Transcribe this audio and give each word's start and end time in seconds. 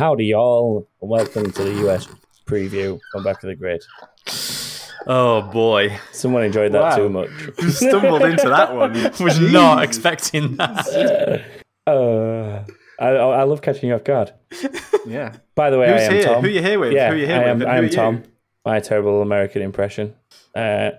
Howdy, 0.00 0.24
y'all. 0.24 0.88
Welcome 1.00 1.52
to 1.52 1.62
the 1.62 1.86
US 1.86 2.08
preview 2.46 2.98
on 3.14 3.22
Back 3.22 3.42
of 3.42 3.48
the 3.48 3.54
Grid. 3.54 3.84
Oh 5.06 5.42
boy, 5.42 5.94
Someone 6.12 6.42
enjoyed 6.42 6.72
that 6.72 6.80
Wow. 6.80 6.96
too 6.96 7.08
much. 7.10 7.28
Stumbled 7.68 8.22
into 8.22 8.48
that 8.48 8.74
one. 8.74 8.94
was 9.20 9.38
not 9.38 9.82
expecting 9.82 10.56
that. 10.56 11.44
Uh, 11.86 12.64
I, 12.98 13.08
I 13.08 13.42
love 13.42 13.60
catching 13.60 13.90
you 13.90 13.94
off 13.94 14.04
guard. 14.04 14.32
Yeah. 15.06 15.36
By 15.54 15.68
the 15.68 15.78
way, 15.78 15.92
Who's 15.92 16.00
I 16.00 16.04
am 16.04 16.12
here? 16.12 16.24
Tom. 16.24 16.44
Who 16.44 16.48
you 16.48 16.62
here 16.62 16.78
with? 16.78 16.92
Yeah, 16.94 17.08
Who 17.10 17.16
are 17.16 17.18
you 17.18 17.26
here 17.26 17.36
I 17.36 17.38
with? 17.40 17.48
am, 17.48 17.60
And 17.60 17.70
I 17.70 17.76
am 17.76 17.84
are 17.84 17.86
you? 17.88 17.92
Tom. 17.92 18.22
My 18.64 18.80
terrible 18.80 19.20
American 19.20 19.60
impression. 19.60 20.14
Uh, 20.54 20.92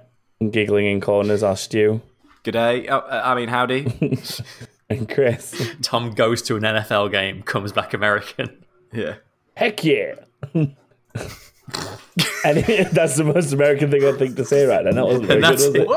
giggling 0.47 0.85
in 0.85 1.01
corners 1.01 1.41
are 1.41 1.57
Stu 1.57 2.01
G'day. 2.43 2.85
Oh, 2.87 2.97
uh, 2.97 3.21
I 3.25 3.33
mean, 3.33 3.49
howdy. 3.49 3.87
and 4.91 5.09
Chris. 5.09 5.71
Tom 5.81 6.11
goes 6.11 6.43
to 6.43 6.55
an 6.55 6.61
NFL 6.61 7.11
game, 7.11 7.41
comes 7.41 7.71
back 7.71 7.95
American. 7.95 8.60
Yeah. 8.93 9.15
Heck 9.55 9.83
yeah! 9.83 10.15
and 10.53 10.75
that's 12.91 13.15
the 13.17 13.23
most 13.23 13.53
American 13.53 13.91
thing 13.91 14.03
I 14.05 14.11
think 14.13 14.35
to 14.37 14.45
say 14.45 14.65
right 14.65 14.83
now. 14.85 14.91
That 14.91 15.05
wasn't 15.05 15.27
very 15.27 15.41
good, 15.41 15.51
was 15.51 15.65
it? 15.75 15.87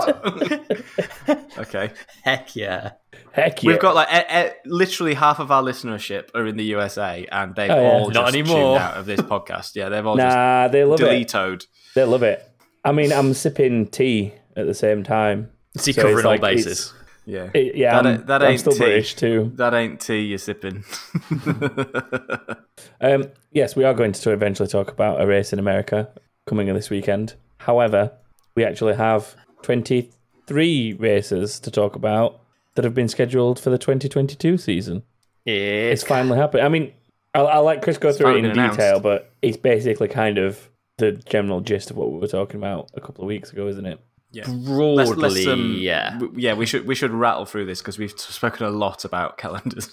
What? 1.28 1.58
okay. 1.58 1.90
Heck 2.22 2.54
yeah! 2.56 2.92
Heck 3.32 3.62
yeah! 3.62 3.68
We've 3.70 3.80
got 3.80 3.94
like 3.94 4.08
e- 4.12 4.38
e- 4.48 4.52
literally 4.66 5.14
half 5.14 5.38
of 5.38 5.50
our 5.50 5.62
listenership 5.62 6.28
are 6.34 6.46
in 6.46 6.56
the 6.56 6.64
USA, 6.64 7.26
and 7.30 7.54
they've 7.54 7.70
Oh, 7.70 7.80
yeah. 7.80 7.88
all 7.92 8.10
Not 8.10 8.26
just 8.26 8.34
anymore. 8.36 8.56
tuned 8.78 8.82
out 8.84 8.96
of 8.98 9.06
this 9.06 9.20
podcast. 9.20 9.74
Yeah, 9.74 9.88
they've 9.88 10.06
all 10.06 10.16
nah, 10.16 10.68
they 10.68 10.84
love 10.84 10.98
just 10.98 11.10
it. 11.12 11.28
deletoed. 11.28 11.66
They 11.94 12.04
love 12.04 12.22
it. 12.22 12.48
I 12.84 12.92
mean, 12.92 13.12
I'm 13.12 13.32
sipping 13.34 13.86
tea 13.86 14.34
at 14.56 14.66
the 14.66 14.74
same 14.74 15.02
time. 15.04 15.50
Is 15.74 15.84
he 15.86 15.92
So 15.92 16.02
covering 16.02 16.18
it's 16.18 16.24
all 16.26 16.32
like- 16.32 16.40
bases? 16.42 16.92
Yeah. 17.26 17.50
It- 17.54 17.74
yeah, 17.76 17.92
That 17.94 18.06
I'm, 18.06 18.14
ain't- 18.14 18.26
that 18.26 18.42
I'm 18.42 18.50
ain't 18.50 18.60
still 18.60 18.72
tea. 18.72 18.78
British 18.78 19.14
too. 19.14 19.52
That 19.56 19.74
ain't 19.74 20.00
tea 20.00 20.20
you're 20.20 20.38
sipping. 20.38 20.84
Um, 23.00 23.30
yes, 23.52 23.76
we 23.76 23.84
are 23.84 23.92
going 23.94 24.12
to 24.12 24.30
eventually 24.30 24.68
talk 24.68 24.90
about 24.90 25.20
a 25.20 25.26
race 25.26 25.52
in 25.52 25.58
America 25.58 26.08
coming 26.46 26.68
this 26.74 26.90
weekend. 26.90 27.34
However, 27.58 28.12
we 28.56 28.64
actually 28.64 28.94
have 28.94 29.34
23 29.62 30.94
races 30.94 31.60
to 31.60 31.70
talk 31.70 31.96
about 31.96 32.40
that 32.74 32.84
have 32.84 32.94
been 32.94 33.08
scheduled 33.08 33.58
for 33.60 33.70
the 33.70 33.78
2022 33.78 34.56
season. 34.58 35.02
It's 35.44 36.02
It's 36.02 36.08
finally 36.08 36.38
happened. 36.38 36.62
I 36.64 36.68
mean, 36.68 36.92
I'll, 37.34 37.46
I'll 37.48 37.64
let 37.64 37.82
Chris 37.82 37.98
go 37.98 38.12
through 38.12 38.36
it 38.36 38.44
in 38.44 38.52
been 38.52 38.70
detail, 38.70 39.00
but 39.00 39.30
it's 39.42 39.56
basically 39.56 40.08
kind 40.08 40.38
of 40.38 40.68
the 40.98 41.12
general 41.12 41.60
gist 41.60 41.90
of 41.90 41.96
what 41.96 42.10
we 42.12 42.18
were 42.18 42.26
talking 42.28 42.56
about 42.56 42.90
a 42.94 43.00
couple 43.00 43.24
of 43.24 43.28
weeks 43.28 43.52
ago, 43.52 43.66
isn't 43.68 43.86
it? 43.86 44.00
Yeah. 44.34 44.44
broadly, 44.46 45.04
Let's, 45.04 45.16
let's, 45.16 45.46
um, 45.46 45.76
yeah. 45.78 46.10
w- 46.18 46.32
yeah. 46.36 46.54
We 46.54 46.66
should 46.66 46.86
we 46.86 46.94
should 46.94 47.12
rattle 47.12 47.46
through 47.46 47.66
this 47.66 47.80
because 47.80 47.98
we've 47.98 48.18
spoken 48.18 48.66
a 48.66 48.70
lot 48.70 49.04
about 49.04 49.38
calendars. 49.38 49.88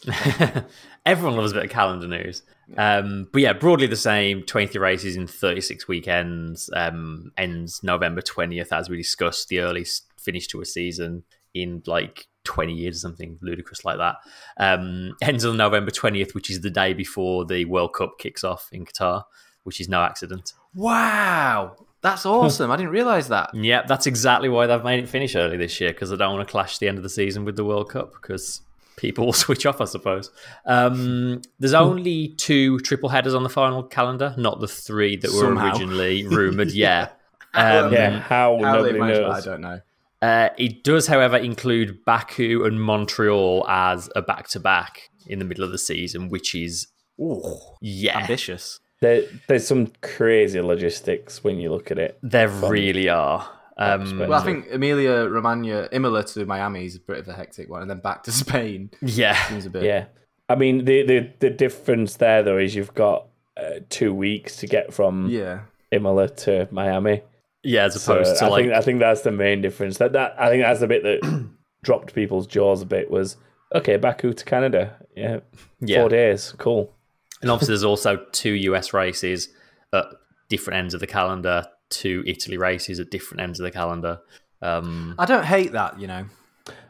Everyone 1.05 1.37
loves 1.37 1.51
a 1.51 1.55
bit 1.55 1.65
of 1.65 1.69
calendar 1.69 2.07
news. 2.07 2.43
Um, 2.77 3.27
but 3.31 3.41
yeah, 3.41 3.53
broadly 3.53 3.87
the 3.87 3.95
same 3.95 4.43
23 4.43 4.79
races 4.79 5.15
in 5.15 5.27
36 5.27 5.87
weekends. 5.87 6.69
Um, 6.73 7.31
ends 7.37 7.81
November 7.83 8.21
20th, 8.21 8.71
as 8.71 8.89
we 8.89 8.97
discussed, 8.97 9.49
the 9.49 9.59
earliest 9.59 10.05
finish 10.17 10.47
to 10.47 10.61
a 10.61 10.65
season 10.65 11.23
in 11.53 11.83
like 11.85 12.27
20 12.45 12.73
years 12.73 12.97
or 12.97 12.99
something 12.99 13.37
ludicrous 13.41 13.83
like 13.83 13.97
that. 13.97 14.15
Um, 14.57 15.15
ends 15.21 15.45
on 15.45 15.57
November 15.57 15.91
20th, 15.91 16.33
which 16.33 16.49
is 16.49 16.61
the 16.61 16.69
day 16.69 16.93
before 16.93 17.45
the 17.45 17.65
World 17.65 17.93
Cup 17.93 18.17
kicks 18.19 18.43
off 18.43 18.69
in 18.71 18.85
Qatar, 18.85 19.23
which 19.63 19.81
is 19.81 19.89
no 19.89 20.01
accident. 20.01 20.53
wow, 20.73 21.75
that's 22.01 22.25
awesome! 22.25 22.71
I 22.71 22.77
didn't 22.77 22.91
realize 22.91 23.27
that. 23.29 23.53
Yeah, 23.53 23.83
that's 23.83 24.07
exactly 24.07 24.49
why 24.49 24.67
they've 24.67 24.83
made 24.83 25.03
it 25.03 25.09
finish 25.09 25.35
early 25.35 25.57
this 25.57 25.79
year 25.79 25.91
because 25.91 26.09
they 26.09 26.17
don't 26.17 26.33
want 26.35 26.47
to 26.47 26.51
clash 26.51 26.77
the 26.79 26.87
end 26.87 26.97
of 26.97 27.03
the 27.03 27.09
season 27.09 27.45
with 27.45 27.55
the 27.55 27.63
World 27.65 27.89
Cup 27.89 28.13
because 28.13 28.61
people 28.97 29.25
will 29.27 29.33
switch 29.33 29.65
off, 29.65 29.79
I 29.81 29.85
suppose. 29.85 30.31
Um, 30.65 31.41
there's 31.59 31.73
only 31.73 32.29
two 32.29 32.79
triple 32.79 33.09
headers 33.09 33.33
on 33.33 33.43
the 33.43 33.49
final 33.49 33.83
calendar, 33.83 34.33
not 34.37 34.59
the 34.59 34.67
three 34.67 35.15
that 35.17 35.31
were 35.31 35.39
Somehow. 35.39 35.69
originally 35.69 36.25
rumored. 36.27 36.71
Yeah. 36.73 37.09
Um, 37.53 37.91
Yeah, 37.91 38.19
how, 38.21 38.57
How 38.63 38.75
nobody 38.75 38.97
managed 38.97 39.21
I 39.23 39.41
don't 39.41 39.59
know. 39.61 39.81
uh, 40.21 40.49
it 40.57 40.83
does, 40.85 41.07
however, 41.07 41.35
include 41.37 42.05
Baku 42.05 42.63
and 42.63 42.81
Montreal 42.81 43.65
as 43.67 44.09
a 44.15 44.21
back 44.21 44.47
to 44.49 44.59
back 44.59 45.09
in 45.27 45.39
the 45.39 45.45
middle 45.45 45.63
of 45.65 45.71
the 45.71 45.77
season, 45.77 46.29
which 46.29 46.55
is, 46.55 46.87
Ooh, 47.19 47.43
yeah, 47.81 48.17
ambitious. 48.19 48.79
There, 49.01 49.23
there's 49.47 49.65
some 49.67 49.87
crazy 50.01 50.61
logistics 50.61 51.43
when 51.43 51.57
you 51.57 51.71
look 51.71 51.89
at 51.91 51.97
it. 51.99 52.19
there 52.21 52.47
really 52.49 53.09
are. 53.09 53.49
Um, 53.77 54.19
Well, 54.19 54.33
I 54.33 54.43
think 54.43 54.67
Emilia 54.71 55.27
Romagna, 55.27 55.89
Imola 55.91 56.23
to 56.23 56.45
Miami 56.45 56.85
is 56.85 56.95
a 56.97 56.99
bit 56.99 57.17
of 57.17 57.27
a 57.27 57.33
hectic 57.33 57.67
one, 57.69 57.81
and 57.81 57.89
then 57.89 57.99
back 57.99 58.23
to 58.23 58.31
Spain 58.43 58.91
yeah. 59.01 59.33
seems 59.47 59.65
a 59.65 59.69
bit. 59.71 59.83
Yeah, 59.83 60.05
I 60.49 60.55
mean 60.55 60.85
the 60.85 61.03
the, 61.03 61.29
the 61.39 61.49
difference 61.49 62.17
there 62.17 62.43
though 62.43 62.57
is 62.59 62.75
you've 62.75 62.93
got 62.93 63.27
uh, 63.57 63.79
two 63.89 64.13
weeks 64.13 64.57
to 64.57 64.67
get 64.67 64.93
from 64.93 65.27
Yeah. 65.29 65.61
Imola 65.91 66.29
to 66.29 66.67
Miami. 66.71 67.23
Yeah, 67.63 67.85
as 67.85 68.01
So 68.01 68.13
opposed 68.13 68.37
to 68.39 68.45
I 68.45 68.49
like. 68.49 68.63
think 68.65 68.73
I 68.75 68.81
think 68.81 68.99
that's 68.99 69.21
the 69.21 69.31
main 69.31 69.61
difference. 69.61 69.97
That 69.97 70.13
that 70.13 70.35
I 70.39 70.49
think 70.49 70.61
that's 70.63 70.79
the 70.81 70.87
bit 70.87 71.01
that 71.03 71.49
dropped 71.83 72.13
people's 72.13 72.45
jaws 72.45 72.81
a 72.83 72.85
bit 72.85 73.09
was 73.09 73.37
okay. 73.73 73.97
Baku 73.97 74.33
to 74.33 74.45
Canada, 74.45 74.95
yeah, 75.15 75.39
Yeah. 75.79 76.01
four 76.01 76.09
days, 76.09 76.53
cool. 76.59 76.93
And 77.41 77.51
obviously, 77.51 77.73
there's 77.73 77.83
also 77.83 78.25
two 78.31 78.51
US 78.51 78.93
races 78.93 79.49
at 79.93 80.05
different 80.49 80.79
ends 80.79 80.93
of 80.93 80.99
the 80.99 81.07
calendar, 81.07 81.65
two 81.89 82.23
Italy 82.25 82.57
races 82.57 82.99
at 82.99 83.09
different 83.09 83.41
ends 83.41 83.59
of 83.59 83.63
the 83.63 83.71
calendar. 83.71 84.19
Um, 84.61 85.15
I 85.17 85.25
don't 85.25 85.45
hate 85.45 85.71
that, 85.71 85.99
you 85.99 86.07
know. 86.07 86.25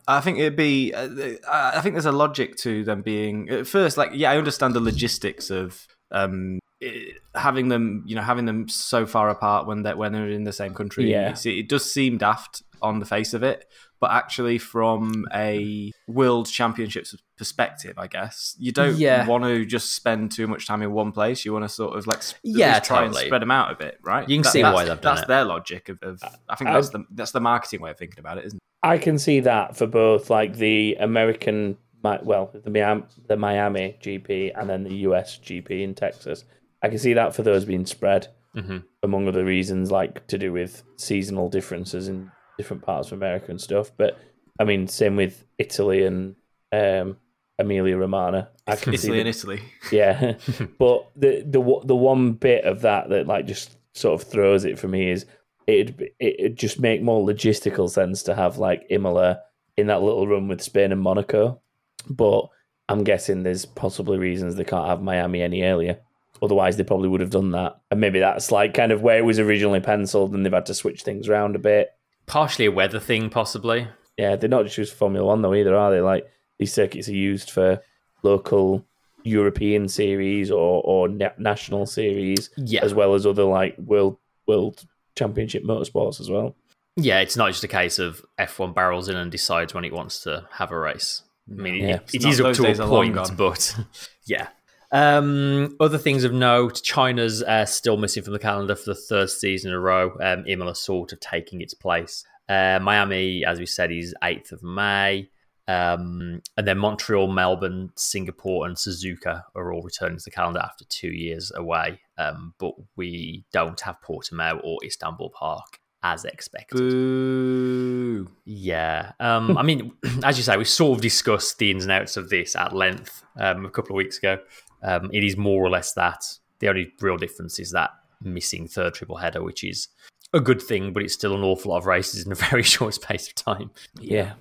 I 0.07 0.19
think 0.19 0.39
it'd 0.39 0.55
be. 0.55 0.93
Uh, 0.93 1.07
I 1.49 1.77
I 1.77 1.81
think 1.81 1.95
there's 1.95 2.05
a 2.05 2.11
logic 2.11 2.57
to 2.57 2.83
them 2.83 3.01
being 3.01 3.49
at 3.49 3.67
first. 3.67 3.97
Like, 3.97 4.11
yeah, 4.13 4.31
I 4.31 4.37
understand 4.37 4.73
the 4.73 4.81
logistics 4.81 5.49
of 5.49 5.87
um, 6.11 6.59
eh, 6.81 7.11
having 7.35 7.69
them, 7.69 8.03
you 8.05 8.15
know, 8.15 8.21
having 8.21 8.45
them 8.45 8.67
so 8.67 9.05
far 9.05 9.29
apart 9.29 9.67
when 9.67 9.83
they 9.83 9.93
when 9.93 10.11
they're 10.11 10.29
in 10.29 10.43
the 10.43 10.53
same 10.53 10.73
country. 10.73 11.09
Yeah. 11.09 11.35
It 11.45 11.69
does 11.69 11.89
seem 11.89 12.17
daft 12.17 12.63
on 12.81 12.99
the 12.99 13.05
face 13.05 13.33
of 13.33 13.43
it, 13.43 13.65
but 14.01 14.11
actually, 14.11 14.57
from 14.57 15.25
a 15.33 15.91
world 16.07 16.47
championships 16.47 17.15
perspective, 17.37 17.93
I 17.97 18.07
guess 18.07 18.55
you 18.59 18.71
don't 18.71 18.97
Yeah. 18.97 19.25
want 19.27 19.43
to 19.45 19.65
just 19.65 19.93
spend 19.95 20.31
too 20.31 20.47
much 20.47 20.67
time 20.67 20.81
in 20.81 20.91
one 20.91 21.11
place. 21.11 21.45
You 21.45 21.53
want 21.53 21.63
to 21.65 21.69
sort 21.69 21.97
of 21.97 22.05
like 22.07 22.21
Yeah, 22.43 22.79
try 22.79 23.01
totally. 23.03 23.21
and 23.21 23.27
spread 23.27 23.41
them 23.41 23.51
out 23.51 23.71
a 23.71 23.75
bit, 23.75 23.99
right? 24.03 24.27
You 24.27 24.35
can 24.35 24.43
That- 24.43 24.51
see 24.51 24.63
why 24.63 24.83
they've 24.83 24.99
done 24.99 25.15
That's 25.15 25.21
it. 25.21 25.27
their 25.29 25.45
logic 25.45 25.87
of. 25.89 25.99
of 26.03 26.21
I 26.49 26.55
think 26.55 26.69
I- 26.69 26.73
that's 26.73 26.89
the 26.89 27.05
that's 27.11 27.31
the 27.31 27.39
marketing 27.39 27.81
way 27.81 27.91
of 27.91 27.97
thinking 27.97 28.19
about 28.19 28.37
it, 28.39 28.45
isn't 28.45 28.57
it? 28.57 28.61
I 28.83 28.97
can 28.97 29.17
see 29.19 29.39
that 29.41 29.77
for 29.77 29.85
both 29.87 30.29
like 30.29 30.55
the 30.57 30.97
American, 30.99 31.77
well, 32.03 32.51
the 32.53 32.69
Miami, 32.71 33.03
the 33.27 33.37
Miami 33.37 33.97
GP 34.01 34.51
and 34.55 34.67
then 34.69 34.83
the 34.83 34.95
US 35.07 35.37
GP 35.37 35.83
in 35.83 35.93
Texas. 35.93 36.43
I 36.83 36.89
can 36.89 36.97
see 36.97 37.13
that 37.13 37.35
for 37.35 37.43
those 37.43 37.63
being 37.65 37.85
spread, 37.85 38.29
Mhm. 38.55 38.83
among 39.03 39.27
other 39.27 39.45
reasons, 39.45 39.91
like 39.91 40.25
to 40.27 40.37
do 40.39 40.51
with 40.51 40.83
seasonal 40.97 41.47
differences 41.49 42.07
in 42.07 42.31
different 42.61 42.83
parts 42.83 43.07
of 43.07 43.13
America 43.13 43.47
and 43.49 43.59
stuff. 43.59 43.91
But 43.97 44.19
I 44.59 44.63
mean, 44.63 44.87
same 44.87 45.15
with 45.15 45.43
Italy 45.57 46.03
and 46.05 46.35
um, 46.71 47.17
Emilia 47.57 47.97
Romagna. 47.97 48.49
I 48.67 48.75
can 48.75 48.95
see 48.97 49.07
Italy 49.07 49.17
the- 49.17 49.19
and 49.21 49.29
Italy. 49.29 49.61
yeah, 49.91 50.33
but 50.79 51.09
the 51.15 51.43
the 51.45 51.59
one- 51.61 51.87
the 51.87 51.95
one 51.95 52.33
bit 52.33 52.63
of 52.65 52.81
that 52.81 53.09
that 53.09 53.27
like 53.27 53.45
just 53.47 53.77
sort 53.93 54.21
of 54.21 54.27
throws 54.27 54.63
it 54.65 54.79
for 54.79 54.87
me 54.87 55.11
is 55.11 55.25
it'd 55.67 56.09
it 56.19 56.55
just 56.55 56.79
make 56.79 57.01
more 57.01 57.25
logistical 57.27 57.89
sense 57.89 58.23
to 58.23 58.35
have 58.35 58.57
like 58.57 58.85
Imola 58.89 59.41
in 59.77 59.87
that 59.87 60.01
little 60.01 60.27
room 60.27 60.47
with 60.47 60.61
Spain 60.61 60.91
and 60.91 61.01
Monaco, 61.01 61.59
but 62.09 62.47
I'm 62.89 63.03
guessing 63.03 63.43
there's 63.43 63.65
possibly 63.65 64.17
reasons 64.17 64.55
they 64.55 64.63
can't 64.63 64.87
have 64.87 65.01
Miami 65.01 65.41
any 65.41 65.63
earlier. 65.63 65.99
Otherwise, 66.43 66.75
they 66.75 66.83
probably 66.83 67.07
would 67.07 67.21
have 67.21 67.29
done 67.29 67.51
that, 67.51 67.79
and 67.91 68.01
maybe 68.01 68.19
that's 68.19 68.51
like 68.51 68.73
kind 68.73 68.91
of 68.91 69.01
where 69.03 69.17
it 69.19 69.25
was 69.25 69.39
originally 69.39 69.79
penciled, 69.79 70.33
and 70.33 70.43
they've 70.43 70.51
had 70.51 70.65
to 70.65 70.73
switch 70.73 71.03
things 71.03 71.29
around 71.29 71.55
a 71.55 71.59
bit. 71.59 71.89
Partially 72.31 72.65
a 72.65 72.71
weather 72.71 72.99
thing, 72.99 73.29
possibly. 73.29 73.87
Yeah, 74.17 74.35
they're 74.35 74.49
not 74.49 74.63
just 74.65 74.77
used 74.77 74.91
for 74.93 74.97
Formula 74.97 75.25
One 75.25 75.41
though 75.41 75.53
either, 75.53 75.75
are 75.75 75.91
they? 75.91 76.01
Like 76.01 76.25
these 76.59 76.73
circuits 76.73 77.07
are 77.09 77.13
used 77.13 77.49
for 77.51 77.81
local 78.23 78.85
European 79.23 79.87
series 79.87 80.49
or 80.51 80.81
or 80.83 81.07
na- 81.07 81.37
national 81.37 81.85
series, 81.85 82.49
Yeah. 82.57 82.83
as 82.83 82.93
well 82.93 83.13
as 83.13 83.25
other 83.25 83.43
like 83.43 83.77
world 83.77 84.17
world 84.47 84.83
championship 85.15 85.63
motorsports 85.63 86.19
as 86.19 86.29
well. 86.29 86.55
Yeah, 86.97 87.19
it's 87.19 87.37
not 87.37 87.49
just 87.51 87.63
a 87.63 87.67
case 87.69 87.99
of 87.99 88.21
F1 88.39 88.73
barrels 88.75 89.07
in 89.09 89.15
and 89.15 89.31
decides 89.31 89.73
when 89.73 89.85
it 89.85 89.93
wants 89.93 90.21
to 90.23 90.47
have 90.53 90.71
a 90.71 90.77
race. 90.79 91.23
I 91.49 91.53
mean, 91.61 91.75
Yeah. 91.75 91.95
it, 91.95 92.09
it 92.15 92.25
It's 92.25 92.39
up 92.39 92.53
to 92.55 92.83
a 92.83 92.87
point, 92.87 93.37
but 93.37 93.75
yeah. 94.25 94.47
Um, 94.91 95.75
other 95.79 95.97
things 95.97 96.23
of 96.23 96.33
note: 96.33 96.81
China's 96.83 97.41
uh, 97.43 97.65
still 97.65 97.97
missing 97.97 98.23
from 98.23 98.33
the 98.33 98.39
calendar 98.39 98.75
for 98.75 98.93
the 98.93 98.95
third 98.95 99.29
season 99.29 99.69
in 99.69 99.75
a 99.75 99.79
row. 99.79 100.17
Um, 100.21 100.43
Imola 100.47 100.75
sort 100.75 101.13
of 101.13 101.19
taking 101.19 101.61
its 101.61 101.73
place. 101.73 102.25
Uh, 102.49 102.79
Miami, 102.81 103.45
as 103.45 103.59
we 103.59 103.65
said, 103.65 103.91
is 103.91 104.13
eighth 104.23 104.51
of 104.51 104.61
May, 104.61 105.29
um, 105.67 106.41
and 106.57 106.67
then 106.67 106.77
Montreal, 106.77 107.27
Melbourne, 107.27 107.91
Singapore, 107.95 108.67
and 108.67 108.75
Suzuka 108.75 109.43
are 109.55 109.71
all 109.71 109.81
returning 109.81 110.17
to 110.17 110.23
the 110.25 110.31
calendar 110.31 110.59
after 110.59 110.83
two 110.85 111.11
years 111.11 111.51
away. 111.55 111.99
Um, 112.17 112.53
but 112.59 112.73
we 112.97 113.45
don't 113.53 113.79
have 113.81 114.01
Portimao 114.05 114.59
or 114.63 114.79
Istanbul 114.83 115.29
Park 115.29 115.79
as 116.03 116.25
expected. 116.25 116.77
Boo. 116.77 118.27
Yeah. 118.43 119.13
Um, 119.19 119.57
I 119.57 119.63
mean, 119.63 119.93
as 120.23 120.37
you 120.37 120.43
say, 120.43 120.57
we 120.57 120.65
sort 120.65 120.97
of 120.97 121.01
discussed 121.01 121.59
the 121.59 121.71
ins 121.71 121.83
and 121.83 121.91
outs 121.91 122.17
of 122.17 122.29
this 122.29 122.55
at 122.55 122.75
length 122.75 123.23
um, 123.37 123.65
a 123.65 123.69
couple 123.69 123.95
of 123.95 123.97
weeks 123.97 124.17
ago. 124.17 124.39
Um, 124.83 125.09
it 125.13 125.23
is 125.23 125.37
more 125.37 125.63
or 125.63 125.69
less 125.69 125.93
that. 125.93 126.23
The 126.59 126.69
only 126.69 126.91
real 126.99 127.17
difference 127.17 127.59
is 127.59 127.71
that 127.71 127.91
missing 128.21 128.67
third 128.67 128.93
triple 128.93 129.17
header, 129.17 129.43
which 129.43 129.63
is 129.63 129.87
a 130.33 130.39
good 130.39 130.61
thing, 130.61 130.93
but 130.93 131.03
it's 131.03 131.13
still 131.13 131.35
an 131.35 131.43
awful 131.43 131.71
lot 131.71 131.79
of 131.79 131.85
races 131.85 132.25
in 132.25 132.31
a 132.31 132.35
very 132.49 132.63
short 132.63 132.93
space 132.93 133.27
of 133.27 133.35
time. 133.35 133.71
Yeah. 133.99 134.33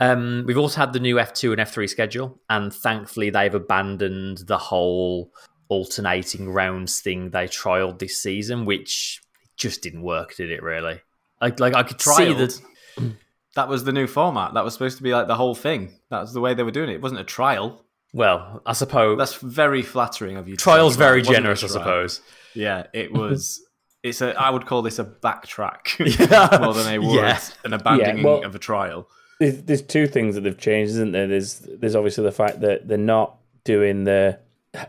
Um, 0.00 0.44
we've 0.46 0.58
also 0.58 0.80
had 0.80 0.92
the 0.92 1.00
new 1.00 1.16
F2 1.16 1.52
and 1.52 1.60
F3 1.60 1.88
schedule, 1.88 2.38
and 2.50 2.72
thankfully 2.72 3.30
they've 3.30 3.54
abandoned 3.54 4.38
the 4.38 4.58
whole 4.58 5.32
alternating 5.68 6.50
rounds 6.50 7.00
thing 7.00 7.30
they 7.30 7.46
trialed 7.46 7.98
this 7.98 8.16
season, 8.16 8.64
which 8.64 9.22
just 9.56 9.82
didn't 9.82 10.02
work, 10.02 10.36
did 10.36 10.50
it? 10.50 10.62
Really? 10.62 11.00
Like, 11.40 11.60
like 11.60 11.74
I 11.74 11.82
could 11.82 12.00
see 12.00 12.10
Trialed? 12.10 12.62
that. 12.96 13.12
That 13.54 13.68
was 13.68 13.84
the 13.84 13.92
new 13.92 14.08
format. 14.08 14.54
That 14.54 14.64
was 14.64 14.72
supposed 14.72 14.96
to 14.96 15.04
be 15.04 15.12
like 15.12 15.28
the 15.28 15.36
whole 15.36 15.54
thing. 15.54 15.92
That 16.10 16.22
was 16.22 16.32
the 16.32 16.40
way 16.40 16.54
they 16.54 16.64
were 16.64 16.72
doing 16.72 16.90
it. 16.90 16.94
It 16.94 17.00
wasn't 17.00 17.20
a 17.20 17.24
trial. 17.24 17.83
Well, 18.14 18.62
I 18.64 18.72
suppose 18.72 19.18
That's 19.18 19.34
very 19.34 19.82
flattering 19.82 20.36
of 20.38 20.48
you. 20.48 20.56
trials 20.56 20.96
very 20.96 21.18
It 21.18 21.26
wasn't 21.26 21.36
generous. 21.36 21.64
I 21.64 21.66
suppose. 21.66 22.20
Yeah, 22.54 22.86
it 22.92 23.12
was. 23.12 23.60
It's 24.04 24.20
a. 24.20 24.38
I 24.38 24.50
would 24.50 24.66
call 24.66 24.82
this 24.82 24.98
a 24.98 25.04
backtrack 25.04 25.96
Yeah. 26.20 26.58
more 26.62 26.74
than 26.74 26.94
a 26.94 26.98
would 26.98 27.14
Yeah. 27.16 27.40
an 27.64 27.72
abandoning 27.72 28.18
Yeah, 28.18 28.24
well- 28.24 28.44
of 28.44 28.54
a 28.54 28.58
trial. 28.58 29.08
There's, 29.40 29.62
there's 29.62 29.80
two 29.82 30.06
things 30.06 30.34
that 30.34 30.42
they've 30.42 30.58
changed, 30.58 30.90
isn't 30.90 31.12
there? 31.12 31.26
There's 31.26 31.60
there's 31.60 31.96
obviously 31.96 32.22
the 32.22 32.30
fact 32.32 32.60
that 32.60 32.86
they're 32.86 32.98
not 32.98 33.36
doing 33.64 34.04
the. 34.04 34.38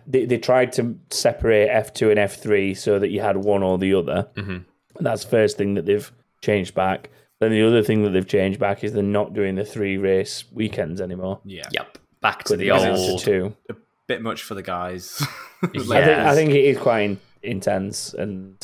They, 0.05 0.25
they 0.25 0.37
tried 0.37 0.73
to 0.73 0.99
separate 1.11 1.69
F2 1.69 2.09
and 2.11 2.19
F3 2.19 2.75
so 2.77 2.99
that 2.99 3.07
you 3.09 3.21
had 3.21 3.37
one 3.37 3.63
or 3.63 3.77
the 3.77 3.93
other. 3.93 4.27
Mhm. 4.35 4.65
That's 4.99 5.23
the 5.23 5.29
first 5.31 5.55
thing 5.57 5.75
that 5.75 5.85
they've 5.85 6.11
changed 6.41 6.75
back. 6.75 7.09
Then 7.39 7.51
the 7.51 7.65
other 7.65 7.83
thing 7.83 8.03
that 8.03 8.09
they've 8.09 8.27
changed 8.27 8.59
back 8.59 8.83
is 8.83 8.91
they're 8.91 9.01
not 9.01 9.33
doing 9.33 9.55
the 9.55 9.63
three 9.63 9.95
race 9.97 10.43
weekends 10.51 10.99
anymore. 10.99 11.39
Yeah, 11.45 11.69
Yep. 11.71 11.97
Back 12.25 12.43
to 12.45 12.57
the 12.57 12.69
they're 12.69 12.91
old. 12.91 13.19
two. 13.19 13.55
a 13.69 13.75
bit 14.07 14.23
much 14.23 14.41
for 14.41 14.55
the 14.55 14.63
guys. 14.63 15.21
I 15.63 15.67
think 15.67 15.91
I 15.91 16.33
think 16.33 16.49
it 16.51 16.65
is 16.65 16.77
quite 16.77 17.01
in- 17.01 17.19
intense 17.43 18.15
and 18.15 18.57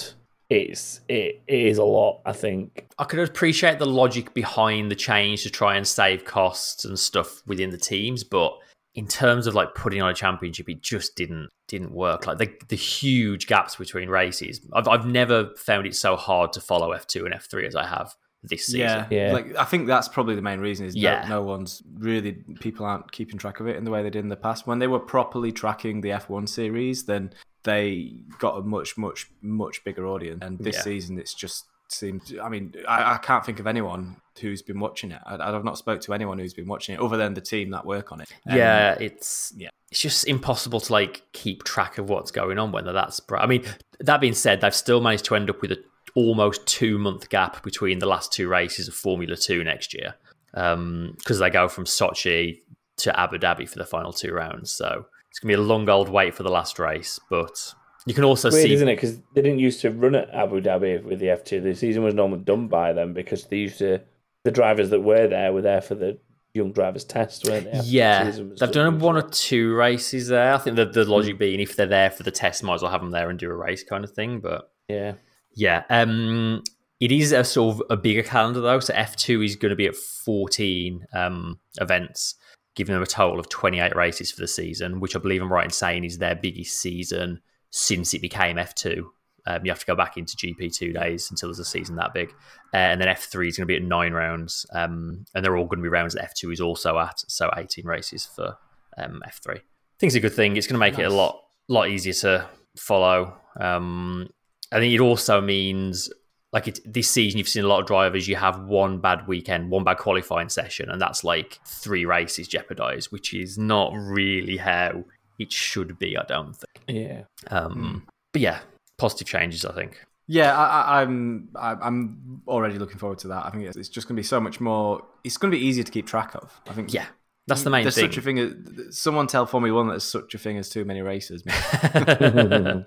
it's 0.49 1.01
it, 1.07 1.43
it 1.47 1.59
is 1.59 1.77
a 1.77 1.83
lot. 1.83 2.21
I 2.25 2.33
think 2.33 2.87
I 2.97 3.03
could 3.03 3.19
appreciate 3.19 3.77
the 3.77 3.85
logic 3.85 4.33
behind 4.33 4.89
the 4.89 4.95
change 4.95 5.43
to 5.43 5.51
try 5.51 5.75
and 5.75 5.87
save 5.87 6.25
costs 6.25 6.85
and 6.85 6.97
stuff 6.97 7.43
within 7.45 7.69
the 7.69 7.77
teams, 7.77 8.23
but 8.23 8.57
in 8.95 9.07
terms 9.07 9.45
of 9.45 9.53
like 9.53 9.75
putting 9.75 10.01
on 10.01 10.09
a 10.09 10.13
championship, 10.15 10.67
it 10.67 10.81
just 10.81 11.15
didn't 11.15 11.49
didn't 11.67 11.91
work. 11.91 12.25
Like 12.25 12.39
the 12.39 12.51
the 12.67 12.75
huge 12.75 13.45
gaps 13.45 13.75
between 13.75 14.09
races, 14.09 14.59
I've 14.73 14.87
I've 14.87 15.05
never 15.05 15.51
found 15.55 15.85
it 15.85 15.95
so 15.95 16.15
hard 16.15 16.51
to 16.53 16.61
follow 16.61 16.93
F 16.93 17.05
two 17.05 17.25
and 17.25 17.33
F 17.33 17.45
three 17.45 17.67
as 17.67 17.75
I 17.75 17.85
have 17.85 18.15
this 18.43 18.65
season. 18.67 18.79
yeah, 18.81 19.07
Yeah. 19.09 19.33
Like 19.33 19.55
I 19.55 19.65
think 19.65 19.87
that's 19.87 20.07
probably 20.07 20.35
the 20.35 20.41
main 20.41 20.59
reason 20.59 20.85
is 20.85 20.95
Yeah. 20.95 21.23
no, 21.29 21.35
no 21.35 21.41
one's 21.43 21.81
really 21.97 22.33
people 22.59 22.85
aren't 22.85 23.11
keeping 23.11 23.37
track 23.37 23.59
of 23.59 23.67
it 23.67 23.75
in 23.75 23.83
the 23.83 23.91
way 23.91 24.01
they 24.03 24.09
did 24.09 24.19
in 24.23 24.29
the 24.29 24.35
past. 24.35 24.65
When 24.67 24.79
they 24.79 24.87
were 24.87 24.99
properly 24.99 25.51
tracking 25.51 26.01
the 26.01 26.09
F1 26.09 26.47
series, 26.49 27.05
then 27.05 27.33
they 27.63 28.15
got 28.39 28.57
a 28.57 28.61
much 28.61 28.97
much 28.97 29.29
much 29.41 29.83
bigger 29.83 30.07
audience. 30.07 30.39
And 30.43 30.57
this 30.59 30.77
Yeah. 30.77 30.81
season, 30.81 31.19
it's 31.19 31.33
just 31.33 31.65
seemed. 31.89 32.37
I 32.41 32.49
mean, 32.49 32.73
I, 32.87 33.15
I 33.15 33.17
can't 33.17 33.45
think 33.45 33.59
of 33.59 33.67
anyone 33.67 34.17
who's 34.39 34.61
been 34.61 34.79
watching 34.79 35.11
it. 35.11 35.19
I, 35.25 35.35
I've 35.35 35.63
not 35.65 35.77
spoke 35.77 36.01
to 36.01 36.13
anyone 36.13 36.39
who's 36.39 36.53
been 36.53 36.67
watching 36.67 36.95
it 36.95 37.01
other 37.01 37.17
than 37.17 37.33
the 37.35 37.41
team 37.41 37.69
that 37.71 37.85
work 37.85 38.11
on 38.11 38.21
it. 38.21 38.29
And 38.45 38.57
yeah, 38.57 38.95
it's 38.99 39.53
yeah. 39.55 39.69
it's 39.91 39.99
just 39.99 40.25
impossible 40.25 40.79
to 40.79 40.93
like 40.93 41.21
keep 41.33 41.63
track 41.63 41.97
of 41.99 42.09
what's 42.09 42.31
going 42.31 42.57
on. 42.57 42.71
Whether 42.71 42.93
that's, 42.93 43.21
I 43.31 43.45
mean, 43.45 43.65
that 43.99 44.21
being 44.21 44.33
said, 44.33 44.61
they've 44.61 44.73
still 44.73 45.01
managed 45.01 45.25
to 45.25 45.35
end 45.35 45.49
up 45.49 45.61
with 45.61 45.73
a 45.73 45.83
almost 46.15 46.65
two 46.65 46.97
month 46.97 47.29
gap 47.29 47.63
between 47.63 47.99
the 47.99 48.05
last 48.05 48.31
two 48.31 48.47
races 48.47 48.87
of 48.87 48.93
Formula 48.93 49.35
Two 49.35 49.63
next 49.63 49.93
year, 49.93 50.15
um, 50.53 51.13
because 51.17 51.39
they 51.39 51.49
go 51.49 51.67
from 51.67 51.85
Sochi 51.85 52.61
to 52.97 53.19
Abu 53.19 53.37
Dhabi 53.37 53.67
for 53.67 53.79
the 53.79 53.85
final 53.85 54.13
two 54.13 54.33
rounds. 54.33 54.71
So 54.71 55.05
it's 55.29 55.39
gonna 55.39 55.51
be 55.51 55.61
a 55.61 55.61
long 55.61 55.87
old 55.89 56.09
wait 56.09 56.35
for 56.35 56.43
the 56.43 56.51
last 56.51 56.79
race, 56.79 57.19
but 57.29 57.73
you 58.05 58.13
can 58.13 58.23
also 58.23 58.51
weird, 58.51 58.63
see 58.67 58.73
isn't 58.73 58.87
it? 58.87 58.95
Because 58.95 59.17
they 59.35 59.41
didn't 59.41 59.59
used 59.59 59.81
to 59.81 59.91
run 59.91 60.15
at 60.15 60.29
Abu 60.33 60.61
Dhabi 60.61 61.03
with 61.03 61.19
the 61.19 61.27
F2. 61.27 61.61
The 61.63 61.75
season 61.75 62.03
was 62.03 62.13
normally 62.13 62.41
done 62.41 62.67
by 62.67 62.93
them 62.93 63.13
because 63.13 63.45
they 63.45 63.57
used 63.57 63.77
to. 63.79 64.01
The 64.43 64.51
drivers 64.51 64.89
that 64.89 65.01
were 65.01 65.27
there 65.27 65.53
were 65.53 65.61
there 65.61 65.81
for 65.81 65.93
the 65.93 66.17
young 66.53 66.71
drivers 66.71 67.03
test, 67.03 67.47
weren't 67.47 67.65
they? 67.65 67.71
after 67.71 67.83
the 67.83 67.87
Yeah, 67.89 68.25
season 68.25 68.49
they've 68.49 68.71
done. 68.71 68.93
done 68.93 68.99
one 68.99 69.17
or 69.17 69.21
two 69.29 69.75
races 69.75 70.29
there. 70.29 70.53
I 70.53 70.57
think 70.57 70.75
the, 70.75 70.85
the 70.85 71.05
logic 71.05 71.33
hmm. 71.33 71.39
being 71.39 71.59
if 71.59 71.75
they're 71.75 71.85
there 71.85 72.09
for 72.09 72.23
the 72.23 72.31
test, 72.31 72.63
might 72.63 72.75
as 72.75 72.81
well 72.81 72.91
have 72.91 73.01
them 73.01 73.11
there 73.11 73.29
and 73.29 73.37
do 73.37 73.49
a 73.49 73.55
race 73.55 73.83
kind 73.83 74.03
of 74.03 74.11
thing. 74.11 74.39
But 74.39 74.71
Yeah, 74.89 75.13
Yeah, 75.53 75.83
um, 75.89 76.63
it 76.99 77.11
is 77.11 77.31
a 77.31 77.43
sort 77.43 77.75
of 77.75 77.83
a 77.89 77.97
bigger 77.97 78.23
calendar 78.23 78.61
though. 78.61 78.79
So 78.79 78.93
F 78.93 79.15
two 79.15 79.41
is 79.41 79.55
going 79.55 79.71
to 79.71 79.75
be 79.75 79.87
at 79.87 79.95
fourteen 79.95 81.05
um, 81.13 81.59
events, 81.79 82.35
giving 82.75 82.93
them 82.93 83.03
a 83.03 83.07
total 83.07 83.39
of 83.39 83.49
twenty 83.49 83.79
eight 83.79 83.95
races 83.95 84.31
for 84.31 84.41
the 84.41 84.47
season, 84.47 84.99
which 84.99 85.15
I 85.15 85.19
believe 85.19 85.41
I'm 85.41 85.51
right 85.51 85.65
in 85.65 85.71
saying 85.71 86.03
is 86.03 86.17
their 86.17 86.35
biggest 86.35 86.77
season 86.79 87.41
since 87.69 88.13
it 88.13 88.21
became 88.21 88.57
F 88.57 88.75
two. 88.75 89.11
Um, 89.47 89.65
you 89.65 89.71
have 89.71 89.79
to 89.79 89.85
go 89.87 89.95
back 89.95 90.17
into 90.17 90.37
GP 90.37 90.75
two 90.75 90.93
days 90.93 91.31
until 91.31 91.49
there's 91.49 91.57
a 91.57 91.65
season 91.65 91.95
that 91.95 92.13
big, 92.13 92.29
uh, 92.73 92.77
and 92.77 93.01
then 93.01 93.07
F 93.07 93.23
three 93.23 93.47
is 93.47 93.57
going 93.57 93.67
to 93.67 93.71
be 93.71 93.75
at 93.75 93.81
nine 93.81 94.13
rounds, 94.13 94.65
um, 94.73 95.25
and 95.33 95.43
they're 95.43 95.57
all 95.57 95.65
going 95.65 95.79
to 95.79 95.83
be 95.83 95.89
rounds 95.89 96.13
that 96.13 96.23
F 96.23 96.33
two 96.35 96.51
is 96.51 96.61
also 96.61 96.99
at, 96.99 97.23
so 97.27 97.49
eighteen 97.57 97.85
races 97.85 98.25
for 98.25 98.55
um, 98.97 99.21
F 99.25 99.39
three. 99.43 99.55
I 99.55 99.97
think 99.99 100.09
it's 100.09 100.15
a 100.15 100.19
good 100.19 100.33
thing. 100.33 100.55
It's 100.55 100.67
going 100.67 100.75
to 100.75 100.79
make 100.79 100.99
it 100.99 101.03
a 101.03 101.13
lot 101.13 101.41
lot 101.67 101.89
easier 101.89 102.13
to 102.13 102.47
follow. 102.77 103.35
Um, 103.59 104.29
I 104.71 104.79
think 104.79 104.93
it 104.93 104.99
also 104.99 105.41
means 105.41 106.09
like 106.53 106.67
it, 106.67 106.79
this 106.85 107.09
season 107.09 107.37
you've 107.37 107.47
seen 107.47 107.63
a 107.63 107.67
lot 107.67 107.79
of 107.81 107.87
drivers 107.87 108.27
you 108.27 108.35
have 108.35 108.59
one 108.65 108.99
bad 108.99 109.25
weekend 109.27 109.69
one 109.69 109.83
bad 109.83 109.97
qualifying 109.97 110.49
session 110.49 110.89
and 110.89 111.01
that's 111.01 111.23
like 111.23 111.59
three 111.65 112.03
races 112.05 112.47
jeopardized 112.47 113.11
which 113.11 113.33
is 113.33 113.57
not 113.57 113.93
really 113.93 114.57
how 114.57 115.03
it 115.39 115.49
should 115.51 115.97
be 115.97 116.17
i 116.17 116.23
don't 116.27 116.53
think 116.53 116.81
yeah. 116.87 117.21
um 117.47 118.05
but 118.33 118.41
yeah 118.41 118.59
positive 118.97 119.27
changes 119.27 119.63
i 119.65 119.71
think 119.73 119.97
Yeah, 120.27 120.55
I, 120.57 120.65
I, 120.65 121.01
I'm 121.01 121.49
I- 121.55 121.79
I'm 121.81 122.41
already 122.47 122.77
looking 122.79 122.97
forward 122.97 123.19
to 123.19 123.27
that. 123.29 123.45
I 123.45 123.49
think 123.49 123.63
it's, 123.63 123.75
it's 123.77 123.89
just 123.89 124.07
going 124.07 124.15
to 124.15 124.19
be 124.19 124.27
so 124.35 124.39
much 124.39 124.59
more. 124.61 125.01
It's 125.25 125.37
going 125.37 125.51
to 125.51 125.57
be 125.57 125.65
easier 125.65 125.83
to 125.83 125.91
keep 125.91 126.05
track 126.07 126.35
of. 126.35 126.61
I 126.69 126.73
think. 126.73 126.93
yeah 126.93 127.07
that's 127.47 127.63
the 127.63 127.69
main 127.69 127.83
There's 127.83 127.95
thing 127.95 128.05
such 128.05 128.17
a 128.17 128.21
thing 128.21 128.39
as 128.39 128.97
someone 128.97 129.27
tell 129.27 129.45
Formula 129.45 129.75
One 129.75 129.87
that 129.87 129.93
there's 129.93 130.03
such 130.03 130.35
a 130.35 130.37
thing 130.37 130.57
as 130.57 130.69
too 130.69 130.85
many 130.85 131.01
races. 131.01 131.43
I 131.47 132.83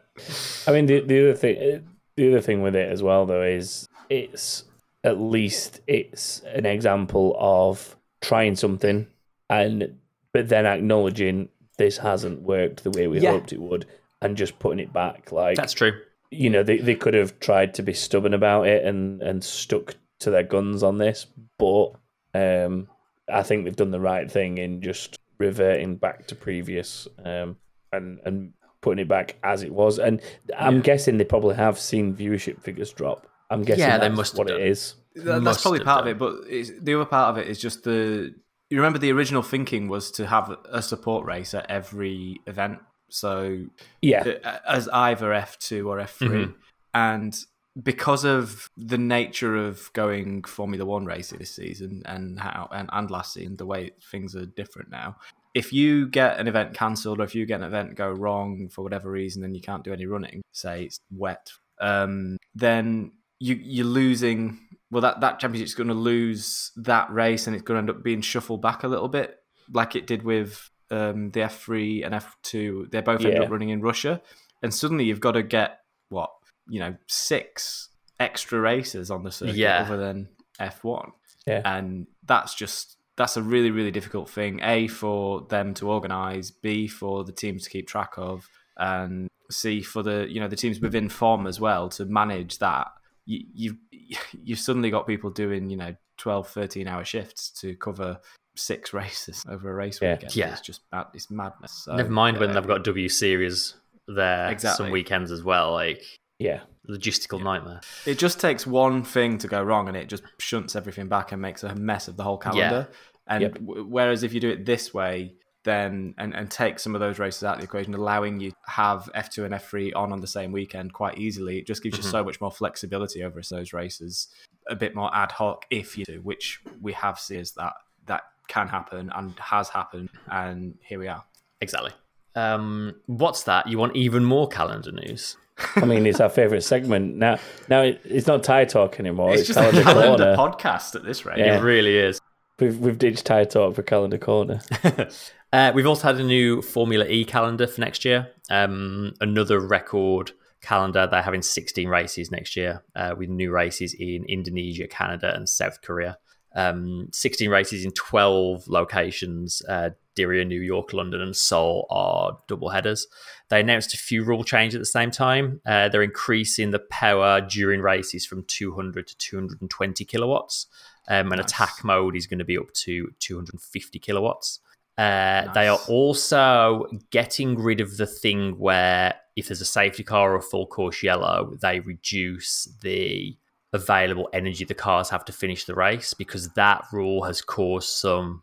mean, 0.68 0.86
the, 0.86 1.02
the 1.06 1.30
other 1.30 1.34
thing, 1.34 1.86
the 2.16 2.28
other 2.28 2.40
thing 2.40 2.62
with 2.62 2.76
it 2.76 2.90
as 2.90 3.02
well, 3.02 3.26
though, 3.26 3.42
is 3.42 3.88
it's 4.08 4.64
at 5.02 5.20
least 5.20 5.80
it's 5.86 6.40
an 6.42 6.66
example 6.66 7.36
of 7.38 7.96
trying 8.22 8.56
something 8.56 9.06
and 9.50 9.98
but 10.32 10.48
then 10.48 10.66
acknowledging 10.66 11.48
this 11.76 11.98
hasn't 11.98 12.42
worked 12.42 12.82
the 12.84 12.90
way 12.90 13.06
we 13.06 13.20
Yeah. 13.20 13.32
hoped 13.32 13.52
it 13.52 13.60
would, 13.60 13.86
and 14.22 14.36
just 14.36 14.58
putting 14.58 14.78
it 14.78 14.92
back. 14.92 15.32
Like 15.32 15.56
that's 15.56 15.72
true 15.72 16.00
you 16.30 16.50
know, 16.50 16.62
they 16.62 16.78
they 16.78 16.94
could 16.94 17.14
have 17.14 17.38
tried 17.40 17.74
to 17.74 17.82
be 17.82 17.92
stubborn 17.92 18.34
about 18.34 18.66
it 18.66 18.84
and 18.84 19.22
and 19.22 19.42
stuck 19.44 19.94
to 20.20 20.30
their 20.30 20.42
guns 20.42 20.82
on 20.82 20.98
this, 20.98 21.26
but 21.58 21.92
um, 22.34 22.88
I 23.32 23.42
think 23.42 23.64
they've 23.64 23.76
done 23.76 23.90
the 23.90 24.00
right 24.00 24.30
thing 24.30 24.58
in 24.58 24.80
just 24.82 25.18
reverting 25.38 25.96
back 25.96 26.26
to 26.28 26.34
previous 26.34 27.08
um, 27.24 27.56
and 27.92 28.18
and 28.24 28.52
putting 28.80 29.02
it 29.02 29.08
back 29.08 29.36
as 29.42 29.62
it 29.62 29.72
was. 29.72 29.98
And 29.98 30.20
I'm 30.58 30.76
Yeah. 30.76 30.80
guessing 30.82 31.16
they 31.16 31.24
probably 31.24 31.54
have 31.56 31.78
seen 31.78 32.14
viewership 32.14 32.60
figures 32.62 32.92
drop. 32.92 33.26
I'm 33.50 33.62
guessing 33.62 33.80
Yeah, 33.80 33.98
they 33.98 34.08
that's 34.08 34.16
must 34.16 34.36
what 34.38 34.48
it 34.50 34.54
done. 34.54 34.60
is. 34.62 34.94
That- 35.16 35.42
that's 35.44 35.62
probably 35.62 35.80
part 35.80 36.04
done. 36.04 36.08
of 36.08 36.16
it, 36.16 36.18
but 36.18 36.34
it's, 36.52 36.70
the 36.80 36.94
other 36.94 37.04
part 37.06 37.30
of 37.30 37.38
it 37.38 37.48
is 37.48 37.58
just 37.60 37.84
the. 37.84 38.34
You 38.70 38.78
remember 38.78 38.98
the 38.98 39.12
original 39.12 39.42
thinking 39.42 39.88
was 39.88 40.10
to 40.12 40.26
have 40.26 40.56
a 40.70 40.82
support 40.82 41.24
race 41.26 41.54
at 41.54 41.70
every 41.70 42.40
event, 42.46 42.80
so 43.08 43.64
Yeah, 44.02 44.24
uh, 44.42 44.58
as 44.66 44.88
either 44.88 45.32
F 45.32 45.58
two 45.58 45.88
or 45.88 46.00
F 46.00 46.16
3 46.16 46.28
Mhm. 46.46 46.54
and 46.92 47.38
because 47.82 48.24
of 48.24 48.70
the 48.76 48.98
nature 48.98 49.56
of 49.56 49.92
going 49.94 50.44
Formula 50.44 50.84
One 50.84 51.04
racing 51.04 51.38
this 51.38 51.54
season 51.54 52.02
and 52.06 52.38
how 52.38 52.68
and, 52.72 52.88
and 52.92 53.10
last 53.10 53.34
season, 53.34 53.56
the 53.56 53.66
way 53.66 53.90
things 54.10 54.36
are 54.36 54.46
different 54.46 54.90
now. 54.90 55.16
If 55.54 55.72
you 55.72 56.08
get 56.08 56.38
an 56.38 56.48
event 56.48 56.74
cancelled 56.74 57.20
or 57.20 57.24
if 57.24 57.34
you 57.34 57.46
get 57.46 57.60
an 57.60 57.66
event 57.66 57.94
go 57.96 58.10
wrong 58.10 58.68
for 58.68 58.82
whatever 58.82 59.10
reason 59.10 59.44
and 59.44 59.54
you 59.54 59.62
can't 59.62 59.84
do 59.84 59.92
any 59.92 60.06
running, 60.06 60.42
say 60.52 60.84
it's 60.84 60.98
wet, 61.10 61.50
um, 61.80 62.36
then 62.54 63.12
you 63.40 63.56
you're 63.56 63.86
losing. 63.86 64.60
Well, 64.90 65.02
that 65.02 65.20
that 65.20 65.40
championship's 65.40 65.74
going 65.74 65.88
to 65.88 65.94
lose 65.94 66.70
that 66.76 67.12
race 67.12 67.46
and 67.48 67.56
it's 67.56 67.64
going 67.64 67.76
to 67.76 67.78
end 67.80 67.98
up 67.98 68.04
being 68.04 68.20
shuffled 68.20 68.62
back 68.62 68.84
a 68.84 68.88
little 68.88 69.08
bit, 69.08 69.38
like 69.72 69.96
it 69.96 70.06
did 70.06 70.22
with 70.22 70.70
um, 70.90 71.30
the 71.30 71.42
F 71.42 71.62
three 71.62 72.04
and 72.04 72.14
F 72.14 72.36
two. 72.44 72.86
They 72.92 73.00
both 73.00 73.20
Yeah. 73.20 73.42
up 73.42 73.50
running 73.50 73.70
in 73.70 73.80
Russia, 73.80 74.22
and 74.62 74.72
suddenly 74.72 75.04
you've 75.04 75.18
got 75.20 75.32
to 75.32 75.42
get 75.42 75.80
what 76.10 76.30
you 76.68 76.80
know 76.80 76.94
six 77.06 77.88
extra 78.20 78.60
races 78.60 79.10
on 79.10 79.22
the 79.24 79.30
circuit 79.32 79.56
Yeah. 79.56 79.82
other 79.82 79.96
than 79.96 80.28
F 80.58 80.84
one, 80.84 81.12
Yeah. 81.46 81.62
and 81.64 82.06
that's 82.24 82.54
just 82.54 82.96
that's 83.16 83.36
a 83.36 83.42
really 83.42 83.70
really 83.70 83.90
difficult 83.90 84.28
thing. 84.30 84.60
A 84.62 84.88
for 84.88 85.42
them 85.48 85.74
to 85.74 85.90
organise, 85.90 86.50
B 86.50 86.86
for 86.88 87.24
the 87.24 87.32
teams 87.32 87.64
to 87.64 87.70
keep 87.70 87.86
track 87.88 88.12
of, 88.16 88.48
and 88.76 89.28
C 89.50 89.82
for 89.82 90.02
the 90.02 90.26
you 90.30 90.40
know 90.40 90.48
the 90.48 90.56
teams 90.56 90.80
within 90.80 91.08
form 91.08 91.46
as 91.46 91.60
well 91.60 91.88
to 91.90 92.04
manage 92.06 92.58
that. 92.58 92.88
You, 93.26 93.44
you've 93.54 93.76
you've 94.42 94.58
suddenly 94.58 94.90
got 94.90 95.06
people 95.06 95.30
doing 95.30 95.70
you 95.70 95.76
know 95.76 95.94
12, 96.18 96.48
13 96.48 96.86
hour 96.86 97.04
shifts 97.04 97.50
to 97.60 97.74
cover 97.76 98.18
six 98.56 98.92
races 99.00 99.44
over 99.48 99.70
a 99.70 99.74
race 99.74 99.98
Yeah. 100.00 100.12
weekend. 100.14 100.36
Yeah. 100.36 100.52
It's 100.52 100.60
just 100.60 100.82
mad, 100.92 101.06
it's 101.14 101.30
madness. 101.30 101.72
So, 101.84 101.96
Never 101.96 102.10
mind 102.10 102.38
when 102.38 102.50
uh, 102.50 102.54
they've 102.54 102.66
got 102.66 102.84
W 102.84 103.08
Series 103.08 103.74
there 104.06 104.50
Exactly. 104.50 104.84
some 104.86 104.92
weekends 104.92 105.32
as 105.32 105.42
well. 105.42 105.72
Like 105.72 106.02
Yeah. 106.38 106.60
logistical 106.88 107.42
nightmare. 107.42 107.80
It 108.04 108.18
just 108.18 108.38
takes 108.40 108.66
one 108.66 109.04
thing 109.04 109.38
to 109.38 109.48
go 109.48 109.62
wrong, 109.62 109.88
and 109.88 109.96
it 109.96 110.08
just 110.08 110.22
shunts 110.38 110.76
everything 110.76 111.08
back 111.08 111.32
and 111.32 111.40
makes 111.40 111.62
a 111.64 111.74
mess 111.74 112.08
of 112.08 112.16
the 112.16 112.22
whole 112.24 112.36
calendar. 112.38 112.88
And 113.26 113.42
Yep. 113.42 113.54
w- 113.54 113.84
whereas 113.86 114.22
if 114.22 114.34
you 114.34 114.40
do 114.40 114.50
it 114.50 114.66
this 114.66 114.92
way, 114.92 115.34
then 115.62 116.14
and, 116.18 116.34
and 116.34 116.50
take 116.50 116.78
some 116.78 116.94
of 116.94 117.00
those 117.00 117.18
races 117.18 117.42
out 117.42 117.54
of 117.54 117.60
the 117.60 117.64
equation, 117.64 117.94
allowing 117.94 118.38
you 118.38 118.50
to 118.50 118.56
have 118.66 119.08
F2 119.14 119.44
and 119.46 119.54
F3 119.54 119.92
on 119.96 120.12
on 120.12 120.20
the 120.20 120.26
same 120.26 120.52
weekend 120.52 120.92
quite 120.92 121.16
easily, 121.16 121.58
it 121.58 121.66
just 121.66 121.82
gives 121.82 121.96
you 121.96 122.04
Mhm. 122.04 122.10
so 122.10 122.22
much 122.22 122.38
more 122.42 122.52
flexibility 122.52 123.22
over 123.22 123.40
those 123.48 123.72
races, 123.72 124.28
a 124.68 124.76
bit 124.76 124.94
more 124.94 125.14
ad 125.14 125.32
hoc 125.32 125.64
if 125.70 125.96
you 125.96 126.04
do, 126.04 126.20
which 126.20 126.60
we 126.82 126.92
have 126.92 127.18
seen 127.18 127.40
is 127.40 127.52
that 127.52 127.72
that 128.06 128.24
can 128.48 128.68
happen 128.68 129.10
and 129.14 129.38
has 129.38 129.70
happened, 129.70 130.10
and 130.30 130.76
here 130.82 130.98
we 130.98 131.08
are. 131.08 131.24
Exactly. 131.62 131.92
Um, 132.34 133.00
what's 133.06 133.44
that? 133.44 133.66
You 133.68 133.78
want 133.78 133.96
even 133.96 134.22
more 134.22 134.48
calendar 134.48 134.92
news? 134.92 135.38
I 135.76 135.84
mean, 135.84 136.06
it's 136.06 136.20
our 136.20 136.28
favourite 136.28 136.62
segment 136.62 137.16
now. 137.16 137.38
Now 137.68 137.82
it, 137.82 138.00
it's 138.04 138.26
not 138.26 138.42
tie 138.42 138.64
talk 138.64 138.98
anymore. 138.98 139.32
it's 139.32 139.42
It's, 139.42 139.48
just 139.48 139.58
a 139.58 139.82
calendar 139.82 139.82
calendar 139.82 140.36
podcast 140.36 140.94
at 140.94 141.04
this 141.04 141.24
rate. 141.24 141.38
Yeah. 141.38 141.58
It 141.58 141.62
really 141.62 141.96
is. 141.96 142.20
We've 142.58 142.78
we've 142.78 142.98
ditched 142.98 143.24
tie 143.24 143.44
talk 143.44 143.74
for 143.74 143.82
calendar 143.82 144.18
corner. 144.18 144.60
uh, 145.52 145.72
we've 145.74 145.86
also 145.86 146.08
had 146.08 146.16
a 146.16 146.24
new 146.24 146.62
Formula 146.62 147.04
E 147.06 147.24
calendar 147.24 147.66
for 147.66 147.80
next 147.80 148.04
year. 148.04 148.30
Um, 148.50 149.14
another 149.20 149.60
record 149.60 150.32
calendar. 150.60 151.06
They're 151.06 151.22
having 151.22 151.42
16 151.42 151.88
races 151.88 152.30
next 152.30 152.56
year 152.56 152.82
uh, 152.96 153.14
with 153.16 153.28
new 153.28 153.50
races 153.50 153.94
in 153.98 154.24
Indonesia, 154.28 154.88
Canada, 154.88 155.34
and 155.34 155.48
South 155.48 155.82
Korea. 155.82 156.18
Um, 156.56 157.08
16 157.12 157.50
races 157.50 157.84
in 157.84 157.92
12 157.92 158.68
locations. 158.68 159.62
Uh, 159.68 159.90
Diriyah, 160.16 160.46
New 160.46 160.60
York, 160.60 160.92
London, 160.92 161.20
and 161.20 161.36
Seoul 161.36 161.86
are 161.90 162.38
double 162.48 162.68
headers. 162.70 163.06
They 163.48 163.60
announced 163.60 163.94
a 163.94 163.98
few 163.98 164.24
rule 164.24 164.44
changes 164.44 164.76
at 164.76 164.80
the 164.80 164.86
same 164.86 165.10
time. 165.10 165.60
Uh, 165.66 165.88
they're 165.88 166.02
increasing 166.02 166.70
the 166.70 166.78
power 166.78 167.40
during 167.40 167.80
races 167.80 168.24
from 168.26 168.44
200 168.44 169.06
to 169.06 169.16
220 169.18 170.04
kilowatts. 170.04 170.66
Um, 171.08 171.32
and 171.32 171.40
Nice. 171.40 171.50
attack 171.52 171.84
mode 171.84 172.16
is 172.16 172.26
going 172.26 172.38
to 172.38 172.44
be 172.44 172.56
up 172.56 172.72
to 172.84 173.12
250 173.20 173.98
kilowatts. 173.98 174.60
Uh, 174.96 175.52
They 175.52 175.68
are 175.68 175.80
also 175.88 176.86
getting 177.10 177.58
rid 177.58 177.80
of 177.80 177.96
the 177.96 178.06
thing 178.06 178.58
where 178.58 179.14
if 179.36 179.48
there's 179.48 179.60
a 179.60 179.66
safety 179.66 180.02
car 180.04 180.32
or 180.32 180.36
a 180.36 180.42
full 180.42 180.66
course 180.66 181.02
yellow, 181.02 181.56
they 181.60 181.80
reduce 181.80 182.68
the 182.82 183.36
available 183.72 184.28
energy 184.32 184.64
the 184.64 184.72
cars 184.72 185.10
have 185.10 185.24
to 185.24 185.32
finish 185.32 185.64
the 185.64 185.74
race 185.74 186.14
because 186.14 186.50
that 186.50 186.84
rule 186.92 187.24
has 187.24 187.42
caused 187.42 187.88
some 187.88 188.42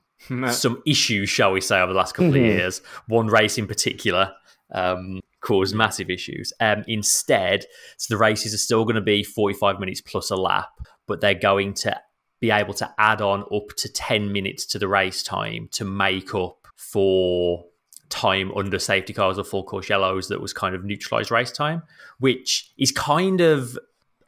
some 0.51 0.81
issues, 0.85 1.29
shall 1.29 1.51
we 1.51 1.61
say, 1.61 1.79
over 1.79 1.93
the 1.93 1.97
last 1.97 2.13
couple 2.13 2.31
Mhm. 2.31 2.39
of 2.39 2.45
years. 2.45 2.81
One 3.07 3.27
race 3.27 3.57
in 3.57 3.67
particular 3.67 4.33
um, 4.73 5.19
caused 5.41 5.75
massive 5.75 6.09
issues. 6.09 6.53
Um, 6.61 6.85
instead, 6.87 7.65
so 7.97 8.13
the 8.13 8.17
races 8.17 8.53
are 8.53 8.57
still 8.57 8.85
going 8.85 8.95
to 8.95 9.01
be 9.01 9.21
45 9.23 9.79
minutes 9.81 9.99
plus 9.99 10.29
a 10.29 10.35
lap, 10.37 10.69
but 11.07 11.19
they're 11.19 11.33
going 11.33 11.73
to 11.73 11.99
be 12.39 12.51
able 12.51 12.73
to 12.75 12.89
add 12.97 13.21
on 13.21 13.41
up 13.53 13.75
to 13.77 13.91
10 13.91 14.31
minutes 14.31 14.65
to 14.67 14.79
the 14.79 14.87
race 14.87 15.23
time 15.23 15.67
to 15.73 15.83
make 15.83 16.33
up 16.33 16.67
for 16.77 17.65
time 18.09 18.51
under 18.55 18.79
safety 18.79 19.13
cars 19.13 19.37
or 19.37 19.43
full 19.43 19.63
course 19.63 19.89
yellows 19.89 20.27
that 20.29 20.41
was 20.41 20.53
kind 20.53 20.73
of 20.75 20.83
neutralized 20.85 21.31
race 21.31 21.51
time, 21.51 21.81
which 22.19 22.71
is 22.77 22.91
kind 22.91 23.41
of 23.41 23.77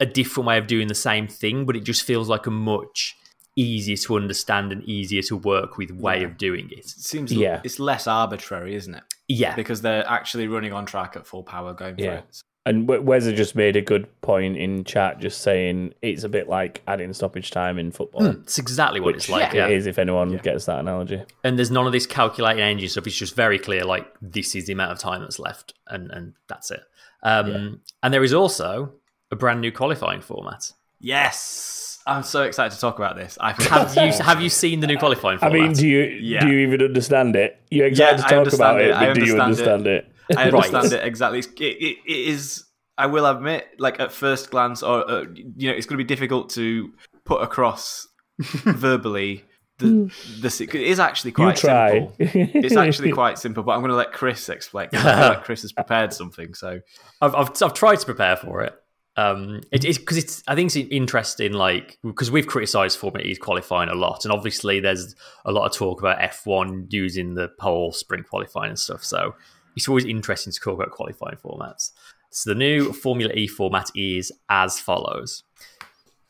a 0.00 0.06
different 0.06 0.46
way 0.46 0.58
of 0.58 0.66
doing 0.66 0.88
the 0.88 0.94
same 0.94 1.26
thing, 1.26 1.64
but 1.64 1.74
it 1.76 1.84
just 1.84 2.02
feels 2.02 2.28
like 2.28 2.46
a 2.46 2.50
much 2.50 3.16
easier 3.56 3.96
to 3.96 4.16
understand 4.16 4.72
and 4.72 4.82
easier 4.84 5.22
to 5.22 5.36
work 5.36 5.76
with 5.78 5.90
way 5.92 6.20
Yeah. 6.20 6.26
of 6.26 6.36
doing 6.36 6.68
it. 6.70 6.78
It 6.80 6.88
seems 6.88 7.32
Yeah. 7.32 7.60
it's 7.64 7.78
less 7.78 8.06
arbitrary, 8.06 8.74
isn't 8.74 8.94
it? 8.94 9.02
Yeah. 9.28 9.54
Because 9.54 9.82
they're 9.82 10.06
actually 10.08 10.48
running 10.48 10.72
on 10.72 10.86
track 10.86 11.14
at 11.16 11.26
full 11.26 11.42
power 11.42 11.72
going 11.72 11.96
for 11.96 12.02
Yeah. 12.02 12.14
it. 12.18 12.40
And 12.66 12.88
We- 12.88 12.98
Wes 12.98 13.26
just 13.26 13.54
made 13.54 13.76
a 13.76 13.82
good 13.82 14.08
point 14.22 14.56
in 14.56 14.84
chat, 14.84 15.20
just 15.20 15.42
saying 15.42 15.92
it's 16.00 16.24
a 16.24 16.30
bit 16.30 16.48
like 16.48 16.80
adding 16.88 17.12
stoppage 17.12 17.50
time 17.50 17.78
in 17.78 17.92
football. 17.92 18.24
It's 18.26 18.58
exactly 18.58 19.00
what 19.00 19.14
it's 19.14 19.28
like. 19.28 19.52
it 19.52 19.56
Yeah. 19.58 19.68
is 19.68 19.86
if 19.86 19.98
anyone 19.98 20.32
Yeah. 20.32 20.38
gets 20.38 20.64
that 20.64 20.78
analogy. 20.80 21.22
And 21.44 21.58
there's 21.58 21.70
none 21.70 21.86
of 21.86 21.92
this 21.92 22.06
calculating 22.06 22.62
engine 22.62 22.88
stuff. 22.88 23.06
It's 23.06 23.16
just 23.16 23.36
very 23.36 23.58
clear, 23.58 23.84
like, 23.84 24.10
this 24.22 24.54
is 24.54 24.66
the 24.66 24.72
amount 24.72 24.92
of 24.92 24.98
time 24.98 25.20
that's 25.20 25.38
left, 25.38 25.74
and, 25.88 26.10
and 26.10 26.32
that's 26.48 26.70
it. 26.70 26.82
Um, 27.22 27.46
Yeah. 27.50 27.68
And 28.02 28.14
there 28.14 28.24
is 28.24 28.32
also 28.32 28.92
a 29.30 29.36
brand 29.36 29.60
new 29.60 29.70
qualifying 29.70 30.22
format. 30.22 30.72
Yes, 31.00 31.93
I'm 32.06 32.22
so 32.22 32.42
excited 32.42 32.74
to 32.74 32.80
talk 32.80 32.98
about 32.98 33.16
this. 33.16 33.38
I 33.40 33.52
Have 33.52 33.96
you 33.96 34.12
have 34.24 34.40
you 34.42 34.48
seen 34.50 34.80
the 34.80 34.86
new 34.86 34.98
qualifying 34.98 35.38
I 35.42 35.48
mean, 35.48 35.72
do 35.72 35.86
you 35.88 36.02
Yeah. 36.20 36.40
do 36.40 36.52
you 36.52 36.58
even 36.66 36.82
understand 36.82 37.34
it? 37.36 37.60
You're 37.70 37.86
excited 37.86 38.20
Yeah, 38.20 38.26
to 38.44 38.44
talk 38.44 38.52
about 38.52 38.80
it. 38.80 38.90
it, 38.90 38.92
but 38.92 39.14
do 39.14 39.20
you 39.24 39.38
understand 39.38 39.40
understand 39.42 39.86
it? 39.86 40.12
I 40.36 40.48
Right. 40.50 40.54
understand 40.54 40.92
it 40.92 41.06
exactly. 41.06 41.38
It, 41.40 41.46
it, 41.58 41.96
it 42.06 42.28
is. 42.28 42.64
I 42.96 43.06
will 43.06 43.26
admit, 43.26 43.66
like 43.78 43.98
at 44.00 44.12
first 44.12 44.50
glance, 44.50 44.82
or 44.82 45.10
uh, 45.10 45.24
you 45.56 45.68
know, 45.70 45.74
it's 45.76 45.86
going 45.86 45.98
to 45.98 46.04
be 46.04 46.06
difficult 46.06 46.50
to 46.50 46.92
put 47.24 47.42
across 47.42 48.06
verbally. 48.38 49.44
The 49.78 50.10
the 50.40 50.68
it 50.70 50.74
is 50.74 51.00
actually 51.00 51.32
quite 51.32 51.58
simple. 51.58 52.14
It's 52.18 52.76
actually 52.76 53.10
quite 53.22 53.38
simple, 53.38 53.62
but 53.64 53.72
I'm 53.72 53.80
going 53.80 53.90
to 53.90 53.96
let 53.96 54.12
Chris 54.12 54.48
explain. 54.48 54.88
I 54.92 54.96
feel 55.02 55.28
like 55.30 55.44
Chris 55.44 55.62
has 55.62 55.72
prepared 55.72 56.12
something. 56.12 56.54
So 56.54 56.80
I've, 57.20 57.34
I've, 57.34 57.50
I've 57.60 57.74
tried 57.74 57.96
to 57.96 58.06
prepare 58.06 58.36
for 58.36 58.62
it. 58.62 58.74
Um, 59.16 59.60
it 59.70 59.84
is 59.84 59.98
because 59.98 60.16
it's. 60.16 60.42
I 60.48 60.54
think 60.54 60.74
it's 60.74 60.88
interesting, 60.90 61.52
like 61.52 61.98
because 62.02 62.30
we've 62.30 62.46
criticised 62.46 62.98
Formula 62.98 63.24
E's 63.26 63.38
qualifying 63.38 63.88
a 63.88 63.94
lot, 63.94 64.24
and 64.24 64.32
obviously 64.32 64.80
there's 64.80 65.14
a 65.44 65.52
lot 65.52 65.66
of 65.66 65.72
talk 65.72 66.00
about 66.00 66.18
F1 66.18 66.92
using 66.92 67.34
the 67.34 67.48
pole 67.48 67.92
sprint 67.92 68.28
qualifying 68.28 68.70
and 68.70 68.78
stuff. 68.78 69.04
So 69.04 69.34
it's 69.76 69.88
always 69.88 70.04
interesting 70.04 70.52
to 70.52 70.58
talk 70.58 70.74
about 70.74 70.90
qualifying 70.90 71.36
formats. 71.36 71.92
So 72.30 72.50
the 72.50 72.56
new 72.56 72.92
Formula 72.92 73.32
E 73.32 73.46
format 73.46 73.90
is 73.94 74.32
as 74.48 74.80
follows. 74.80 75.44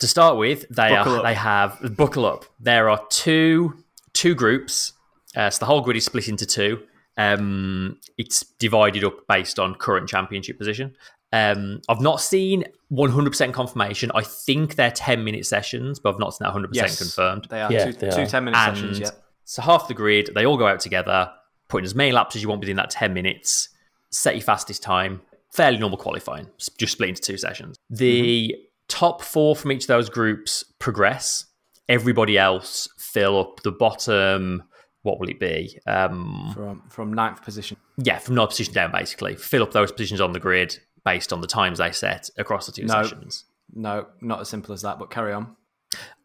To 0.00 0.07
start 0.07 0.37
with, 0.37 0.67
they 0.69 0.91
Buckle 0.91 1.14
are 1.14 1.19
up. 1.19 1.25
they 1.25 1.35
have 1.35 1.97
buckle 1.97 2.26
up. 2.26 2.45
There 2.61 2.91
are 2.91 3.03
two 3.09 3.83
two 4.12 4.35
groups. 4.35 4.93
Uh, 5.35 5.49
so 5.49 5.61
the 5.61 5.67
whole 5.67 5.81
grid 5.81 5.97
is 5.97 6.05
split 6.05 6.29
into 6.29 6.45
two. 6.45 6.83
Um, 7.17 7.99
it's 8.19 8.45
divided 8.59 9.05
up 9.05 9.26
based 9.29 9.59
on 9.59 9.75
current 9.76 10.09
championship 10.09 10.59
position. 10.59 10.95
Um, 11.35 11.81
I've 11.88 12.00
not 12.00 12.21
seen 12.21 12.62
100% 12.93 13.53
confirmation. 13.53 14.12
I 14.14 14.23
think 14.23 14.76
they're 14.76 14.93
10 14.93 15.25
minute 15.25 15.47
sessions, 15.47 15.99
but 15.99 16.14
I've 16.14 16.21
not 16.21 16.33
seen 16.35 16.47
that 16.47 16.55
100% 16.55 16.69
yes, 16.73 16.97
confirmed. 16.99 17.49
They 17.50 17.61
are 17.61 17.73
Yeah, 17.73 17.87
two, 17.87 17.93
they 17.93 18.11
two 18.11 18.23
are. 18.23 18.26
10 18.26 18.45
minute 18.45 18.57
And 18.57 18.76
sessions. 18.76 19.00
Yeah, 19.00 19.11
so 19.45 19.61
half 19.62 19.88
the 19.88 19.95
grid, 19.95 20.31
they 20.35 20.47
all 20.47 20.57
go 20.57 20.69
out 20.69 20.79
together, 20.79 21.33
put 21.69 21.79
in 21.79 21.85
as 21.87 21.95
many 21.95 22.12
laps 22.12 22.37
as 22.37 22.43
you 22.43 22.49
want 22.49 22.61
within 22.61 22.76
that 22.76 22.91
10 22.91 23.12
minutes, 23.12 23.69
set 24.11 24.37
your 24.37 24.43
fastest 24.45 24.81
time, 24.83 25.23
fairly 25.50 25.76
normal 25.76 25.99
qualifying, 25.99 26.47
just 26.79 26.93
split 26.93 27.09
into 27.09 27.21
two 27.23 27.37
sessions. 27.37 27.76
The 27.91 28.55
top 28.87 29.21
four 29.21 29.57
from 29.57 29.73
each 29.73 29.83
of 29.85 29.88
those 29.88 30.09
groups 30.09 30.64
progress. 30.79 31.47
Everybody 31.88 32.38
else 32.38 32.88
fill 32.97 33.41
up 33.41 33.62
the 33.64 33.73
bottom. 33.73 34.62
What 35.03 35.19
will 35.19 35.29
it 35.29 35.41
be? 35.41 35.79
Um, 35.87 36.53
from 36.55 36.83
from 36.88 37.12
ninth 37.12 37.43
position. 37.43 37.76
yeah, 37.99 38.19
from 38.19 38.37
ninth 38.37 38.50
position 38.50 38.73
down, 38.73 38.93
basically. 38.93 39.35
Fill 39.35 39.62
up 39.64 39.73
those 39.73 39.91
positions 39.93 40.21
on 40.21 40.33
the 40.33 40.41
grid 40.41 40.79
based 41.04 41.32
on 41.32 41.40
the 41.40 41.46
times 41.46 41.78
they 41.78 41.92
set 41.92 42.30
across 42.38 42.66
the 42.66 42.73
two 42.73 42.84
No. 42.84 43.02
sessions. 43.02 43.44
No, 43.75 44.06
not 44.20 44.40
as 44.40 44.49
simple 44.49 44.73
as 44.73 44.82
that. 44.82 44.99
But 44.99 45.11
carry 45.11 45.32
on. 45.32 45.56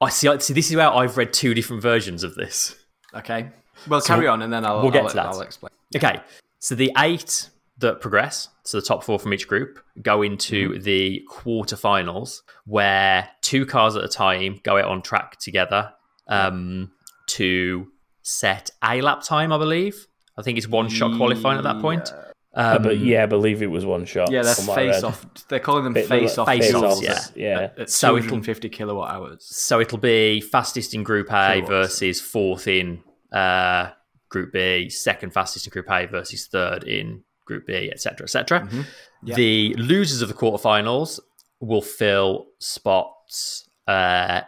I 0.01 0.09
see. 0.09 0.27
I, 0.27 0.37
See, 0.37 0.53
this 0.53 0.69
is 0.69 0.75
where 0.75 0.89
I've 0.89 1.17
read 1.17 1.33
two 1.33 1.53
different 1.53 1.81
versions 1.81 2.23
of 2.23 2.35
this. 2.35 2.75
Okay. 3.13 3.49
Well, 3.87 4.01
carry 4.01 4.27
on, 4.27 4.41
and 4.41 4.51
then 4.51 4.65
I'll 4.65 4.81
we'll 4.81 4.91
get 4.91 5.03
I'll, 5.03 5.09
to 5.09 5.15
that. 5.15 5.25
I'll 5.27 5.41
explain. 5.41 5.71
Okay, 5.95 6.19
so 6.59 6.75
the 6.75 6.91
eight 6.97 7.49
that 7.77 8.01
progress, 8.01 8.49
so 8.63 8.79
the 8.79 8.85
top 8.85 9.03
four 9.03 9.17
from 9.19 9.33
each 9.33 9.47
group, 9.47 9.79
go 10.01 10.21
into 10.21 10.71
Mm-hmm. 10.71 10.81
the 10.83 11.21
quarterfinals, 11.29 12.41
where 12.65 13.29
two 13.41 13.65
cars 13.65 13.95
at 13.95 14.03
a 14.03 14.07
time 14.07 14.59
go 14.63 14.77
out 14.77 14.85
on 14.85 15.01
track 15.01 15.39
together 15.39 15.93
um, 16.27 16.91
to 17.27 17.87
set 18.21 18.69
a 18.83 19.01
lap 19.01 19.21
time, 19.23 19.51
I 19.53 19.57
believe. 19.57 20.07
I 20.37 20.41
think 20.41 20.57
it's 20.57 20.67
one 20.67 20.89
shot 20.89 21.15
qualifying 21.17 21.57
at 21.57 21.63
that 21.63 21.79
point. 21.81 22.13
Uh, 22.55 22.75
Um, 22.77 22.83
but 22.83 22.97
yeah, 22.99 23.23
I 23.23 23.25
believe 23.27 23.61
it 23.61 23.67
was 23.67 23.85
one 23.85 24.05
shot. 24.05 24.31
Yeah, 24.31 24.41
they're 24.41 24.55
from 24.55 24.67
what 24.67 24.75
face 24.75 24.95
read. 24.95 25.03
off. 25.03 25.25
They're 25.49 25.59
calling 25.59 25.83
them 25.83 25.93
Bit- 25.93 26.07
face 26.07 26.37
off. 26.37 26.47
face 26.47 26.71
fields 26.71 26.83
offs, 26.99 27.01
yeah. 27.03 27.19
Yeah. 27.35 27.59
At, 27.61 27.79
at 27.79 27.89
So 27.89 28.17
it'll- 28.17 28.29
250 28.29 28.69
kilowatt 28.69 29.11
hours. 29.13 29.45
So 29.45 29.79
it'll 29.79 29.97
be 29.99 30.41
fastest 30.41 30.93
in 30.95 31.03
Group 31.03 31.27
A 31.31 31.61
Kilowatts. 31.61 31.67
versus 31.69 32.19
fourth 32.21 32.67
in 32.67 33.03
uh, 33.31 33.91
Group 34.29 34.51
B, 34.53 34.89
second 34.89 35.31
fastest 35.33 35.67
in 35.67 35.71
Group 35.71 35.89
A 35.91 36.05
versus 36.07 36.47
third 36.47 36.83
in 36.85 37.23
Group 37.45 37.67
B, 37.67 37.89
etc., 37.91 38.23
etc. 38.25 38.61
Mhm. 38.61 38.85
Yeah. 39.23 39.35
The 39.35 39.75
losers 39.75 40.21
of 40.23 40.27
the 40.27 40.33
quarterfinals 40.35 41.19
will 41.59 41.81
fill 41.81 42.47
spots 42.59 43.69
uh, 43.87 44.41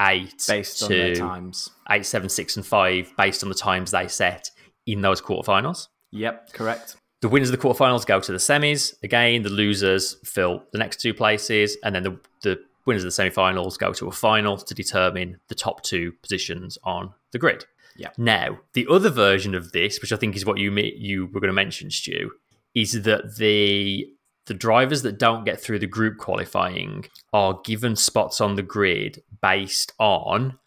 eight 0.00 0.44
Based 0.46 0.78
to 0.78 0.84
on 0.84 0.90
their 0.90 1.14
times. 1.16 1.70
eight, 1.90 2.06
seven, 2.06 2.28
six, 2.28 2.56
and 2.56 2.64
five, 2.66 3.12
based 3.16 3.42
on 3.42 3.48
the 3.48 3.54
times 3.54 3.90
they 3.90 4.06
set 4.08 4.50
in 4.86 5.00
those 5.00 5.20
quarterfinals. 5.20 5.88
Yep, 6.12 6.52
correct. 6.52 6.96
The 7.20 7.28
winners 7.28 7.50
of 7.50 7.60
the 7.60 7.66
quarterfinals 7.66 8.06
go 8.06 8.20
to 8.20 8.32
the 8.32 8.38
semis. 8.38 8.94
Again, 9.02 9.42
the 9.42 9.50
losers 9.50 10.16
fill 10.24 10.62
the 10.72 10.78
next 10.78 11.00
two 11.00 11.12
places, 11.12 11.76
and 11.82 11.94
then 11.94 12.04
the, 12.04 12.20
the 12.42 12.60
winners 12.86 13.04
of 13.04 13.14
the 13.14 13.22
semifinals 13.22 13.78
go 13.78 13.92
to 13.92 14.06
a 14.06 14.12
final 14.12 14.56
to 14.56 14.74
determine 14.74 15.38
the 15.48 15.54
top 15.54 15.82
two 15.82 16.12
positions 16.22 16.78
on 16.84 17.12
the 17.32 17.38
grid. 17.38 17.64
Yeah. 17.96 18.10
Now, 18.16 18.60
the 18.74 18.86
other 18.88 19.10
version 19.10 19.54
of 19.56 19.72
this, 19.72 20.00
which 20.00 20.12
I 20.12 20.16
think 20.16 20.36
is 20.36 20.46
what 20.46 20.58
you 20.58 20.72
you 20.72 21.26
were 21.26 21.40
going 21.40 21.48
to 21.48 21.52
mention, 21.52 21.90
Stu, 21.90 22.30
is 22.74 23.02
that 23.02 23.36
the 23.36 24.06
the 24.46 24.54
drivers 24.54 25.02
that 25.02 25.18
don't 25.18 25.44
get 25.44 25.60
through 25.60 25.78
the 25.78 25.86
group 25.86 26.16
qualifying 26.16 27.04
are 27.32 27.60
given 27.64 27.94
spots 27.96 28.40
on 28.40 28.54
the 28.54 28.62
grid 28.62 29.22
based 29.42 29.92
on 29.98 30.58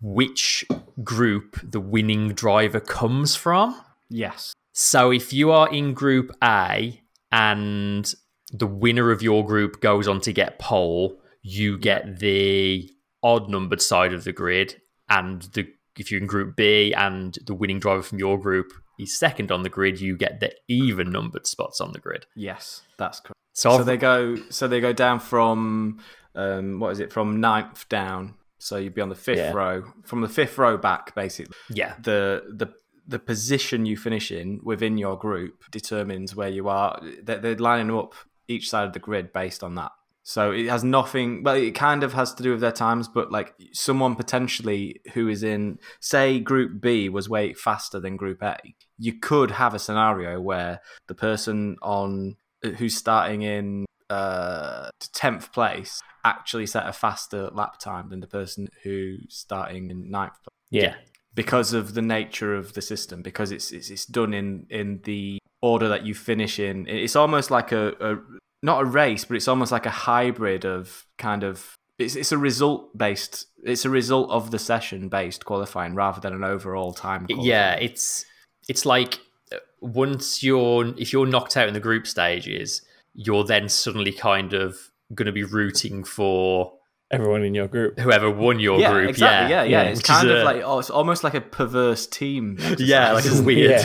which 0.00 0.64
group 1.02 1.58
the 1.62 1.80
winning 1.80 2.28
driver 2.28 2.78
comes 2.78 3.34
from. 3.34 3.80
Yes. 4.08 4.54
So 4.76 5.10
if 5.12 5.32
you 5.32 5.50
are 5.52 5.72
in 5.72 5.94
group 5.94 6.30
A 6.42 7.00
and 7.30 8.12
the 8.52 8.66
winner 8.66 9.10
of 9.12 9.22
your 9.22 9.44
group 9.46 9.80
goes 9.80 10.06
on 10.08 10.20
to 10.22 10.32
get 10.32 10.58
pole, 10.58 11.16
you 11.42 11.78
get 11.78 12.18
the 12.18 12.90
odd 13.22 13.48
numbered 13.48 13.80
side 13.80 14.12
of 14.12 14.24
the 14.24 14.32
grid, 14.32 14.76
and 15.08 15.42
the 15.54 15.66
if 15.96 16.10
you're 16.10 16.20
in 16.20 16.26
group 16.26 16.56
B 16.56 16.92
and 16.92 17.38
the 17.46 17.54
winning 17.54 17.78
driver 17.78 18.02
from 18.02 18.18
your 18.18 18.36
group 18.38 18.66
is 18.98 19.16
second 19.16 19.52
on 19.52 19.62
the 19.62 19.68
grid, 19.68 20.00
you 20.00 20.16
get 20.16 20.40
the 20.40 20.52
even 20.68 21.10
numbered 21.12 21.46
spots 21.46 21.80
on 21.80 21.92
the 21.92 22.00
grid. 22.00 22.26
Yes, 22.34 22.82
that's 22.98 23.20
correct. 23.20 23.38
So, 23.52 23.78
So 23.78 23.84
they 23.84 23.96
go. 23.96 24.36
So 24.50 24.66
they 24.66 24.80
go 24.80 24.92
down 24.92 25.20
from 25.20 26.00
um, 26.34 26.80
what 26.80 26.90
is 26.90 26.98
it? 27.00 27.12
From 27.12 27.40
ninth 27.40 27.88
down. 27.88 28.34
So 28.58 28.76
you'd 28.76 28.94
be 28.94 29.02
on 29.02 29.08
the 29.08 29.14
fifth 29.14 29.38
Yeah. 29.38 29.52
row. 29.52 29.84
From 30.04 30.20
the 30.20 30.28
fifth 30.28 30.58
row 30.58 30.76
back, 30.76 31.14
basically. 31.14 31.54
yeah, 31.70 31.94
the 32.02 32.42
the 32.56 32.72
the 33.06 33.18
position 33.18 33.86
you 33.86 33.96
finish 33.96 34.30
in 34.30 34.60
within 34.62 34.98
your 34.98 35.16
group 35.16 35.64
determines 35.70 36.34
where 36.34 36.48
you 36.48 36.68
are. 36.68 37.00
They're, 37.22 37.38
they're 37.38 37.56
lining 37.56 37.94
up 37.94 38.14
each 38.48 38.68
side 38.70 38.86
of 38.86 38.92
the 38.92 38.98
grid 38.98 39.32
based 39.32 39.62
on 39.62 39.74
that. 39.76 39.92
So 40.26 40.52
it 40.52 40.68
has 40.70 40.82
nothing. 40.82 41.42
Well, 41.42 41.54
it 41.54 41.74
kind 41.74 42.02
of 42.02 42.14
has 42.14 42.32
to 42.34 42.42
do 42.42 42.52
with 42.52 42.60
their 42.60 42.72
times, 42.72 43.08
but 43.08 43.30
like 43.30 43.54
someone 43.72 44.14
potentially 44.16 45.02
who 45.12 45.28
is 45.28 45.42
in, 45.42 45.78
say, 46.00 46.40
Group 46.40 46.80
B 46.80 47.10
was 47.10 47.28
way 47.28 47.52
faster 47.52 48.00
than 48.00 48.16
Group 48.16 48.42
A. 48.42 48.56
You 48.98 49.18
could 49.18 49.50
have 49.50 49.74
a 49.74 49.78
scenario 49.78 50.40
where 50.40 50.80
the 51.08 51.14
person 51.14 51.76
on 51.82 52.36
who's 52.78 52.96
starting 52.96 53.42
in 53.42 53.84
uh 54.10 54.88
tenth 55.12 55.52
place 55.52 56.00
actually 56.24 56.66
set 56.66 56.86
a 56.86 56.92
faster 56.92 57.48
lap 57.52 57.78
time 57.78 58.08
than 58.10 58.20
the 58.20 58.26
person 58.26 58.68
who's 58.82 59.26
starting 59.28 59.90
in 59.90 60.10
ninth 60.10 60.34
place 60.42 60.54
Yeah. 60.70 60.94
Because 61.34 61.72
of 61.72 61.94
the 61.94 62.02
nature 62.02 62.54
of 62.54 62.74
the 62.74 62.82
system 62.82 63.22
because 63.22 63.50
it's 63.50 63.72
it's, 63.72 63.90
it's 63.90 64.06
done 64.06 64.32
in 64.32 64.66
in 64.70 65.00
the 65.04 65.38
order 65.62 65.88
that 65.88 66.04
you 66.04 66.14
finish 66.14 66.58
in. 66.58 66.86
It's 66.86 67.16
almost 67.16 67.50
like 67.50 67.72
a, 67.72 67.94
a 68.00 68.18
not 68.62 68.82
a 68.82 68.84
race 68.84 69.24
but 69.24 69.36
it's 69.36 69.48
almost 69.48 69.72
like 69.72 69.86
a 69.86 69.90
hybrid 69.90 70.64
of 70.64 71.06
kind 71.18 71.42
of 71.42 71.74
it's, 71.98 72.16
it's 72.16 72.32
a 72.32 72.38
result 72.38 72.96
based 72.96 73.46
it's 73.62 73.84
a 73.84 73.90
result 73.90 74.30
of 74.30 74.50
the 74.50 74.58
session 74.58 75.08
based 75.08 75.44
qualifying 75.44 75.94
rather 75.94 76.20
than 76.20 76.32
an 76.32 76.44
overall 76.44 76.92
time 76.92 77.26
yeah, 77.28 77.74
it's 77.74 78.24
it's 78.68 78.86
like 78.86 79.20
uh, 79.52 79.56
once 79.80 80.42
you're 80.42 80.94
if 80.98 81.12
you're 81.12 81.26
knocked 81.26 81.56
out 81.56 81.68
in 81.68 81.74
the 81.74 81.80
group 81.80 82.06
stages, 82.06 82.82
you're 83.14 83.44
then 83.44 83.68
suddenly 83.68 84.12
kind 84.12 84.52
of 84.52 84.76
going 85.14 85.26
to 85.26 85.32
be 85.32 85.44
rooting 85.44 86.04
for 86.04 86.72
Everyone 87.10 87.42
in 87.44 87.54
your 87.54 87.68
group. 87.68 87.98
whoever 87.98 88.30
won 88.30 88.58
your 88.60 88.80
yeah, 88.80 88.90
group. 88.92 89.10
exactly. 89.10 89.54
Yeah, 89.54 89.62
yeah. 89.62 89.82
yeah, 89.84 89.88
It's 89.90 89.98
which 90.00 90.06
kind 90.06 90.28
of 90.30 90.38
a- 90.38 90.44
like 90.44 90.62
oh, 90.64 90.78
it's 90.78 90.90
almost 90.90 91.22
like 91.22 91.34
a 91.34 91.40
perverse 91.40 92.06
team. 92.06 92.56
yeah, 92.78 93.12
like 93.12 93.18
exercise. 93.24 93.40
a 93.40 93.42
weird. 93.44 93.80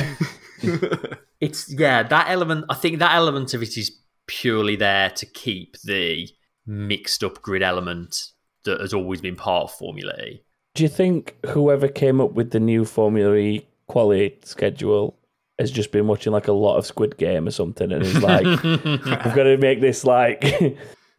Yeah. 0.64 0.96
It's 1.42 1.72
yeah, 1.72 2.04
that 2.04 2.30
element. 2.30 2.66
I 2.70 2.74
think 2.76 3.00
that 3.00 3.15
element 3.15 3.54
of 3.54 3.63
it 3.63 3.78
is 3.78 3.98
purely 4.28 4.76
there 4.76 5.10
to 5.12 5.26
keep 5.26 5.78
the 5.86 6.28
mixed 6.67 7.24
up 7.24 7.41
grid 7.41 7.63
element 7.63 8.32
that 8.65 8.82
has 8.82 8.93
always 8.93 9.22
been 9.22 9.38
part 9.38 9.63
of 9.63 9.72
Formula 9.72 10.13
E. 10.22 10.43
Do 10.76 10.84
you 10.84 10.89
think 10.89 11.38
whoever 11.46 11.88
came 11.88 12.20
up 12.20 12.34
with 12.34 12.52
the 12.52 12.60
new 12.60 12.84
Formula 12.84 13.34
E 13.36 13.65
quality 13.88 14.38
schedule 14.43 15.17
has 15.58 15.72
just 15.72 15.93
been 15.93 16.08
watching 16.08 16.34
like 16.34 16.50
a 16.50 16.52
lot 16.52 16.76
of 16.76 16.86
Squid 16.86 17.17
Game 17.17 17.48
or 17.48 17.52
something 17.52 17.89
and 17.89 18.04
is 18.04 18.22
like, 18.22 18.43
we've 18.63 19.02
got 19.06 19.43
to 19.43 19.56
make 19.58 19.80
this 19.80 20.04
like 20.04 20.43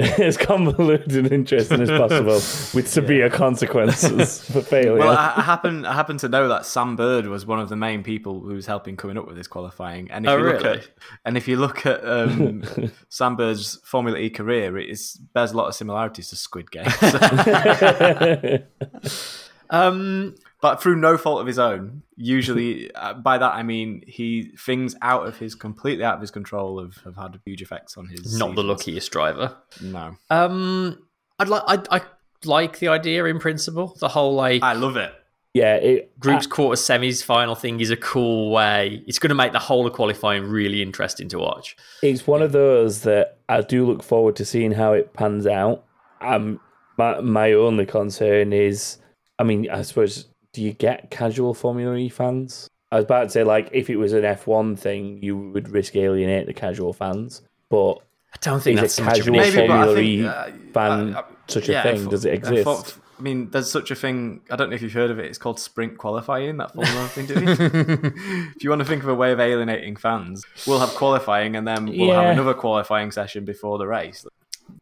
as 0.18 0.36
convoluted 0.36 1.12
and 1.16 1.30
interesting 1.32 1.80
as 1.82 1.88
possible 1.90 2.32
with 2.74 2.88
severe 2.88 3.28
consequences 3.28 4.40
for 4.50 4.60
failure? 4.62 4.96
Well, 4.96 5.16
I, 5.16 5.34
I 5.36 5.42
happen 5.42 5.84
I 5.84 5.92
happen 5.94 6.16
to 6.18 6.28
know 6.28 6.48
that 6.48 6.64
Sam 6.66 6.96
Bird 6.96 7.26
was 7.26 7.44
one 7.46 7.60
of 7.60 7.68
the 7.68 7.76
main 7.76 8.02
people 8.02 8.40
who 8.40 8.54
was 8.54 8.66
helping 8.66 8.96
coming 8.96 9.18
up 9.18 9.26
with 9.26 9.36
this 9.36 9.46
qualifying. 9.46 10.10
And 10.10 10.24
if 10.24 10.30
Oh, 10.30 10.36
you 10.38 10.44
look 10.44 10.62
really? 10.62 10.78
at 10.78 10.88
and 11.24 11.36
if 11.36 11.46
you 11.48 11.56
look 11.56 11.84
at 11.86 12.04
um, 12.08 12.62
Sam 13.08 13.36
Bird's 13.36 13.76
Formula 13.84 14.18
E 14.18 14.30
career, 14.30 14.78
it 14.78 14.88
is 14.88 15.14
bears 15.34 15.52
a 15.52 15.56
lot 15.56 15.66
of 15.68 15.74
similarities 15.74 16.28
to 16.30 16.36
Squid 16.36 16.70
Game, 16.70 16.86
Um, 19.72 20.34
but 20.62 20.82
through 20.82 20.96
no 20.96 21.16
fault 21.16 21.40
of 21.40 21.46
his 21.46 21.58
own. 21.58 22.02
Usually, 22.16 22.90
uh, 22.94 23.14
by 23.14 23.38
that 23.38 23.54
I 23.54 23.62
mean 23.62 24.02
he 24.06 24.52
things 24.58 24.94
out 25.02 25.26
of 25.26 25.38
his 25.38 25.54
completely 25.54 26.04
out 26.04 26.14
of 26.16 26.20
his 26.20 26.30
control 26.30 26.80
have, 26.82 26.96
have 27.04 27.16
had 27.16 27.40
huge 27.44 27.62
effects 27.62 27.96
on 27.96 28.06
his. 28.08 28.38
not 28.38 28.54
the 28.54 28.62
luckiest 28.62 29.10
driver. 29.10 29.56
No, 29.82 30.16
Um, 30.30 31.02
I'd 31.38 31.48
like 31.48 31.62
I 31.66 31.96
I 31.96 32.02
like 32.44 32.78
the 32.78 32.88
idea 32.88 33.24
in 33.26 33.38
principle. 33.38 33.96
The 34.00 34.08
whole 34.08 34.34
like 34.34 34.62
I 34.62 34.72
love 34.74 34.96
it. 34.96 35.12
yeah, 35.52 35.74
it, 35.76 36.18
groups, 36.20 36.46
quarter, 36.46 36.80
semis, 36.80 37.24
final 37.24 37.54
thing 37.54 37.80
is 37.80 37.90
a 37.90 37.96
cool 37.96 38.50
way. 38.52 39.02
It's 39.06 39.18
going 39.18 39.30
to 39.30 39.34
make 39.34 39.52
the 39.52 39.58
whole 39.58 39.86
of 39.86 39.92
qualifying 39.92 40.44
really 40.44 40.80
interesting 40.80 41.28
to 41.30 41.38
watch. 41.38 41.76
it's 42.02 42.26
one 42.26 42.40
of 42.42 42.52
those 42.52 43.02
that 43.02 43.38
I 43.48 43.60
do 43.62 43.84
look 43.86 44.02
forward 44.02 44.36
to 44.36 44.44
seeing 44.44 44.72
how 44.72 44.92
it 44.92 45.12
pans 45.12 45.46
out. 45.46 45.84
Um, 46.20 46.60
my 46.96 47.20
my 47.20 47.52
only 47.52 47.84
concern 47.86 48.52
is, 48.52 48.98
I 49.38 49.42
mean, 49.44 49.68
I 49.70 49.82
suppose, 49.82 50.26
do 50.52 50.62
you 50.62 50.72
get 50.72 51.10
casual 51.10 51.54
Formula 51.54 51.94
E 51.96 52.08
fans? 52.08 52.68
I 52.92 52.96
was 52.96 53.04
about 53.04 53.24
to 53.24 53.30
say, 53.30 53.44
like, 53.44 53.68
if 53.72 53.88
it 53.88 53.96
was 53.96 54.12
an 54.12 54.24
F 54.24 54.46
one 54.46 54.74
thing, 54.76 55.22
you 55.22 55.36
would 55.36 55.68
risk 55.68 55.94
alienate 55.94 56.46
the 56.46 56.52
casual 56.54 56.92
fans, 56.92 57.42
but 57.68 57.94
I 58.34 58.36
don't 58.40 58.60
think 58.60 58.76
is 58.78 58.80
that's 58.82 58.94
a 58.94 58.96
so 58.96 59.04
much 59.04 59.18
of 59.20 59.24
casual 59.26 59.34
issue. 59.40 59.56
Maybe, 59.56 59.68
Formula 59.68 59.94
think, 59.94 60.08
E 60.08 60.26
uh, 60.26 60.50
fan 60.72 61.14
I- 61.14 61.20
I- 61.20 61.24
such 61.46 61.68
a 61.68 61.72
yeah, 61.72 61.82
thing? 61.82 62.04
for- 62.04 62.10
Does 62.10 62.24
it 62.24 62.30
uh, 62.30 62.32
exist? 62.32 62.64
for- 62.94 63.00
I 63.18 63.22
mean, 63.22 63.50
there's 63.50 63.70
such 63.70 63.90
a 63.90 63.94
thing. 63.94 64.40
I 64.50 64.56
don't 64.56 64.70
know 64.70 64.74
if 64.76 64.80
you've 64.82 64.94
heard 64.94 65.10
of 65.10 65.18
it. 65.18 65.26
It's 65.26 65.36
called 65.36 65.60
sprint 65.60 65.98
qualifying. 65.98 66.56
That 66.56 66.72
Formula 66.72 67.06
thing. 67.08 67.26
do 67.26 67.34
you? 67.34 67.40
if 68.56 68.64
you 68.64 68.70
want 68.70 68.80
to 68.80 68.86
think 68.86 69.02
of 69.02 69.10
a 69.10 69.14
way 69.14 69.30
of 69.32 69.38
alienating 69.40 69.94
fans, 69.96 70.42
we'll 70.66 70.78
have 70.80 70.88
qualifying 70.90 71.54
and 71.54 71.68
then 71.68 71.84
we'll 71.84 71.94
Yeah. 72.08 72.22
have 72.22 72.32
another 72.32 72.54
qualifying 72.54 73.10
session 73.12 73.44
before 73.44 73.76
the 73.76 73.86
race. 73.86 74.24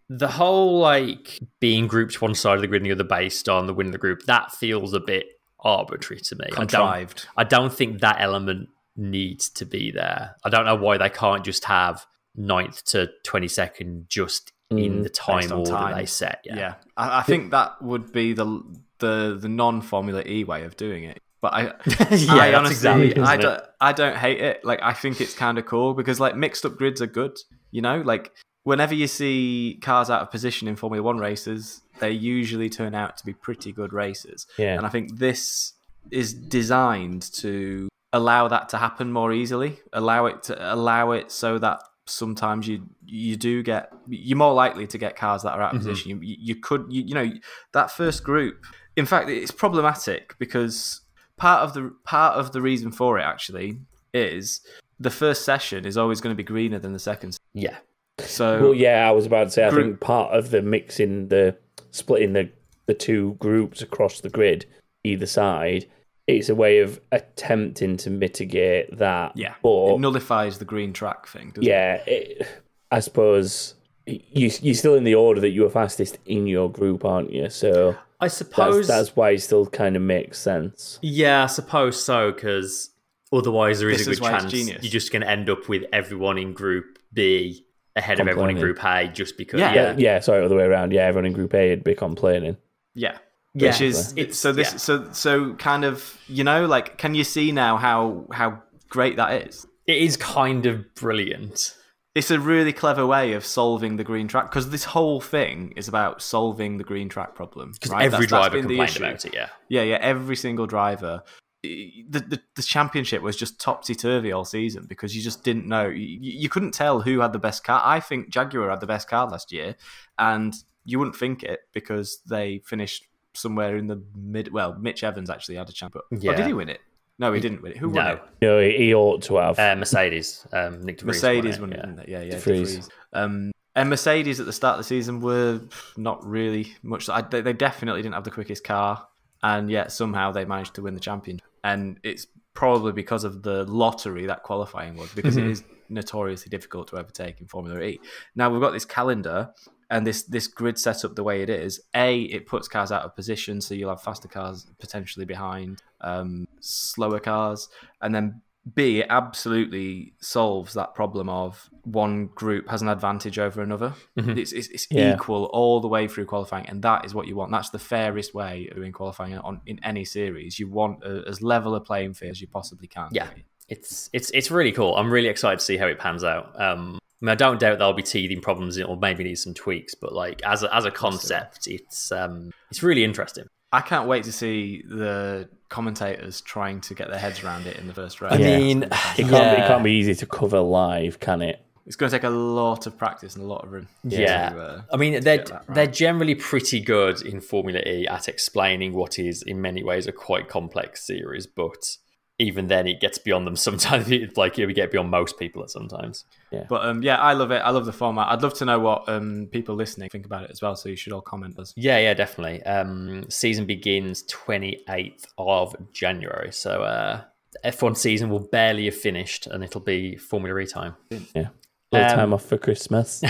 the 0.09 0.29
whole 0.29 0.79
like 0.79 1.39
being 1.61 1.89
grouped 1.89 2.23
one 2.23 2.35
side 2.35 2.55
of 2.55 2.61
the 2.61 2.67
grid 2.69 2.81
and 2.83 2.87
the 2.91 2.95
other 2.95 3.03
based 3.03 3.49
on 3.49 3.67
the 3.67 3.75
win 3.75 3.87
of 3.89 3.93
the 3.93 3.99
group 3.99 4.23
that 4.27 4.53
feels 4.53 4.93
a 4.95 5.01
bit 5.01 5.27
arbitrary 5.61 6.21
to 6.23 6.37
me. 6.37 6.45
I 6.47 6.49
don't, 6.49 6.69
Contrived. 6.69 7.27
I 7.37 7.45
don't 7.45 7.73
think 7.73 8.01
that 8.01 8.17
element 8.21 8.69
needs 8.97 9.49
to 9.51 9.65
be 9.65 9.91
there. 9.93 10.37
I 10.45 10.49
don't 10.51 10.65
know 10.65 10.75
why 10.77 10.99
they 10.99 11.11
can't 11.11 11.45
just 11.45 11.65
have 11.67 12.07
ninth 12.37 12.85
to 12.87 13.11
twenty 13.25 13.49
second 13.49 14.07
just 14.09 14.53
in 14.71 15.01
Mm, 15.01 15.03
the 15.03 15.09
time 15.09 15.51
order 15.53 15.71
time. 15.71 15.95
they 15.97 16.05
set. 16.07 16.41
Yeah, 16.45 16.57
Yeah. 16.57 16.75
I, 16.97 17.21
I 17.21 17.23
think 17.23 17.53
that 17.53 17.81
would 17.81 18.13
be 18.13 18.35
the 18.35 18.63
the 18.99 19.39
the 19.41 19.49
non 19.49 19.81
Formula 19.81 20.23
E 20.27 20.45
way 20.45 20.65
of 20.65 20.77
doing 20.77 21.05
it. 21.05 21.19
But 21.41 21.55
I, 21.55 21.63
Yeah, 22.11 22.35
I 22.35 22.55
honestly, 22.55 22.75
exactly 22.75 23.17
I 23.17 23.37
isn't 23.37 23.51
it? 23.51 23.63
I 23.81 23.93
don't 23.93 24.17
hate 24.17 24.41
it. 24.41 24.65
Like, 24.65 24.81
I 24.83 24.93
think 24.93 25.21
it's 25.21 25.35
kind 25.35 25.57
of 25.57 25.67
cool 25.67 25.95
because 25.95 26.19
like 26.21 26.37
mixed 26.37 26.67
up 26.67 26.77
grids 26.77 27.01
are 27.01 27.07
good. 27.07 27.39
You 27.71 27.81
know, 27.81 28.01
like 28.01 28.33
whenever 28.65 28.93
you 28.95 29.07
see 29.07 29.79
cars 29.81 30.11
out 30.11 30.21
of 30.21 30.31
position 30.31 30.67
in 30.69 30.75
Formula 30.77 31.03
One 31.03 31.19
races, 31.19 31.81
they 32.01 32.11
usually 32.11 32.69
turn 32.69 32.95
out 32.95 33.17
to 33.19 33.27
be 33.27 33.33
pretty 33.33 33.73
good 33.73 33.93
races. 33.93 34.47
Yeah. 34.59 34.77
And 34.77 34.87
I 34.87 34.89
think 34.89 35.19
this 35.19 35.75
is 36.11 36.33
designed 36.35 37.23
to 37.35 37.89
allow 38.13 38.49
that 38.49 38.69
to 38.71 38.79
happen 38.79 39.13
more 39.13 39.33
easily. 39.33 39.79
Allow 39.93 40.27
it 40.27 40.43
to 40.45 40.75
allow 40.75 41.13
it 41.13 41.31
so 41.31 41.59
that 41.59 41.81
sometimes 42.07 42.67
you 42.67 42.89
you 43.05 43.37
do 43.37 43.63
get 43.63 43.93
you're 44.09 44.39
more 44.39 44.55
likely 44.55 44.87
to 44.87 44.97
get 44.99 45.15
cars 45.17 45.43
that 45.43 45.53
are 45.53 45.61
out 45.63 45.75
of 45.75 45.81
Mm-hmm. 45.81 45.89
position. 45.91 46.11
You, 46.11 46.19
you 46.23 46.55
could 46.57 46.87
you, 46.89 47.03
you 47.03 47.15
know 47.15 47.31
that 47.73 47.91
first 47.91 48.25
group. 48.25 48.65
In 48.97 49.05
fact, 49.07 49.29
it's 49.29 49.51
problematic 49.51 50.35
because 50.39 51.03
part 51.37 51.63
of 51.63 51.75
the 51.75 51.95
part 52.05 52.37
of 52.37 52.53
the 52.53 52.61
reason 52.63 52.91
for 52.91 53.19
it 53.19 53.23
actually 53.23 53.81
is 54.15 54.61
the 54.99 55.11
first 55.11 55.45
session 55.45 55.85
is 55.85 55.97
always 55.97 56.21
going 56.21 56.33
to 56.35 56.37
be 56.37 56.43
greener 56.43 56.79
than 56.79 56.93
the 56.95 56.99
second. 56.99 57.37
Yeah. 57.53 57.77
So 58.21 58.61
Well, 58.61 58.75
yeah, 58.75 59.07
I 59.07 59.13
was 59.13 59.27
about 59.27 59.45
to 59.45 59.51
say. 59.51 59.65
I 59.65 59.71
Group- 59.71 59.85
think 59.87 60.01
part 60.01 60.33
of 60.33 60.51
the 60.51 60.63
mixing 60.63 61.29
the 61.29 61.57
splitting 61.91 62.33
the 62.33 62.51
the 62.87 62.95
two 62.95 63.37
groups 63.39 63.83
across 63.83 64.21
the 64.21 64.31
grid, 64.31 64.65
either 65.05 65.27
side, 65.27 65.87
it's 66.27 66.49
a 66.49 66.55
way 66.55 66.79
of 66.79 67.01
attempting 67.13 67.97
to 67.99 68.11
mitigate 68.11 68.97
that. 68.99 69.37
yeah, 69.37 69.55
but 69.63 69.95
it 69.95 70.01
nullifies 70.01 70.59
the 70.59 70.65
green 70.65 70.93
track 70.93 71.27
thing. 71.27 71.51
Doesn't 71.51 71.65
it? 71.65 71.67
yeah, 71.67 71.95
it, 72.07 72.49
I 72.91 73.01
suppose 73.01 73.75
you 74.07 74.51
you're 74.61 74.75
still 74.75 74.95
in 74.95 75.05
the 75.05 75.15
order 75.15 75.41
that 75.41 75.51
you 75.51 75.63
were 75.63 75.71
fastest 75.71 76.19
in 76.27 76.47
your 76.47 76.71
group, 76.71 77.05
aren't 77.05 77.33
you? 77.33 77.51
So 77.51 77.97
I 78.21 78.29
suppose 78.29 78.89
that's 78.89 79.15
why 79.15 79.31
it 79.31 79.41
still 79.41 79.67
kind 79.67 79.97
of 79.97 80.03
makes 80.03 80.39
sense. 80.39 80.99
Yeah, 81.03 81.45
I 81.45 81.47
suppose 81.47 82.03
so, 82.03 82.33
because 82.33 82.91
otherwise 83.33 83.81
there 83.81 83.91
is 83.91 84.07
This 84.07 84.19
a 84.19 84.21
good 84.21 84.23
why 84.23 84.35
it's 84.37 84.53
chance 84.53 84.83
you're 84.83 84.91
just 84.91 85.13
going 85.13 85.23
to 85.23 85.29
end 85.29 85.51
up 85.51 85.69
with 85.69 85.85
everyone 85.93 86.39
in 86.39 86.53
Group 86.53 86.99
B 87.13 87.65
ahead 87.99 88.21
of 88.21 88.29
everyone 88.29 88.51
in 88.51 88.59
Group 88.59 88.83
A 88.85 89.09
just 89.09 89.37
because. 89.37 89.61
Yeah. 89.61 89.75
Yeah, 89.75 89.83
Yeah, 89.91 89.95
yeah. 89.99 90.21
Sorry, 90.21 90.45
other 90.45 90.57
way 90.57 90.65
around. 90.65 90.93
Yeah, 90.93 91.03
everyone 91.07 91.27
in 91.27 91.33
Group 91.33 91.55
A 91.55 91.71
would 91.71 91.85
be 91.85 91.95
complaining. 91.95 92.57
Yeah. 92.95 93.19
Yeah, 93.55 93.71
which 93.71 93.81
is 93.81 94.13
it's- 94.17 94.39
so 94.39 94.53
this 94.53 94.73
yeah. 94.73 94.79
so 94.79 95.09
so 95.13 95.55
kind 95.55 95.85
of 95.85 96.17
you 96.29 96.45
know 96.45 96.67
like 96.67 96.99
can 96.99 97.15
you 97.15 97.25
see 97.25 97.51
now 97.51 97.77
how 97.77 98.27
how 98.33 98.63
great 98.89 99.17
that 99.17 99.47
is? 99.49 99.67
It 99.87 99.97
is 99.99 100.17
kind 100.17 100.67
of 100.67 100.95
brilliant. 100.95 101.75
It's 102.15 102.31
a 102.31 102.39
really 102.39 102.73
clever 102.73 103.07
way 103.07 103.33
of 103.33 103.45
solving 103.45 103.97
the 103.97 104.05
green 104.05 104.29
track 104.29 104.51
because 104.51 104.71
this 104.71 104.85
whole 104.85 105.21
thing 105.21 105.73
is 105.77 105.89
about 105.89 106.21
solving 106.21 106.77
the 106.77 106.85
green 106.85 107.09
track 107.09 107.35
problem. 107.35 107.73
Because 107.73 107.91
right? 107.93 108.05
every 108.05 108.27
That's- 108.27 108.31
that's 108.31 108.51
driver 108.51 108.57
been 108.59 108.69
the 108.69 108.77
complained 108.87 108.97
about 109.15 109.25
it, 109.25 109.35
yeah. 109.35 109.49
Yeah, 109.69 109.83
yeah, 109.83 109.99
every 110.01 110.37
single 110.37 110.67
driver. 110.67 111.23
The, 111.63 112.05
the, 112.11 112.41
the 112.55 112.63
championship 112.63 113.21
was 113.21 113.37
just 113.37 113.61
topsy 113.61 113.95
turvy 113.95 114.31
all 114.31 114.45
season 114.45 114.87
because 114.89 115.17
you 115.17 115.23
just 115.23 115.43
didn't 115.43 115.67
know. 115.67 115.89
You, 115.89 116.19
you 116.21 116.49
couldn't 116.49 116.71
tell 116.73 117.01
who 117.01 117.21
had 117.21 117.33
the 117.33 117.39
best 117.41 117.65
car. 117.65 117.83
I 117.85 117.99
think 118.01 118.29
Jaguar 118.31 118.71
had 118.71 118.81
the 118.81 118.87
best 118.87 119.09
car 119.09 119.27
last 119.29 119.51
year, 119.51 119.75
and 120.19 120.55
you 120.85 120.99
wouldn't 120.99 121.17
think 121.17 121.43
it 121.43 121.61
because 121.73 122.21
they 122.29 122.61
finished 122.65 123.07
somewhere 123.35 123.77
in 123.77 123.89
the 123.89 124.03
mid. 124.17 124.53
Well, 124.53 124.75
Mitch 124.79 125.03
Evans 125.03 125.31
actually 125.31 125.57
had 125.57 125.69
a 125.69 125.73
chance, 125.73 125.93
but 125.93 126.05
oh, 126.13 126.17
did 126.35 126.47
he 126.47 126.53
win 126.53 126.69
it? 126.69 126.81
No, 127.19 127.33
he 127.33 127.41
didn't 127.41 127.63
win 127.63 127.73
it. 127.73 127.79
Who 127.79 127.89
won 127.89 128.05
No. 128.05 128.13
it? 128.13 128.23
No, 128.43 128.61
he 128.61 128.77
he 128.77 128.95
ought 128.95 129.23
to 129.23 129.37
have. 129.39 129.59
Uh, 129.59 129.75
Mercedes, 129.75 130.47
um, 130.53 130.83
Nyck 130.85 130.99
De 130.99 131.05
Vries 131.05 131.07
Mercedes 131.07 131.59
won 131.59 131.71
won 131.71 131.99
it, 131.99 132.03
it. 132.05 132.09
yeah. 132.09 132.19
Yeah, 132.19 132.25
yeah, 132.25 132.31
De 132.31 132.37
De 132.37 132.41
Vries. 132.41 132.73
Vries. 132.75 132.89
Um, 133.13 133.51
and 133.75 133.91
Mercedes 133.91 134.39
at 134.39 134.47
the 134.47 134.53
start 134.53 134.75
of 134.75 134.79
the 134.79 134.85
season 134.85 135.21
were 135.21 135.61
not 135.97 136.25
really 136.25 136.77
much. 136.85 137.09
I, 137.09 137.23
they, 137.23 137.41
they 137.41 137.53
definitely 137.53 138.03
didn't 138.03 138.15
have 138.15 138.25
the 138.25 138.31
quickest 138.31 138.63
car, 138.63 139.09
and 139.43 139.69
yet 139.71 139.91
somehow 139.91 140.31
they 140.31 140.45
managed 140.45 140.75
to 140.77 140.83
win 140.83 140.95
the 140.95 141.01
championship. 141.01 141.45
And 141.65 141.99
it's 142.03 142.27
probably 142.55 142.93
because 142.93 143.25
of 143.25 143.43
the 143.43 143.65
lottery 143.65 144.27
that 144.27 144.43
qualifying 144.43 144.97
was, 144.97 145.13
because 145.13 145.37
it 145.37 145.47
is 145.47 145.65
notoriously 145.89 146.51
difficult 146.51 146.89
to 146.89 146.97
overtake 146.97 147.41
in 147.41 147.47
Formula 147.47 147.81
E. 147.81 148.01
Now 148.35 148.51
we've 148.51 148.61
got 148.61 148.73
this 148.73 148.85
calendar 148.85 149.51
and 149.91 150.07
this 150.07 150.25
this 150.25 150.47
grid 150.47 150.79
set 150.79 151.05
up 151.05 151.15
the 151.15 151.23
way 151.23 151.43
it 151.43 151.51
is. 151.51 151.81
A, 151.95 152.23
it 152.23 152.47
puts 152.47 152.69
cars 152.69 152.93
out 152.93 153.05
of 153.05 153.17
position, 153.17 153.61
so 153.61 153.75
you'll 153.75 153.91
have 153.91 154.03
faster 154.03 154.29
cars 154.29 154.67
potentially 154.79 155.25
behind 155.25 155.83
um, 156.01 156.47
slower 156.61 157.21
cars, 157.21 157.69
and 158.03 158.15
then 158.15 158.43
B, 158.75 159.01
it 159.01 159.07
absolutely 159.09 160.15
solves 160.21 160.75
that 160.75 160.95
problem 160.95 161.29
of 161.29 161.71
one 161.85 162.27
group 162.27 162.69
has 162.69 162.83
an 162.83 162.89
advantage 162.89 163.39
over 163.39 163.63
another. 163.63 163.95
It's, 164.17 164.53
it's, 164.53 164.69
it's 164.69 164.87
Yeah. 164.91 165.15
equal 165.15 165.45
all 165.53 165.81
the 165.81 165.89
way 165.89 166.09
through 166.09 166.27
qualifying, 166.27 166.67
and 166.69 166.83
that 166.83 167.05
is 167.05 167.15
what 167.15 167.27
you 167.27 167.37
want. 167.37 167.51
That's 167.53 167.71
the 167.71 167.79
fairest 167.79 168.35
way 168.35 168.69
of 168.71 168.77
doing 168.77 168.93
qualifying 168.93 169.39
on 169.39 169.61
in 169.67 169.79
any 169.85 170.05
series. 170.05 170.59
You 170.59 170.69
want 170.69 171.03
a, 171.05 171.23
as 171.29 171.41
level 171.41 171.75
a 171.75 171.81
playing 171.81 172.15
field 172.15 172.33
as 172.33 172.41
you 172.41 172.49
possibly 172.49 172.89
can. 172.89 173.09
Yeah, 173.13 173.29
it's 173.69 174.11
it's 174.13 174.31
it's 174.31 174.51
really 174.51 174.73
cool. 174.73 174.97
I'm 174.97 175.11
really 175.11 175.29
excited 175.29 175.61
to 175.61 175.65
see 175.65 175.77
how 175.77 175.87
it 175.87 175.99
pans 175.99 176.25
out. 176.25 176.61
Um, 176.61 176.99
I, 177.21 177.25
mean, 177.25 177.31
I 177.31 177.35
don't 177.37 177.59
doubt 177.61 177.79
there'll 177.79 177.93
be 177.95 178.03
teething 178.03 178.41
problems 178.41 178.79
or 178.81 178.97
maybe 178.97 179.25
need 179.25 179.37
some 179.37 179.55
tweaks, 179.55 179.95
but 179.95 180.13
like 180.13 180.43
as 180.45 180.63
a, 180.63 180.75
as 180.75 180.85
a 180.85 180.91
concept, 180.91 181.67
it's 181.69 182.13
um 182.13 182.51
it's 182.71 182.83
really 182.83 183.05
interesting. 183.05 183.45
I 183.73 183.81
can't 183.81 184.09
wait 184.09 184.25
to 184.25 184.33
see 184.33 184.83
the 184.89 185.49
commentators 185.69 186.41
trying 186.41 186.81
to 186.83 186.95
get 186.95 187.09
their 187.11 187.19
heads 187.19 187.43
around 187.45 187.67
it 187.67 187.77
in 187.77 187.87
the 187.87 187.95
first 187.95 188.21
race. 188.21 188.33
I 188.33 188.37
Yeah. 188.37 188.59
mean, 188.59 188.83
it, 188.85 188.91
can't, 188.91 189.59
it 189.59 189.67
can't 189.67 189.85
be 189.85 189.93
easy 189.93 190.15
to 190.15 190.27
cover 190.27 190.61
live, 190.61 191.21
can 191.21 191.43
it? 191.43 191.65
it's 191.87 191.97
going 191.97 192.11
to 192.11 192.17
take 192.19 192.25
a 192.25 192.29
lot 192.31 192.87
of 192.87 192.99
practice 192.99 193.35
and 193.35 193.43
a 193.43 193.47
lot 193.47 193.65
of 193.65 193.73
room. 193.73 193.89
Yeah, 194.05 194.51
to, 194.51 194.61
uh, 194.61 194.83
I 194.93 194.99
mean 194.99 195.23
they're 195.23 195.43
right. 195.51 195.63
they're 195.75 195.87
generally 195.87 196.35
pretty 196.35 196.81
good 196.81 197.23
in 197.23 197.41
Formula 197.41 197.81
E 197.81 198.07
at 198.07 198.29
explaining 198.29 198.93
what 198.93 199.19
is 199.19 199.43
in 199.43 199.63
many 199.63 199.83
ways 199.83 200.07
a 200.07 200.13
quite 200.13 200.49
complex 200.51 201.07
series, 201.07 201.47
but 201.47 201.97
even 202.39 202.69
then 202.69 202.87
it 202.87 203.01
gets 203.01 203.19
beyond 203.19 203.47
them 203.47 203.57
sometimes. 203.69 204.11
It's 204.11 204.37
like 204.37 204.57
we 204.57 204.73
get 204.73 204.91
beyond 204.91 205.11
most 205.11 205.39
people 205.39 205.63
at 205.63 205.71
sometimes. 205.71 206.25
But 206.69 206.85
um, 206.85 207.03
yeah, 207.03 207.17
I 207.17 207.33
love 207.33 207.51
it. 207.51 207.59
I 207.59 207.71
love 207.71 207.87
the 207.87 207.93
format. 207.93 208.29
I'd 208.29 208.43
love 208.43 208.55
to 208.55 208.65
know 208.65 208.79
what 208.79 209.09
um, 209.09 209.49
people 209.51 209.75
listening 209.75 210.09
think 210.09 210.27
about 210.27 210.45
it 210.45 210.51
as 210.51 210.63
well. 210.63 210.77
So 210.77 210.89
you 210.89 210.97
should 210.97 211.13
all 211.13 211.21
comment 211.21 211.59
us. 211.59 211.73
Yeah, 211.77 211.99
yeah, 211.99 212.15
definitely. 212.15 212.63
Um, 212.65 213.29
season 213.29 213.67
begins 213.67 214.25
28th 214.25 215.27
of 215.37 215.77
January. 215.93 216.53
So 216.53 216.83
uh, 216.83 217.23
F1 217.65 217.97
season 217.97 218.31
will 218.31 218.41
barely 218.41 218.87
have 218.87 218.97
finished 218.97 219.47
and 219.47 219.65
it'll 219.65 219.81
be 219.81 220.17
Formula 220.17 220.59
E 220.61 220.67
time. 220.67 220.95
Yeah. 221.35 221.49
little 221.93 222.11
Um, 222.11 222.17
time 222.17 222.35
off 222.35 222.45
for 222.45 222.59
Christmas. 222.59 223.23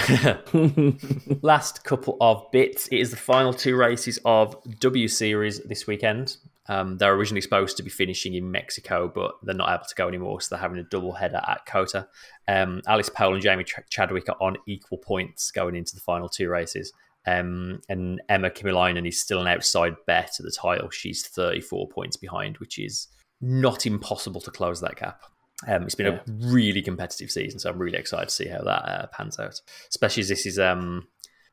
Last 1.42 1.85
couple 1.85 2.16
of 2.21 2.51
bits. 2.51 2.88
It 2.88 2.99
is 2.99 3.11
the 3.11 3.16
final 3.16 3.55
two 3.55 3.77
races 3.77 4.18
of 4.25 4.57
W 4.81 5.09
Series 5.09 5.61
this 5.61 5.87
weekend. 5.87 6.37
Um, 6.69 6.99
they're 6.99 7.15
originally 7.15 7.41
supposed 7.41 7.77
to 7.79 7.83
be 7.83 7.91
finishing 7.91 8.35
in 8.35 8.51
Mexico, 8.51 9.11
but 9.13 9.33
they're 9.43 9.55
not 9.55 9.71
able 9.75 9.85
to 9.89 9.95
go 9.95 10.07
anymore, 10.09 10.41
so 10.41 10.49
they're 10.55 10.61
having 10.63 10.79
a 10.79 10.83
double 10.85 11.13
header 11.13 11.41
at 11.49 11.65
COTA. 11.67 12.07
Um, 12.47 12.83
Alice 12.87 13.09
Powell 13.09 13.35
and 13.35 13.43
Jamie 13.43 13.65
Ch- 13.65 13.77
Chadwick 13.91 14.29
are 14.29 14.37
on 14.41 14.57
equal 14.67 14.99
points 14.99 15.51
going 15.51 15.75
into 15.75 15.95
the 15.95 16.01
final 16.01 16.29
two 16.29 16.49
races. 16.49 16.93
Um, 17.27 17.81
and 17.89 18.21
Emma 18.29 18.51
Kimilainen 18.51 19.07
is 19.07 19.21
still 19.21 19.41
an 19.41 19.49
outside 19.49 19.97
bet 20.07 20.33
at 20.39 20.45
the 20.45 20.51
title. 20.53 20.89
She's 20.91 21.27
34 21.27 21.89
points 21.89 22.17
behind, 22.17 22.59
which 22.59 22.79
is 22.79 23.09
not 23.41 23.87
impossible 23.87 24.41
to 24.43 24.51
close 24.51 24.81
that 24.81 24.97
gap. 24.97 25.23
Um, 25.67 25.83
it's 25.83 25.95
been 25.95 26.07
Yeah. 26.07 26.21
a 26.21 26.23
really 26.53 26.83
competitive 26.83 27.31
season, 27.31 27.59
so 27.59 27.69
I'm 27.71 27.79
really 27.79 27.99
excited 27.99 28.29
to 28.29 28.35
see 28.35 28.47
how 28.49 28.63
that 28.63 28.83
uh, 28.89 29.07
pans 29.09 29.39
out. 29.39 29.61
Especially 29.89 30.21
as 30.23 30.29
this 30.29 30.47
is 30.47 30.59
um, 30.59 31.09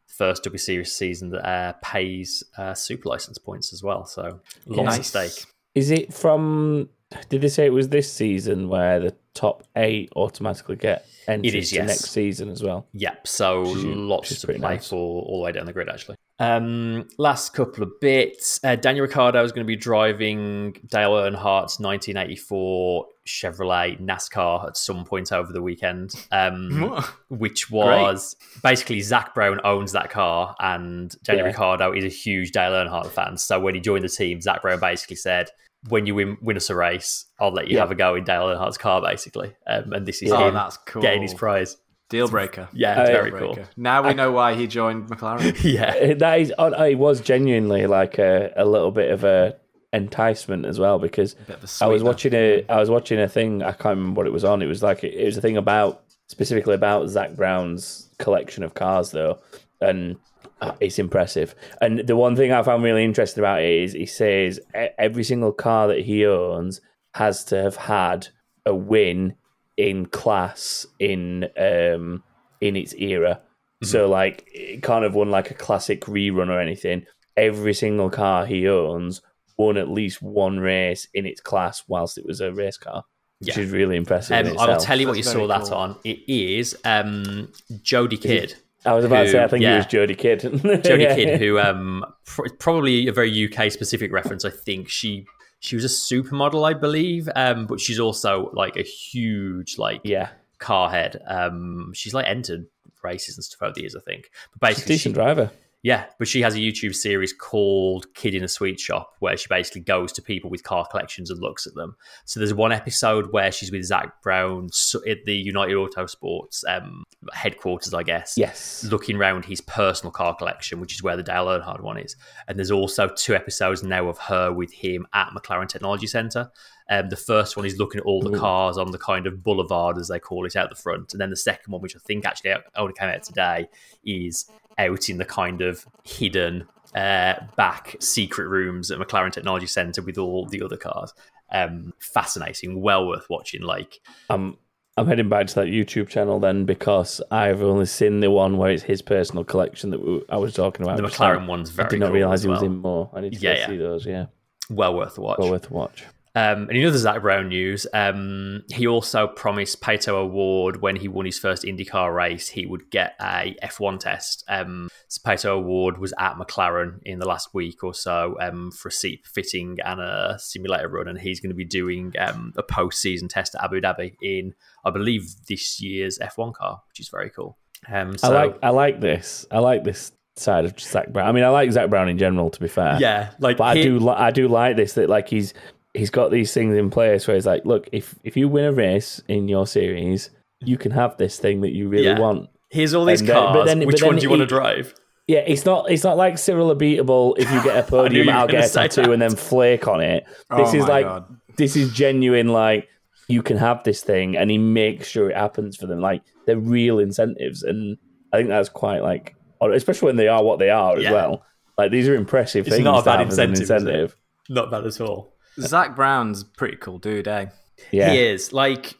first 0.07 0.43
W 0.43 0.57
Series 0.57 0.91
season 0.91 1.29
that 1.31 1.47
uh, 1.47 1.73
pays 1.81 2.43
uh, 2.57 2.73
super 2.73 3.09
license 3.09 3.37
points 3.37 3.73
as 3.73 3.83
well. 3.83 4.05
So 4.05 4.39
lots 4.65 4.97
at 4.97 5.05
stake. 5.05 5.45
Is 5.73 5.91
it 5.91 6.13
from? 6.13 6.89
Did 7.29 7.41
they 7.41 7.49
say 7.49 7.65
it 7.65 7.73
was 7.73 7.89
this 7.89 8.11
season 8.11 8.67
where 8.67 8.99
the 8.99 9.15
top 9.35 9.63
eight 9.75 10.11
automatically 10.15 10.75
get 10.75 11.05
entries 11.27 11.65
is, 11.65 11.69
to 11.69 11.75
yes. 11.75 11.87
next 11.87 12.11
season 12.11 12.49
as 12.49 12.63
well? 12.63 12.87
Yep. 12.93 13.27
So 13.27 13.61
lots 13.61 14.39
to 14.41 14.47
play 14.47 14.57
nice. 14.57 14.89
for 14.89 15.21
all 15.23 15.39
the 15.39 15.43
way 15.43 15.51
down 15.51 15.65
the 15.65 15.73
grid, 15.73 15.89
actually. 15.89 16.15
Um, 16.39 17.07
last 17.17 17.53
couple 17.53 17.83
of 17.83 17.99
bits. 18.01 18.59
Uh, 18.63 18.75
Daniel 18.75 19.05
Ricciardo 19.05 19.43
is 19.43 19.51
going 19.51 19.65
to 19.65 19.67
be 19.67 19.75
driving 19.75 20.73
Dale 20.87 21.15
Earnhardt's 21.15 21.79
1984 21.79 23.05
Chevrolet 23.27 23.99
NASCAR 23.99 24.67
at 24.67 24.77
some 24.77 25.03
point 25.05 25.31
over 25.31 25.51
the 25.51 25.61
weekend, 25.61 26.11
um, 26.31 27.03
which 27.29 27.69
was 27.71 28.35
basically 28.63 29.01
Zak 29.01 29.33
Brown 29.33 29.59
owns 29.63 29.91
that 29.93 30.09
car, 30.09 30.55
and 30.59 31.15
Daniel 31.23 31.45
Yeah. 31.45 31.51
Ricciardo 31.51 31.91
is 31.93 32.03
a 32.05 32.09
huge 32.09 32.51
Dale 32.51 32.71
Earnhardt 32.71 33.11
fan. 33.11 33.37
So 33.37 33.59
when 33.59 33.75
he 33.75 33.81
joined 33.81 34.03
the 34.03 34.09
team, 34.09 34.41
Zak 34.41 34.61
Brown 34.61 34.79
basically 34.79 35.15
said, 35.17 35.49
"When 35.89 36.05
you 36.05 36.15
win, 36.15 36.37
win 36.41 36.57
us 36.57 36.69
a 36.69 36.75
race, 36.75 37.25
I'll 37.39 37.51
let 37.51 37.67
you 37.67 37.75
Yeah. 37.75 37.81
have 37.81 37.91
a 37.91 37.95
go 37.95 38.15
in 38.15 38.23
Dale 38.23 38.43
Earnhardt's 38.47 38.77
car." 38.77 39.01
Basically, 39.01 39.53
um, 39.67 39.91
and 39.93 40.05
this 40.05 40.21
is 40.21 40.31
Oh, 40.31 40.47
him 40.47 40.53
that's 40.53 40.77
cool. 40.77 41.01
getting 41.01 41.21
his 41.21 41.33
prize. 41.33 41.77
Deal 42.07 42.27
breaker. 42.27 42.69
Yeah, 42.71 43.01
it's 43.01 43.09
Uh, 43.09 43.13
very 43.13 43.31
Deal 43.31 43.55
cool. 43.55 43.65
Now 43.75 44.07
we 44.07 44.13
know 44.13 44.31
why 44.31 44.53
he 44.53 44.67
joined 44.67 45.09
McLaren. 45.09 45.57
Yeah. 45.63 46.13
That 46.13 46.39
is, 46.39 46.53
oh, 46.59 46.67
it 46.83 46.99
was 46.99 47.19
genuinely 47.19 47.87
like 47.87 48.19
a, 48.19 48.53
a 48.55 48.63
little 48.63 48.91
bit 48.91 49.09
of 49.09 49.23
a 49.23 49.55
enticement 49.95 50.65
as 50.65 50.77
well 50.77 50.99
because 50.99 51.33
Bit 51.33 51.63
of 51.63 51.81
a 51.81 51.83
I 51.83 51.87
was 51.87 52.03
watching 52.03 52.33
a 52.33 52.65
I 52.67 52.79
was 52.79 52.89
watching 52.89 53.19
a 53.19 53.29
thing 53.29 53.63
I 53.63 53.71
can't 53.71 53.97
remember 53.97 54.19
what 54.19 54.27
it 54.27 54.33
was 54.33 54.43
on. 54.43 54.61
It 54.61 54.67
was 54.67 54.83
like 54.83 55.03
it 55.03 55.25
was 55.25 55.37
a 55.37 55.41
thing 55.41 55.57
about 55.57 56.03
specifically 56.27 56.75
about 56.75 57.07
Zak 57.07 57.35
Brown's 57.35 58.09
collection 58.19 58.63
of 58.63 58.73
cars 58.73 59.11
though, 59.11 59.39
and 59.81 60.17
uh, 60.61 60.73
it's 60.79 60.99
impressive. 60.99 61.55
And 61.81 61.99
the 61.99 62.15
one 62.15 62.35
thing 62.35 62.51
I 62.51 62.61
found 62.63 62.83
really 62.83 63.03
interesting 63.03 63.41
about 63.41 63.61
it 63.61 63.69
is 63.69 63.93
he 63.93 64.05
says 64.05 64.59
every 64.73 65.23
single 65.23 65.53
car 65.53 65.87
that 65.87 66.01
he 66.01 66.25
owns 66.25 66.81
has 67.13 67.45
to 67.45 67.61
have 67.61 67.77
had 67.77 68.27
a 68.65 68.75
win 68.75 69.35
in 69.77 70.05
class 70.05 70.85
in 70.99 71.49
um 71.57 72.23
in 72.59 72.75
its 72.75 72.93
era. 72.95 73.41
So 73.83 74.09
like 74.09 74.49
it 74.51 74.81
kind 74.81 75.05
of 75.05 75.13
won 75.13 75.29
like 75.29 75.51
a 75.51 75.53
classic 75.53 76.01
rerun 76.05 76.49
or 76.49 76.59
anything. 76.59 77.05
Every 77.37 77.73
single 77.73 78.09
car 78.09 78.45
he 78.45 78.67
owns 78.67 79.21
won 79.57 79.77
at 79.77 79.89
least 79.89 80.21
one 80.21 80.59
race 80.59 81.07
in 81.13 81.25
its 81.25 81.41
class 81.41 81.83
whilst 81.87 82.17
it 82.17 82.25
was 82.25 82.41
a 82.41 82.51
race 82.51 82.77
car, 82.77 83.03
which 83.39 83.55
Yeah. 83.57 83.63
is 83.63 83.71
really 83.71 83.95
impressive. 83.95 84.45
in 84.45 84.51
Um, 84.53 84.57
I 84.59 84.67
will 84.67 84.77
tell 84.77 84.99
you 84.99 85.07
what 85.07 85.17
you 85.17 85.23
saw 85.23 85.33
very 85.33 85.47
that 85.47 85.61
cool. 85.63 85.73
on. 85.73 85.95
It 86.03 86.19
is 86.27 86.77
um, 86.83 87.51
Jodie 87.83 88.21
Kidd. 88.21 88.55
I 88.85 88.93
was 88.93 89.03
about 89.05 89.23
to 89.23 89.31
say, 89.31 89.43
I 89.43 89.47
think 89.47 89.63
yeah. 89.63 89.73
it 89.73 89.77
was 89.77 89.85
Jodie 89.87 90.17
Kidd. 90.17 90.41
Jodie 90.41 90.99
Yeah. 91.01 91.15
Kidd, 91.15 91.39
who 91.39 91.57
um, 91.59 92.05
pr- 92.25 92.49
probably 92.59 93.07
a 93.07 93.11
very 93.11 93.31
UK 93.51 93.71
specific 93.71 94.11
reference. 94.11 94.45
I 94.45 94.51
think 94.51 94.89
she 94.89 95.25
she 95.59 95.75
was 95.75 95.83
a 95.85 95.87
supermodel, 95.87 96.67
I 96.69 96.73
believe, 96.73 97.27
um, 97.35 97.65
but 97.65 97.79
she's 97.79 97.99
also 97.99 98.51
like 98.53 98.75
a 98.77 98.83
huge 98.83 99.77
like 99.79 100.01
Yeah, 100.03 100.29
car 100.59 100.89
head. 100.91 101.19
Um, 101.25 101.91
she's 101.95 102.13
like 102.13 102.27
entered 102.27 102.67
races 103.03 103.37
and 103.37 103.43
stuff 103.43 103.63
over 103.63 103.73
the 103.73 103.81
years, 103.81 103.95
I 103.95 104.01
think. 104.01 104.29
But 104.59 104.69
she's 104.75 104.77
a 104.77 104.81
basically, 104.81 104.93
she, 104.95 104.97
decent 104.99 105.15
driver. 105.15 105.51
Yeah, 105.85 106.05
but 106.17 106.27
she 106.27 106.41
has 106.41 106.55
a 106.55 106.57
YouTube 106.57 106.95
series 106.95 107.31
called 107.31 108.11
Kid 108.15 108.33
in 108.33 108.43
a 108.43 108.47
Sweet 108.47 108.79
Shop 108.79 109.13
where 109.19 109.37
she 109.37 109.45
basically 109.47 109.81
goes 109.81 110.11
to 110.13 110.21
people 110.23 110.49
with 110.49 110.63
car 110.63 110.87
collections 110.89 111.29
and 111.29 111.39
looks 111.39 111.67
at 111.67 111.75
them. 111.75 111.95
So 112.25 112.39
there's 112.39 112.55
one 112.55 112.71
episode 112.71 113.31
where 113.31 113.51
she's 113.51 113.71
with 113.71 113.83
Zak 113.83 114.19
Brown 114.23 114.71
at 115.07 115.25
the 115.25 115.35
United 115.35 115.75
Autosports 115.75 116.63
um, 116.67 117.03
headquarters, 117.33 117.93
I 117.93 118.01
guess. 118.01 118.33
Yes. 118.35 118.83
Looking 118.85 119.17
around 119.17 119.45
his 119.45 119.61
personal 119.61 120.11
car 120.11 120.33
collection, 120.35 120.79
which 120.79 120.95
is 120.95 121.03
where 121.03 121.15
the 121.15 121.21
Dale 121.21 121.45
Earnhardt 121.45 121.81
one 121.81 121.99
is. 121.99 122.15
And 122.47 122.57
there's 122.57 122.71
also 122.71 123.07
two 123.07 123.35
episodes 123.35 123.83
now 123.83 124.09
of 124.09 124.17
her 124.17 124.51
with 124.51 124.73
him 124.73 125.05
at 125.13 125.33
McLaren 125.37 125.69
Technology 125.69 126.07
Centre. 126.07 126.49
Um, 126.89 127.09
the 127.09 127.15
first 127.15 127.57
one 127.57 127.65
is 127.65 127.77
looking 127.77 127.99
at 127.99 128.05
all 128.05 128.21
the 128.21 128.37
cars 128.37 128.77
on 128.77 128.91
the 128.91 128.97
kind 128.97 129.25
of 129.27 129.43
boulevard, 129.43 129.97
as 129.97 130.07
they 130.07 130.19
call 130.19 130.45
it, 130.45 130.55
out 130.55 130.69
the 130.69 130.75
front. 130.75 131.13
And 131.13 131.21
then 131.21 131.29
the 131.29 131.35
second 131.35 131.71
one, 131.71 131.81
which 131.81 131.95
I 131.95 131.99
think 131.99 132.25
actually 132.25 132.55
only 132.75 132.93
came 132.93 133.09
out 133.09 133.23
today, 133.23 133.69
is 134.03 134.49
out 134.77 135.09
in 135.09 135.17
the 135.17 135.25
kind 135.25 135.61
of 135.61 135.85
hidden 136.03 136.67
uh, 136.93 137.35
back 137.57 137.95
secret 137.99 138.47
rooms 138.47 138.91
at 138.91 138.99
McLaren 138.99 139.31
Technology 139.31 139.67
Centre 139.67 140.01
with 140.01 140.17
all 140.17 140.45
the 140.45 140.61
other 140.61 140.77
cars. 140.77 141.13
Um, 141.51 141.93
fascinating, 141.99 142.81
well 142.81 143.07
worth 143.07 143.27
watching. 143.29 143.61
Like, 143.61 143.99
I'm 144.29 144.57
I'm 144.97 145.07
heading 145.07 145.27
back 145.29 145.47
to 145.47 145.55
that 145.55 145.67
YouTube 145.67 146.07
channel 146.07 146.39
then 146.39 146.63
because 146.65 147.21
I've 147.29 147.61
only 147.61 147.85
seen 147.85 148.21
the 148.21 148.31
one 148.31 148.57
where 148.57 148.71
it's 148.71 148.83
his 148.83 149.01
personal 149.01 149.43
collection 149.43 149.89
that 149.89 149.99
we, 149.99 150.23
I 150.29 150.37
was 150.37 150.53
talking 150.53 150.85
about. 150.85 150.95
the 150.97 151.03
McLaren 151.03 151.47
one's 151.47 151.69
very 151.69 151.87
I 151.87 151.89
did 151.89 151.99
not 151.99 152.05
cool 152.07 152.15
realize 152.15 152.39
as 152.39 152.43
he 152.43 152.49
was 152.49 152.63
in 152.63 152.77
more. 152.77 153.11
I 153.13 153.19
need 153.21 153.33
to 153.33 153.39
Yeah, 153.39 153.53
yeah. 153.57 153.67
see 153.67 153.77
those. 153.77 154.05
Yeah, 154.05 154.27
well 154.69 154.95
worth 154.95 155.17
a 155.17 155.21
watch. 155.21 155.37
well 155.39 155.51
worth 155.51 155.69
a 155.69 155.73
watch. 155.73 156.05
Um, 156.35 156.67
and 156.69 156.71
in 156.71 156.85
other 156.85 156.97
Zak 156.97 157.21
Brown 157.21 157.47
news, 157.47 157.87
um, 157.93 158.63
he 158.69 158.87
also 158.87 159.27
promised 159.27 159.81
Pato 159.81 160.09
O'Ward 160.09 160.81
when 160.81 160.97
he 160.97 161.07
won 161.07 161.25
his 161.25 161.39
first 161.39 161.63
IndyCar 161.63 162.13
race, 162.13 162.49
he 162.49 162.65
would 162.65 162.91
get 162.91 163.15
a 163.21 163.55
F1 163.63 163.99
test. 164.01 164.43
Um, 164.49 164.89
so 165.07 165.21
Pato 165.25 165.45
O'Ward 165.45 165.97
was 165.97 166.13
at 166.19 166.35
McLaren 166.35 166.99
in 167.03 167.19
the 167.19 167.27
last 167.27 167.53
week 167.53 167.83
or 167.83 167.93
so 167.93 168.35
um, 168.41 168.71
for 168.71 168.89
a 168.89 168.91
seat 168.91 169.25
fitting 169.25 169.77
and 169.85 170.01
a 170.01 170.37
simulator 170.37 170.89
run, 170.89 171.07
and 171.07 171.19
he's 171.19 171.39
going 171.39 171.51
to 171.51 171.55
be 171.55 171.65
doing 171.65 172.13
um, 172.19 172.51
a 172.57 172.63
post-season 172.63 173.29
test 173.29 173.55
at 173.55 173.63
Abu 173.63 173.79
Dhabi 173.79 174.15
in, 174.21 174.53
I 174.83 174.91
believe, 174.91 175.23
this 175.47 175.81
year's 175.81 176.19
F1 176.19 176.53
car, 176.53 176.81
which 176.89 176.99
is 176.99 177.07
very 177.07 177.29
cool. 177.29 177.57
Um, 177.87 178.17
so, 178.17 178.27
I 178.27 178.43
like 178.43 178.59
I 178.63 178.69
like 178.69 178.99
this. 178.99 179.45
I 179.51 179.59
like 179.59 179.83
this 179.83 180.11
side 180.37 180.65
of 180.65 180.79
Zak 180.79 181.11
Brown. 181.13 181.27
I 181.27 181.31
mean, 181.31 181.43
I 181.43 181.49
like 181.49 181.71
Zak 181.71 181.89
Brown 181.89 182.09
in 182.09 182.17
general. 182.17 182.49
To 182.49 182.59
be 182.59 182.67
fair, 182.67 182.97
yeah, 182.99 183.31
like 183.39 183.57
but 183.57 183.65
I 183.65 183.81
do 183.81 183.99
li- 183.99 184.15
I 184.15 184.31
do 184.31 184.47
like 184.47 184.75
this 184.75 184.93
that 184.93 185.09
like 185.09 185.29
he's 185.29 185.53
he's 185.95 186.09
got 186.09 186.31
these 186.31 186.53
things 186.53 186.75
in 186.75 186.89
place 186.89 187.27
where 187.27 187.35
he's 187.35 187.45
like, 187.45 187.65
look, 187.65 187.87
if 187.91 188.15
if 188.23 188.35
you 188.37 188.47
win 188.47 188.65
a 188.65 188.71
race 188.71 189.21
in 189.27 189.47
your 189.47 189.65
series, 189.67 190.29
you 190.61 190.77
can 190.77 190.91
have 190.91 191.17
this 191.17 191.39
thing 191.39 191.61
that 191.61 191.71
you 191.73 191.87
really 191.89 192.05
Yeah. 192.05 192.19
want. 192.19 192.49
Here's 192.69 192.93
all 192.93 193.05
these 193.05 193.21
And 193.21 193.29
then- 193.29 193.35
but 193.35 193.53
cars. 193.53 193.65
then- 193.67 193.79
but 193.79 193.87
Which 193.87 193.99
then 194.01 194.07
one 194.07 194.15
do 194.17 194.23
you 194.23 194.29
want 194.29 194.41
to 194.41 194.45
drive? 194.45 194.93
Yeah, 195.27 195.39
it's 195.39 195.65
not 195.65 195.89
it's 195.89 196.03
not 196.03 196.17
like 196.17 196.37
Cyril 196.37 196.75
Abiteboul. 196.75 197.39
If 197.39 197.51
you 197.51 197.63
get 197.63 197.77
a 197.77 197.81
knew 197.81 197.87
podium, 197.89 198.25
you 198.27 198.31
were 198.31 198.37
I'll 198.37 198.47
gonna 198.47 198.61
get 198.61 198.69
a 198.69 198.73
tattoo 198.73 199.01
that. 199.03 199.11
and 199.11 199.21
then 199.21 199.35
flake 199.35 199.87
on 199.87 200.01
it. 200.01 200.25
Oh 200.51 200.57
this 200.57 200.73
Oh 200.73 200.77
is 200.77 200.87
like 200.87 201.05
God. 201.05 201.25
this 201.57 201.75
is 201.75 201.91
genuine. 201.93 202.49
Like 202.49 202.87
you 203.27 203.41
can 203.41 203.57
have 203.57 203.83
this 203.83 204.03
thing, 204.03 204.37
and 204.37 204.51
he 204.51 204.57
makes 204.59 205.07
sure 205.07 205.29
it 205.31 205.35
happens 205.37 205.77
for 205.77 205.87
them. 205.87 205.99
Like 205.99 206.21
they're 206.45 206.59
real 206.59 206.99
incentives, 206.99 207.63
and 207.63 207.97
I 208.31 208.37
think 208.37 208.49
that's 208.49 208.69
quite 208.69 209.01
like, 209.01 209.35
especially 209.61 210.07
when 210.07 210.15
they 210.17 210.27
are 210.27 210.43
what 210.43 210.59
they 210.59 210.69
are 210.69 210.99
Yeah. 210.99 211.07
as 211.09 211.13
well. 211.13 211.43
Like 211.77 211.89
these 211.91 212.07
are 212.07 212.13
impressive 212.15 212.67
It's 212.67 212.75
things 212.75 212.85
not 212.85 213.01
a 213.01 213.05
bad 213.05 213.19
have 213.19 213.29
as 213.29 213.37
an 213.39 213.49
incentive, 213.49 213.61
incentive. 213.81 214.17
Not 214.49 214.69
bad 214.69 214.85
at 214.85 215.01
all. 215.01 215.33
Zak 215.59 215.95
Brown's 215.95 216.43
pretty 216.43 216.77
cool 216.77 216.99
dude, 216.99 217.27
eh? 217.27 217.47
Yeah, 217.91 218.11
He 218.11 218.19
is. 218.19 218.53
Like 218.53 218.95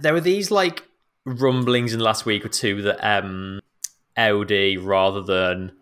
there 0.00 0.12
were 0.12 0.20
these 0.20 0.50
like 0.50 0.84
rumblings 1.24 1.92
in 1.92 1.98
the 1.98 2.04
last 2.04 2.26
week 2.26 2.44
or 2.44 2.48
two 2.48 2.82
that 2.82 2.98
um 3.04 3.60
Audi 4.16 4.76
rather 4.76 5.22
than 5.22 5.72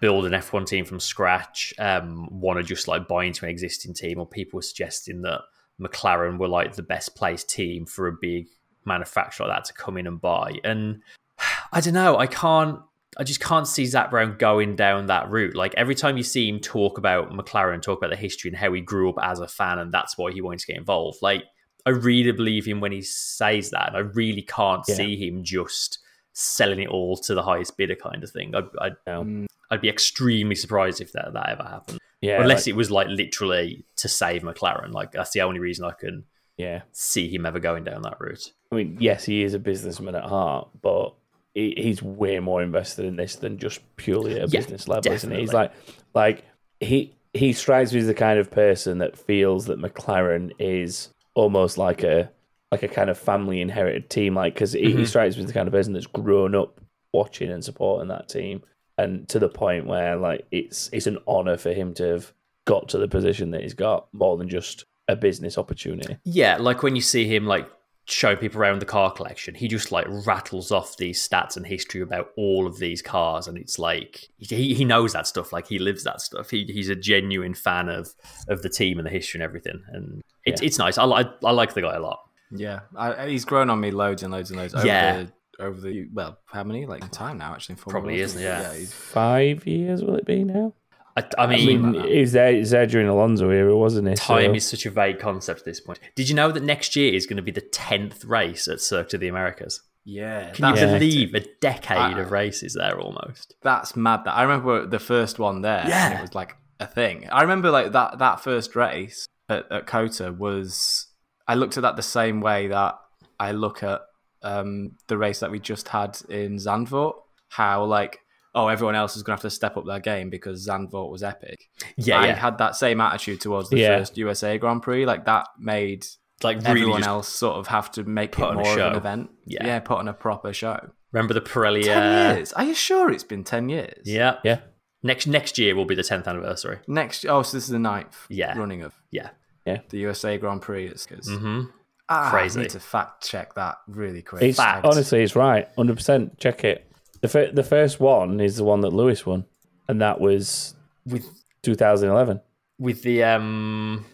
build 0.00 0.24
an 0.24 0.32
F1 0.32 0.66
team 0.66 0.84
from 0.84 1.00
scratch, 1.00 1.74
um, 1.78 2.40
want 2.40 2.58
to 2.58 2.62
just 2.62 2.88
like 2.88 3.06
buy 3.08 3.24
into 3.24 3.44
an 3.44 3.50
existing 3.50 3.94
team, 3.94 4.18
or 4.18 4.26
people 4.26 4.58
were 4.58 4.62
suggesting 4.62 5.22
that 5.22 5.42
McLaren 5.80 6.38
were 6.38 6.48
like 6.48 6.74
the 6.74 6.82
best 6.82 7.14
placed 7.14 7.48
team 7.50 7.86
for 7.86 8.08
a 8.08 8.12
big 8.12 8.46
manufacturer 8.84 9.46
like 9.46 9.58
that 9.58 9.64
to 9.66 9.74
come 9.74 9.96
in 9.96 10.06
and 10.06 10.20
buy. 10.20 10.54
And 10.64 11.02
I 11.72 11.80
don't 11.80 11.94
know, 11.94 12.16
I 12.18 12.26
can't 12.26 12.80
I 13.18 13.24
just 13.24 13.40
can't 13.40 13.66
see 13.66 13.86
Zak 13.86 14.10
Brown 14.10 14.36
going 14.38 14.76
down 14.76 15.06
that 15.06 15.30
route. 15.30 15.54
Like 15.56 15.74
every 15.76 15.94
time 15.94 16.16
you 16.16 16.22
see 16.22 16.48
him 16.48 16.60
talk 16.60 16.98
about 16.98 17.30
McLaren, 17.30 17.80
talk 17.80 17.98
about 17.98 18.10
the 18.10 18.16
history 18.16 18.50
and 18.50 18.56
how 18.58 18.72
he 18.72 18.80
grew 18.80 19.08
up 19.08 19.16
as 19.22 19.40
a 19.40 19.48
fan, 19.48 19.78
and 19.78 19.92
that's 19.92 20.18
why 20.18 20.32
he 20.32 20.40
wanted 20.40 20.60
to 20.60 20.66
get 20.66 20.76
involved. 20.76 21.18
Like 21.22 21.44
I 21.86 21.90
really 21.90 22.32
believe 22.32 22.66
him 22.66 22.80
when 22.80 22.92
he 22.92 23.02
says 23.02 23.70
that, 23.70 23.88
and 23.88 23.96
I 23.96 24.00
really 24.00 24.42
can't 24.42 24.82
Yeah. 24.88 24.96
see 24.96 25.16
him 25.16 25.44
just 25.44 25.98
selling 26.32 26.80
it 26.80 26.88
all 26.88 27.16
to 27.16 27.34
the 27.34 27.42
highest 27.42 27.76
bidder 27.78 27.94
kind 27.94 28.22
of 28.22 28.30
thing. 28.30 28.54
I'd 28.54 28.96
I'd. 29.06 29.46
I'd 29.68 29.80
be 29.80 29.88
extremely 29.88 30.54
surprised 30.54 31.00
if 31.00 31.10
that 31.12 31.32
that 31.32 31.48
ever 31.48 31.64
happened, 31.64 31.98
yeah, 32.20 32.40
unless 32.40 32.66
like- 32.66 32.68
it 32.68 32.76
was 32.76 32.90
like 32.92 33.08
literally 33.08 33.84
to 33.96 34.08
save 34.08 34.42
McLaren. 34.42 34.92
Like 34.92 35.10
that's 35.10 35.30
the 35.32 35.40
only 35.40 35.58
reason 35.58 35.84
I 35.84 35.90
can 35.90 36.22
yeah. 36.56 36.82
see 36.92 37.28
him 37.28 37.44
ever 37.46 37.58
going 37.58 37.82
down 37.82 38.02
that 38.02 38.20
route. 38.20 38.52
I 38.70 38.76
mean, 38.76 38.96
yes, 39.00 39.24
he 39.24 39.42
is 39.42 39.54
a 39.54 39.58
businessman 39.58 40.14
at 40.14 40.22
heart, 40.24 40.68
but 40.80 41.14
he, 41.56 41.72
he's 41.78 42.02
way 42.02 42.38
more 42.38 42.62
invested 42.62 43.06
in 43.06 43.16
this 43.16 43.36
than 43.36 43.56
just 43.56 43.80
purely 43.96 44.36
at 44.36 44.42
a 44.42 44.48
Yeah, 44.48 44.60
business 44.60 44.88
level, 44.88 45.10
isn't 45.12 45.30
he? 45.30 45.40
He's 45.40 45.54
like, 45.54 45.72
like 46.14 46.44
he 46.80 47.16
he 47.32 47.52
strikes 47.54 47.92
me 47.92 48.00
as 48.00 48.06
the 48.06 48.14
kind 48.14 48.38
of 48.38 48.50
person 48.50 48.98
that 48.98 49.16
feels 49.18 49.64
that 49.66 49.80
McLaren 49.80 50.52
is 50.58 51.08
almost 51.34 51.78
like 51.78 52.02
a 52.02 52.30
like 52.70 52.82
a 52.82 52.88
kind 52.88 53.08
of 53.08 53.16
family 53.18 53.62
inherited 53.62 54.10
team, 54.10 54.34
like 54.34 54.52
because 54.54 54.72
he, 54.72 54.94
he 54.94 55.04
Mhm. 55.04 55.08
strikes 55.08 55.36
me 55.36 55.42
as 55.42 55.46
the 55.46 55.54
kind 55.54 55.66
of 55.66 55.72
person 55.72 55.94
that's 55.94 56.06
grown 56.06 56.54
up 56.54 56.78
watching 57.14 57.50
and 57.50 57.64
supporting 57.64 58.08
that 58.08 58.28
team, 58.28 58.62
and 58.98 59.26
to 59.30 59.38
the 59.38 59.48
point 59.48 59.86
where 59.86 60.16
like 60.16 60.46
it's 60.50 60.90
it's 60.92 61.06
an 61.06 61.18
honor 61.26 61.56
for 61.56 61.72
him 61.72 61.94
to 61.94 62.04
have 62.04 62.32
got 62.66 62.88
to 62.90 62.98
the 62.98 63.08
position 63.08 63.50
that 63.52 63.62
he's 63.62 63.74
got 63.74 64.08
more 64.12 64.36
than 64.36 64.48
just 64.48 64.84
a 65.08 65.16
business 65.16 65.56
opportunity. 65.56 66.18
Yeah, 66.24 66.58
like 66.58 66.82
when 66.82 66.96
you 66.96 67.02
see 67.02 67.26
him 67.26 67.46
like 67.46 67.70
show 68.08 68.36
people 68.36 68.60
around 68.60 68.80
the 68.80 68.86
car 68.86 69.10
collection, 69.12 69.54
he 69.54 69.66
just 69.68 69.90
like 69.92 70.06
rattles 70.08 70.70
off 70.70 70.96
these 70.96 71.26
stats 71.26 71.56
and 71.56 71.66
history 71.66 72.00
about 72.00 72.30
all 72.36 72.66
of 72.66 72.78
these 72.78 73.02
cars, 73.02 73.48
and 73.48 73.58
it's 73.58 73.78
like 73.78 74.28
he, 74.38 74.74
he 74.74 74.84
knows 74.84 75.12
that 75.12 75.26
stuff. 75.26 75.52
Like 75.52 75.66
he 75.66 75.78
lives 75.78 76.04
that 76.04 76.20
stuff. 76.20 76.50
He, 76.50 76.64
he's 76.64 76.88
a 76.88 76.94
genuine 76.96 77.54
fan 77.54 77.88
of 77.88 78.14
of 78.48 78.62
the 78.62 78.68
team 78.68 78.98
and 78.98 79.06
the 79.06 79.10
history 79.10 79.38
and 79.38 79.44
everything, 79.44 79.82
and 79.88 80.22
it's 80.44 80.62
Yeah. 80.62 80.66
it's 80.66 80.78
nice. 80.78 80.98
I 80.98 81.04
like 81.04 81.28
I 81.44 81.50
like 81.50 81.74
the 81.74 81.82
guy 81.82 81.94
a 81.94 82.00
lot. 82.00 82.20
Yeah, 82.52 82.80
I, 82.96 83.26
he's 83.28 83.44
grown 83.44 83.70
on 83.70 83.80
me 83.80 83.90
loads 83.90 84.22
and 84.22 84.32
loads 84.32 84.50
and 84.50 84.60
loads. 84.60 84.72
Over 84.74 84.86
Yeah. 84.86 85.22
the, 85.58 85.64
over 85.64 85.80
the 85.80 86.06
well, 86.12 86.38
how 86.46 86.62
many 86.62 86.86
like 86.86 87.10
time 87.10 87.38
now? 87.38 87.54
Actually, 87.54 87.72
in 87.74 87.76
Formula 87.78 88.00
Probably 88.00 88.14
One. 88.14 88.24
is, 88.24 88.40
yeah. 88.40 88.72
yeah. 88.72 88.84
Five 88.88 89.66
years 89.66 90.04
will 90.04 90.14
it 90.16 90.24
be 90.26 90.44
now? 90.44 90.74
I, 91.16 91.20
I 91.38 91.44
I 91.44 91.46
mean, 91.46 91.90
mean, 91.92 92.04
he 92.04 92.20
was 92.20 92.32
there, 92.32 92.52
he 92.52 92.58
was 92.58 92.70
there 92.70 92.86
during 92.86 93.08
Alonso 93.08 93.48
era, 93.50 93.76
wasn't 93.76 94.08
he? 94.08 94.14
time 94.14 94.50
So- 94.50 94.54
is 94.54 94.68
such 94.68 94.84
a 94.86 94.90
vague 94.90 95.18
concept 95.18 95.60
at 95.60 95.64
this 95.64 95.80
point. 95.80 95.98
Did 96.14 96.28
you 96.28 96.34
know 96.34 96.52
that 96.52 96.62
next 96.62 96.94
year 96.96 97.14
is 97.14 97.26
going 97.26 97.38
to 97.38 97.42
be 97.42 97.50
the 97.50 97.60
tenth 97.62 98.24
race 98.24 98.68
at 98.68 98.80
Circuit 98.80 99.14
of 99.14 99.20
the 99.20 99.28
Americas? 99.28 99.80
yeah. 100.04 100.50
Can 100.52 100.66
you 100.68 100.74
that's- 100.74 100.92
believe 101.00 101.34
a 101.34 101.40
decade 101.60 102.16
Uh, 102.16 102.20
of 102.20 102.30
races 102.30 102.74
there 102.74 102.98
almost? 103.00 103.54
That's 103.62 103.96
mad. 103.96 104.24
That 104.24 104.36
I 104.36 104.42
remember 104.42 104.86
the 104.86 104.98
first 105.00 105.38
one 105.38 105.62
there. 105.62 105.80
and 105.80 105.88
Yeah. 105.88 106.18
it 106.18 106.20
was 106.22 106.34
like 106.34 106.54
a 106.78 106.86
thing. 106.86 107.26
I 107.32 107.42
remember 107.42 107.70
like 107.70 107.92
that 107.92 108.18
that 108.18 108.40
first 108.40 108.76
race 108.76 109.26
at, 109.48 109.70
at 109.72 109.86
COTA 109.86 110.32
was. 110.32 111.08
I 111.48 111.54
looked 111.54 111.76
at 111.78 111.82
that 111.82 111.96
the 111.96 112.02
same 112.02 112.40
way 112.40 112.66
that 112.68 112.94
I 113.40 113.52
look 113.52 113.82
at 113.82 114.02
um, 114.42 114.92
the 115.08 115.16
race 115.16 115.40
that 115.40 115.50
we 115.50 115.58
just 115.60 115.88
had 115.88 116.18
in 116.28 116.56
Zandvoort. 116.56 117.14
How 117.48 117.84
like 117.84 118.20
oh 118.56 118.66
everyone 118.68 118.96
else 118.96 119.16
is 119.16 119.22
gonna 119.22 119.34
have 119.36 119.42
to 119.42 119.50
step 119.50 119.76
up 119.76 119.86
their 119.86 120.00
game 120.00 120.30
because 120.30 120.66
Zandvoort 120.66 121.10
was 121.12 121.22
epic. 121.22 121.68
Yeah, 121.96 122.18
I 122.18 122.26
yeah. 122.26 122.34
had 122.34 122.58
that 122.58 122.74
same 122.74 123.00
attitude 123.00 123.40
towards 123.40 123.70
the 123.70 123.78
Yeah. 123.78 123.98
first 123.98 124.16
USA 124.18 124.58
Grand 124.58 124.82
Prix. 124.82 125.06
Like 125.06 125.26
that 125.26 125.46
made 125.60 126.04
like 126.42 126.56
really 126.58 126.70
everyone 126.70 126.98
just 127.00 127.08
else 127.08 127.28
sort 127.28 127.56
of 127.56 127.68
have 127.68 127.90
to 127.92 128.02
make 128.04 128.32
put 128.32 128.44
it 128.44 128.48
on 128.48 128.56
a 128.58 128.62
more 128.64 128.72
of 128.80 128.92
an 128.92 128.96
event. 128.96 129.30
Yeah. 129.46 129.78
put 129.80 129.98
on 129.98 130.08
a 130.08 130.12
proper 130.12 130.52
show. 130.52 130.90
remember 131.12 131.34
the 131.34 131.40
Pirelli. 131.40 131.84
Ten 131.84 132.02
uh, 132.32 132.34
years? 132.34 132.52
Are 132.54 132.64
you 132.64 132.74
sure 132.74 133.12
it's 133.12 133.24
been 133.24 133.44
ten 133.44 133.68
years? 133.68 134.02
Yeah, 134.04 134.38
Yeah. 134.42 134.60
Next 135.02 135.26
next 135.28 135.56
year 135.58 135.76
will 135.76 135.84
be 135.84 135.94
the 135.94 136.02
tenth 136.02 136.26
anniversary. 136.26 136.78
Next, 136.88 137.24
oh, 137.26 137.42
so 137.42 137.56
this 137.56 137.64
is 137.64 137.70
the 137.70 137.78
ninth 137.78 138.16
Yeah. 138.28 138.58
running 138.58 138.82
of 138.82 138.92
Yeah. 139.10 139.30
Yeah. 139.64 139.80
The 139.90 139.98
USA 139.98 140.36
Grand 140.38 140.62
Prix. 140.62 140.86
It's 140.86 141.06
'cause- 141.06 141.28
hmm 141.28 141.64
ah, 142.08 142.30
Crazy. 142.30 142.60
I 142.60 142.62
need 142.64 142.70
to 142.70 142.80
fact 142.80 143.26
check 143.28 143.54
that 143.54 143.76
really 143.88 144.22
quick. 144.22 144.42
It's, 144.42 144.58
honestly, 144.58 145.22
it's 145.22 145.34
right. 145.36 145.68
100%. 145.76 146.38
Check 146.38 146.64
it. 146.64 146.85
The, 147.26 147.30
fir- 147.32 147.50
the 147.52 147.64
first 147.64 147.98
one 147.98 148.38
is 148.38 148.54
the 148.56 148.62
one 148.62 148.82
that 148.82 148.90
Lewis 148.92 149.26
won, 149.26 149.46
and 149.88 150.00
that 150.00 150.20
was 150.20 150.76
With 151.04 151.26
2011. 151.62 152.40
with 152.78 153.02
the 153.02 153.24
um 153.24 154.06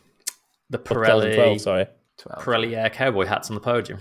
the 0.71 0.79
2012, 0.79 1.23
Pirelli 1.23 1.61
sorry. 1.61 1.87
12. 2.17 2.43
Pirelli 2.43 2.83
uh, 2.85 2.89
cowboy 2.89 3.27
hats 3.27 3.51
on 3.51 3.55
the 3.55 3.61
podium. 3.61 3.99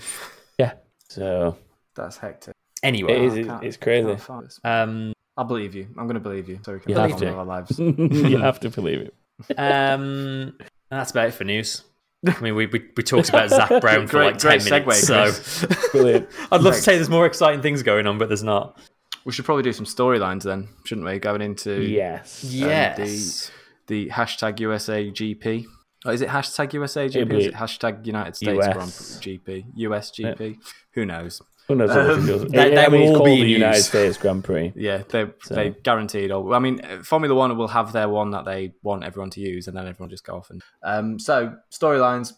Yeah. 0.58 0.74
So 1.10 1.58
That's 1.94 2.16
hectic. 2.16 2.56
Anyway, 2.84 3.12
It 3.14 3.22
is. 3.22 3.34
I 3.34 3.38
it- 3.40 3.48
can't- 3.48 3.64
it's 3.66 3.78
crazy. 3.78 4.08
can't 4.08 4.22
find 4.22 4.46
this. 4.46 4.60
um, 4.64 5.12
I'll 5.36 5.44
believe 5.44 5.76
you. 5.76 5.88
I'm 5.98 6.06
going 6.08 6.14
to 6.14 6.20
believe 6.22 6.48
you. 6.48 6.60
So 6.66 6.74
we 6.74 6.80
can 6.80 6.92
You 6.92 6.98
have 6.98 7.18
to. 7.18 7.34
our 7.34 7.44
lives. 7.46 7.78
you 7.80 8.38
have 8.38 8.62
to 8.62 8.70
believe 8.70 9.02
it. 9.02 9.60
um, 9.60 10.58
that's 10.90 11.12
about 11.12 11.28
it 11.28 11.34
for 11.34 11.44
news. 11.44 11.84
I 12.26 12.40
mean, 12.40 12.56
we 12.56 12.68
we, 12.68 12.86
we 12.96 13.04
talked 13.04 13.28
about 13.28 13.50
Zak 13.50 13.68
Brown 13.82 14.08
for 14.08 14.18
Great- 14.20 14.26
like 14.34 14.38
ten 14.38 14.60
great 14.60 14.86
minutes, 14.86 15.10
segue, 15.10 15.68
so 15.82 15.90
Brilliant. 15.92 16.30
I'd 16.52 16.62
love 16.62 16.76
to 16.76 16.82
say 16.82 16.96
there's 16.96 17.10
more 17.10 17.26
exciting 17.26 17.62
things 17.62 17.84
going 17.84 18.08
on, 18.08 18.18
but 18.18 18.30
there's 18.30 18.44
not. 18.44 18.78
We 19.26 19.32
should 19.32 19.46
probably 19.46 19.64
do 19.64 19.74
some 19.74 19.86
storylines 19.86 20.44
then, 20.44 20.68
shouldn't 20.86 21.06
we? 21.08 21.20
Going 21.20 21.42
into 21.42 21.82
yes. 21.82 22.44
um, 22.44 22.50
Yes. 22.52 23.52
the 23.88 24.06
the 24.06 24.10
hashtag 24.12 24.60
USA 24.60 25.10
GP. 25.12 25.66
Oh, 26.06 26.12
is 26.12 26.22
it 26.22 26.30
hashtag 26.30 26.74
USA 26.74 27.08
GP? 27.08 27.32
Or 27.32 27.36
is 27.36 27.46
it 27.48 27.54
hashtag 27.54 28.06
United 28.06 28.36
States 28.36 28.58
US. 28.66 28.74
Grand 28.74 29.22
Prix 29.22 29.38
GP? 29.38 29.66
US 29.76 30.12
GP? 30.12 30.58
Who 30.94 31.06
knows? 31.06 31.42
Who 31.68 31.76
knows 31.76 31.90
what 31.90 32.00
Um, 32.10 32.24
it 32.24 32.28
goes- 32.28 32.52
they- 32.52 32.60
I 32.78 32.86
they 32.86 32.92
mean, 32.92 33.02
will 33.02 33.10
it's 33.10 33.18
called 33.18 33.26
be 33.26 33.36
the 33.36 33.42
in 33.44 33.48
United 33.50 33.78
use. 33.78 33.88
States 33.88 34.18
Grand 34.18 34.44
Prix. 34.44 34.74
Yeah, 34.76 35.04
they 35.10 35.26
they 35.50 35.70
guaranteed. 35.84 36.32
Or 36.32 36.54
I 36.54 36.60
mean, 36.60 36.82
Formula 37.04 37.36
One 37.36 37.56
will 37.58 37.68
have 37.68 37.92
their 37.94 38.10
one 38.10 38.32
that 38.32 38.46
they 38.46 38.74
want 38.82 39.04
everyone 39.04 39.30
to 39.32 39.40
use, 39.42 39.68
and 39.68 39.78
then 39.78 39.88
everyone 39.88 40.10
just 40.10 40.26
go 40.26 40.34
off. 40.38 40.50
And 40.50 40.62
um, 40.84 41.20
so 41.20 41.56
storylines: 41.72 42.34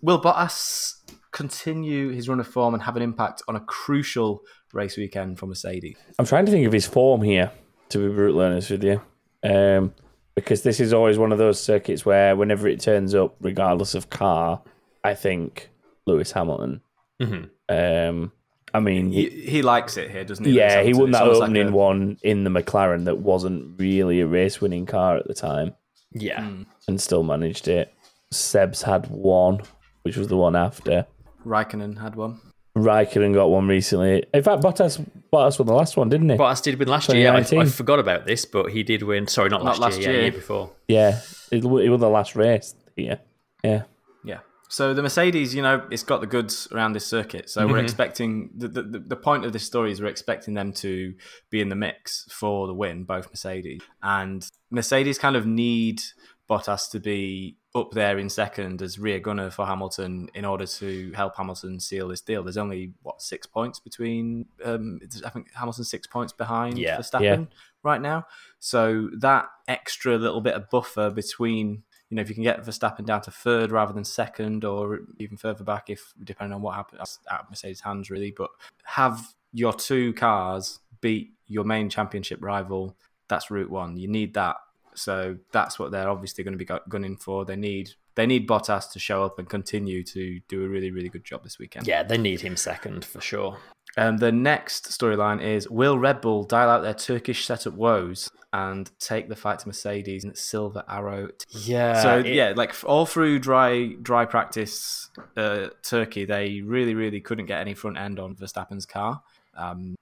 Will 0.00 0.20
Bottas 0.20 0.94
continue 1.32 2.10
his 2.10 2.28
run 2.28 2.40
of 2.40 2.46
form 2.48 2.72
and 2.74 2.82
have 2.84 2.96
an 2.96 3.02
impact 3.02 3.42
on 3.48 3.56
a 3.56 3.60
crucial 3.60 4.40
race 4.72 4.96
weekend 4.96 5.38
for 5.38 5.46
Mercedes? 5.46 5.96
I'm 6.18 6.26
trying 6.26 6.46
to 6.46 6.52
think 6.52 6.66
of 6.66 6.72
his 6.72 6.86
form 6.86 7.22
here, 7.22 7.50
to 7.90 7.98
be 7.98 8.14
brutally 8.14 8.44
honest 8.46 8.70
with 8.70 8.84
you. 8.84 9.00
Um, 9.42 9.94
because 10.34 10.62
this 10.62 10.78
is 10.80 10.92
always 10.92 11.18
one 11.18 11.32
of 11.32 11.38
those 11.38 11.60
circuits 11.60 12.04
where 12.06 12.36
whenever 12.36 12.68
it 12.68 12.80
turns 12.80 13.14
up, 13.14 13.34
regardless 13.40 13.94
of 13.94 14.08
car, 14.10 14.62
I 15.02 15.14
think 15.14 15.68
Lewis 16.06 16.32
Hamilton. 16.32 16.80
hmm 17.20 17.44
Um, 17.68 18.32
I 18.74 18.80
mean, 18.80 19.10
He, 19.10 19.28
he, 19.30 19.40
he 19.50 19.62
likes 19.62 19.96
it 19.96 20.10
here, 20.10 20.24
doesn't 20.24 20.44
he? 20.44 20.52
yeah, 20.52 20.82
he 20.82 20.92
won 20.94 21.10
that 21.12 21.22
almost 21.22 21.40
like 21.40 21.48
opening 21.50 21.68
a- 21.68 21.72
one 21.72 22.18
in 22.22 22.44
the 22.44 22.50
McLaren 22.50 23.06
that 23.06 23.18
wasn't 23.18 23.80
really 23.80 24.20
a 24.20 24.26
race 24.26 24.60
winning 24.60 24.84
car 24.86 25.16
at 25.16 25.26
the 25.26 25.34
time 25.34 25.74
Yeah. 26.12 26.40
Mm. 26.42 26.66
and 26.86 27.00
still 27.00 27.22
managed 27.22 27.66
it. 27.66 27.92
Seb's 28.30 28.82
had 28.82 29.06
one, 29.10 29.60
which 30.02 30.16
was 30.18 30.28
the 30.28 30.36
one 30.36 30.54
after. 30.54 31.06
Raikkonen 31.46 31.98
had 32.00 32.14
one. 32.14 32.40
Raikkonen 32.84 33.34
got 33.34 33.50
one 33.50 33.66
recently. 33.68 34.24
In 34.34 34.42
fact, 34.42 34.62
Bottas 34.62 35.04
Bottas 35.32 35.58
won 35.58 35.66
the 35.66 35.74
last 35.74 35.96
one, 35.96 36.08
didn't 36.08 36.28
he? 36.30 36.36
Bottas 36.36 36.62
did 36.62 36.78
win 36.78 36.88
last 36.88 37.12
year. 37.12 37.32
I, 37.32 37.38
I 37.38 37.64
forgot 37.66 37.98
about 37.98 38.26
this, 38.26 38.44
but 38.44 38.72
he 38.72 38.82
did 38.82 39.02
win. 39.02 39.26
Sorry, 39.26 39.48
not 39.48 39.64
last, 39.64 39.80
Not 39.80 39.90
last 39.90 40.00
year, 40.00 40.08
yeah, 40.10 40.14
year. 40.14 40.22
year 40.22 40.32
before. 40.32 40.70
Yeah, 40.88 41.20
it, 41.50 41.60
w- 41.60 41.84
it 41.84 41.88
was 41.90 42.00
the 42.00 42.08
last 42.08 42.34
race. 42.36 42.74
Yeah, 42.96 43.16
yeah, 43.62 43.82
Yeah. 44.24 44.40
So 44.70 44.92
the 44.92 45.02
Mercedes, 45.02 45.54
you 45.54 45.62
know, 45.62 45.86
it's 45.90 46.02
got 46.02 46.20
the 46.20 46.26
goods 46.26 46.68
around 46.72 46.92
this 46.92 47.06
circuit. 47.06 47.48
So 47.48 47.62
Mm-hmm. 47.62 47.72
we're 47.72 47.78
expecting 47.78 48.50
the, 48.54 48.68
the 48.68 48.82
the 48.82 49.16
point 49.16 49.44
of 49.46 49.52
this 49.52 49.64
story 49.64 49.92
is 49.92 50.00
we're 50.02 50.08
expecting 50.08 50.54
them 50.54 50.72
to 50.74 51.14
be 51.50 51.60
in 51.60 51.68
the 51.70 51.76
mix 51.76 52.26
for 52.30 52.66
the 52.66 52.74
win, 52.74 53.04
both 53.04 53.30
Mercedes 53.30 53.80
and 54.02 54.46
Mercedes 54.70 55.18
kind 55.18 55.36
of 55.36 55.46
need 55.46 56.02
Bottas 56.50 56.90
to 56.90 57.00
be 57.00 57.56
up 57.78 57.92
there 57.92 58.18
in 58.18 58.28
second 58.28 58.82
as 58.82 58.98
rear 58.98 59.18
gunner 59.20 59.50
for 59.50 59.64
Hamilton 59.66 60.28
in 60.34 60.44
order 60.44 60.66
to 60.66 61.12
help 61.12 61.36
Hamilton 61.36 61.80
seal 61.80 62.08
this 62.08 62.20
deal. 62.20 62.42
There's 62.42 62.56
only 62.56 62.92
what 63.02 63.22
six 63.22 63.46
points 63.46 63.80
between. 63.80 64.46
Um, 64.64 65.00
I 65.24 65.30
think 65.30 65.52
Hamilton's 65.54 65.90
six 65.90 66.06
points 66.06 66.32
behind 66.32 66.78
Yeah. 66.78 66.98
Verstappen 66.98 67.20
Yeah. 67.22 67.44
right 67.82 68.00
now. 68.00 68.26
So 68.58 69.08
that 69.18 69.48
extra 69.66 70.16
little 70.18 70.40
bit 70.40 70.54
of 70.54 70.68
buffer 70.70 71.10
between 71.10 71.82
you 72.10 72.14
know, 72.14 72.22
if 72.22 72.30
you 72.30 72.34
can 72.34 72.42
get 72.42 72.64
Verstappen 72.64 73.04
down 73.04 73.20
to 73.20 73.30
third 73.30 73.70
rather 73.70 73.92
than 73.92 74.02
second, 74.02 74.64
or 74.64 75.00
even 75.18 75.36
further 75.36 75.62
back, 75.62 75.90
if 75.90 76.14
depending 76.24 76.54
on 76.54 76.62
what 76.62 76.74
happens, 76.74 77.18
of 77.30 77.50
Mercedes' 77.50 77.82
hands 77.82 78.08
really. 78.10 78.30
But 78.34 78.48
have 78.84 79.34
your 79.52 79.74
two 79.74 80.14
cars 80.14 80.80
beat 81.02 81.34
your 81.48 81.64
main 81.64 81.90
championship 81.90 82.38
rival. 82.42 82.96
That's 83.28 83.50
route 83.50 83.68
one. 83.70 83.98
You 83.98 84.08
need 84.08 84.32
that. 84.34 84.56
So 84.98 85.36
that's 85.52 85.78
what 85.78 85.90
they're 85.90 86.08
obviously 86.10 86.44
going 86.44 86.58
to 86.58 86.64
be 86.64 86.70
gunning 86.88 87.16
for. 87.16 87.44
They 87.44 87.56
need 87.56 87.90
they 88.14 88.26
need 88.26 88.48
Bottas 88.48 88.90
to 88.92 88.98
show 88.98 89.22
up 89.24 89.38
and 89.38 89.48
continue 89.48 90.02
to 90.04 90.40
do 90.48 90.64
a 90.64 90.68
really 90.68 90.90
really 90.90 91.08
good 91.08 91.24
job 91.24 91.44
this 91.44 91.58
weekend. 91.58 91.86
Yeah, 91.86 92.02
they 92.02 92.18
need 92.18 92.40
him 92.40 92.56
second 92.56 93.04
for 93.04 93.20
sure. 93.20 93.58
Um, 93.96 94.18
the 94.18 94.30
next 94.32 94.86
storyline 94.90 95.42
is 95.42 95.68
Will 95.68 95.98
Red 95.98 96.20
Bull 96.20 96.44
dial 96.44 96.68
out 96.70 96.82
their 96.82 96.94
Turkish 96.94 97.46
setup 97.46 97.72
woes 97.74 98.30
and 98.52 98.90
take 99.00 99.28
the 99.28 99.36
fight 99.36 99.58
to 99.60 99.68
Mercedes 99.68 100.24
and 100.24 100.36
Silver 100.36 100.82
Arrow 100.88 101.28
Yeah. 101.50 102.02
so 102.02 102.18
it- 102.20 102.26
yeah, 102.26 102.52
like 102.56 102.74
all 102.84 103.06
through 103.06 103.38
dry 103.40 103.94
dry 104.00 104.24
practice, 104.24 105.10
uh, 105.36 105.68
Turkey 105.82 106.24
they 106.24 106.60
really 106.60 106.94
really 106.94 107.20
couldn't 107.20 107.46
get 107.46 107.60
any 107.60 107.74
front 107.74 107.98
end 107.98 108.18
on 108.18 108.34
Verstappen's 108.36 108.86
car, 108.86 109.22
um, 109.56 109.94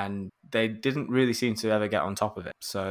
and 0.00 0.30
they 0.50 0.66
didn't 0.68 1.08
really 1.18 1.32
seem 1.42 1.54
to 1.62 1.70
ever 1.70 1.88
get 1.88 2.02
on 2.02 2.14
top 2.14 2.36
of 2.36 2.46
it. 2.46 2.54
So 2.60 2.82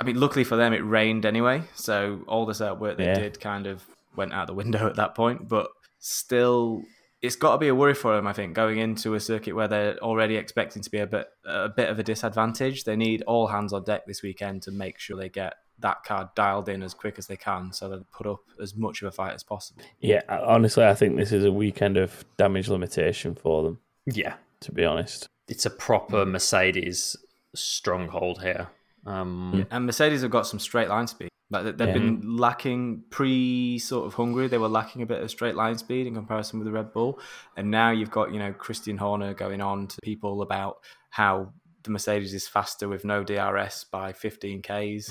I 0.00 0.04
mean, 0.04 0.18
luckily 0.24 0.44
for 0.44 0.56
them, 0.56 0.72
it 0.72 0.84
rained 0.98 1.24
anyway, 1.26 1.62
so 1.74 2.20
all 2.28 2.44
the 2.46 2.54
setup 2.54 2.78
work 2.80 2.96
they 2.98 3.04
Yeah. 3.06 3.18
did 3.24 3.40
kind 3.40 3.66
of 3.66 3.82
went 4.16 4.32
out 4.32 4.46
the 4.46 4.54
window 4.62 4.86
at 4.86 4.96
that 4.96 5.14
point. 5.14 5.48
But 5.48 5.68
still, 6.00 6.82
it's 7.22 7.36
got 7.36 7.52
to 7.52 7.58
be 7.58 7.68
a 7.68 7.74
worry 7.74 7.94
for 7.94 8.14
them. 8.14 8.26
I 8.26 8.32
think 8.32 8.54
going 8.54 8.78
into 8.78 9.14
a 9.14 9.20
circuit 9.20 9.54
where 9.54 9.68
they're 9.68 9.96
already 9.98 10.36
expecting 10.36 10.82
to 10.82 10.90
be 10.90 10.98
a 10.98 11.06
bit 11.06 11.26
a 11.46 11.68
bit 11.68 11.88
of 11.88 11.98
a 11.98 12.02
disadvantage, 12.02 12.84
they 12.84 12.96
need 12.96 13.22
all 13.22 13.46
hands 13.48 13.72
on 13.72 13.84
deck 13.84 14.06
this 14.06 14.22
weekend 14.22 14.62
to 14.62 14.70
make 14.70 14.98
sure 14.98 15.16
they 15.16 15.28
get 15.28 15.54
that 15.80 16.04
car 16.04 16.30
dialed 16.36 16.68
in 16.68 16.82
as 16.82 16.94
quick 16.94 17.16
as 17.18 17.26
they 17.26 17.36
can, 17.36 17.72
so 17.72 17.88
they 17.88 17.96
put 18.12 18.26
up 18.28 18.40
as 18.62 18.76
much 18.76 19.02
of 19.02 19.08
a 19.08 19.10
fight 19.10 19.34
as 19.34 19.42
possible. 19.42 19.82
yeah. 20.00 20.22
Honestly, 20.28 20.84
I 20.84 20.94
think 20.94 21.16
this 21.16 21.32
is 21.32 21.44
a 21.44 21.50
weekend 21.50 21.96
of 21.96 22.24
damage 22.36 22.68
limitation 22.68 23.34
for 23.34 23.62
them. 23.64 23.78
yeah, 24.06 24.34
To 24.60 24.72
be 24.72 24.84
honest, 24.84 25.28
it's 25.48 25.66
a 25.66 25.70
proper 25.70 26.24
Mercedes 26.24 27.16
stronghold 27.54 28.42
here. 28.42 28.68
Um, 29.06 29.66
And 29.70 29.86
Mercedes 29.86 30.22
have 30.22 30.30
got 30.30 30.46
some 30.46 30.58
straight 30.58 30.88
line 30.88 31.06
speed. 31.06 31.28
Like 31.50 31.64
they- 31.64 31.72
they've 31.72 31.88
Yeah. 31.88 31.94
been 31.94 32.36
lacking 32.36 33.04
pre 33.10 33.78
sort 33.78 34.06
of 34.06 34.14
Hungary. 34.14 34.48
They 34.48 34.58
were 34.58 34.68
lacking 34.68 35.02
a 35.02 35.06
bit 35.06 35.22
of 35.22 35.30
straight 35.30 35.54
line 35.54 35.76
speed 35.76 36.06
in 36.06 36.14
comparison 36.14 36.58
with 36.58 36.66
the 36.66 36.72
Red 36.72 36.92
Bull. 36.92 37.20
And 37.56 37.70
now 37.70 37.90
you've 37.90 38.10
got 38.10 38.32
you 38.32 38.38
know 38.38 38.52
Christian 38.52 38.96
Horner 38.98 39.34
going 39.34 39.60
on 39.60 39.86
to 39.88 39.96
people 40.02 40.40
about 40.42 40.78
how 41.10 41.52
the 41.82 41.90
Mercedes 41.90 42.32
is 42.32 42.48
faster 42.48 42.88
with 42.88 43.04
no 43.04 43.22
DRS 43.22 43.84
by 43.84 44.12
15 44.14 44.62
k's 44.62 45.10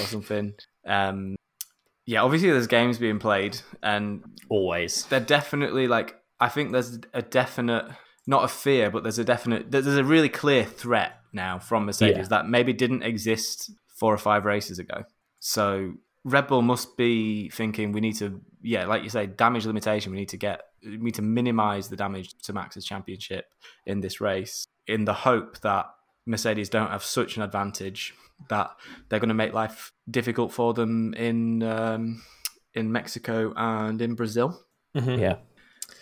or 0.00 0.06
something. 0.06 0.54
Um, 0.86 1.36
yeah, 2.06 2.22
obviously 2.22 2.50
there's 2.50 2.66
games 2.66 2.96
being 2.96 3.18
played, 3.18 3.60
and 3.82 4.24
Always. 4.48 5.04
they're 5.06 5.20
definitely 5.20 5.86
like 5.86 6.16
I 6.40 6.48
think 6.48 6.72
there's 6.72 6.98
a 7.12 7.20
definite 7.20 7.84
not 8.28 8.44
a 8.44 8.48
fear, 8.48 8.90
but 8.90 9.02
there's 9.02 9.18
a 9.18 9.24
definite 9.24 9.70
there's 9.70 9.86
a 9.86 10.04
really 10.04 10.28
clear 10.28 10.64
threat 10.64 11.12
now 11.32 11.58
from 11.58 11.86
Mercedes 11.86 12.16
Yeah. 12.26 12.28
that 12.34 12.48
maybe 12.48 12.72
didn't 12.72 13.02
exist 13.02 13.70
four 13.98 14.12
or 14.12 14.18
five 14.18 14.44
races 14.44 14.78
ago. 14.78 15.04
So 15.40 15.94
Red 16.24 16.46
Bull 16.46 16.62
must 16.62 16.96
be 16.96 17.48
thinking 17.48 17.92
we 17.92 18.00
need 18.02 18.16
to 18.16 18.40
yeah, 18.60 18.84
like 18.86 19.02
you 19.04 19.08
say, 19.08 19.26
damage 19.26 19.64
limitation. 19.66 20.12
We 20.12 20.18
need 20.18 20.28
to 20.30 20.36
get 20.36 20.60
we 20.84 20.96
need 20.98 21.14
to 21.14 21.22
minimize 21.22 21.88
the 21.88 21.96
damage 21.96 22.34
to 22.42 22.52
Max's 22.52 22.84
championship 22.84 23.46
in 23.86 24.00
this 24.00 24.20
race 24.20 24.66
in 24.86 25.04
the 25.04 25.14
hope 25.14 25.60
that 25.60 25.86
Mercedes 26.26 26.68
don't 26.68 26.90
have 26.90 27.02
such 27.04 27.36
an 27.36 27.42
advantage 27.42 28.14
that 28.50 28.70
they're 29.08 29.20
going 29.20 29.28
to 29.28 29.34
make 29.34 29.52
life 29.54 29.92
difficult 30.10 30.52
for 30.52 30.74
them 30.74 31.14
in 31.14 31.62
um, 31.62 32.22
in 32.74 32.92
Mexico 32.92 33.52
and 33.56 34.02
in 34.02 34.14
Brazil. 34.14 34.60
Mhm. 34.94 35.18
yeah. 35.18 35.36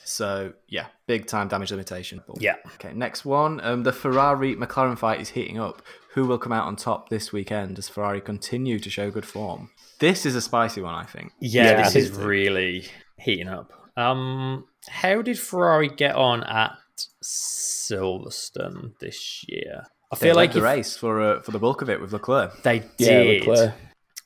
So 0.08 0.52
yeah, 0.68 0.86
big 1.08 1.26
time 1.26 1.48
damage 1.48 1.72
limitation. 1.72 2.22
Yeah. 2.38 2.54
Okay, 2.76 2.92
next 2.94 3.24
one. 3.24 3.60
Um, 3.62 3.82
the 3.82 3.92
Ferrari 3.92 4.54
McLaren 4.54 4.96
fight 4.96 5.20
is 5.20 5.30
heating 5.30 5.58
up. 5.58 5.82
Who 6.14 6.26
will 6.26 6.38
come 6.38 6.52
out 6.52 6.66
on 6.66 6.76
top 6.76 7.08
this 7.08 7.32
weekend 7.32 7.76
as 7.78 7.88
Ferrari 7.88 8.20
continue 8.20 8.78
to 8.78 8.88
show 8.88 9.10
good 9.10 9.26
form? 9.26 9.70
This 9.98 10.24
is 10.24 10.34
a 10.36 10.40
spicy 10.40 10.80
one, 10.80 10.94
I 10.94 11.04
think. 11.04 11.32
Yeah, 11.40 11.64
Yeah, 11.72 11.82
this 11.82 11.96
is 11.96 12.10
really 12.12 12.86
heating 13.18 13.48
up. 13.48 13.72
Um, 13.96 14.66
how 14.88 15.22
did 15.22 15.38
Ferrari 15.38 15.88
get 15.88 16.14
on 16.14 16.44
at 16.44 16.72
Silverstone 17.22 18.98
this 19.00 19.44
year? 19.48 19.82
I 20.12 20.16
They 20.16 20.28
feel 20.28 20.36
like 20.36 20.52
the 20.52 20.58
if 20.58 20.64
race 20.64 20.96
for 20.96 21.20
uh, 21.20 21.42
for 21.42 21.50
the 21.50 21.58
bulk 21.58 21.82
of 21.82 21.90
it 21.90 22.00
with 22.00 22.12
Leclerc. 22.12 22.62
they 22.62 22.76
Yeah, 22.98 23.22
did. 23.22 23.46
Leclerc. 23.46 23.74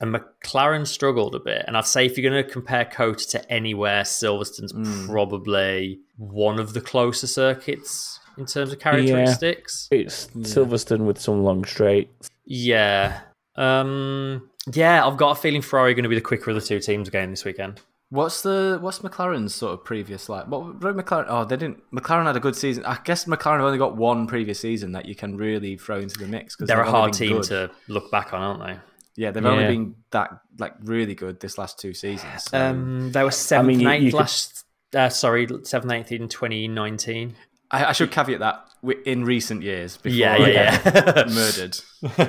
And 0.01 0.13
McLaren 0.15 0.85
struggled 0.87 1.35
a 1.35 1.39
bit. 1.39 1.63
And 1.67 1.77
I'd 1.77 1.85
say 1.85 2.05
if 2.05 2.17
you're 2.17 2.29
going 2.29 2.43
to 2.43 2.49
compare 2.49 2.85
COTA 2.85 3.27
to 3.29 3.51
anywhere, 3.51 4.01
Silverstone's 4.03 4.73
Mm. 4.73 5.07
probably 5.09 5.99
one 6.17 6.59
of 6.59 6.73
the 6.73 6.81
closer 6.81 7.27
circuits 7.27 8.19
in 8.37 8.45
terms 8.45 8.73
of 8.73 8.79
characteristics. 8.79 9.87
It's 9.91 10.27
Silverstone 10.27 11.05
with 11.05 11.19
some 11.19 11.43
long 11.43 11.63
straights. 11.65 12.29
Yeah. 12.45 13.21
Um, 13.55 14.49
yeah, 14.73 15.05
I've 15.05 15.17
got 15.17 15.37
a 15.37 15.41
feeling 15.41 15.61
Ferrari 15.61 15.91
are 15.91 15.93
going 15.95 16.03
to 16.03 16.09
be 16.09 16.15
the 16.15 16.21
quicker 16.21 16.49
of 16.51 16.55
the 16.55 16.61
two 16.61 16.79
teams 16.79 17.07
again 17.07 17.29
this 17.31 17.45
weekend. 17.45 17.79
What's 18.09 18.41
the 18.41 18.77
what's 18.81 18.99
McLaren's 18.99 19.55
sort 19.55 19.73
of 19.73 19.85
previous 19.85 20.27
like? 20.27 20.45
What 20.47 20.81
what 20.83 20.97
McLaren? 20.97 21.25
Oh, 21.29 21.45
they 21.45 21.55
didn't. 21.55 21.81
McLaren 21.93 22.25
had 22.25 22.35
a 22.35 22.41
good 22.41 22.57
season. 22.57 22.83
I 22.85 22.97
guess 23.05 23.23
McLaren 23.23 23.57
have 23.57 23.65
only 23.65 23.77
got 23.77 23.95
one 23.95 24.27
previous 24.27 24.59
season 24.59 24.91
that 24.91 25.05
you 25.05 25.15
can 25.15 25.37
really 25.37 25.77
throw 25.77 25.97
into 25.99 26.19
the 26.19 26.27
mix 26.27 26.55
because 26.55 26.67
They're 26.67 26.81
a 26.81 26.89
hard 26.91 27.13
team 27.13 27.41
to 27.43 27.71
look 27.87 28.11
back 28.11 28.33
on, 28.33 28.41
aren't 28.41 28.65
they? 28.65 28.79
Yeah, 29.17 29.31
they've 29.31 29.45
only 29.45 29.67
been 29.67 29.95
that 30.11 30.39
like 30.57 30.73
really 30.83 31.15
good 31.15 31.39
this 31.39 31.57
last 31.57 31.79
two 31.79 31.93
seasons. 31.93 32.43
so- 32.45 32.57
Um, 32.57 33.11
they 33.11 33.23
were 33.23 33.31
seventh 33.31 33.67
mean, 33.67 33.75
and 33.75 33.81
you- 33.83 33.89
eighth 33.89 34.03
you 34.03 34.11
could- 34.11 34.17
last. 34.19 34.65
Uh, 34.93 35.09
sorry, 35.09 35.47
seventh 35.63 35.89
and 35.91 36.01
eighth 36.01 36.11
in 36.11 36.27
2019. 36.27 37.35
I, 37.71 37.85
I 37.85 37.91
should 37.93 38.11
caveat 38.11 38.39
that 38.39 38.65
in 39.05 39.23
recent 39.23 39.63
years 39.63 39.95
before 39.95 40.17
Yeah, 40.17 40.33
I 40.33 40.47
yeah, 40.49 40.81
get 40.83 40.95
yeah. 41.05 41.23
murdered. 41.33 41.77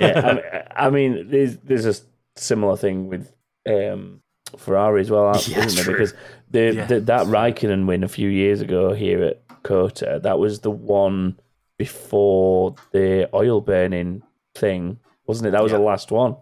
yeah, 0.00 0.20
I 0.76 0.90
mean, 0.90 1.12
I 1.12 1.14
mean, 1.18 1.28
there's 1.30 1.56
there's 1.58 1.86
a 1.86 1.94
similar 2.36 2.76
thing 2.76 3.08
with 3.08 3.32
um, 3.68 4.20
Ferrari 4.56 5.00
as 5.00 5.10
well, 5.10 5.24
aren't- 5.24 5.48
Yeah, 5.48 5.64
isn't 5.64 5.76
there? 5.76 5.84
true. 5.84 5.94
Because 5.94 6.14
the, 6.50 6.72
Yeah. 6.74 6.86
the 6.86 7.00
that 7.00 7.26
Raikkonen 7.26 7.86
win 7.86 8.04
a 8.04 8.08
few 8.08 8.28
years 8.28 8.60
ago 8.60 8.92
here 8.92 9.22
at 9.24 9.42
COTA, 9.64 10.20
that 10.22 10.38
was 10.38 10.60
the 10.60 10.70
one 10.70 11.38
before 11.78 12.74
the 12.92 13.28
oil 13.34 13.60
burning 13.60 14.22
thing, 14.54 14.98
wasn't 15.26 15.48
it? 15.48 15.50
That 15.50 15.62
was 15.62 15.72
Yeah. 15.72 15.78
the 15.78 15.84
last 15.84 16.10
one, 16.12 16.36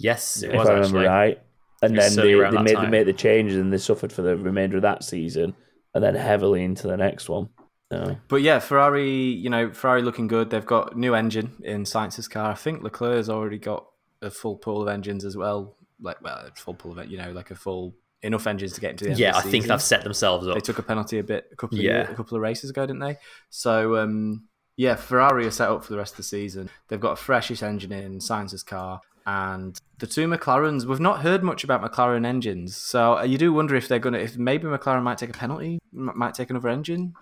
yes, 0.00 0.42
it 0.42 0.50
if 0.50 0.56
was 0.56 0.68
I 0.68 0.72
remember 0.74 0.98
actually. 0.98 1.06
right. 1.08 1.42
And 1.82 1.96
then 1.98 2.14
they, 2.14 2.34
they 2.34 2.34
made 2.62 2.74
time. 2.74 2.84
they 2.84 2.90
made 2.90 3.06
the 3.06 3.12
changes 3.14 3.56
and 3.56 3.72
they 3.72 3.78
suffered 3.78 4.12
for 4.12 4.22
the 4.22 4.36
remainder 4.36 4.76
of 4.76 4.82
that 4.82 5.02
season, 5.04 5.54
and 5.94 6.04
then 6.04 6.14
heavily 6.14 6.62
into 6.64 6.86
the 6.88 6.96
next 6.96 7.28
one. 7.28 7.48
So, 7.90 8.16
But 8.28 8.42
yeah, 8.42 8.58
Ferrari, 8.60 9.10
you 9.10 9.48
know, 9.50 9.72
Ferrari 9.72 10.02
looking 10.02 10.26
good. 10.28 10.50
They've 10.50 10.64
got 10.64 10.96
new 10.96 11.14
engine 11.14 11.52
in 11.64 11.84
Sainz's 11.84 12.28
car. 12.28 12.50
I 12.52 12.54
think 12.54 12.82
Leclerc's 12.82 13.28
already 13.28 13.58
got 13.58 13.86
a 14.22 14.30
full 14.30 14.56
pool 14.56 14.82
of 14.82 14.88
engines 14.88 15.24
as 15.24 15.36
well. 15.36 15.76
Like, 16.00 16.20
well, 16.22 16.36
a 16.46 16.50
full 16.54 16.74
pool 16.74 16.92
of 16.92 16.98
it, 16.98 17.08
you 17.08 17.18
know, 17.18 17.32
like 17.32 17.50
a 17.50 17.54
full 17.56 17.94
enough 18.22 18.46
engines 18.46 18.74
to 18.74 18.80
get 18.80 18.90
into 18.92 19.04
the 19.04 19.10
end 19.10 19.18
Yeah, 19.18 19.30
of 19.36 19.42
the 19.42 19.48
I 19.48 19.50
think 19.50 19.66
they've 19.66 19.80
set 19.82 20.04
themselves 20.04 20.46
up. 20.46 20.54
they 20.54 20.60
took 20.60 20.78
a 20.78 20.82
penalty 20.82 21.18
a 21.18 21.22
bit 21.24 21.46
a 21.52 21.56
couple 21.56 21.78
of 21.78 21.84
Yeah. 21.84 21.90
year- 22.02 22.08
a 22.10 22.14
couple 22.14 22.36
of 22.36 22.42
races 22.42 22.68
ago, 22.70 22.82
didn't 22.86 23.00
they? 23.00 23.16
So 23.48 23.96
um, 23.96 24.46
yeah, 24.76 24.94
Ferrari 24.96 25.46
are 25.46 25.50
set 25.50 25.68
up 25.70 25.82
for 25.82 25.92
the 25.92 25.98
rest 25.98 26.12
of 26.12 26.16
the 26.18 26.22
season. 26.22 26.68
They've 26.88 27.00
got 27.00 27.12
a 27.12 27.16
freshish 27.16 27.62
engine 27.62 27.92
in 27.92 28.18
Sainz's 28.20 28.62
car. 28.62 29.00
And 29.26 29.78
the 29.98 30.06
two 30.06 30.26
McLarens. 30.28 30.84
We've 30.84 31.00
not 31.00 31.20
heard 31.22 31.42
much 31.42 31.64
about 31.64 31.82
McLaren 31.82 32.26
engines, 32.26 32.76
so 32.76 33.18
uh, 33.18 33.22
you 33.22 33.38
do 33.38 33.52
wonder 33.52 33.76
if 33.76 33.88
they're 33.88 33.98
gonna, 33.98 34.18
if 34.18 34.36
maybe 34.36 34.64
McLaren 34.64 35.02
might 35.02 35.18
take 35.18 35.30
a 35.30 35.34
penalty, 35.34 35.78
m- 35.94 36.12
might 36.16 36.34
take 36.34 36.50
another 36.50 36.68
engine 36.68 37.14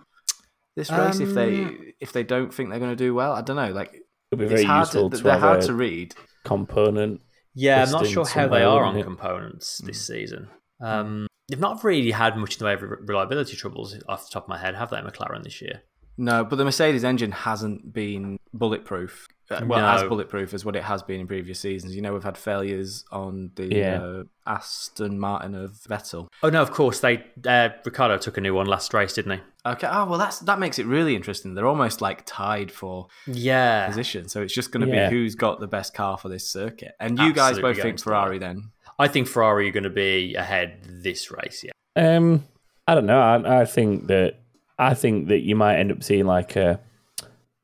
this 0.75 0.89
race 0.91 1.19
if 1.19 1.33
they 1.33 1.63
Um, 1.63 1.85
if 1.99 2.13
they 2.13 2.23
don't 2.23 2.53
think 2.53 2.69
they're 2.69 2.79
going 2.79 2.91
to 2.91 2.95
do 2.95 3.13
well. 3.13 3.33
I 3.33 3.41
don't 3.41 3.55
know. 3.57 3.71
Like 3.71 3.93
It'd 4.31 4.39
be 4.39 4.45
it's 4.45 4.53
very 4.53 4.63
hard 4.63 4.87
useful 4.87 5.09
to, 5.09 5.17
to, 5.17 5.23
they're 5.23 5.37
hard 5.37 5.61
to 5.61 5.73
read. 5.73 6.15
component. 6.45 7.21
Yeah, 7.53 7.83
I'm 7.83 7.91
not 7.91 8.07
sure 8.07 8.25
how 8.25 8.47
they 8.47 8.63
are 8.63 8.83
on 8.83 8.95
it? 8.95 9.03
components 9.03 9.79
this 9.79 10.05
season. 10.05 10.47
Um, 10.81 11.27
they've 11.49 11.59
not 11.59 11.83
really 11.83 12.11
had 12.11 12.37
much 12.37 12.55
in 12.55 12.59
the 12.59 12.65
way 12.65 12.73
of 12.73 12.81
reliability 12.81 13.57
troubles 13.57 13.97
off 14.07 14.25
the 14.27 14.31
top 14.31 14.43
of 14.43 14.49
my 14.49 14.57
head, 14.57 14.75
have 14.75 14.91
they, 14.91 14.97
McLaren 14.97 15.43
this 15.43 15.61
year? 15.61 15.81
No, 16.17 16.45
but 16.45 16.55
the 16.55 16.63
Mercedes 16.65 17.03
engine 17.03 17.31
hasn't 17.31 17.91
been 17.91 18.37
bulletproof. 18.53 19.27
Uh, 19.51 19.61
well, 19.65 19.79
No. 19.79 19.87
as 19.87 20.03
bulletproof 20.07 20.53
as 20.53 20.63
what 20.63 20.75
it 20.75 20.83
has 20.83 21.01
been 21.01 21.19
in 21.19 21.27
previous 21.27 21.59
seasons. 21.59 21.95
You 21.95 22.01
know, 22.03 22.13
we've 22.13 22.23
had 22.23 22.37
failures 22.37 23.03
on 23.11 23.49
the 23.55 23.65
Yeah. 23.65 24.01
uh, 24.01 24.23
Aston 24.45 25.19
Martin 25.19 25.55
of 25.55 25.71
Vettel. 25.89 26.27
Oh 26.43 26.49
no, 26.49 26.61
of 26.61 26.71
course 26.71 26.99
they. 26.99 27.23
Uh, 27.47 27.69
Ricciardo 27.83 28.17
took 28.17 28.37
a 28.37 28.41
new 28.41 28.53
one 28.53 28.67
last 28.67 28.93
race, 28.93 29.13
didn't 29.13 29.31
he? 29.37 29.39
Okay. 29.65 29.87
Oh 29.91 30.05
well, 30.05 30.19
that's 30.19 30.39
that 30.41 30.59
makes 30.59 30.77
it 30.79 30.85
really 30.85 31.15
interesting. 31.15 31.55
They're 31.55 31.67
almost 31.67 31.99
like 32.01 32.23
tied 32.25 32.71
for 32.71 33.07
Yeah, 33.25 33.87
position, 33.87 34.29
so 34.29 34.41
it's 34.41 34.53
just 34.53 34.71
going 34.71 34.87
to 34.87 34.93
Yeah. 34.95 35.09
be 35.09 35.15
who's 35.15 35.35
got 35.35 35.59
the 35.59 35.67
best 35.67 35.93
car 35.93 36.17
for 36.17 36.29
this 36.29 36.47
circuit. 36.49 36.93
And 36.99 37.17
you 37.17 37.33
guys 37.33 37.59
both 37.59 37.81
think 37.81 37.97
to 37.97 38.03
Ferrari 38.03 38.37
then? 38.37 38.71
I 38.99 39.07
think 39.07 39.27
Ferrari 39.27 39.67
are 39.69 39.71
going 39.71 39.83
to 39.83 39.89
be 39.89 40.35
ahead 40.35 40.81
this 40.87 41.31
race. 41.31 41.63
Yeah, 41.63 41.71
Um, 42.17 42.43
I 42.87 42.95
don't 42.95 43.05
know. 43.05 43.19
I, 43.21 43.61
I 43.61 43.65
think 43.65 44.07
that 44.07 44.35
I 44.77 44.93
think 44.93 45.27
that 45.29 45.39
you 45.39 45.55
might 45.55 45.77
end 45.77 45.91
up 45.91 46.03
seeing 46.03 46.25
like 46.25 46.55
a 46.55 46.79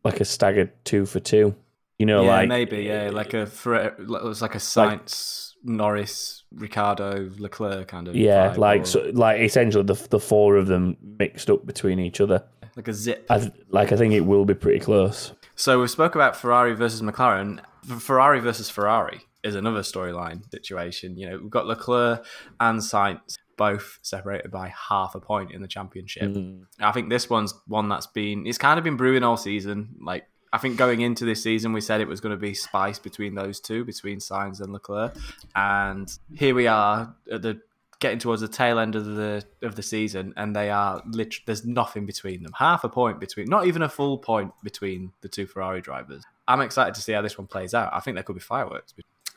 like 0.03 0.19
a 0.21 0.25
staggered 0.25 0.71
two 0.83 1.05
for 1.05 1.19
two. 1.19 1.55
You 1.99 2.05
know, 2.05 2.23
yeah, 2.23 2.29
like 2.29 2.49
maybe. 2.49 2.77
Yeah, 2.83 3.09
like 3.13 3.33
a 3.33 3.45
Fer- 3.45 3.95
it 3.97 4.07
was 4.07 4.41
like 4.41 4.55
a 4.55 4.59
Sainz, 4.59 5.53
Norris, 5.63 6.43
Ricciardo, 6.53 7.31
Leclerc 7.37 7.87
kind 7.87 8.07
of. 8.07 8.15
yeah, 8.15 8.53
like 8.57 8.81
or 8.81 8.85
so, 8.85 9.11
like 9.13 9.39
essentially 9.41 9.83
the 9.83 10.07
the 10.09 10.19
four 10.19 10.57
of 10.57 10.67
them 10.67 10.97
mixed 11.19 11.49
up 11.49 11.65
between 11.65 11.99
each 11.99 12.19
other. 12.19 12.43
like 12.75 12.87
a 12.87 12.93
zip. 12.93 13.25
I 13.29 13.39
th- 13.39 13.53
like 13.69 13.91
I 13.91 13.95
think 13.95 14.13
it 14.13 14.21
will 14.21 14.45
be 14.45 14.53
pretty 14.53 14.79
close. 14.79 15.31
So 15.55 15.79
we 15.79 15.87
spoke 15.87 16.15
about 16.15 16.35
Ferrari 16.35 16.75
versus 16.75 17.01
McLaren. 17.01 17.61
Ferrari 17.99 18.39
versus 18.39 18.69
Ferrari 18.69 19.21
is 19.43 19.55
another 19.55 19.81
storyline 19.81 20.49
situation. 20.51 21.17
You 21.17 21.29
know, 21.29 21.37
we've 21.37 21.49
got 21.49 21.65
Leclerc 21.67 22.25
and 22.59 22.79
Sainz 22.79 23.37
both 23.57 23.99
separated 24.01 24.51
by 24.51 24.73
half 24.89 25.15
a 25.15 25.19
point 25.21 25.51
in 25.51 25.61
the 25.61 25.67
championship. 25.67 26.23
Mm. 26.23 26.65
I 26.81 26.91
think 26.91 27.09
this 27.09 27.29
one's 27.29 27.53
one 27.67 27.87
that's 27.87 28.07
been 28.07 28.45
it's 28.45 28.57
kind 28.57 28.77
of 28.77 28.83
been 28.83 28.97
brewing 28.97 29.23
all 29.23 29.37
season. 29.37 29.95
Like 30.01 30.27
I 30.53 30.57
think 30.57 30.77
going 30.77 31.01
into 31.01 31.25
this 31.25 31.43
season, 31.43 31.73
we 31.73 31.81
said 31.81 32.01
it 32.01 32.07
was 32.07 32.21
going 32.21 32.35
to 32.35 32.39
be 32.39 32.53
spice 32.53 32.99
between 32.99 33.35
those 33.35 33.59
two, 33.59 33.83
between 33.83 34.19
Sainz 34.19 34.61
and 34.61 34.71
Leclerc, 34.71 35.15
and 35.55 36.11
here 36.33 36.55
we 36.55 36.67
are 36.67 37.15
at 37.31 37.41
the 37.41 37.59
getting 37.99 38.19
towards 38.19 38.41
the 38.41 38.47
tail 38.47 38.79
end 38.79 38.95
of 38.95 39.05
the 39.05 39.43
of 39.61 39.75
the 39.75 39.83
season, 39.83 40.33
and 40.37 40.55
they 40.55 40.69
are 40.69 41.01
literally 41.07 41.43
there's 41.45 41.65
nothing 41.65 42.05
between 42.05 42.43
them. 42.43 42.51
Half 42.53 42.83
a 42.83 42.89
point 42.89 43.19
between, 43.19 43.47
not 43.47 43.67
even 43.67 43.81
a 43.81 43.89
full 43.89 44.17
point 44.17 44.53
between 44.63 45.11
the 45.21 45.27
two 45.27 45.45
Ferrari 45.45 45.81
drivers. 45.81 46.23
I'm 46.47 46.61
excited 46.61 46.93
to 46.95 47.01
see 47.01 47.13
how 47.13 47.21
this 47.21 47.37
one 47.37 47.47
plays 47.47 47.73
out. 47.73 47.93
I 47.93 47.99
think 47.99 48.15
there 48.15 48.23
could 48.23 48.35
be 48.35 48.41
fireworks. 48.41 48.93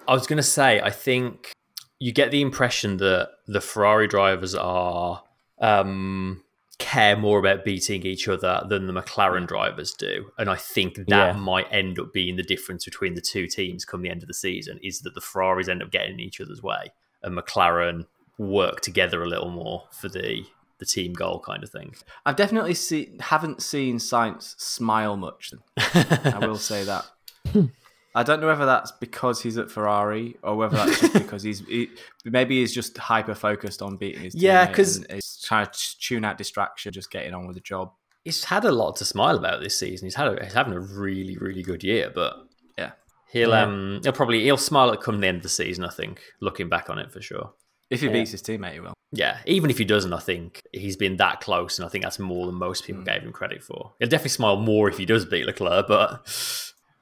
I 0.06 0.12
was 0.12 0.26
going 0.26 0.38
to 0.38 0.42
say. 0.42 0.80
I 0.80 0.90
think 0.90 1.52
you 1.98 2.12
get 2.12 2.30
the 2.30 2.40
impression 2.40 2.98
that 2.98 3.30
the 3.46 3.61
Ferrari 3.61 4.06
drivers 4.06 4.54
are 4.54 5.22
um, 5.61 6.42
care 6.79 7.16
more 7.16 7.39
about 7.39 7.64
beating 7.64 8.05
each 8.07 8.29
other 8.29 8.64
than 8.68 8.87
the 8.87 8.93
McLaren 8.93 9.47
drivers 9.47 9.95
do, 9.95 10.31
and 10.39 10.49
I 10.49 10.55
think 10.57 10.95
that 10.97 11.07
Yeah. 11.09 11.33
might 11.33 11.66
end 11.72 11.99
up 11.99 12.12
being 12.12 12.37
the 12.37 12.43
difference 12.43 12.85
between 12.85 13.14
the 13.14 13.20
two 13.20 13.47
teams 13.49 13.85
come 13.85 14.03
the 14.03 14.11
end 14.11 14.22
of 14.22 14.29
the 14.29 14.35
season. 14.35 14.79
Is 14.83 15.01
that 15.01 15.14
the 15.14 15.20
Ferraris 15.20 15.68
end 15.68 15.83
up 15.83 15.91
getting 15.91 16.14
in 16.14 16.20
each 16.20 16.41
other's 16.41 16.62
way, 16.62 16.93
and 17.22 17.37
McLaren 17.37 18.07
work 18.39 18.81
together 18.81 19.22
a 19.22 19.26
little 19.29 19.51
more 19.51 19.89
for 19.91 20.09
the 20.09 20.45
the 20.79 20.87
team 20.87 21.12
goal 21.12 21.41
kind 21.41 21.64
of 21.64 21.70
thing. 21.70 21.93
I've 22.24 22.37
definitely 22.37 22.74
see, 22.74 23.16
haven't 23.18 23.61
seen 23.62 23.99
Sainz 23.99 24.55
smile 24.61 25.16
much. 25.16 25.53
I 25.76 26.39
will 26.41 26.57
say 26.59 26.85
that. 26.85 27.05
I 28.19 28.23
don't 28.25 28.41
know 28.41 28.47
whether 28.49 28.66
that's 28.66 28.91
because 28.93 29.41
he's 29.43 29.57
at 29.59 29.71
Ferrari 29.71 30.37
or 30.43 30.57
whether 30.57 30.77
that's 30.77 31.01
just 31.01 31.12
because 31.25 31.43
he's 31.43 31.61
he, 31.61 31.89
maybe 32.25 32.61
he's 32.61 32.75
just 32.75 32.97
hyper 32.99 33.35
focused 33.35 33.81
on 33.83 33.97
beating 33.97 34.23
his 34.23 34.35
Yeah, 34.35 34.66
because 34.66 35.05
he's 35.11 35.41
trying 35.45 35.66
to 35.66 35.99
tune 36.01 36.25
out 36.25 36.37
distraction, 36.39 36.93
just 36.93 37.11
getting 37.11 37.33
on 37.35 37.47
with 37.47 37.55
the 37.57 37.61
job. 37.62 37.93
he's 38.25 38.45
had 38.45 38.64
a 38.64 38.73
lot 38.73 38.97
to 38.97 39.05
smile 39.05 39.37
about 39.37 39.61
this 39.61 39.79
season. 39.79 40.07
He's 40.07 40.14
had 40.16 40.29
a, 40.39 40.45
he's 40.45 40.53
having 40.55 40.73
a 40.75 40.81
really 40.81 41.37
really 41.39 41.62
good 41.62 41.85
year, 41.85 42.11
but 42.14 42.35
Yeah. 42.77 42.93
he'll 43.33 43.51
Yeah. 43.51 43.62
um 43.62 44.01
he'll 44.03 44.12
probably 44.12 44.43
he'll 44.43 44.57
smile 44.57 44.91
at 44.93 45.01
come 45.01 45.21
the 45.21 45.27
end 45.29 45.39
of 45.39 45.43
the 45.45 45.49
season. 45.49 45.85
I 45.85 45.91
think 45.91 46.21
looking 46.41 46.69
back 46.69 46.91
on 46.91 46.99
it 46.99 47.12
for 47.12 47.23
sure. 47.23 47.53
If 47.91 48.01
he 48.01 48.07
Yeah. 48.07 48.12
beats 48.14 48.33
his 48.33 48.43
teammate, 48.43 48.73
he 48.75 48.81
will. 48.81 48.95
Yeah, 49.12 49.39
even 49.47 49.71
if 49.71 49.79
he 49.79 49.85
doesn't, 49.87 50.12
I 50.12 50.19
think 50.19 50.62
he's 50.75 50.97
been 50.99 51.16
that 51.16 51.41
close, 51.41 51.79
and 51.79 51.87
I 51.87 51.89
think 51.89 52.05
that's 52.05 52.19
more 52.19 52.45
than 52.47 52.57
most 52.57 52.85
people 52.85 53.03
gave 53.03 53.23
him 53.23 53.33
credit 53.33 53.62
for. 53.62 53.95
He'll 53.99 54.09
definitely 54.11 54.29
smile 54.31 54.57
more 54.57 54.87
if 54.91 54.99
he 54.99 55.07
does 55.07 55.25
beat 55.25 55.47
Leclerc, 55.47 55.89
but 55.89 56.29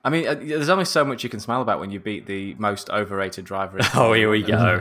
I 0.06 0.08
mean, 0.08 0.28
uh, 0.28 0.34
there's 0.34 0.68
only 0.68 0.84
so 0.84 1.04
much 1.04 1.24
you 1.24 1.28
can 1.28 1.40
smile 1.40 1.60
about 1.62 1.80
when 1.80 1.90
you 1.90 1.98
beat 1.98 2.26
the 2.26 2.54
most 2.54 2.88
overrated 2.90 3.44
driver. 3.44 3.78
in 3.78 3.84
Oh, 3.96 4.12
here 4.12 4.30
we 4.30 4.40
go. 4.40 4.80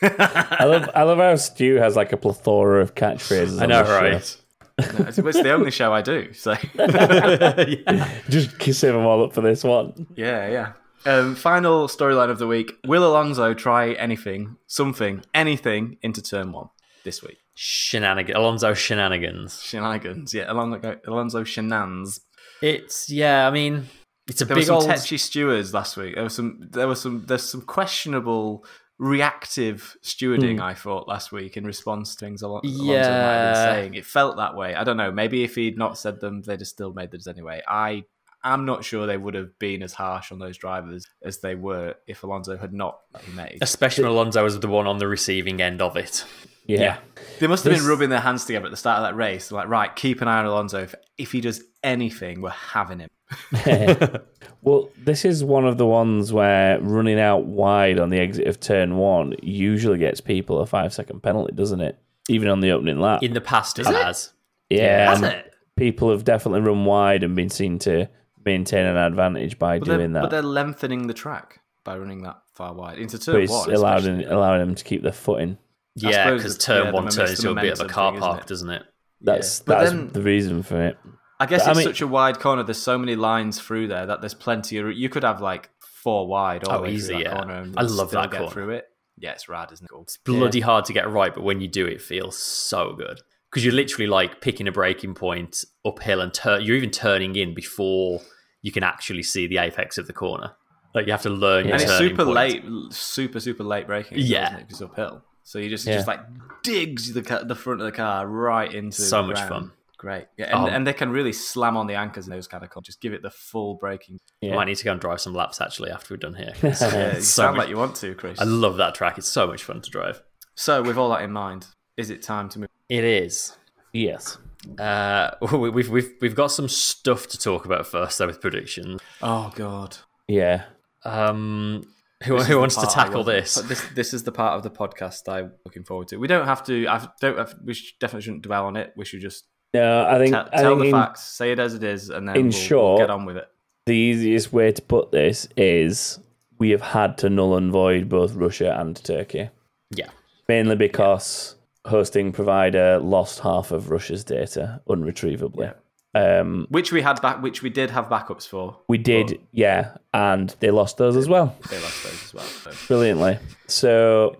I 0.00 0.64
love 0.64 0.88
I 0.94 1.02
love 1.02 1.18
how 1.18 1.34
Stu 1.34 1.74
has 1.78 1.96
like 1.96 2.12
a 2.12 2.16
plethora 2.16 2.80
of 2.82 2.94
catchphrases. 2.94 3.60
I 3.60 3.66
know, 3.66 3.82
right? 3.82 4.12
No, 4.12 5.06
it's, 5.08 5.18
it's 5.18 5.42
the 5.42 5.50
only 5.52 5.72
show 5.72 5.92
I 5.92 6.02
do. 6.02 6.32
So 6.34 6.54
Just 8.28 8.62
save 8.78 8.92
them 8.94 9.04
all 9.04 9.24
up 9.24 9.32
for 9.34 9.40
this 9.40 9.64
one. 9.64 10.06
yeah, 10.14 10.46
yeah. 10.48 10.72
Um, 11.04 11.34
final 11.34 11.88
storyline 11.88 12.30
of 12.30 12.38
the 12.38 12.46
week: 12.46 12.74
Will 12.86 13.04
Alonso 13.04 13.54
try 13.54 13.90
anything, 13.94 14.56
something, 14.68 15.24
anything 15.34 15.98
into 16.00 16.22
turn 16.22 16.52
one 16.52 16.68
this 17.02 17.24
week? 17.24 17.38
Shenanigans, 17.56 18.38
Alonso 18.38 18.72
shenanigans. 18.72 19.60
Shenanigans, 19.60 20.32
yeah. 20.32 20.50
Alonso, 20.50 21.00
Alonso 21.08 21.42
shenanigans. 21.42 22.20
It's 22.62 23.10
yeah, 23.10 23.48
I 23.48 23.50
mean, 23.50 23.88
it's 24.28 24.40
a 24.40 24.44
There 24.44 24.56
were 24.56 24.62
some 24.62 24.76
old. 24.76 24.86
tetchy 24.86 25.18
stewards 25.18 25.72
last 25.74 25.96
week. 25.96 26.14
There 26.14 26.24
was 26.24 26.34
some. 26.34 26.68
There 26.70 26.88
was 26.88 27.00
some. 27.00 27.24
There's 27.26 27.42
some 27.42 27.62
questionable 27.62 28.64
reactive 28.98 29.96
stewarding. 30.02 30.56
Hmm. 30.56 30.62
I 30.62 30.74
thought 30.74 31.08
last 31.08 31.32
week 31.32 31.56
in 31.56 31.64
response 31.64 32.14
to 32.14 32.24
things 32.24 32.42
might 32.42 32.64
have 32.64 32.72
Yeah. 32.72 33.52
been 33.52 33.54
saying. 33.54 33.94
It 33.94 34.06
felt 34.06 34.36
that 34.36 34.54
way. 34.54 34.74
I 34.74 34.84
don't 34.84 34.96
know. 34.96 35.10
Maybe 35.12 35.42
if 35.44 35.54
he'd 35.56 35.76
not 35.76 35.98
said 35.98 36.20
them, 36.20 36.42
they'd 36.42 36.60
have 36.60 36.68
still 36.68 36.92
made 36.92 37.10
those 37.10 37.26
anyway. 37.26 37.62
I. 37.68 38.04
I'm 38.44 38.64
not 38.64 38.84
sure 38.84 39.06
they 39.06 39.16
would 39.16 39.34
have 39.34 39.56
been 39.60 39.84
as 39.84 39.92
harsh 39.92 40.32
on 40.32 40.40
those 40.40 40.56
drivers 40.58 41.06
as 41.22 41.38
they 41.38 41.54
were 41.54 41.94
if 42.08 42.24
Alonso 42.24 42.56
had 42.56 42.72
not 42.72 42.98
made. 43.36 43.58
Especially 43.60 44.02
when 44.02 44.10
Alonso 44.14 44.42
was 44.42 44.58
the 44.58 44.66
one 44.66 44.88
on 44.88 44.98
the 44.98 45.06
receiving 45.06 45.62
end 45.62 45.80
of 45.80 45.96
it. 45.96 46.24
Yeah. 46.66 46.80
Yeah. 46.80 46.96
They 47.38 47.46
must 47.46 47.62
have 47.62 47.72
This- 47.72 47.82
been 47.82 47.88
rubbing 47.88 48.10
their 48.10 48.18
hands 48.18 48.44
together 48.44 48.66
at 48.66 48.72
the 48.72 48.76
start 48.76 48.98
of 48.98 49.04
that 49.04 49.14
race. 49.14 49.52
Like, 49.52 49.68
right, 49.68 49.94
keep 49.94 50.22
an 50.22 50.26
eye 50.26 50.40
on 50.40 50.46
Alonso. 50.46 50.82
If, 50.82 50.92
if 51.18 51.30
he 51.30 51.40
does 51.40 51.62
anything, 51.84 52.40
we're 52.40 52.50
having 52.50 52.98
him. 52.98 53.08
Well, 54.64 54.90
this 54.96 55.24
is 55.24 55.42
one 55.42 55.66
of 55.66 55.76
the 55.76 55.86
ones 55.86 56.32
where 56.32 56.78
running 56.80 57.18
out 57.18 57.46
wide 57.46 57.98
on 57.98 58.10
the 58.10 58.20
exit 58.20 58.46
of 58.46 58.60
turn 58.60 58.96
one 58.96 59.34
usually 59.42 59.98
gets 59.98 60.20
people 60.20 60.60
a 60.60 60.66
five 60.66 60.94
second 60.94 61.20
penalty, 61.20 61.52
doesn't 61.52 61.80
it? 61.80 61.98
Even 62.28 62.48
on 62.48 62.60
the 62.60 62.70
opening 62.70 63.00
lap. 63.00 63.24
In 63.24 63.32
the 63.32 63.40
past, 63.40 63.80
it 63.80 63.88
it? 63.88 63.94
has. 63.94 64.32
yeah, 64.70 65.10
Has 65.10 65.20
and 65.20 65.32
it? 65.32 65.52
people 65.76 66.12
have 66.12 66.22
definitely 66.22 66.60
run 66.60 66.84
wide 66.84 67.24
and 67.24 67.34
been 67.34 67.48
seen 67.50 67.80
to 67.80 68.08
maintain 68.44 68.86
an 68.86 68.96
advantage 68.96 69.58
by 69.58 69.80
But 69.80 69.88
they're, 69.88 69.98
doing 69.98 70.12
but 70.12 70.30
they're 70.30 70.42
lengthening 70.42 71.08
the 71.08 71.14
track 71.14 71.58
by 71.82 71.98
running 71.98 72.22
that 72.22 72.38
far 72.54 72.72
wide 72.72 72.98
into 72.98 73.16
But 73.18 73.24
turn 73.24 73.40
it's 73.42 73.50
one. 73.50 73.72
allowing, 73.74 73.96
especially. 74.06 74.24
allowing 74.26 74.60
them 74.60 74.74
to 74.76 74.84
keep 74.84 75.02
their 75.02 75.10
foot 75.10 75.40
in. 75.42 75.58
Yeah, 75.96 76.30
because 76.34 76.56
turn 76.56 76.86
yeah, 76.86 76.90
one 76.92 77.08
turns 77.08 77.30
into 77.44 77.50
a 77.50 77.54
bit 77.56 77.72
of 77.72 77.80
a 77.80 77.82
momentum 77.82 77.88
car 77.88 78.12
thing, 78.12 78.20
park, 78.20 78.34
isn't 78.36 78.44
it? 78.44 78.48
doesn't 78.48 78.70
it? 78.70 78.82
That's 79.22 79.58
But 79.60 79.78
that's 79.80 79.90
then- 79.90 80.08
the 80.12 80.22
reason 80.22 80.62
for 80.62 80.80
it. 80.80 80.96
I 81.42 81.46
guess 81.46 81.62
But, 81.62 81.68
I 81.68 81.70
it's 81.72 81.78
mean- 81.78 81.86
such 81.88 82.00
a 82.00 82.06
wide 82.06 82.38
corner. 82.40 82.62
There's 82.62 82.80
so 82.82 82.96
many 82.98 83.16
lines 83.16 83.60
through 83.60 83.88
there 83.88 84.06
that 84.06 84.20
there's 84.20 84.34
plenty 84.34 84.78
of. 84.78 84.92
You 84.92 85.08
could 85.08 85.24
have 85.24 85.40
like 85.40 85.70
four 85.80 86.26
wide 86.26 86.64
all 86.64 86.74
Oh, 86.74 86.76
the 86.78 86.82
way 86.82 86.88
through 86.90 86.96
easy, 86.96 87.12
that 87.14 87.22
yeah. 87.22 87.34
corner. 87.36 87.54
And 87.62 87.78
I 87.78 87.82
love 87.82 88.10
that 88.12 88.30
get 88.30 88.38
corner. 88.38 88.52
through 88.52 88.70
it. 88.70 88.88
Yeah, 89.18 89.32
it's 89.32 89.48
rad, 89.48 89.70
isn't 89.72 89.84
it? 89.84 89.96
It's 90.02 90.16
bloody 90.16 90.60
hard 90.60 90.84
to 90.86 90.92
get 90.92 91.08
right, 91.10 91.34
but 91.34 91.42
when 91.44 91.60
you 91.60 91.68
do, 91.68 91.86
it 91.86 92.00
feels 92.00 92.36
so 92.38 92.94
good 92.94 93.20
because 93.50 93.64
you're 93.64 93.74
literally 93.74 94.06
like 94.08 94.40
picking 94.40 94.66
a 94.66 94.72
breaking 94.72 95.14
point 95.14 95.64
uphill 95.84 96.20
and 96.20 96.32
turn. 96.32 96.62
You're 96.62 96.76
even 96.76 96.90
turning 96.90 97.36
in 97.36 97.54
before 97.54 98.20
you 98.62 98.72
can 98.72 98.82
actually 98.82 99.22
see 99.22 99.46
the 99.46 99.58
apex 99.58 99.98
of 99.98 100.06
the 100.06 100.12
corner. 100.12 100.52
Like 100.94 101.06
you 101.06 101.12
have 101.12 101.22
to 101.22 101.30
learn 101.30 101.64
your 101.66 101.74
and 101.74 101.82
it's 101.82 101.96
super 101.98 102.24
point. 102.24 102.36
late, 102.36 102.64
super 102.90 103.40
super 103.40 103.64
late 103.64 103.88
well, 103.88 104.02
Yeah. 104.10 104.58
it's 104.68 104.80
uphill. 104.82 105.22
So 105.44 105.58
you 105.58 105.68
just 105.70 105.86
Yeah. 105.86 105.94
just 105.96 106.06
like 106.06 106.20
digs 106.62 107.12
the 107.12 107.22
the 107.44 107.54
front 107.54 107.80
of 107.80 107.86
the 107.86 107.92
car 107.92 108.26
right 108.26 108.72
into 108.72 109.00
So 109.02 109.22
much 109.22 109.40
fun. 109.40 109.72
Great, 110.02 110.26
yeah, 110.36 110.46
and, 110.46 110.64
Oh. 110.64 110.66
and 110.66 110.84
they 110.84 110.92
can 110.92 111.10
really 111.10 111.32
slam 111.32 111.76
on 111.76 111.86
the 111.86 111.94
anchors 111.94 112.26
in 112.26 112.32
those 112.32 112.48
kind 112.48 112.64
of 112.64 112.70
corners. 112.70 112.86
Just 112.86 113.00
give 113.00 113.12
it 113.12 113.22
the 113.22 113.30
full 113.30 113.76
braking. 113.76 114.18
I 114.42 114.46
Yeah. 114.46 114.56
might 114.56 114.64
need 114.64 114.74
to 114.78 114.84
go 114.84 114.90
and 114.90 115.00
drive 115.00 115.20
some 115.20 115.32
laps 115.32 115.60
actually 115.60 115.92
after 115.92 116.12
we're 116.12 116.18
done 116.18 116.34
here. 116.34 116.52
Yeah, 116.62 116.68
you 117.14 117.20
so 117.20 117.44
sound 117.44 117.56
much- 117.56 117.62
like 117.66 117.68
you 117.70 117.76
want 117.76 117.94
to, 117.96 118.12
Chris. 118.16 118.40
I 118.40 118.44
love 118.44 118.78
that 118.78 118.96
track. 118.96 119.16
It's 119.16 119.28
so 119.28 119.46
much 119.46 119.62
fun 119.62 119.80
to 119.80 119.90
drive. 119.90 120.20
so 120.56 120.82
with 120.82 120.98
all 120.98 121.08
that 121.10 121.22
in 121.22 121.30
mind, 121.30 121.68
is 121.96 122.10
it 122.10 122.20
time 122.20 122.48
to 122.48 122.58
move? 122.58 122.68
It 122.88 123.04
is. 123.04 123.56
Yes. 123.92 124.38
Uh, 124.76 125.30
we- 125.52 125.70
we've 125.70 125.88
we've 125.88 126.10
we've 126.20 126.34
got 126.34 126.48
some 126.48 126.66
stuff 126.68 127.28
to 127.28 127.38
talk 127.38 127.64
about 127.64 127.86
first, 127.86 128.18
though, 128.18 128.26
with 128.26 128.40
predictions. 128.40 129.00
Oh 129.22 129.52
God, 129.54 129.98
Yeah. 130.26 130.64
Um, 131.04 131.84
Who, 132.24 132.38
who 132.38 132.58
wants 132.58 132.76
to 132.76 132.86
tackle 132.86 133.24
this? 133.24 133.54
This 133.56 133.82
this 133.94 134.14
is 134.14 134.22
the 134.24 134.30
part 134.32 134.54
of 134.56 134.62
the 134.62 134.70
podcast 134.70 135.28
I'm 135.28 135.52
looking 135.64 135.82
forward 135.84 136.08
to. 136.08 136.16
We 136.16 136.28
don't 136.28 136.46
have 136.46 136.64
to. 136.66 136.86
I 136.86 137.08
don't. 137.20 137.36
Have, 137.38 137.54
we 137.64 137.74
definitely 138.00 138.22
shouldn't 138.22 138.42
dwell 138.42 138.66
on 138.66 138.76
it. 138.76 138.92
We 138.96 139.04
should 139.04 139.20
just 139.20 139.44
No, 139.74 140.06
I 140.06 140.18
think, 140.18 140.34
te- 140.34 140.40
I 140.52 140.60
tell 140.62 140.70
think 140.72 140.80
the 140.80 140.84
in- 140.86 140.92
facts, 140.92 141.22
say 141.22 141.52
it 141.52 141.58
as 141.58 141.74
it 141.74 141.82
is, 141.82 142.10
and 142.10 142.28
then 142.28 142.36
in 142.36 142.42
we'll, 142.44 142.52
short- 142.52 142.98
we'll 142.98 143.06
get 143.06 143.10
on 143.10 143.24
with 143.24 143.36
it. 143.38 143.48
the 143.86 143.92
easiest 143.94 144.52
way 144.52 144.70
to 144.72 144.82
put 144.82 145.12
this 145.12 145.48
is 145.56 146.18
we 146.58 146.70
have 146.70 146.82
had 146.82 147.16
to 147.18 147.30
null 147.30 147.56
and 147.56 147.72
void 147.72 148.08
both 148.08 148.34
Russia 148.34 148.76
and 148.78 149.02
Turkey, 149.02 149.48
Yeah. 149.90 150.08
mainly 150.48 150.76
because 150.76 151.56
hosting 151.86 152.32
provider 152.32 152.98
lost 153.00 153.40
half 153.40 153.70
of 153.72 153.90
Russia's 153.90 154.24
data 154.24 154.80
unretrievably. 154.88 155.74
Um, 156.14 156.66
Which 156.68 156.92
we 156.92 157.00
had 157.00 157.22
back. 157.22 157.42
Which 157.42 157.62
we 157.62 157.70
did 157.70 157.90
have 157.90 158.10
backups 158.10 158.46
for. 158.46 158.76
we 158.86 158.98
did, 158.98 159.40
yeah, 159.52 159.96
and 160.12 160.54
they 160.60 160.70
lost 160.70 160.98
those 160.98 161.16
as 161.16 161.26
well, 161.28 161.56
They 161.70 161.80
lost 161.80 162.04
those 162.04 162.22
as 162.24 162.34
well. 162.34 162.44
So. 162.44 162.70
brilliantly. 162.86 163.38
So 163.66 164.36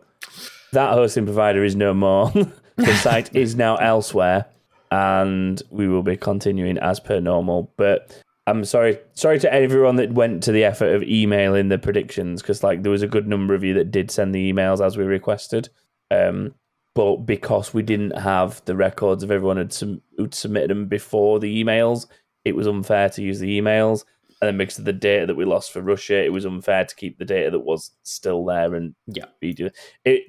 that 0.72 0.92
hosting 0.92 1.24
provider 1.24 1.64
is 1.64 1.74
no 1.74 1.94
more. 1.94 2.30
the 2.76 2.94
site 2.96 3.34
is 3.34 3.56
now 3.56 3.76
elsewhere, 3.76 4.44
and 4.92 5.62
we 5.70 5.88
will 5.88 6.02
be 6.02 6.18
continuing 6.18 6.76
as 6.76 7.00
per 7.00 7.18
normal. 7.18 7.72
But 7.78 8.22
I'm 8.46 8.62
sorry, 8.66 8.98
sorry 9.14 9.38
to 9.40 9.52
everyone 9.52 9.96
that 9.96 10.12
went 10.12 10.42
to 10.42 10.52
the 10.52 10.64
effort 10.64 10.94
of 10.94 11.02
emailing 11.02 11.70
the 11.70 11.78
predictions 11.78 12.42
because 12.42 12.62
like 12.62 12.82
there 12.82 12.92
was 12.92 13.00
a 13.00 13.08
good 13.08 13.26
number 13.26 13.54
of 13.54 13.64
you 13.64 13.72
that 13.74 13.90
did 13.90 14.10
send 14.10 14.34
the 14.34 14.52
emails 14.52 14.84
as 14.84 14.98
we 14.98 15.04
requested. 15.04 15.70
Um, 16.10 16.54
but 16.94 17.18
because 17.24 17.72
we 17.72 17.82
didn't 17.82 18.18
have 18.18 18.62
the 18.66 18.76
records 18.76 19.22
of 19.22 19.30
everyone 19.30 19.56
who'd, 19.56 19.72
sum- 19.72 20.02
who'd 20.18 20.34
submitted 20.34 20.68
them 20.68 20.88
before 20.88 21.40
the 21.40 21.64
emails, 21.64 22.06
it 22.44 22.54
was 22.54 22.66
unfair 22.66 23.08
to 23.10 23.22
use 23.22 23.38
the 23.38 23.58
emails. 23.58 24.04
And 24.42 24.48
then 24.48 24.58
because 24.58 24.78
of 24.78 24.84
the 24.84 24.92
data 24.92 25.24
that 25.24 25.36
we 25.36 25.46
lost 25.46 25.72
for 25.72 25.80
Russia, 25.80 26.22
it 26.22 26.32
was 26.34 26.44
unfair 26.44 26.84
to 26.84 26.94
keep 26.94 27.16
the 27.16 27.24
data 27.24 27.50
that 27.52 27.60
was 27.60 27.92
still 28.02 28.44
there 28.44 28.74
and 28.74 28.94
Yeah. 29.06 29.26
be 29.40 29.54
do 29.54 29.70
it. 30.04 30.22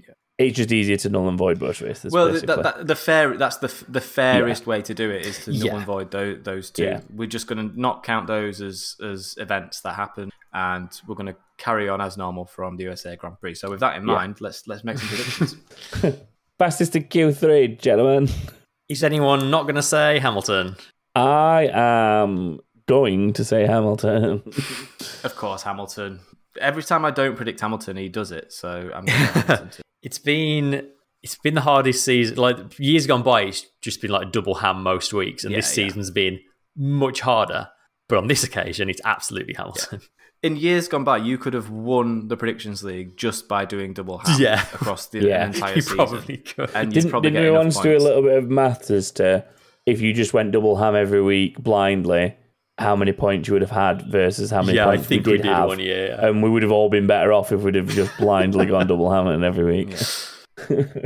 It's 0.47 0.57
just 0.57 0.71
easier 0.71 0.97
to 0.97 1.09
null 1.09 1.27
and 1.27 1.37
void 1.37 1.59
both 1.59 1.81
races. 1.81 2.11
Well, 2.13 2.31
basically. 2.31 2.55
that, 2.55 2.63
that, 2.63 2.87
the 2.87 2.95
fair 2.95 3.37
that's 3.37 3.57
the 3.57 3.73
the 3.89 4.01
fairest 4.01 4.65
way 4.67 4.81
to 4.81 4.93
do 4.93 5.09
it 5.11 5.25
is 5.25 5.43
to 5.45 5.51
null 5.51 5.59
Yeah. 5.65 5.75
and 5.77 5.85
void 5.85 6.11
those, 6.11 6.43
those 6.43 6.69
two. 6.71 6.83
Yeah. 6.83 7.01
We're 7.13 7.27
just 7.27 7.47
going 7.47 7.69
to 7.69 7.79
not 7.79 8.03
count 8.03 8.27
those 8.27 8.61
as 8.61 8.95
as 9.03 9.35
events 9.37 9.81
that 9.81 9.95
happen, 9.95 10.31
and 10.53 10.89
we're 11.07 11.15
going 11.15 11.27
to 11.33 11.35
carry 11.57 11.87
on 11.89 12.01
as 12.01 12.17
normal 12.17 12.45
from 12.45 12.77
the 12.77 12.83
USA 12.83 13.15
Grand 13.15 13.39
Prix. 13.39 13.55
So 13.55 13.69
with 13.69 13.79
that 13.81 13.95
in 13.97 14.07
Yeah. 14.07 14.13
mind, 14.15 14.41
let's 14.41 14.67
let's 14.67 14.83
make 14.83 14.97
some 14.97 15.07
predictions. 15.09 15.55
Fastest 16.59 16.93
to 16.93 17.01
Q3, 17.01 17.79
gentlemen. 17.81 18.29
Is 18.89 19.03
anyone 19.03 19.49
not 19.49 19.63
going 19.63 19.75
to 19.75 19.81
say 19.81 20.19
Hamilton? 20.19 20.75
I 21.15 21.69
am 21.73 22.59
going 22.87 23.33
to 23.33 23.43
say 23.43 23.65
Hamilton. 23.65 24.43
of 25.23 25.35
course, 25.35 25.63
Hamilton. 25.63 26.19
Every 26.61 26.83
time 26.83 27.03
I 27.05 27.11
don't 27.11 27.35
predict 27.35 27.59
Hamilton, 27.61 27.97
he 27.97 28.09
does 28.09 28.31
it. 28.31 28.53
So 28.53 28.69
I'm 28.93 29.05
going 29.05 29.19
to 29.19 29.25
Hamilton 29.25 29.69
too. 29.71 29.81
It's 30.03 30.19
been 30.19 30.89
it's 31.23 31.35
been 31.37 31.53
the 31.55 31.61
hardest 31.61 32.03
season. 32.05 32.37
Like 32.37 32.57
years 32.77 33.07
gone 33.07 33.23
by, 33.23 33.43
it's 33.43 33.65
just 33.81 34.01
been 34.01 34.11
like 34.11 34.31
double 34.31 34.55
ham 34.55 34.83
most 34.83 35.13
weeks, 35.13 35.43
and 35.43 35.51
Yeah, 35.51 35.59
this 35.59 35.75
yeah. 35.77 35.85
season's 35.85 36.11
been 36.11 36.39
much 36.77 37.21
harder. 37.21 37.69
But 38.09 38.17
on 38.17 38.27
this 38.27 38.43
occasion, 38.43 38.89
it's 38.89 39.01
absolutely 39.05 39.53
Hamilton. 39.53 40.01
In 40.43 40.57
years 40.57 40.89
gone 40.89 41.05
by, 41.05 41.17
you 41.19 41.37
could 41.37 41.53
have 41.53 41.69
won 41.69 42.27
the 42.27 42.35
predictions 42.35 42.83
league 42.83 43.15
just 43.15 43.47
by 43.47 43.63
doing 43.63 43.93
double 43.93 44.17
ham 44.17 44.35
Yeah. 44.41 44.61
across 44.73 45.07
the 45.07 45.19
Yeah. 45.25 45.45
entire 45.45 45.75
you 45.75 45.81
season. 45.81 45.95
probably 45.95 46.37
could. 46.37 46.69
and 46.75 46.87
you'd 46.93 46.93
didn't 47.01 47.11
probably 47.11 47.29
didn't 47.31 47.43
we 47.43 47.49
enough 47.49 47.63
once 47.63 47.79
do 47.79 47.95
a 47.95 47.99
little 47.99 48.21
bit 48.21 48.37
of 48.37 48.49
maths 48.49 48.91
as 48.91 49.11
to 49.11 49.45
if 49.85 50.01
you 50.01 50.13
just 50.13 50.33
went 50.33 50.51
double 50.51 50.75
ham 50.75 50.95
every 50.97 51.21
week 51.21 51.57
blindly, 51.63 52.35
how 52.77 52.95
many 52.95 53.11
points 53.13 53.47
you 53.47 53.53
would 53.53 53.61
have 53.61 53.71
had 53.71 54.01
versus 54.11 54.49
how 54.51 54.61
many 54.61 54.77
yeah, 54.77 54.87
I 54.87 54.95
points 54.95 55.07
think 55.07 55.25
we 55.25 55.33
we 55.33 55.37
did, 55.37 55.43
did 55.43 55.51
have? 55.53 55.67
one 55.67 55.79
year. 55.79 56.17
And 56.19 56.41
we 56.41 56.49
would 56.49 56.63
have 56.63 56.71
all 56.71 56.89
been 56.89 57.05
better 57.07 57.31
off 57.31 57.51
if 57.51 57.61
we'd 57.61 57.75
have 57.75 57.87
just 57.89 58.15
blindly 58.17 58.65
gone 58.65 58.87
double 58.87 59.11
hammering 59.11 59.43
every 59.43 59.63
week. 59.85 59.95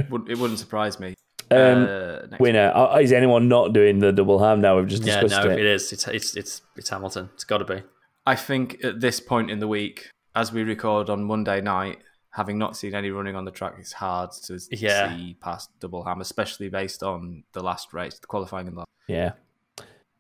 Would- 0.09 0.29
It 0.29 0.37
wouldn't 0.37 0.59
surprise 0.59 0.99
me. 0.99 1.13
Um, 1.49 1.83
Uh, 1.87 2.17
Winner. 2.41 2.73
Uh, 2.75 2.97
Is 2.97 3.13
anyone 3.13 3.47
not 3.47 3.71
doing 3.71 3.99
the 3.99 4.11
double 4.11 4.37
ham 4.43 4.59
now? 4.59 4.75
We've 4.77 4.87
just 4.87 5.03
yeah, 5.03 5.21
discussed 5.21 5.45
no, 5.45 5.51
it. 5.53 5.59
it 5.59 5.65
is. 5.65 5.93
It's 5.93 6.05
it's 6.09 6.35
it's 6.35 6.61
it's 6.75 6.89
Hamilton. 6.89 7.29
It's 7.35 7.45
got 7.45 7.59
to 7.59 7.63
be. 7.63 7.83
I 8.25 8.35
think 8.35 8.83
at 8.83 8.99
this 8.99 9.21
point 9.21 9.49
in 9.49 9.59
the 9.59 9.67
week, 9.69 10.09
as 10.35 10.51
we 10.51 10.63
record 10.63 11.09
on 11.09 11.23
Monday 11.23 11.61
night, 11.61 11.99
having 12.33 12.57
not 12.57 12.75
seen 12.75 12.93
any 12.93 13.11
running 13.11 13.37
on 13.37 13.45
the 13.45 13.51
track, 13.51 13.75
it's 13.79 13.93
hard 13.93 14.31
to 14.47 14.59
Yeah. 14.71 15.15
see 15.15 15.37
past 15.39 15.69
double 15.79 16.03
ham, 16.03 16.19
especially 16.19 16.67
based 16.67 17.01
on 17.01 17.45
the 17.53 17.63
last 17.63 17.93
race, 17.93 18.19
the 18.19 18.27
qualifying 18.27 18.67
in 18.67 18.75
the 18.75 18.83
Yeah. 19.07 19.31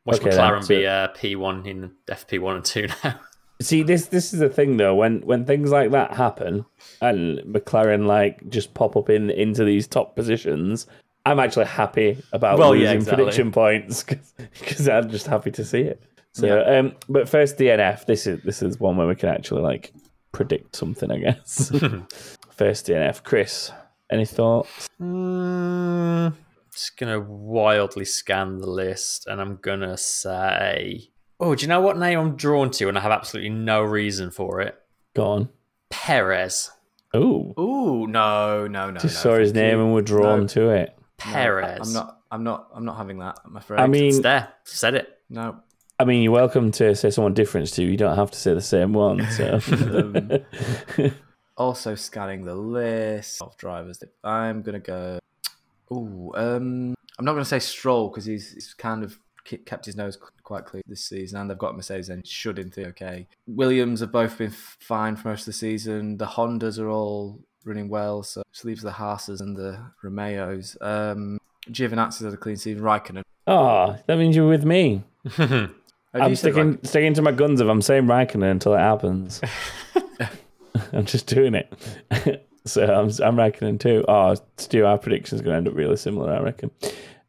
Watch 0.07 0.21
Okay, 0.21 0.29
McLaren 0.29 0.65
then, 0.67 0.77
be 0.79 0.83
so- 0.85 0.89
uh, 0.89 1.13
P1 1.13 1.67
in 1.67 1.91
FP 2.07 2.39
one 2.39 2.55
and 2.55 2.65
two 2.65 2.87
now. 3.03 3.19
See, 3.61 3.81
this 3.83 4.05
this 4.07 4.33
is 4.33 4.39
the 4.39 4.49
thing 4.49 4.77
though. 4.77 4.95
When 4.95 5.21
when 5.21 5.45
things 5.45 5.69
like 5.71 5.91
that 5.91 6.13
happen, 6.13 6.65
and 7.01 7.39
McLaren 7.39 8.05
like 8.07 8.47
just 8.49 8.73
pop 8.73 8.95
up 8.95 9.09
in 9.09 9.29
into 9.31 9.63
these 9.63 9.87
top 9.87 10.15
positions, 10.15 10.85
I'm 11.25 11.39
actually 11.39 11.65
happy 11.65 12.23
about 12.31 12.59
Well, 12.59 12.69
losing 12.71 12.85
yeah, 12.85 12.91
exactly. 12.93 13.23
prediction 13.25 13.51
points 13.51 14.03
because 14.59 14.87
I'm 14.87 15.09
just 15.09 15.27
happy 15.27 15.51
to 15.51 15.65
see 15.65 15.81
it. 15.81 16.01
So, 16.33 16.63
um, 16.67 16.95
but 17.09 17.27
first 17.27 17.57
DNF. 17.57 18.05
This 18.05 18.27
is 18.27 18.41
this 18.43 18.61
is 18.61 18.79
one 18.79 18.95
where 18.95 19.07
we 19.07 19.15
can 19.15 19.29
actually 19.29 19.63
like 19.63 19.91
predict 20.31 20.75
something, 20.75 21.09
I 21.11 21.17
guess. 21.17 21.69
first 22.51 22.85
DNF, 22.85 23.23
Chris. 23.23 23.71
Any 24.11 24.25
thoughts? 24.25 24.87
Mm, 25.01 26.33
just 26.77 26.97
gonna 26.97 27.19
wildly 27.19 28.05
scan 28.05 28.59
the 28.59 28.69
list, 28.69 29.27
and 29.27 29.41
I'm 29.41 29.57
gonna 29.61 29.97
say, 29.97 31.09
oh, 31.39 31.55
do 31.55 31.61
you 31.63 31.67
know 31.67 31.81
what 31.81 31.97
name 31.97 32.19
I'm 32.19 32.35
drawn 32.35 32.71
to? 32.71 32.87
And 32.87 32.97
I 32.97 33.01
have 33.01 33.11
absolutely 33.11 33.49
no 33.49 33.81
reason 33.83 34.31
for 34.31 34.61
it. 34.61 34.77
Go 35.15 35.25
on. 35.25 35.49
Perez. 35.89 36.71
Oh, 37.13 37.53
Ooh, 37.59 38.07
no, 38.07 38.67
no, 38.67 38.91
no. 38.91 38.99
just 38.99 39.15
no, 39.25 39.31
saw 39.31 39.39
his 39.39 39.53
name 39.53 39.77
you. 39.79 39.85
and 39.85 39.93
we're 39.93 40.01
drawn 40.01 40.41
No. 40.41 40.47
to 40.47 40.69
it. 40.69 40.93
No, 40.97 41.03
Perez. 41.17 41.87
I'm 41.87 41.93
not. 41.93 42.19
I'm 42.29 42.43
not. 42.43 42.67
I'm 42.75 42.85
not 42.85 42.97
having 42.97 43.19
that. 43.19 43.39
I'm 43.45 43.55
afraid. 43.57 43.79
I 43.79 43.87
mean, 43.87 44.05
It's 44.09 44.19
there. 44.19 44.49
Said 44.65 44.95
it. 44.95 45.17
no. 45.29 45.57
I 45.99 46.05
mean, 46.05 46.21
you're 46.21 46.31
welcome 46.33 46.69
to 46.73 46.93
say 46.95 47.09
someone 47.09 47.33
different 47.33 47.73
to. 47.73 47.83
You 47.83 47.97
don't 47.97 48.15
have 48.15 48.29
to 48.29 48.37
say 48.37 48.53
the 48.53 48.61
same 48.61 48.93
one. 48.93 49.25
So. 49.31 49.59
Um, 49.71 51.11
Also 51.57 51.95
scanning 51.95 52.45
the 52.45 52.53
list 52.53 53.41
of 53.41 53.57
drivers. 53.57 53.97
That 53.97 54.09
I'm 54.23 54.61
gonna 54.61 54.79
go. 54.79 55.17
Ooh, 55.91 56.31
um, 56.35 56.95
I'm 57.17 57.25
not 57.25 57.33
gonna 57.33 57.45
say 57.45 57.59
Stroll 57.59 58.09
because 58.09 58.25
he's, 58.25 58.53
he's 58.53 58.73
kind 58.73 59.03
of 59.03 59.19
kept 59.65 59.85
his 59.85 59.95
nose 59.95 60.17
quite 60.43 60.65
clean 60.65 60.83
this 60.87 61.03
season, 61.03 61.39
and 61.39 61.49
they've 61.49 61.57
got 61.57 61.75
Mercedes 61.75 62.09
and 62.09 62.25
should 62.25 62.59
in 62.59 62.69
theory 62.69 62.89
okay. 62.89 63.27
Williams 63.47 64.01
have 64.01 64.11
both 64.11 64.37
been 64.37 64.51
fine 64.51 65.15
for 65.15 65.29
most 65.29 65.41
of 65.41 65.45
the 65.47 65.53
season. 65.53 66.17
The 66.17 66.25
Hondas 66.25 66.79
are 66.79 66.89
all 66.89 67.39
running 67.63 67.89
well, 67.89 68.23
so 68.23 68.43
just 68.51 68.65
leaves 68.65 68.81
the 68.81 68.91
Haas's 68.91 69.41
and 69.41 69.55
the 69.55 69.79
Romeos. 70.03 70.77
Um, 70.81 71.39
Giovinazzi's 71.69 72.19
had 72.21 72.33
a 72.33 72.37
clean 72.37 72.57
season. 72.57 72.83
Raikkonen. 72.83 73.23
Oh, 73.45 73.97
that 74.07 74.17
means 74.17 74.35
you're 74.35 74.47
with 74.47 74.65
me. 74.65 75.03
I'm 76.13 76.35
sticking 76.35 76.79
sticking 76.83 77.13
to 77.13 77.21
my 77.21 77.31
guns 77.31 77.61
if 77.61 77.67
I'm 77.67 77.81
saying 77.81 78.05
Raikkonen 78.05 78.51
until 78.51 78.73
it 78.73 78.79
happens. 78.79 79.41
I'm 80.93 81.05
just 81.05 81.27
doing 81.27 81.55
it. 81.55 82.46
So 82.67 82.83
I'm 82.83 83.07
I'm 83.25 83.35
Raikkonen 83.35 83.79
too. 83.79 84.03
Oh, 84.07 84.35
Stu, 84.57 84.85
our 84.85 84.97
prediction's 84.97 85.41
going 85.41 85.53
to 85.53 85.57
end 85.57 85.67
up 85.67 85.75
really 85.75 85.97
similar, 85.97 86.33
I 86.33 86.41
reckon. 86.41 86.71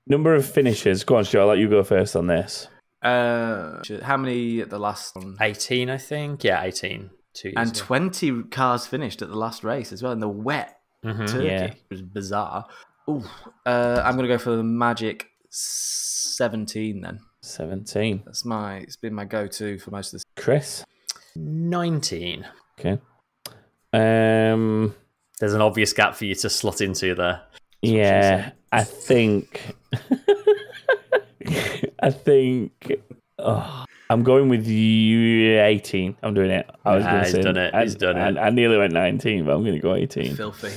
Number 0.07 0.35
of 0.35 0.47
finishes. 0.49 1.05
Go 1.05 1.17
on, 1.17 1.25
Stu. 1.25 1.39
I'll 1.39 1.47
let 1.47 1.59
you 1.59 1.69
go 1.69 1.83
first 1.85 2.17
on 2.17 2.27
this. 2.27 2.69
Uh, 3.03 3.81
how 4.03 4.17
many 4.17 4.61
at 4.61 4.71
the 4.71 4.79
last 4.79 5.15
one? 5.15 5.37
18, 5.41 5.89
I 5.91 5.99
think. 5.99 6.43
Yeah, 6.45 6.63
18. 6.63 7.11
Two 7.35 7.49
years 7.51 7.55
And 7.57 7.71
ago. 7.71 7.85
20 7.87 8.43
cars 8.45 8.87
finished 8.87 9.23
at 9.23 9.29
the 9.29 9.37
last 9.39 9.63
race 9.63 9.93
as 9.93 10.03
well 10.03 10.13
in 10.13 10.19
the 10.21 10.29
wet 10.29 10.81
Mhm. 11.05 11.31
Turkey. 11.31 11.45
Yeah. 11.47 11.65
It 11.67 11.77
was 11.91 12.03
bizarre. 12.03 12.67
Ooh, 13.09 13.23
uh, 13.65 14.03
I'm 14.05 14.17
going 14.17 14.27
to 14.29 14.35
go 14.35 14.39
for 14.39 14.57
the 14.57 14.65
Magic 14.65 15.29
17 15.51 17.01
then. 17.03 17.21
17. 17.43 18.23
That's 18.27 18.45
my, 18.45 18.79
it's 18.79 18.97
been 18.97 19.15
my 19.15 19.25
go 19.25 19.47
to 19.47 19.79
for 19.79 19.91
most 19.93 20.09
of 20.09 20.13
this. 20.19 20.25
Chris. 20.37 20.85
19. 21.37 22.47
Okay. 22.81 22.99
Um. 23.93 24.95
There's 25.41 25.55
an 25.55 25.61
obvious 25.61 25.93
gap 25.93 26.15
for 26.17 26.25
you 26.25 26.35
to 26.37 26.51
slot 26.51 26.81
into 26.81 27.15
there. 27.15 27.43
Yeah, 27.83 28.51
I 28.73 28.83
think. 28.85 29.75
I 32.03 32.11
think. 32.11 32.93
Oh, 33.39 33.85
I'm 34.11 34.23
going 34.25 34.49
with 34.49 34.67
you. 34.67 35.61
18. 35.61 36.17
I'm 36.23 36.35
doing 36.35 36.51
it. 36.51 36.69
I 36.85 36.97
was 36.97 37.05
Nah, 37.05 37.11
going 37.11 37.21
to 37.23 37.27
he's 37.29 37.35
say. 37.37 37.43
done 37.43 37.57
it. 37.57 37.75
I, 37.75 37.83
He's 37.85 37.95
done 37.95 38.17
it. 38.17 38.37
I, 38.39 38.47
I 38.47 38.51
nearly 38.51 38.79
went 38.79 38.93
19, 38.93 39.45
but 39.45 39.55
I'm 39.55 39.63
going 39.63 39.75
to 39.75 39.81
go 39.81 39.95
18. 39.95 40.35
Filthy. 40.37 40.73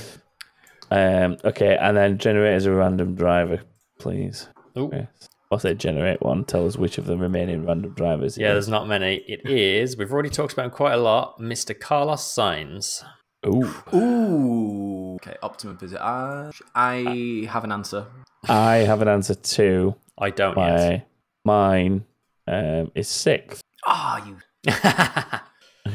Um. 0.90 1.38
Okay, 1.44 1.76
and 1.76 1.96
then 1.96 2.18
generate 2.18 2.54
as 2.54 2.66
a 2.66 2.72
random 2.72 3.14
driver, 3.14 3.60
please. 3.98 4.48
Ooh. 4.78 4.88
Chris. 4.88 5.06
I'll 5.50 5.58
say 5.58 5.74
generate 5.74 6.22
one. 6.22 6.44
Tell 6.44 6.66
us 6.66 6.76
which 6.78 6.96
of 6.98 7.04
the 7.06 7.16
remaining 7.16 7.66
random 7.66 7.92
drivers. 7.92 8.38
it 8.38 8.42
Yeah, 8.42 8.48
is. 8.50 8.54
there's 8.54 8.68
not 8.68 8.88
many. 8.88 9.16
It 9.28 9.48
is, 9.50 9.96
we've 9.98 10.10
already 10.12 10.30
talked 10.30 10.54
about 10.54 10.66
him 10.66 10.70
quite 10.70 10.94
a 10.94 10.98
lot, 10.98 11.38
Mr. 11.40 11.78
Carlos 11.78 12.22
Sainz. 12.22 13.04
Ooh. 13.46 13.74
Ooh. 13.94 15.14
Okay, 15.16 15.36
optimum 15.42 15.76
position. 15.76 16.02
Uh, 16.02 16.52
I 16.74 17.46
have 17.50 17.64
an 17.64 17.72
answer. 17.72 18.06
I 18.48 18.76
have 18.76 19.02
an 19.02 19.08
answer 19.08 19.34
too. 19.34 19.94
I 20.18 20.30
don't 20.30 20.56
My 20.56 21.04
mine 21.44 22.04
um, 22.46 22.90
is 22.94 23.08
sixth. 23.08 23.62
Ah, 23.86 24.24
you. 24.26 24.36
yet. 24.64 25.42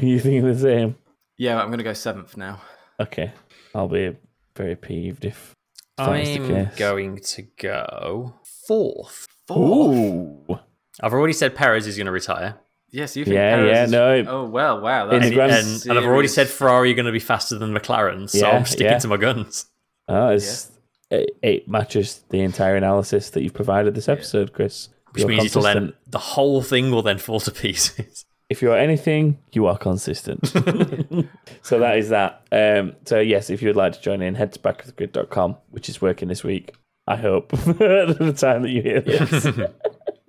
you 0.02 0.20
think 0.20 0.44
the 0.44 0.58
same? 0.58 0.96
Yeah, 1.36 1.60
I'm 1.60 1.68
going 1.68 1.78
to 1.78 1.84
go 1.84 1.92
seventh 1.92 2.36
now. 2.36 2.60
Okay, 3.00 3.32
I'll 3.74 3.88
be 3.88 4.16
very 4.56 4.76
peeved 4.76 5.24
if 5.24 5.54
that 5.96 6.16
is 6.20 6.36
the 6.36 6.42
I'm 6.44 6.66
case. 6.66 6.78
going 6.78 7.20
to 7.20 7.42
go 7.56 8.34
fourth. 8.66 9.26
Ooh, 9.50 10.58
I've 11.00 11.12
already 11.12 11.32
said 11.32 11.54
Perez 11.54 11.86
is 11.86 11.96
going 11.96 12.06
to 12.06 12.12
retire. 12.12 12.56
Yes, 12.90 13.16
you 13.16 13.24
think 13.24 13.34
Yeah, 13.34 13.56
Perez 13.56 13.70
yeah, 13.70 13.84
is- 13.84 13.90
no. 13.90 14.24
Oh 14.28 14.44
well, 14.46 14.80
wow. 14.80 15.04
In 15.10 15.18
That's 15.20 15.28
the 15.28 15.34
grand- 15.34 15.52
And, 15.52 15.86
and 15.86 15.98
I've 15.98 16.04
already 16.06 16.28
said. 16.28 16.48
Ferrari 16.48 16.92
are 16.92 16.94
going 16.94 17.06
to 17.06 17.12
be 17.12 17.18
faster 17.18 17.58
than 17.58 17.72
McLaren, 17.74 18.28
so 18.30 18.38
Yeah, 18.38 18.56
I'm 18.56 18.64
sticking 18.64 18.86
yeah. 18.86 18.98
to 18.98 19.08
my 19.08 19.16
guns. 19.16 19.66
oh, 20.08 20.28
it's, 20.28 20.70
it, 21.10 21.36
it 21.42 21.68
matches 21.68 22.22
the 22.30 22.40
entire 22.40 22.76
analysis 22.76 23.30
that 23.30 23.42
you've 23.42 23.54
provided 23.54 23.94
this 23.94 24.08
episode, 24.08 24.52
Chris. 24.52 24.88
Which 25.12 25.22
You're 25.22 25.28
means 25.28 25.52
then 25.54 25.94
the 26.06 26.18
whole 26.18 26.62
thing 26.62 26.90
will 26.90 27.02
then 27.02 27.18
fall 27.18 27.40
to 27.40 27.50
pieces. 27.50 28.24
if 28.50 28.60
you're 28.62 28.76
anything, 28.76 29.38
you 29.52 29.66
are 29.66 29.76
consistent. 29.78 30.46
so 31.62 31.78
that 31.78 31.96
is 31.98 32.10
that. 32.10 32.46
Um, 32.52 32.94
so 33.06 33.18
yes, 33.20 33.48
if 33.50 33.62
you 33.62 33.68
would 33.68 33.76
like 33.76 33.94
to 33.94 34.00
join 34.00 34.20
in, 34.22 34.34
head 34.34 34.52
to 34.52 34.58
backofthegrid.com, 34.58 35.56
which 35.70 35.88
is 35.88 36.00
working 36.02 36.28
this 36.28 36.44
week. 36.44 36.74
I 37.06 37.16
hope 37.16 37.52
at 37.54 38.18
the 38.18 38.34
time 38.36 38.62
that 38.62 38.70
you 38.70 38.82
hear 38.82 39.00
this. 39.00 39.46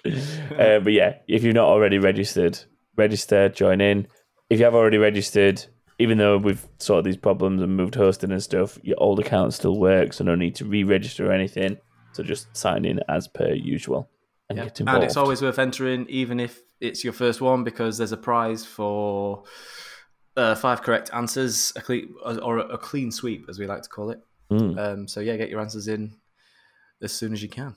Uh, 0.05 0.79
but 0.79 0.93
yeah, 0.93 1.17
if 1.27 1.43
you're 1.43 1.53
not 1.53 1.67
already 1.67 1.97
registered, 1.97 2.59
register, 2.95 3.49
join 3.49 3.81
in. 3.81 4.07
If 4.49 4.59
you 4.59 4.65
have 4.65 4.75
already 4.75 4.97
registered, 4.97 5.65
even 5.99 6.17
though 6.17 6.37
we've 6.37 6.65
sorted 6.79 7.05
these 7.05 7.17
problems 7.17 7.61
and 7.61 7.75
moved 7.75 7.95
hosting 7.95 8.31
and 8.31 8.41
stuff, 8.41 8.79
your 8.83 8.97
old 8.99 9.19
account 9.19 9.53
still 9.53 9.77
works, 9.77 10.17
so 10.17 10.23
no 10.23 10.35
need 10.35 10.55
to 10.55 10.65
re-register 10.65 11.29
or 11.29 11.31
anything. 11.31 11.77
So 12.13 12.23
just 12.23 12.55
sign 12.57 12.85
in 12.85 13.01
as 13.07 13.27
per 13.27 13.51
usual 13.53 14.09
and 14.49 14.57
Yeah. 14.57 14.63
get 14.65 14.79
involved. 14.79 14.95
And 14.95 15.03
it's 15.03 15.17
always 15.17 15.41
worth 15.41 15.59
entering, 15.59 16.07
even 16.09 16.39
if 16.39 16.61
it's 16.79 17.03
your 17.03 17.13
first 17.13 17.41
one, 17.41 17.63
because 17.63 17.97
there's 17.97 18.11
a 18.11 18.17
prize 18.17 18.65
for 18.65 19.43
uh, 20.37 20.55
five 20.55 20.81
correct 20.81 21.09
answers, 21.13 21.73
a 21.75 21.81
clean, 21.81 22.15
or 22.23 22.59
a 22.59 22.77
clean 22.77 23.11
sweep, 23.11 23.45
as 23.49 23.59
we 23.59 23.67
like 23.67 23.81
to 23.83 23.89
call 23.89 24.09
it. 24.09 24.19
Mm. 24.51 24.79
Um, 24.79 25.07
so 25.07 25.19
yeah, 25.19 25.35
get 25.37 25.49
your 25.49 25.59
answers 25.59 25.87
in 25.87 26.15
as 27.03 27.11
soon 27.11 27.33
as 27.33 27.43
you 27.43 27.49
can. 27.49 27.75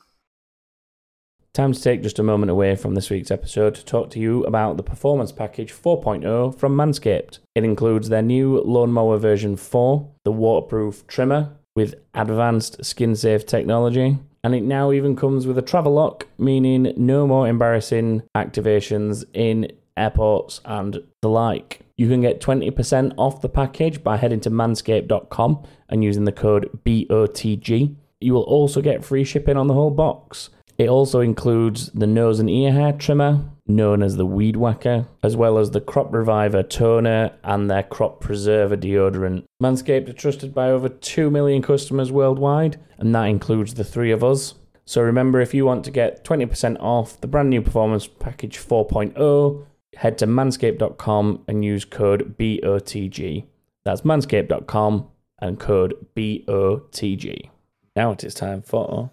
Time 1.55 1.75
to 1.75 1.83
take 1.83 2.03
just 2.03 2.19
a 2.19 2.23
moment 2.23 2.51
away 2.51 2.75
from 2.75 2.95
this 2.95 3.11
week's 3.11 3.31
episode 3.31 3.75
to 3.75 3.85
talk 3.85 4.09
to 4.09 4.19
you 4.19 4.43
about 4.45 4.79
the 4.79 4.83
Performance 4.83 5.33
Package 5.33 5.71
4.0 5.71 6.59
from 6.59 6.75
Manscaped. 6.75 7.41
It 7.55 7.63
includes 7.63 8.09
their 8.09 8.23
new 8.23 8.63
Lawnmower 8.63 9.19
version 9.19 9.59
4, 9.59 10.09
the 10.25 10.33
waterproof 10.33 11.07
trimmer 11.07 11.55
with 11.75 11.97
advanced 12.15 12.83
skin 12.83 13.15
safe 13.15 13.45
technology, 13.45 14.19
and 14.43 14.55
it 14.55 14.63
now 14.63 14.93
even 14.93 15.15
comes 15.15 15.47
with 15.47 15.59
a 15.59 15.63
travel 15.63 15.93
lock, 15.93 16.27
meaning 16.39 16.95
no 16.97 17.27
more 17.27 17.47
embarrassing 17.47 18.23
activations 18.35 19.23
in 19.35 19.71
airports 19.99 20.63
and 20.65 21.03
the 21.21 21.29
like. 21.29 21.81
You 21.99 22.09
can 22.09 22.23
get 22.23 22.41
20% 22.41 23.13
off 23.19 23.43
the 23.43 23.51
package 23.51 24.03
by 24.03 24.17
heading 24.17 24.41
to 24.41 24.51
manscaped.com 24.51 25.67
and 25.91 26.03
using 26.03 26.25
the 26.25 26.33
code 26.33 26.71
BOTG. 26.87 27.95
You 28.23 28.33
will 28.33 28.43
also 28.45 28.81
get 28.81 29.05
free 29.05 29.25
shipping 29.25 29.59
on 29.59 29.67
the 29.67 29.75
whole 29.75 29.91
box. 29.91 30.49
It 30.79 30.89
also 30.89 31.21
includes 31.21 31.91
the 31.91 32.07
nose 32.07 32.41
and 32.41 32.51
ear 32.51 32.73
hair 32.73 32.93
trimmer, 32.93 33.45
known 33.67 34.03
as 34.03 34.17
the 34.17 34.27
Weed 34.27 34.57
Whacker, 34.57 35.07
as 35.23 35.37
well 35.37 35.59
as 35.59 35.71
the 35.71 35.81
Crop 35.81 36.13
Reviver 36.13 36.63
toner 36.63 37.33
and 37.45 37.71
their 37.71 37.83
Crop 37.83 38.21
Preserver 38.21 38.77
deodorant. 38.77 39.45
Manscaped 39.63 40.09
are 40.09 40.15
trusted 40.15 40.55
by 40.55 40.71
over 40.71 40.89
2 40.89 41.31
million 41.31 41.63
customers 41.63 42.11
worldwide, 42.11 42.81
and 42.99 43.15
that 43.15 43.25
includes 43.25 43.75
the 43.75 43.85
three 43.85 44.11
of 44.11 44.25
us. 44.25 44.55
So 44.85 45.01
remember, 45.03 45.41
if 45.41 45.55
you 45.55 45.65
want 45.65 45.85
to 45.85 45.91
get 45.91 46.25
20% 46.25 46.77
off 46.81 47.21
the 47.21 47.29
brand 47.29 47.51
new 47.51 47.63
Performance 47.63 48.07
Package 48.07 48.59
4.0, 48.59 49.67
head 49.97 50.19
to 50.19 50.27
manscaped.com 50.27 51.45
and 51.47 51.65
use 51.65 51.85
code 51.85 52.37
BOTG. 52.37 53.45
That's 53.85 54.01
manscaped.com 54.03 55.09
and 55.41 55.59
code 55.59 56.07
BOTG. 56.17 57.52
Now 57.95 58.13
it 58.13 58.25
is 58.25 58.33
time 58.35 58.63
for. 58.63 59.11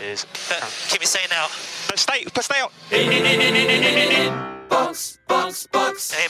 is. 0.00 0.24
Keep 0.88 1.00
me 1.00 1.06
saying 1.06 1.28
now. 1.30 1.48
But 1.88 1.98
stay, 1.98 2.24
but 2.34 2.42
stay 2.44 2.60
out. 2.60 2.72
Box, 4.68 5.18
box, 5.28 5.66
box. 5.66 6.10
Hey 6.12 6.28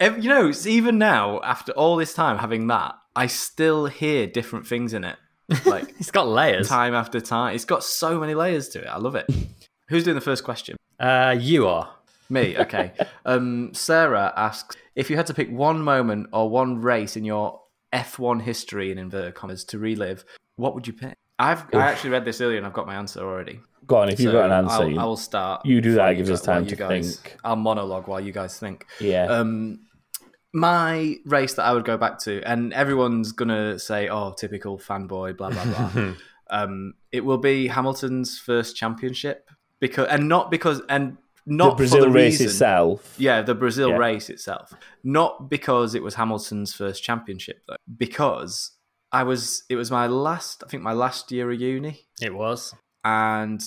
man. 0.00 0.22
You 0.22 0.28
know, 0.28 0.48
it's 0.48 0.66
even 0.66 0.98
now, 0.98 1.40
after 1.42 1.72
all 1.72 1.96
this 1.96 2.14
time 2.14 2.38
having 2.38 2.66
that, 2.68 2.94
I 3.16 3.26
still 3.26 3.86
hear 3.86 4.26
different 4.26 4.66
things 4.66 4.92
in 4.92 5.04
it. 5.04 5.16
Like 5.64 5.94
It's 5.98 6.10
got 6.10 6.28
layers. 6.28 6.68
time 6.68 6.94
after 6.94 7.20
time. 7.20 7.54
It's 7.54 7.64
got 7.64 7.82
so 7.82 8.20
many 8.20 8.34
layers 8.34 8.68
to 8.70 8.80
it. 8.82 8.86
I 8.86 8.98
love 8.98 9.14
it. 9.14 9.26
Who's 9.88 10.04
doing 10.04 10.14
the 10.16 10.20
first 10.20 10.44
question? 10.44 10.76
Uh, 11.00 11.34
you 11.38 11.66
are. 11.68 11.90
Me, 12.28 12.58
okay. 12.58 12.92
um, 13.24 13.72
Sarah 13.72 14.32
asks 14.36 14.76
if 14.94 15.08
you 15.08 15.16
had 15.16 15.26
to 15.28 15.34
pick 15.34 15.50
one 15.50 15.80
moment 15.80 16.26
or 16.32 16.50
one 16.50 16.82
race 16.82 17.16
in 17.16 17.24
your 17.24 17.62
F1 17.92 18.42
history 18.42 18.90
in 18.92 18.98
inverted 18.98 19.34
commas 19.34 19.64
to 19.66 19.78
relive, 19.78 20.24
what 20.56 20.74
would 20.74 20.86
you 20.86 20.92
pick? 20.92 21.14
I've 21.38 21.64
I 21.72 21.78
actually 21.90 22.10
read 22.10 22.24
this 22.24 22.40
earlier 22.40 22.58
and 22.58 22.66
I've 22.66 22.72
got 22.72 22.86
my 22.86 22.96
answer 22.96 23.20
already. 23.20 23.60
Go 23.86 23.96
on, 23.98 24.08
if 24.08 24.18
you've 24.18 24.32
got 24.32 24.46
an 24.46 24.52
answer. 24.64 24.82
I'll, 24.82 24.90
you- 24.90 24.98
I 24.98 25.04
will 25.04 25.16
start. 25.16 25.64
you 25.64 25.80
do 25.80 25.94
that, 25.94 26.10
it 26.10 26.16
gives 26.16 26.30
us 26.30 26.42
time 26.42 26.66
to 26.66 26.76
guys, 26.76 27.16
think. 27.18 27.36
I'll 27.44 27.56
monologue 27.56 28.08
while 28.08 28.20
you 28.20 28.32
guys 28.32 28.58
think. 28.58 28.86
yeah. 29.00 29.26
Um, 29.26 29.80
my 30.52 31.16
race 31.26 31.54
that 31.54 31.64
I 31.64 31.72
would 31.74 31.84
go 31.84 31.96
back 31.96 32.18
to, 32.20 32.42
and 32.42 32.72
everyone's 32.72 33.32
gonna 33.32 33.78
say, 33.78 34.08
"Oh, 34.08 34.32
typical 34.36 34.78
fanboy," 34.78 35.36
blah 35.36 35.50
blah 35.50 35.64
blah. 35.92 36.12
um, 36.50 36.94
it 37.12 37.24
will 37.24 37.36
be 37.38 37.68
Hamilton's 37.68 38.38
first 38.38 38.74
championship 38.74 39.50
because, 39.78 40.08
and 40.08 40.26
not 40.28 40.50
because, 40.50 40.80
and 40.88 41.18
the 41.48 41.54
not 41.54 41.76
Brazil 41.76 42.00
for 42.00 42.04
the 42.06 42.10
race 42.10 42.34
reason, 42.34 42.46
itself. 42.46 43.14
Yeah, 43.18 43.42
the 43.42 43.54
Brazil 43.54 43.90
Yeah. 43.90 43.96
race 43.96 44.30
itself, 44.30 44.72
not 45.02 45.48
because 45.50 45.94
it 45.94 46.02
was 46.02 46.14
Hamilton's 46.14 46.72
first 46.74 47.02
championship 47.02 47.62
though, 47.66 47.76
because 47.96 48.72
I 49.12 49.22
was, 49.22 49.64
it 49.68 49.76
was 49.76 49.90
my 49.90 50.06
last, 50.06 50.62
I 50.66 50.68
think 50.68 50.82
my 50.82 50.92
last 50.92 51.32
year 51.32 51.50
of 51.50 51.58
uni, 51.60 52.06
It 52.20 52.34
was. 52.34 52.74
and 53.04 53.60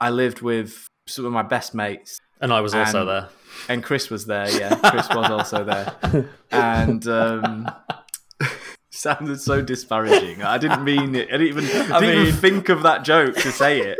I 0.00 0.10
lived 0.10 0.40
with 0.40 0.86
some 1.06 1.24
of 1.26 1.32
my 1.32 1.42
best 1.42 1.74
mates 1.74 2.18
And 2.40 2.52
I 2.52 2.60
was 2.60 2.74
also 2.74 3.00
And- 3.00 3.08
there. 3.08 3.28
and 3.68 3.82
Chris 3.82 4.10
was 4.10 4.26
there. 4.26 4.48
Yeah, 4.50 4.74
Chris 4.90 5.08
was 5.10 5.30
also 5.30 5.64
there, 5.64 6.28
and 6.50 7.06
um, 7.08 7.70
sounded 8.90 9.40
so 9.40 9.60
disparaging. 9.62 10.42
I 10.42 10.58
didn't 10.58 10.84
mean 10.84 11.14
it. 11.14 11.28
I 11.32 11.36
didn't 11.38 11.48
even, 11.48 11.92
I 11.92 12.00
didn't 12.00 12.22
even 12.22 12.34
think 12.36 12.68
of 12.68 12.82
that 12.82 13.04
joke 13.04 13.34
to 13.36 13.50
say 13.52 13.80
it, 13.80 13.98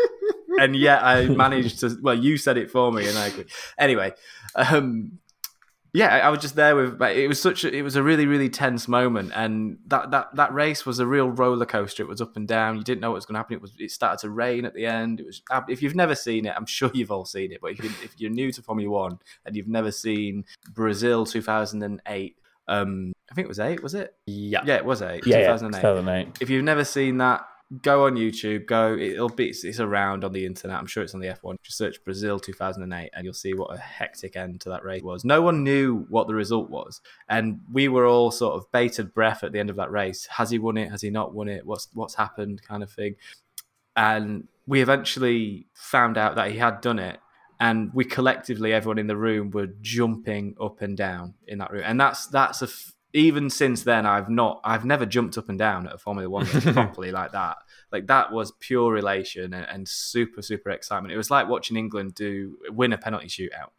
and 0.60 0.76
yet 0.76 1.02
I 1.02 1.26
managed 1.26 1.80
to. 1.80 1.96
Well, 2.00 2.14
you 2.18 2.36
said 2.36 2.56
it 2.58 2.70
for 2.70 2.92
me, 2.92 3.08
and 3.08 3.16
I 3.18 3.28
agree. 3.28 3.46
Anyway, 3.78 4.12
um, 4.54 5.18
yeah, 5.94 6.08
I 6.08 6.28
was 6.28 6.40
just 6.40 6.56
there 6.56 6.74
with. 6.74 7.00
It 7.00 7.28
was 7.28 7.40
such. 7.40 7.62
A, 7.64 7.72
it 7.72 7.82
was 7.82 7.94
a 7.94 8.02
really, 8.02 8.26
really 8.26 8.48
tense 8.48 8.88
moment, 8.88 9.30
and 9.32 9.78
that 9.86 10.10
that 10.10 10.34
that 10.34 10.52
race 10.52 10.84
was 10.84 10.98
a 10.98 11.06
real 11.06 11.30
roller 11.30 11.66
coaster. 11.66 12.02
It 12.02 12.08
was 12.08 12.20
up 12.20 12.36
and 12.36 12.48
down. 12.48 12.76
You 12.76 12.82
didn't 12.82 13.00
know 13.00 13.10
what 13.10 13.16
was 13.16 13.26
going 13.26 13.34
to 13.34 13.38
happen. 13.38 13.54
It 13.54 13.62
was. 13.62 13.72
It 13.78 13.92
started 13.92 14.18
to 14.22 14.30
rain 14.30 14.64
at 14.64 14.74
the 14.74 14.86
end. 14.86 15.20
It 15.20 15.26
was. 15.26 15.40
If 15.68 15.82
you've 15.82 15.94
never 15.94 16.16
seen 16.16 16.46
it, 16.46 16.54
I'm 16.56 16.66
sure 16.66 16.90
you've 16.92 17.12
all 17.12 17.24
seen 17.24 17.52
it. 17.52 17.60
But 17.60 17.72
if 17.72 17.84
you 17.84 17.90
if 18.02 18.14
you're 18.18 18.32
new 18.32 18.50
to 18.50 18.60
Formula 18.60 18.90
One 18.90 19.20
and 19.46 19.54
you've 19.54 19.68
never 19.68 19.92
seen 19.92 20.44
Brazil 20.72 21.24
2008, 21.24 22.36
um, 22.66 23.12
I 23.30 23.34
think 23.34 23.44
it 23.44 23.48
was 23.48 23.60
eight. 23.60 23.80
Was 23.80 23.94
it? 23.94 24.16
Yeah. 24.26 24.62
Yeah, 24.64 24.76
it 24.76 24.84
was 24.84 25.00
eight. 25.00 25.24
Yeah, 25.26 25.38
yeah, 25.38 25.52
2008 25.52 25.80
2008. 25.80 26.38
if 26.40 26.50
you've 26.50 26.64
never 26.64 26.84
seen 26.84 27.18
that, 27.18 27.46
go 27.82 28.06
on 28.06 28.14
YouTube. 28.14 28.66
Go, 28.66 28.96
it'll 28.96 29.28
be 29.28 29.48
it's, 29.48 29.64
it's 29.64 29.80
around 29.80 30.24
on 30.24 30.32
the 30.32 30.46
internet. 30.46 30.78
I'm 30.78 30.86
sure 30.86 31.02
it's 31.02 31.14
on 31.14 31.20
the 31.20 31.28
F1. 31.28 31.56
Just 31.62 31.78
search 31.78 32.02
Brazil 32.04 32.38
2008, 32.38 33.10
and 33.14 33.24
you'll 33.24 33.34
see 33.34 33.54
what 33.54 33.74
a 33.74 33.78
hectic 33.78 34.36
end 34.36 34.60
to 34.62 34.68
that 34.70 34.84
race 34.84 35.02
was. 35.02 35.24
No 35.24 35.42
one 35.42 35.64
knew 35.64 36.06
what 36.08 36.26
the 36.26 36.34
result 36.34 36.70
was, 36.70 37.00
and 37.28 37.60
we 37.72 37.88
were 37.88 38.06
all 38.06 38.30
sort 38.30 38.54
of 38.54 38.70
bated 38.72 39.14
breath 39.14 39.42
at 39.44 39.52
the 39.52 39.60
end 39.60 39.70
of 39.70 39.76
that 39.76 39.90
race. 39.90 40.26
Has 40.26 40.50
he 40.50 40.58
won 40.58 40.76
it? 40.76 40.90
Has 40.90 41.02
he 41.02 41.10
not 41.10 41.34
won 41.34 41.48
it? 41.48 41.66
What's 41.66 41.88
what's 41.94 42.14
happened? 42.14 42.62
Kind 42.62 42.82
of 42.82 42.90
thing. 42.90 43.16
And 43.96 44.48
we 44.66 44.80
eventually 44.80 45.66
found 45.74 46.18
out 46.18 46.36
that 46.36 46.50
he 46.50 46.58
had 46.58 46.80
done 46.80 46.98
it. 46.98 47.18
And 47.60 47.94
we 47.94 48.04
collectively, 48.04 48.72
everyone 48.72 48.98
in 48.98 49.06
the 49.06 49.16
room, 49.16 49.52
were 49.52 49.68
jumping 49.80 50.56
up 50.60 50.82
and 50.82 50.96
down 50.96 51.34
in 51.46 51.58
that 51.58 51.70
room, 51.70 51.84
and 51.86 52.00
that's 52.00 52.26
that's 52.26 52.62
a 52.62 52.68
even 53.14 53.48
since 53.48 53.84
then, 53.84 54.04
I've 54.06 54.28
not, 54.28 54.60
I've 54.64 54.84
never 54.84 55.06
jumped 55.06 55.38
up 55.38 55.48
and 55.48 55.58
down 55.58 55.86
at 55.86 55.94
a 55.94 55.98
Formula 55.98 56.28
One 56.28 56.44
race 56.44 56.64
properly 56.72 57.12
like 57.12 57.32
that. 57.32 57.56
Like 57.92 58.08
that 58.08 58.32
was 58.32 58.52
pure 58.58 58.92
relation 58.92 59.54
and, 59.54 59.66
and 59.70 59.88
super, 59.88 60.42
super 60.42 60.70
excitement. 60.70 61.14
It 61.14 61.16
was 61.16 61.30
like 61.30 61.48
watching 61.48 61.76
England 61.76 62.14
do 62.16 62.58
win 62.70 62.92
a 62.92 62.98
penalty 62.98 63.28
shootout. 63.28 63.70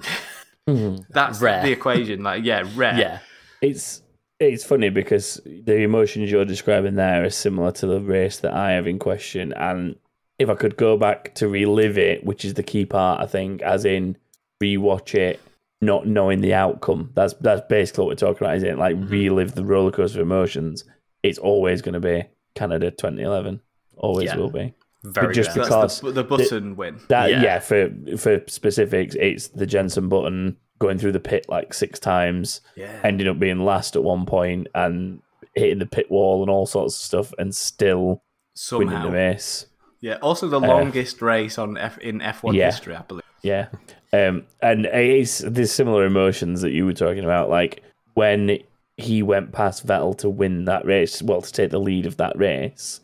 Mhm. 0.67 1.05
That's 1.09 1.41
Rare. 1.41 1.61
the 1.63 1.71
equation. 1.73 2.23
Like, 2.23 2.45
yeah, 2.45 2.63
rare. 2.75 2.97
Yeah. 2.97 3.19
It's 3.61 4.01
it's 4.39 4.63
funny 4.65 4.89
because 4.89 5.39
the 5.45 5.81
emotions 5.81 6.31
you're 6.31 6.45
describing 6.45 6.95
there 6.95 7.23
are 7.23 7.29
similar 7.29 7.71
to 7.73 7.87
the 7.87 8.01
race 8.01 8.39
that 8.39 8.53
I 8.53 8.71
have 8.71 8.87
in 8.87 8.99
question, 8.99 9.53
and 9.53 9.95
if 10.39 10.49
I 10.49 10.55
could 10.55 10.75
go 10.75 10.97
back 10.97 11.35
to 11.35 11.47
relive 11.47 11.97
it, 11.97 12.25
which 12.25 12.43
is 12.43 12.55
the 12.55 12.63
key 12.63 12.85
part, 12.85 13.21
I 13.21 13.27
think, 13.27 13.61
as 13.61 13.85
in 13.85 14.17
rewatch 14.61 15.15
it, 15.15 15.39
not 15.81 16.07
knowing 16.07 16.41
the 16.41 16.53
outcome. 16.53 17.11
That's 17.15 17.33
that's 17.35 17.61
basically 17.69 18.03
what 18.03 18.09
we're 18.09 18.15
talking 18.15 18.45
about, 18.45 18.57
isn't 18.57 18.69
it? 18.69 18.77
Like 18.77 18.95
mm-hmm. 18.95 19.09
relive 19.09 19.55
the 19.55 19.63
rollercoaster 19.63 20.15
of 20.15 20.21
emotions. 20.21 20.83
It's 21.23 21.37
always 21.37 21.81
going 21.81 21.93
to 21.93 21.99
be 21.99 22.25
Canada 22.55 22.91
2011. 22.91 23.61
Always 23.97 24.27
Yeah. 24.27 24.37
will 24.37 24.49
be. 24.49 24.73
Very 25.03 25.33
just 25.35 25.49
rare. 25.55 25.65
Because 25.65 25.69
that's 25.69 25.99
the, 25.99 26.11
the 26.11 26.23
button 26.23 26.75
win. 26.75 26.99
That 27.09 27.29
Yeah. 27.29 27.43
yeah. 27.43 27.59
for 27.59 27.89
for 28.17 28.41
specifics, 28.47 29.15
it's 29.15 29.47
the 29.49 29.65
Jensen 29.65 30.09
Button 30.09 30.57
going 30.79 30.97
through 30.97 31.13
the 31.13 31.19
pit 31.19 31.45
like 31.47 31.73
six 31.73 31.99
times, 31.99 32.61
Yeah. 32.75 32.99
ending 33.03 33.27
up 33.27 33.39
being 33.39 33.59
last 33.59 33.95
at 33.95 34.03
one 34.03 34.25
point 34.25 34.67
and 34.75 35.21
hitting 35.53 35.79
the 35.79 35.85
pit 35.85 36.11
wall 36.11 36.41
and 36.41 36.49
all 36.49 36.65
sorts 36.65 36.95
of 36.95 37.01
stuff, 37.01 37.33
and 37.37 37.55
still 37.55 38.23
winning 38.71 39.01
the 39.01 39.11
race. 39.11 39.67
Yeah. 40.01 40.15
Also, 40.21 40.47
the 40.47 40.57
uh, 40.59 40.67
longest 40.67 41.21
race 41.21 41.57
on 41.57 41.77
F 41.77 41.97
in 41.99 42.19
F1 42.19 42.53
Yeah. 42.53 42.65
history, 42.65 42.95
I 42.95 43.01
believe. 43.01 43.23
Yeah. 43.45 43.67
Um, 44.11 44.43
and 44.61 44.87
it's 44.87 45.39
there's 45.39 45.71
similar 45.71 46.05
emotions 46.05 46.61
that 46.61 46.71
you 46.71 46.85
were 46.85 46.93
talking 46.93 47.23
about, 47.23 47.49
like 47.49 47.83
when 48.15 48.57
he 48.97 49.21
went 49.21 49.51
past 49.51 49.85
Vettel 49.85 50.17
to 50.19 50.29
win 50.29 50.65
that 50.65 50.85
race, 50.85 51.21
well, 51.21 51.41
to 51.41 51.51
take 51.51 51.69
the 51.69 51.79
lead 51.79 52.05
of 52.05 52.17
that 52.17 52.37
race. 52.37 53.01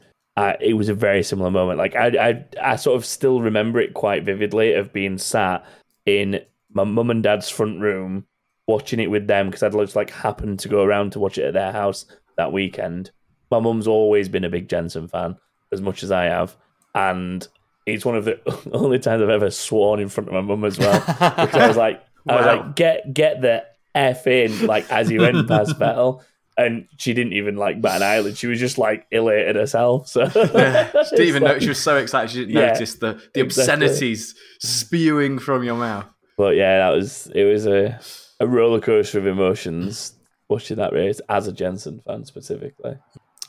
It 0.59 0.75
was 0.75 0.89
a 0.89 0.95
very 0.95 1.21
similar 1.21 1.51
moment. 1.51 1.77
Like 1.77 1.95
I, 1.95 2.07
I, 2.29 2.45
I 2.59 2.75
sort 2.75 2.95
of 2.95 3.05
still 3.05 3.41
remember 3.41 3.79
it 3.79 3.93
quite 3.93 4.23
vividly 4.23 4.73
of 4.73 4.91
being 4.91 5.19
sat 5.19 5.63
in 6.07 6.39
my 6.73 6.83
mum 6.83 7.11
and 7.11 7.21
dad's 7.21 7.49
front 7.49 7.79
room 7.79 8.25
watching 8.65 8.99
it 8.99 9.11
with 9.11 9.27
them 9.27 9.47
because 9.47 9.61
I'd 9.61 9.73
just 9.73 9.95
like 9.95 10.09
happened 10.09 10.57
to 10.59 10.69
go 10.69 10.81
around 10.81 11.11
to 11.11 11.19
watch 11.19 11.37
it 11.37 11.43
at 11.43 11.53
their 11.53 11.71
house 11.71 12.05
that 12.37 12.51
weekend. 12.51 13.11
My 13.51 13.59
mum's 13.59 13.85
always 13.85 14.29
been 14.29 14.45
a 14.45 14.49
big 14.49 14.67
Jensen 14.67 15.07
fan, 15.07 15.37
as 15.71 15.81
much 15.81 16.01
as 16.01 16.11
I 16.11 16.23
have, 16.23 16.55
and 16.95 17.47
it's 17.95 18.05
one 18.05 18.15
of 18.15 18.25
the 18.25 18.39
only 18.73 18.99
times 18.99 19.21
I've 19.21 19.29
ever 19.29 19.51
sworn 19.51 19.99
in 19.99 20.09
front 20.09 20.27
of 20.29 20.33
my 20.33 20.41
mum 20.41 20.63
as 20.65 20.77
well. 20.77 20.99
Because 20.99 21.53
I 21.55 21.67
was 21.67 21.77
like, 21.77 22.03
I 22.29 22.35
was 22.35 22.45
like, 22.45 22.75
get 22.75 23.13
get 23.13 23.41
the 23.41 23.65
f 23.95 24.27
in, 24.27 24.67
like 24.67 24.89
as 24.91 25.09
you 25.11 25.21
went 25.21 25.47
past 25.47 25.71
Vettel, 25.79 26.21
and 26.57 26.87
she 26.97 27.13
didn't 27.13 27.33
even 27.33 27.55
like 27.55 27.81
bat 27.81 27.97
an 27.97 28.03
eyelid. 28.03 28.37
She 28.37 28.47
was 28.47 28.59
just 28.59 28.77
like 28.77 29.07
elated 29.11 29.55
herself. 29.55 30.07
So 30.07 30.27
Didn't 30.27 31.19
even 31.21 31.43
know 31.43 31.59
she 31.59 31.69
was 31.69 31.79
so 31.81 31.97
excited. 31.97 32.31
She 32.31 32.39
didn't 32.45 32.55
Yeah, 32.55 32.67
notice 32.73 32.95
the, 32.95 33.13
the 33.33 33.41
exactly. 33.41 33.85
obscenities 33.87 34.35
spewing 34.59 35.39
from 35.39 35.63
your 35.63 35.75
mouth. 35.75 36.05
But 36.37 36.55
yeah, 36.55 36.77
that 36.79 36.95
was 36.95 37.27
it. 37.33 37.43
Was 37.43 37.65
a 37.67 37.99
a 38.39 38.47
roller 38.47 38.79
coaster 38.79 39.19
of 39.19 39.27
emotions 39.27 40.13
watching 40.49 40.77
that 40.77 40.93
race 40.93 41.21
as 41.29 41.47
a 41.47 41.51
Jensen 41.53 41.99
fan 42.05 42.25
specifically. 42.25 42.95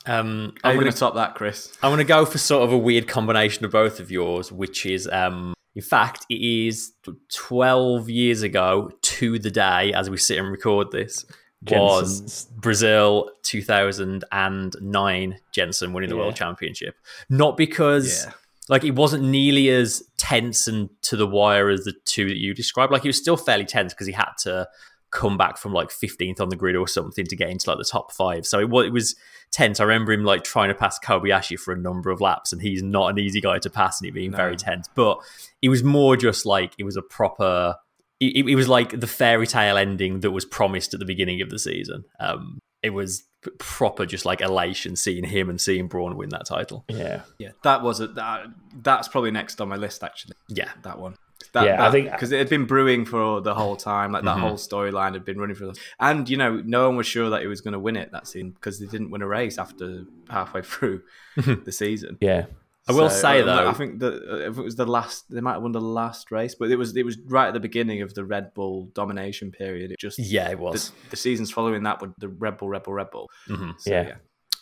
Um, 0.05 0.53
I'm 0.63 0.75
going 0.79 0.91
to 0.91 0.97
top 0.97 1.15
that, 1.15 1.35
Chris. 1.35 1.71
I'm 1.81 1.91
gonna 1.91 2.03
go 2.03 2.25
for 2.25 2.37
sort 2.37 2.63
of 2.63 2.73
a 2.73 2.77
weird 2.77 3.07
combination 3.07 3.63
of 3.65 3.71
both 3.71 3.99
of 3.99 4.11
yours, 4.11 4.51
which 4.51 4.85
is 4.85 5.07
um, 5.07 5.53
in 5.75 5.81
fact 5.81 6.25
it 6.29 6.41
is 6.41 6.91
12 7.31 8.09
years 8.09 8.41
ago 8.41 8.91
to 9.01 9.39
the 9.39 9.49
day 9.51 9.93
as 9.93 10.09
we 10.09 10.17
sit 10.17 10.37
and 10.37 10.51
record 10.51 10.91
this 10.91 11.25
was 11.65 12.19
Jensen's- 12.19 12.45
Brazil 12.57 13.29
2009 13.43 15.39
Jensen 15.51 15.93
winning 15.93 16.09
the 16.09 16.15
Yeah. 16.15 16.21
world 16.21 16.35
championship. 16.35 16.95
Not 17.29 17.57
because 17.57 18.25
Yeah. 18.25 18.33
like 18.69 18.83
it 18.83 18.91
wasn't 18.95 19.23
nearly 19.23 19.69
as 19.69 20.03
tense 20.17 20.67
and 20.67 20.89
to 21.03 21.15
the 21.15 21.27
wire 21.27 21.69
as 21.69 21.85
the 21.85 21.93
two 22.05 22.27
that 22.27 22.37
you 22.37 22.53
described. 22.53 22.91
Like 22.91 23.05
it 23.05 23.09
was 23.09 23.17
still 23.17 23.37
fairly 23.37 23.65
tense 23.65 23.93
because 23.93 24.07
he 24.07 24.13
had 24.13 24.31
to 24.43 24.67
come 25.13 25.37
back 25.37 25.57
from 25.57 25.71
like 25.73 25.89
15th 25.89 26.41
on 26.41 26.49
the 26.49 26.55
grid 26.55 26.75
or 26.75 26.87
something 26.87 27.25
to 27.25 27.35
get 27.35 27.49
into 27.49 27.69
like 27.69 27.77
the 27.77 27.83
top 27.85 28.11
five. 28.11 28.45
So 28.47 28.59
it 28.59 28.69
was, 28.69 28.87
it 28.87 28.91
was 28.93 29.15
tense. 29.51 29.79
I 29.79 29.83
remember 29.83 30.11
him 30.11 30.23
like 30.23 30.43
trying 30.43 30.69
to 30.69 30.75
pass 30.75 30.97
Kobayashi 30.99 31.59
for 31.59 31.71
a 31.73 31.77
number 31.77 32.09
of 32.09 32.19
laps, 32.19 32.51
and 32.51 32.61
he's 32.61 32.81
not 32.81 33.09
an 33.11 33.19
easy 33.19 33.39
guy 33.39 33.59
to 33.59 33.69
pass, 33.69 34.01
and 34.01 34.09
it 34.09 34.13
being 34.13 34.31
very 34.31 34.55
tense. 34.57 34.87
But 34.95 35.19
it 35.61 35.69
was 35.69 35.83
more 35.83 36.17
just 36.17 36.45
like 36.45 36.73
it 36.77 36.83
was 36.83 36.97
a 36.97 37.01
proper. 37.01 37.75
It, 38.19 38.37
it- 38.37 38.49
it 38.51 38.55
was 38.55 38.67
like 38.69 38.99
the 38.99 39.07
fairy 39.07 39.47
tale 39.47 39.77
ending 39.77 40.21
that 40.21 40.31
was 40.31 40.45
promised 40.45 40.93
at 40.93 40.99
the 40.99 41.05
beginning 41.05 41.41
of 41.41 41.49
the 41.49 41.59
season. 41.59 42.05
Um, 42.19 42.59
it 42.81 42.91
was 42.91 43.23
proper, 43.59 44.05
just 44.05 44.25
like 44.25 44.41
elation 44.41 44.95
seeing 44.95 45.23
him 45.25 45.49
and 45.49 45.59
seeing 45.59 45.87
Braun 45.87 46.15
win 46.17 46.29
that 46.29 46.45
title. 46.45 46.85
Yeah, 46.89 47.21
Yeah, 47.37 47.49
that 47.63 47.81
was 47.81 47.99
a, 47.99 48.07
that, 48.07 48.45
that's 48.81 49.07
probably 49.09 49.31
next 49.31 49.59
on 49.61 49.69
my 49.69 49.75
list 49.75 50.03
actually. 50.03 50.35
Yeah, 50.49 50.69
That 50.83 50.99
one. 50.99 51.15
That, 51.53 51.65
Yeah, 51.65 51.85
I 51.87 51.91
think- 51.91 52.11
because 52.11 52.31
it 52.31 52.37
had 52.39 52.49
been 52.49 52.65
brewing 52.65 53.05
for 53.05 53.41
the 53.41 53.53
whole 53.53 53.75
time. 53.75 54.11
Like 54.11 54.23
that 54.23 54.39
whole 54.39 54.53
storyline 54.57 55.13
had 55.13 55.25
been 55.25 55.37
running 55.39 55.55
for, 55.55 55.71
and 55.99 56.29
you 56.29 56.37
know, 56.37 56.61
no 56.65 56.87
one 56.87 56.95
was 56.97 57.07
sure 57.07 57.29
that 57.29 57.41
he 57.41 57.47
was 57.47 57.61
going 57.61 57.73
to 57.73 57.79
win 57.79 57.95
it 57.95 58.11
that 58.11 58.27
season 58.27 58.51
because 58.51 58.79
they 58.79 58.85
didn't 58.87 59.11
win 59.11 59.21
a 59.21 59.27
race 59.27 59.57
after 59.57 60.05
halfway 60.29 60.61
through 60.71 61.01
the 61.35 61.71
season. 61.71 62.17
yeah, 62.21 62.45
I 62.87 62.91
will 62.93 63.09
So, 63.09 63.15
say 63.21 63.41
uh, 63.41 63.45
though, 63.45 63.69
I 63.69 63.73
think 63.73 63.99
that 63.99 64.13
uh, 64.13 64.49
if 64.49 64.57
it 64.57 64.61
was 64.63 64.75
the 64.75 64.85
last, 64.85 65.25
they 65.29 65.41
might 65.41 65.53
have 65.53 65.61
won 65.61 65.71
the 65.71 65.79
last 65.81 66.31
race, 66.31 66.53
but 66.55 66.69
it 66.71 66.75
was 66.75 66.95
it 66.97 67.05
was 67.05 67.17
right 67.27 67.47
at 67.47 67.53
the 67.53 67.59
beginning 67.59 68.01
of 68.01 68.13
the 68.13 68.25
Red 68.25 68.53
Bull 68.53 68.89
domination 68.93 69.51
period. 69.51 69.91
It 69.91 69.99
just 69.99 70.19
yeah, 70.19 70.49
it 70.49 70.59
was. 70.59 70.91
the 71.09 71.15
seasons 71.17 71.51
following 71.51 71.83
that 71.83 72.01
were 72.01 72.13
the 72.17 72.27
Red 72.29 72.57
Bull, 72.57 72.69
Red 72.69 72.83
Bull, 72.83 72.93
Red 72.93 73.11
Bull. 73.11 73.29
Mhm. 73.47 73.73
So, 73.79 73.91
Yeah. 73.91 74.15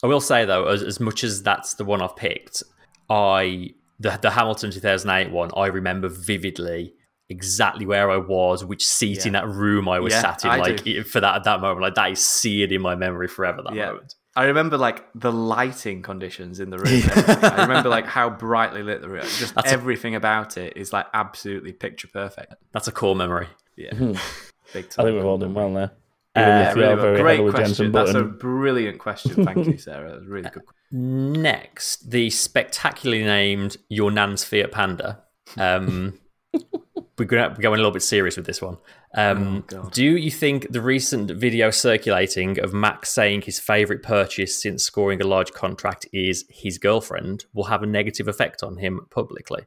I 0.03 0.07
will 0.07 0.21
say 0.21 0.45
though, 0.45 0.65
as, 0.67 0.81
as 0.81 0.99
much 0.99 1.23
as 1.23 1.43
that's 1.43 1.75
the 1.75 1.85
one 1.85 2.01
I've 2.01 2.15
picked, 2.15 2.63
I 3.09 3.73
the 4.01 4.17
the 4.21 4.29
Hamilton 4.31 4.71
2008 4.71 5.31
one, 5.31 5.51
I 5.55 5.67
remember 5.67 6.09
vividly 6.09 6.93
exactly 7.29 7.85
where 7.85 8.09
I 8.11 8.17
was, 8.17 8.65
which 8.65 8.85
seat 8.85 9.25
in 9.25 9.33
that 9.33 9.47
room 9.47 9.87
I 9.87 9.99
was 9.99 10.11
Yeah, 10.11 10.21
sat 10.21 10.43
in, 10.43 10.51
I 10.51 10.57
like 10.57 10.83
do. 10.83 11.03
for 11.03 11.21
that 11.21 11.35
at 11.35 11.43
that 11.45 11.61
moment. 11.61 11.81
Like 11.81 11.95
that 11.95 12.11
is 12.11 12.23
seared 12.23 12.71
in 12.73 12.81
my 12.81 12.95
memory 12.95 13.27
forever. 13.29 13.61
That 13.63 13.73
Yeah. 13.73 13.87
moment. 13.93 14.15
I 14.35 14.45
remember 14.45 14.77
like 14.77 15.05
the 15.13 15.31
lighting 15.31 16.01
conditions 16.01 16.59
in 16.59 16.69
the 16.69 16.77
room. 16.77 16.87
and. 17.15 17.45
I 17.45 17.61
remember 17.63 17.89
like 17.89 18.05
how 18.05 18.29
brightly 18.29 18.81
lit 18.83 19.01
the 19.01 19.09
room. 19.09 19.23
Just 19.23 19.55
That's 19.55 19.69
a- 19.69 19.73
everything 19.73 20.15
about 20.15 20.57
it 20.57 20.75
is 20.77 20.91
like 20.93 21.05
absolutely 21.13 21.73
picture 21.73 22.07
perfect. 22.07 22.53
That's 22.73 22.87
a 22.87 22.91
core 22.93 23.15
memory. 23.15 23.47
Yeah, 23.77 23.91
big 24.73 24.89
time. 24.89 24.99
I 24.99 25.03
think 25.03 25.15
we've 25.15 25.25
all 25.25 25.37
done 25.37 25.53
well 25.53 25.73
there. 25.73 25.91
Uh, 26.35 26.39
Yeah, 26.39 26.73
really 26.73 26.95
very 27.01 27.21
Great 27.21 27.51
question. 27.51 27.91
That's 27.91 28.13
a 28.13 28.23
brilliant 28.23 28.99
question. 28.99 29.45
Thank 29.45 29.67
you, 29.67 29.77
Sarah. 29.89 30.11
That's 30.11 30.23
a 30.23 30.29
really 30.29 30.49
good. 30.49 30.65
question. 30.65 31.41
Next, 31.41 32.09
the 32.09 32.29
spectacularly 32.29 33.23
named 33.23 33.77
Your 33.89 34.11
Nan's 34.11 34.43
Fiat 34.43 34.71
Panda. 34.71 35.23
Um, 35.57 36.19
we're 37.17 37.25
going 37.25 37.53
to 37.53 37.61
go 37.61 37.73
a 37.73 37.75
little 37.75 37.91
bit 37.91 38.01
serious 38.01 38.35
with 38.37 38.45
this 38.45 38.61
one. 38.61 38.77
Um, 39.13 39.65
Oh, 39.73 39.89
do 39.91 40.05
you 40.05 40.31
think 40.31 40.71
the 40.71 40.81
recent 40.81 41.29
video 41.31 41.69
circulating 41.69 42.59
of 42.59 42.73
Max 42.73 43.09
saying 43.09 43.41
his 43.41 43.59
favourite 43.59 44.01
purchase 44.03 44.61
since 44.61 44.83
scoring 44.83 45.21
a 45.21 45.27
large 45.27 45.51
contract 45.51 46.07
is 46.13 46.45
his 46.49 46.77
girlfriend 46.77 47.45
will 47.53 47.65
have 47.65 47.83
a 47.83 47.87
negative 47.87 48.27
effect 48.27 48.63
on 48.63 48.77
him 48.77 49.01
publicly? 49.11 49.63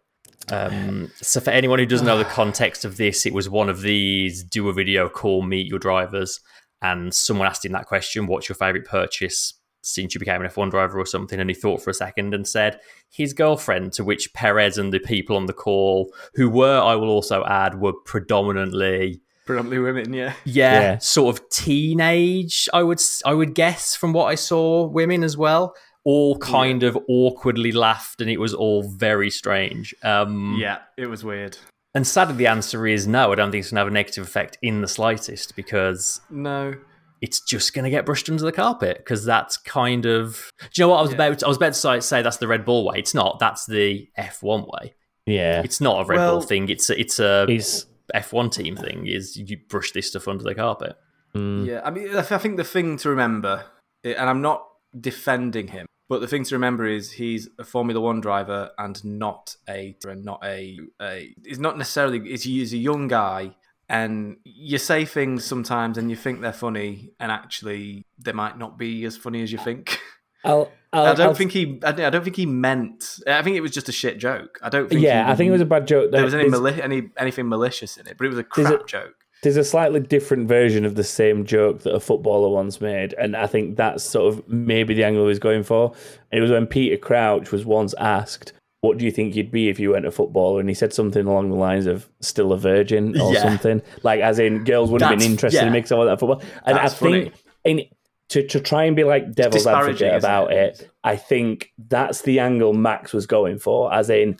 Um, 0.50 1.10
so, 1.16 1.40
for 1.40 1.50
anyone 1.50 1.78
who 1.78 1.86
doesn't 1.86 2.06
know 2.06 2.18
the 2.18 2.24
context 2.24 2.84
of 2.84 2.96
this, 2.96 3.26
it 3.26 3.32
was 3.32 3.48
one 3.48 3.68
of 3.68 3.80
these 3.80 4.42
do 4.42 4.68
a 4.68 4.72
video 4.72 5.08
call, 5.08 5.42
meet 5.42 5.66
your 5.66 5.78
drivers, 5.78 6.40
and 6.82 7.12
someone 7.14 7.46
asked 7.46 7.64
him 7.64 7.72
that 7.72 7.86
question 7.86 8.26
What's 8.26 8.48
your 8.48 8.56
favourite 8.56 8.86
purchase 8.86 9.54
since 9.82 10.14
you 10.14 10.18
became 10.18 10.40
an 10.42 10.48
F1 10.48 10.70
driver 10.70 10.98
or 10.98 11.06
something? 11.06 11.38
And 11.40 11.48
he 11.50 11.54
thought 11.54 11.82
for 11.82 11.90
a 11.90 11.94
second 11.94 12.34
and 12.34 12.46
said, 12.46 12.78
His 13.10 13.32
girlfriend, 13.32 13.92
to 13.94 14.04
which 14.04 14.32
Perez 14.34 14.78
and 14.78 14.92
the 14.92 14.98
people 15.00 15.36
on 15.36 15.46
the 15.46 15.52
call, 15.52 16.12
who 16.34 16.48
were, 16.50 16.78
I 16.80 16.94
will 16.94 17.10
also 17.10 17.44
add, 17.44 17.80
were 17.80 17.92
predominantly. 18.04 19.20
Predominantly 19.46 19.78
women. 19.78 20.12
Yeah. 20.14 20.32
Yeah, 20.44 20.80
Yeah. 20.80 20.98
sort 20.98 21.38
of 21.38 21.48
teenage. 21.50 22.68
I 22.72 22.82
would 22.82 23.00
I 23.24 23.34
would 23.34 23.54
guess 23.54 23.94
from 23.94 24.12
what 24.12 24.26
I 24.26 24.34
saw, 24.36 24.86
women 24.86 25.22
as 25.22 25.36
well, 25.36 25.74
all 26.04 26.36
kind 26.38 26.82
of 26.82 26.98
awkwardly 27.08 27.72
laughed, 27.72 28.20
and 28.20 28.28
it 28.30 28.38
was 28.38 28.52
all 28.54 28.82
very 28.82 29.30
strange. 29.30 29.94
Um, 30.02 30.56
Yeah. 30.58 30.78
It 30.96 31.06
was 31.06 31.24
weird. 31.24 31.56
and 31.94 32.06
sadly, 32.06 32.36
the 32.36 32.46
answer 32.46 32.86
is 32.86 33.06
no. 33.06 33.32
I 33.32 33.34
don't 33.36 33.50
think 33.50 33.62
it's 33.62 33.70
going 33.70 33.76
to 33.76 33.80
have 33.84 33.88
a 33.88 33.90
negative 33.92 34.24
effect 34.24 34.58
in 34.62 34.80
the 34.80 34.88
slightest 34.88 35.54
because 35.56 36.20
No. 36.28 36.74
it's 37.22 37.40
just 37.40 37.72
going 37.72 37.84
to 37.84 37.90
get 37.90 38.04
brushed 38.04 38.28
under 38.28 38.42
the 38.44 38.52
carpet 38.52 38.98
because 38.98 39.24
that's 39.24 39.56
kind 39.56 40.04
of. 40.04 40.50
Do 40.60 40.66
you 40.74 40.84
know 40.84 40.88
what 40.88 40.98
I 40.98 41.02
was 41.02 41.10
Yeah. 41.12 41.16
about? 41.16 41.42
I 41.44 41.48
was 41.48 41.56
about 41.56 41.72
to 41.74 41.78
say, 41.78 42.00
say 42.00 42.20
that's 42.22 42.36
the 42.38 42.48
Red 42.48 42.64
Bull 42.64 42.84
way. 42.84 42.98
It's 42.98 43.14
not. 43.14 43.38
That's 43.38 43.64
the 43.66 44.08
F1 44.18 44.66
way. 44.66 44.94
Yeah, 45.26 45.62
It's 45.64 45.80
not 45.80 46.02
a 46.02 46.04
Red 46.04 46.18
Well- 46.18 46.32
Bull 46.40 46.40
thing. 46.42 46.68
It's 46.68 46.90
a, 46.90 47.00
it's 47.00 47.18
a 47.18 47.46
he's 47.48 47.86
F1 48.14 48.50
team 48.52 48.76
thing. 48.76 49.06
Is 49.06 49.36
you 49.38 49.56
brush 49.70 49.92
this 49.92 50.08
stuff 50.08 50.28
under 50.28 50.44
the 50.44 50.54
carpet. 50.54 50.96
mm, 51.34 51.64
Yeah, 51.66 51.80
I 51.82 51.90
mean, 51.90 52.14
I 52.14 52.22
think 52.22 52.58
the 52.58 52.64
thing 52.64 52.98
to 52.98 53.08
remember, 53.08 53.64
and 54.04 54.28
I'm 54.28 54.42
not 54.42 54.66
defending 55.00 55.68
him, 55.68 55.86
but 56.08 56.20
the 56.20 56.28
thing 56.28 56.44
to 56.44 56.54
remember 56.54 56.86
is 56.86 57.12
he's 57.12 57.48
a 57.58 57.64
Formula 57.64 58.00
One 58.00 58.20
driver 58.20 58.70
and 58.78 59.02
not 59.04 59.56
a, 59.68 59.96
and 60.04 60.24
not 60.24 60.40
a, 60.44 60.78
a 61.00 61.34
he's 61.44 61.58
not 61.58 61.78
necessarily, 61.78 62.20
he's, 62.20 62.42
he's 62.44 62.72
a 62.72 62.76
young 62.78 63.08
guy, 63.08 63.56
and 63.88 64.36
you 64.44 64.78
say 64.78 65.04
things 65.04 65.44
sometimes 65.44 65.98
and 65.98 66.10
you 66.10 66.16
think 66.16 66.40
they're 66.40 66.52
funny, 66.52 67.10
and 67.20 67.30
actually 67.32 68.04
they 68.18 68.32
might 68.32 68.58
not 68.58 68.78
be 68.78 69.04
as 69.04 69.16
funny 69.16 69.42
as 69.42 69.50
you 69.52 69.58
think. 69.58 69.98
I'll, 70.44 70.70
I'll, 70.92 71.06
I 71.06 71.14
don't 71.14 71.26
I'll- 71.28 71.34
think 71.34 71.52
he, 71.52 71.80
I 71.82 71.92
don't 71.92 72.22
think 72.22 72.36
he 72.36 72.46
meant. 72.46 73.18
I 73.26 73.42
think 73.42 73.56
it 73.56 73.60
was 73.62 73.70
just 73.72 73.88
a 73.88 73.92
shit 73.92 74.18
joke. 74.18 74.58
I 74.62 74.68
don't 74.68 74.88
think. 74.88 75.00
Yeah, 75.00 75.30
I 75.30 75.34
think 75.34 75.48
it 75.48 75.52
was 75.52 75.60
a 75.60 75.66
bad 75.66 75.86
joke. 75.88 76.12
There 76.12 76.22
was 76.24 76.34
any, 76.34 76.48
mali- 76.48 76.80
any 76.82 77.10
anything 77.16 77.48
malicious 77.48 77.96
in 77.96 78.06
it, 78.06 78.16
but 78.18 78.26
it 78.26 78.30
was 78.30 78.38
a 78.38 78.44
crap 78.44 78.82
a- 78.82 78.84
joke. 78.84 79.23
There's 79.44 79.56
a 79.56 79.64
slightly 79.64 80.00
different 80.00 80.48
version 80.48 80.84
of 80.84 80.94
the 80.94 81.04
same 81.04 81.44
joke 81.44 81.82
that 81.82 81.94
a 81.94 82.00
footballer 82.00 82.48
once 82.48 82.80
made, 82.80 83.14
and 83.14 83.36
I 83.36 83.46
think 83.46 83.76
that's 83.76 84.02
sort 84.02 84.32
of 84.32 84.48
maybe 84.48 84.94
the 84.94 85.04
angle 85.04 85.22
he 85.24 85.28
was 85.28 85.38
going 85.38 85.62
for. 85.62 85.94
And 86.32 86.38
it 86.38 86.42
was 86.42 86.50
when 86.50 86.66
Peter 86.66 86.96
Crouch 86.96 87.52
was 87.52 87.64
once 87.64 87.94
asked, 87.98 88.52
"What 88.80 88.98
do 88.98 89.04
you 89.04 89.10
think 89.12 89.36
you'd 89.36 89.52
be 89.52 89.68
if 89.68 89.78
you 89.78 89.92
went 89.92 90.06
a 90.06 90.10
footballer?" 90.10 90.60
And 90.60 90.68
he 90.68 90.74
said 90.74 90.92
something 90.92 91.26
along 91.26 91.50
the 91.50 91.56
lines 91.56 91.86
of 91.86 92.08
"still 92.20 92.52
a 92.52 92.58
virgin" 92.58 93.20
or 93.20 93.32
Yeah. 93.34 93.42
something, 93.42 93.82
like 94.02 94.20
as 94.20 94.38
in 94.38 94.64
girls 94.64 94.90
wouldn't 94.90 95.10
have 95.10 95.20
been 95.20 95.30
interested 95.30 95.58
yeah. 95.60 95.66
in 95.66 95.72
mixing 95.72 95.96
all 95.98 96.06
that 96.06 96.18
football. 96.18 96.42
And 96.64 96.76
That's 96.76 96.94
I 96.94 97.10
think 97.10 97.34
in, 97.64 97.84
to 98.30 98.46
to 98.46 98.60
try 98.60 98.84
and 98.84 98.96
be 98.96 99.04
like 99.04 99.32
devil's 99.32 99.66
advocate 99.66 100.14
about 100.14 100.52
it? 100.52 100.80
it, 100.80 100.90
I 101.04 101.16
think 101.16 101.72
that's 101.88 102.22
the 102.22 102.40
angle 102.40 102.72
Max 102.72 103.12
was 103.12 103.26
going 103.26 103.58
for, 103.58 103.92
as 103.92 104.08
in 104.10 104.38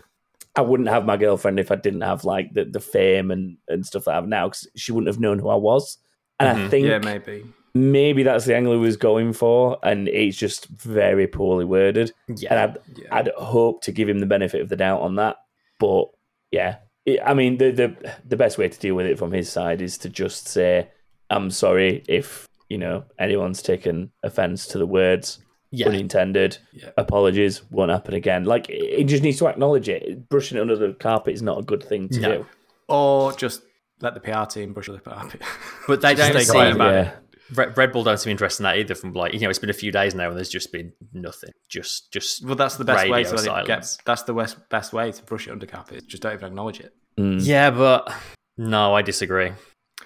I 0.57 0.61
wouldn't 0.61 0.89
have 0.89 1.05
my 1.05 1.17
girlfriend 1.17 1.59
if 1.59 1.71
I 1.71 1.77
didn't 1.77 2.03
have 2.03 2.25
like 2.25 2.53
the, 2.53 2.65
the 2.65 2.81
fame 2.81 3.31
and, 3.31 3.57
and 3.69 3.85
stuff 3.85 4.05
that 4.05 4.13
I 4.13 4.15
have 4.15 4.29
now 4.29 4.49
because 4.49 4.69
she 4.77 4.93
wouldn't 4.93 5.09
have 5.09 5.21
known 5.21 5.39
who 5.39 5.49
I 5.49 5.57
was. 5.57 5.99
And 6.39 6.49
I 6.49 6.55
Mhm. 6.55 6.71
think 6.71 6.87
Yeah, 6.87 6.99
maybe. 6.99 7.45
maybe 7.75 8.23
that's 8.23 8.45
the 8.45 8.55
angle 8.57 8.73
he 8.75 8.79
was 8.79 8.97
going 8.97 9.33
for, 9.33 9.79
and 9.83 10.09
it's 10.09 10.37
just 10.37 10.67
very 10.69 11.27
poorly 11.27 11.65
worded. 11.65 12.13
Yeah. 12.29 12.51
And 12.53 12.59
I'd, 12.61 12.79
Yeah. 12.97 13.09
I'd 13.17 13.29
hope 13.37 13.83
to 13.83 13.93
give 13.93 14.09
him 14.09 14.21
the 14.21 14.27
benefit 14.27 14.61
of 14.61 14.69
the 14.69 14.77
doubt 14.77 15.01
on 15.03 15.17
that. 15.17 15.37
But 15.81 16.07
yeah, 16.53 16.77
it, 17.05 17.19
I 17.25 17.35
mean, 17.35 17.59
the, 17.59 17.71
the 17.73 18.15
the 18.25 18.37
best 18.37 18.59
way 18.59 18.69
to 18.69 18.79
deal 18.79 18.95
with 18.95 19.07
it 19.07 19.19
from 19.19 19.33
his 19.33 19.51
side 19.51 19.83
is 19.83 19.99
to 19.99 20.09
just 20.09 20.47
say, 20.49 20.89
"I'm 21.31 21.51
sorry 21.51 22.05
if 22.09 22.47
you 22.69 22.79
know 22.79 23.05
anyone's 23.19 23.61
taken 23.61 24.13
offence 24.23 24.67
to 24.69 24.79
the 24.79 24.87
words." 24.87 25.39
Yeah. 25.75 25.89
Unintended. 25.89 26.59
Yeah. 26.72 26.91
Apologies 26.97 27.62
won't 27.70 27.91
happen 27.91 28.14
again. 28.14 28.45
Like 28.45 28.68
he 28.68 29.05
just 29.05 29.22
needs 29.22 29.39
to 29.39 29.49
acknowledge 29.49 29.89
it. 29.89 30.29
Brushing 30.29 30.59
it 30.59 30.61
under 30.61 30.77
the 30.77 30.93
carpet 30.95 31.35
is 31.35 31.43
not 31.43 31.59
a 31.59 31.62
good 31.62 31.83
thing 31.83 32.09
to 32.11 32.20
No. 32.20 32.33
do. 32.39 32.47
Or 32.89 33.33
just 33.33 33.62
let 34.01 34.14
the 34.14 34.20
PR 34.20 34.45
team 34.45 34.72
brush 34.72 34.87
the 34.87 34.99
carpet. 34.99 35.43
But 35.87 36.01
they 36.01 36.14
don't 36.14 36.31
stay 36.31 36.45
seem, 36.45 36.53
quiet 36.53 36.75
about 36.75 36.95
yeah. 36.95 37.12
Red, 37.55 37.77
Red 37.77 37.93
Bull 37.93 38.05
don't 38.05 38.18
seem 38.18 38.31
interested 38.31 38.62
in 38.62 38.64
that 38.64 38.79
either. 38.79 38.95
From 38.95 39.12
like 39.12 39.35
you 39.35 39.41
know, 39.41 39.51
it's 39.51 39.59
been 39.59 39.68
a 39.70 39.75
few 39.75 39.93
days 39.93 40.14
now, 40.14 40.29
and 40.29 40.37
there's 40.37 40.49
just 40.49 40.72
been 40.72 40.93
nothing. 41.12 41.51
Just, 41.68 42.11
just 42.11 42.45
well, 42.45 42.55
that's 42.57 42.77
the 42.77 42.85
best 42.85 43.09
way 43.09 43.22
to 43.25 43.31
let 43.31 43.41
it 43.41 43.45
silence. 43.45 43.66
get. 43.66 43.97
That's 44.07 44.22
the 44.22 44.33
best, 44.33 44.68
best 44.70 44.93
way 44.95 45.12
to 45.12 45.22
brush 45.25 45.47
it 45.47 45.51
under 45.51 45.66
carpet. 45.66 46.07
Just 46.07 46.22
don't 46.22 46.33
even 46.33 46.47
acknowledge 46.49 46.81
it. 46.81 46.95
Mm. 47.18 47.45
yeah, 47.45 47.70
but 47.70 48.12
no, 48.57 48.95
I 48.95 49.03
disagree. 49.03 49.53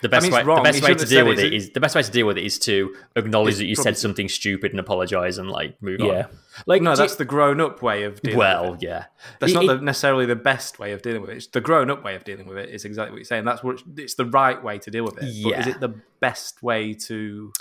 The 0.01 0.09
best 0.09 0.25
mean, 0.25 0.33
way, 0.33 0.43
wrong. 0.45 0.59
the 0.59 0.63
best 0.71 0.83
way 0.83 0.95
to 0.95 1.05
deal 1.07 1.27
with 1.27 1.39
it. 1.41 1.47
it 1.47 1.53
is 1.55 1.71
the 1.71 1.81
best 1.81 1.95
way 1.97 2.03
to 2.03 2.11
deal 2.11 2.27
with 2.27 2.39
it 2.39 2.45
is 2.45 2.59
to 2.61 2.95
acknowledge 3.17 3.57
that 3.57 3.65
you 3.67 3.75
probably- 3.75 3.93
said 3.95 3.99
something 3.99 4.29
stupid 4.29 4.71
and 4.71 4.79
apologize 4.81 5.39
and 5.39 5.51
like 5.51 5.81
move 5.83 6.01
Yeah. 6.01 6.27
on. 6.27 6.39
Like 6.67 6.83
No, 6.83 6.95
do- 6.95 6.99
that's 7.03 7.17
the 7.17 7.25
grown-up 7.25 7.83
way 7.83 8.05
of 8.05 8.21
dealing. 8.23 8.39
well, 8.39 8.73
with 8.73 8.83
it. 8.83 8.87
Well, 8.89 8.97
yeah. 8.99 9.05
that's 9.41 9.53
It- 9.53 9.55
not 9.55 9.65
it- 9.65 9.67
the, 9.67 9.77
necessarily 9.81 10.27
the 10.27 10.37
best 10.37 10.79
way 10.79 10.93
of 10.93 11.03
dealing 11.03 11.21
with 11.21 11.31
it. 11.31 11.37
It's 11.39 11.47
the 11.49 11.61
grown-up 11.61 12.05
way 12.05 12.15
of 12.15 12.25
dealing 12.25 12.47
with 12.47 12.59
it, 12.59 12.69
it. 12.69 12.75
Is 12.75 12.85
exactly 12.85 13.13
what 13.13 13.19
you're 13.19 13.25
saying. 13.25 13.45
That's 13.45 13.63
what 13.65 13.83
it's 13.97 14.15
the 14.15 14.27
right 14.27 14.63
way 14.63 14.79
to 14.79 14.91
deal 14.91 15.05
with 15.05 15.19
it. 15.23 15.43
But 15.45 15.59
is 15.61 15.67
it 15.67 15.81
the 15.81 15.95
best 16.21 16.63
way 16.63 16.95
to 16.95 17.53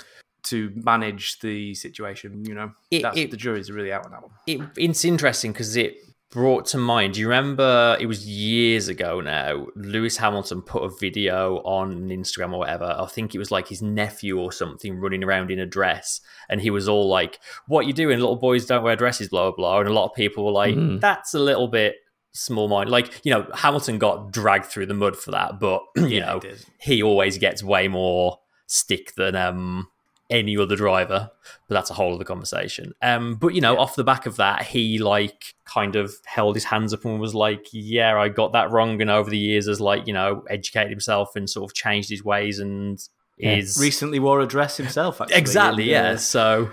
to 0.44 0.70
manage 0.76 1.40
the 1.40 1.74
situation? 1.74 2.44
You 2.46 2.54
know, 2.54 2.72
It- 2.90 3.02
that's, 3.02 3.16
it- 3.18 3.30
the 3.30 3.36
jury's 3.36 3.70
really 3.70 3.92
out 3.92 4.04
on 4.06 4.12
that 4.12 4.22
one. 4.22 4.30
it, 4.46 4.60
it's 4.76 5.04
interesting 5.04 5.52
because 5.52 5.76
it 5.76 5.96
brought 6.30 6.66
to 6.66 6.78
mind. 6.78 7.14
Do 7.14 7.20
you 7.20 7.28
remember? 7.28 7.96
It 8.00 8.06
was 8.06 8.26
years 8.26 8.88
ago 8.88 9.20
now. 9.20 9.66
Lewis 9.76 10.16
Hamilton 10.16 10.62
put 10.62 10.82
a 10.84 10.90
video 11.00 11.56
on 11.58 12.08
Instagram 12.08 12.52
or 12.52 12.58
whatever. 12.58 12.94
I 12.98 13.06
think 13.06 13.34
it 13.34 13.38
was 13.38 13.50
like 13.50 13.68
his 13.68 13.80
nephew 13.82 14.38
or 14.38 14.52
something 14.52 14.98
running 14.98 15.24
around 15.24 15.50
in 15.50 15.58
a 15.58 15.66
dress, 15.66 16.20
and 16.48 16.60
he 16.60 16.70
was 16.70 16.88
all 16.88 17.08
like, 17.08 17.38
"What 17.66 17.86
you 17.86 17.92
doing? 17.92 18.18
Little 18.18 18.36
boys 18.36 18.66
don't 18.66 18.82
wear 18.84 18.96
dresses." 18.96 19.28
Blah 19.28 19.50
blah 19.50 19.56
blah. 19.56 19.80
And 19.80 19.88
a 19.88 19.92
lot 19.92 20.06
of 20.10 20.14
people 20.14 20.44
were 20.44 20.52
like, 20.52 20.74
Mhm. 20.74 21.00
"That's 21.00 21.34
a 21.34 21.38
little 21.40 21.68
bit." 21.68 21.96
Small 22.32 22.68
mind, 22.68 22.90
like 22.90 23.20
you 23.24 23.32
know, 23.32 23.46
Hamilton 23.54 23.98
got 23.98 24.30
dragged 24.30 24.66
through 24.66 24.86
the 24.86 24.94
mud 24.94 25.16
for 25.16 25.30
that, 25.32 25.58
but 25.58 25.82
you 25.96 26.06
Yeah, 26.08 26.26
know, 26.26 26.40
he 26.78 26.96
he 26.96 27.02
always 27.02 27.38
gets 27.38 27.64
way 27.64 27.88
more 27.88 28.38
stick 28.66 29.14
than 29.16 29.34
um 29.34 29.88
any 30.30 30.56
other 30.58 30.76
driver 30.76 31.30
but 31.68 31.74
that's 31.74 31.90
a 31.90 31.94
whole 31.94 32.14
other 32.14 32.24
conversation 32.24 32.92
um 33.02 33.34
but 33.36 33.54
you 33.54 33.60
know 33.60 33.78
off 33.78 33.96
the 33.96 34.04
back 34.04 34.26
of 34.26 34.36
that 34.36 34.62
he 34.62 34.98
like 34.98 35.54
kind 35.64 35.96
of 35.96 36.12
held 36.26 36.54
his 36.54 36.64
hands 36.64 36.92
up 36.92 37.04
and 37.04 37.18
was 37.18 37.34
like 37.34 37.66
yeah 37.72 38.18
i 38.20 38.28
got 38.28 38.52
that 38.52 38.70
wrong 38.70 39.00
and 39.00 39.10
over 39.10 39.30
the 39.30 39.38
years 39.38 39.66
has 39.66 39.80
like 39.80 40.06
you 40.06 40.12
know 40.12 40.44
educated 40.50 40.90
himself 40.90 41.34
and 41.34 41.48
sort 41.48 41.70
of 41.70 41.74
changed 41.74 42.10
his 42.10 42.22
ways 42.22 42.58
and 42.58 43.08
Yeah. 43.38 43.56
is 43.56 43.78
Recently 43.80 44.18
wore 44.18 44.40
a 44.40 44.46
dress 44.46 44.76
himself. 44.76 45.20
Actually, 45.20 45.36
exactly 45.36 45.94
and, 45.94 46.06
uh, 46.06 46.10
yeah 46.10 46.16
so 46.16 46.70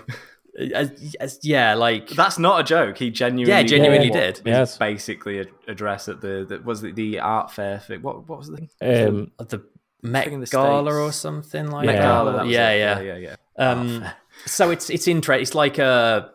uh, 0.74 0.86
yeah 1.42 1.74
like 1.74 2.08
That's 2.10 2.38
not 2.38 2.60
a 2.60 2.64
joke. 2.64 2.98
He 2.98 3.10
genuinely, 3.10 3.52
Yeah, 3.52 3.62
genuinely 3.62 4.10
wore 4.10 4.20
did. 4.20 4.36
what 4.38 4.44
was 4.46 4.52
Yes. 4.70 4.78
basically 4.78 5.40
a, 5.40 5.46
a 5.68 5.74
dress 5.74 6.08
at 6.08 6.20
the 6.20 6.44
that 6.48 6.64
was 6.64 6.80
the, 6.80 6.92
the 6.92 7.20
art 7.20 7.50
fair 7.52 7.78
thing. 7.78 8.02
What 8.02 8.26
what 8.28 8.38
was 8.38 8.48
the? 8.48 8.62
Um, 9.08 9.30
the 9.38 9.62
Met 10.02 10.24
thing 10.28 10.40
the 10.40 10.46
Gala 10.46 10.90
States. 10.90 10.96
or 10.96 11.12
something 11.12 11.70
like 11.70 11.86
Met 11.86 11.96
that. 11.96 12.02
Gala, 12.02 12.32
that 12.32 12.46
yeah, 12.46 12.70
yeah, 12.72 13.00
yeah, 13.00 13.00
yeah, 13.00 13.16
yeah. 13.16 13.36
Um, 13.58 14.02
Art 14.02 14.14
so 14.44 14.70
it's 14.70 14.90
it's 14.90 15.08
interesting. 15.08 15.42
It's 15.42 15.54
like 15.54 15.78
a, 15.78 16.30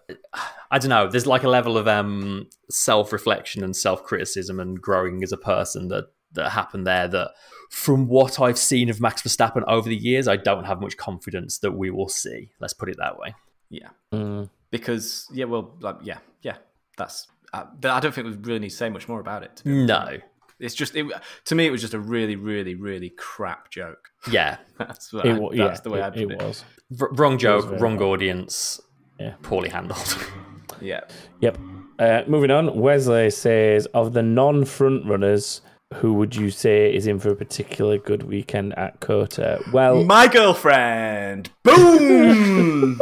I 0.72 0.80
don't 0.80 0.90
know. 0.90 1.08
There's 1.08 1.28
like 1.28 1.44
a 1.44 1.50
level 1.50 1.78
of 1.78 1.88
um 1.88 2.48
self 2.70 3.14
reflection 3.14 3.64
and 3.64 3.76
self 3.76 4.04
criticism 4.04 4.60
and 4.60 4.82
growing 4.82 5.24
as 5.24 5.32
a 5.32 5.38
person 5.38 5.90
that 5.90 6.06
that 6.34 6.50
happened 6.50 6.88
there. 6.88 7.08
That 7.08 7.32
from 7.70 8.08
what 8.08 8.40
I've 8.40 8.58
seen 8.58 8.90
of 8.90 9.00
Max 9.00 9.22
Verstappen 9.22 9.64
over 9.68 9.88
the 9.88 9.96
years, 9.96 10.28
I 10.28 10.36
don't 10.36 10.66
have 10.66 10.82
much 10.82 10.98
confidence 10.98 11.60
that 11.60 11.72
we 11.74 11.90
will 11.92 12.10
see. 12.10 12.52
Let's 12.60 12.74
put 12.74 12.90
it 12.90 12.98
that 12.98 13.18
way. 13.18 13.36
yeah. 13.70 13.90
mm, 14.12 14.50
Because 14.72 15.28
yeah, 15.32 15.46
well, 15.46 15.76
like, 15.80 15.98
yeah, 16.02 16.18
yeah. 16.42 16.58
That's 16.98 17.28
uh, 17.54 17.66
I 17.84 18.00
don't 18.00 18.14
think 18.14 18.28
we 18.28 18.34
really 18.34 18.60
need 18.60 18.70
to 18.70 18.76
say 18.76 18.90
much 18.90 19.08
more 19.08 19.20
about 19.20 19.44
it. 19.44 19.56
to 19.58 19.64
be 19.64 19.72
honest. 19.72 19.88
No, 19.88 20.18
It's 20.62 20.76
just 20.76 20.96
it, 20.96 21.06
to 21.46 21.56
me, 21.56 21.66
it 21.66 21.72
was 21.72 21.82
just 21.82 21.94
a 21.94 22.00
really, 22.00 22.36
really, 22.36 22.76
really 22.76 23.10
crap 23.10 23.70
joke. 23.72 24.10
yeah, 24.30 24.58
That's 24.78 25.12
what 25.12 25.26
it, 25.26 25.36
I, 25.36 25.40
that's 25.40 25.56
yeah, 25.80 25.82
the 25.84 25.90
way 25.90 26.00
it, 26.00 26.04
I 26.04 26.10
put 26.12 26.20
it 26.20 26.32
it. 26.32 26.38
was. 26.42 26.64
R- 27.00 27.10
wrong 27.14 27.38
joke, 27.38 27.66
very 27.68 27.80
wrong 27.80 27.98
bad. 27.98 28.04
audience, 28.06 28.80
Yeah. 29.20 29.34
poorly 29.42 29.70
handled. 29.70 30.18
Yeah. 30.80 31.02
Yep. 31.42 31.60
Uh, 32.00 32.24
moving 32.28 32.50
on, 32.50 32.80
Wesley 32.80 33.30
says 33.30 33.86
of 33.94 34.14
the 34.14 34.24
non-front 34.24 35.06
runners, 35.06 35.62
who 35.96 36.14
would 36.16 36.36
you 36.36 36.50
say 36.50 36.92
is 36.92 37.06
in 37.06 37.20
for 37.20 37.30
a 37.30 37.36
particular 37.36 38.00
good 38.00 38.24
weekend 38.24 38.74
at 38.80 39.00
COTA? 39.00 39.60
Well, 39.72 40.04
My 40.06 40.28
girlfriend. 40.28 41.52
Boom. 41.62 43.00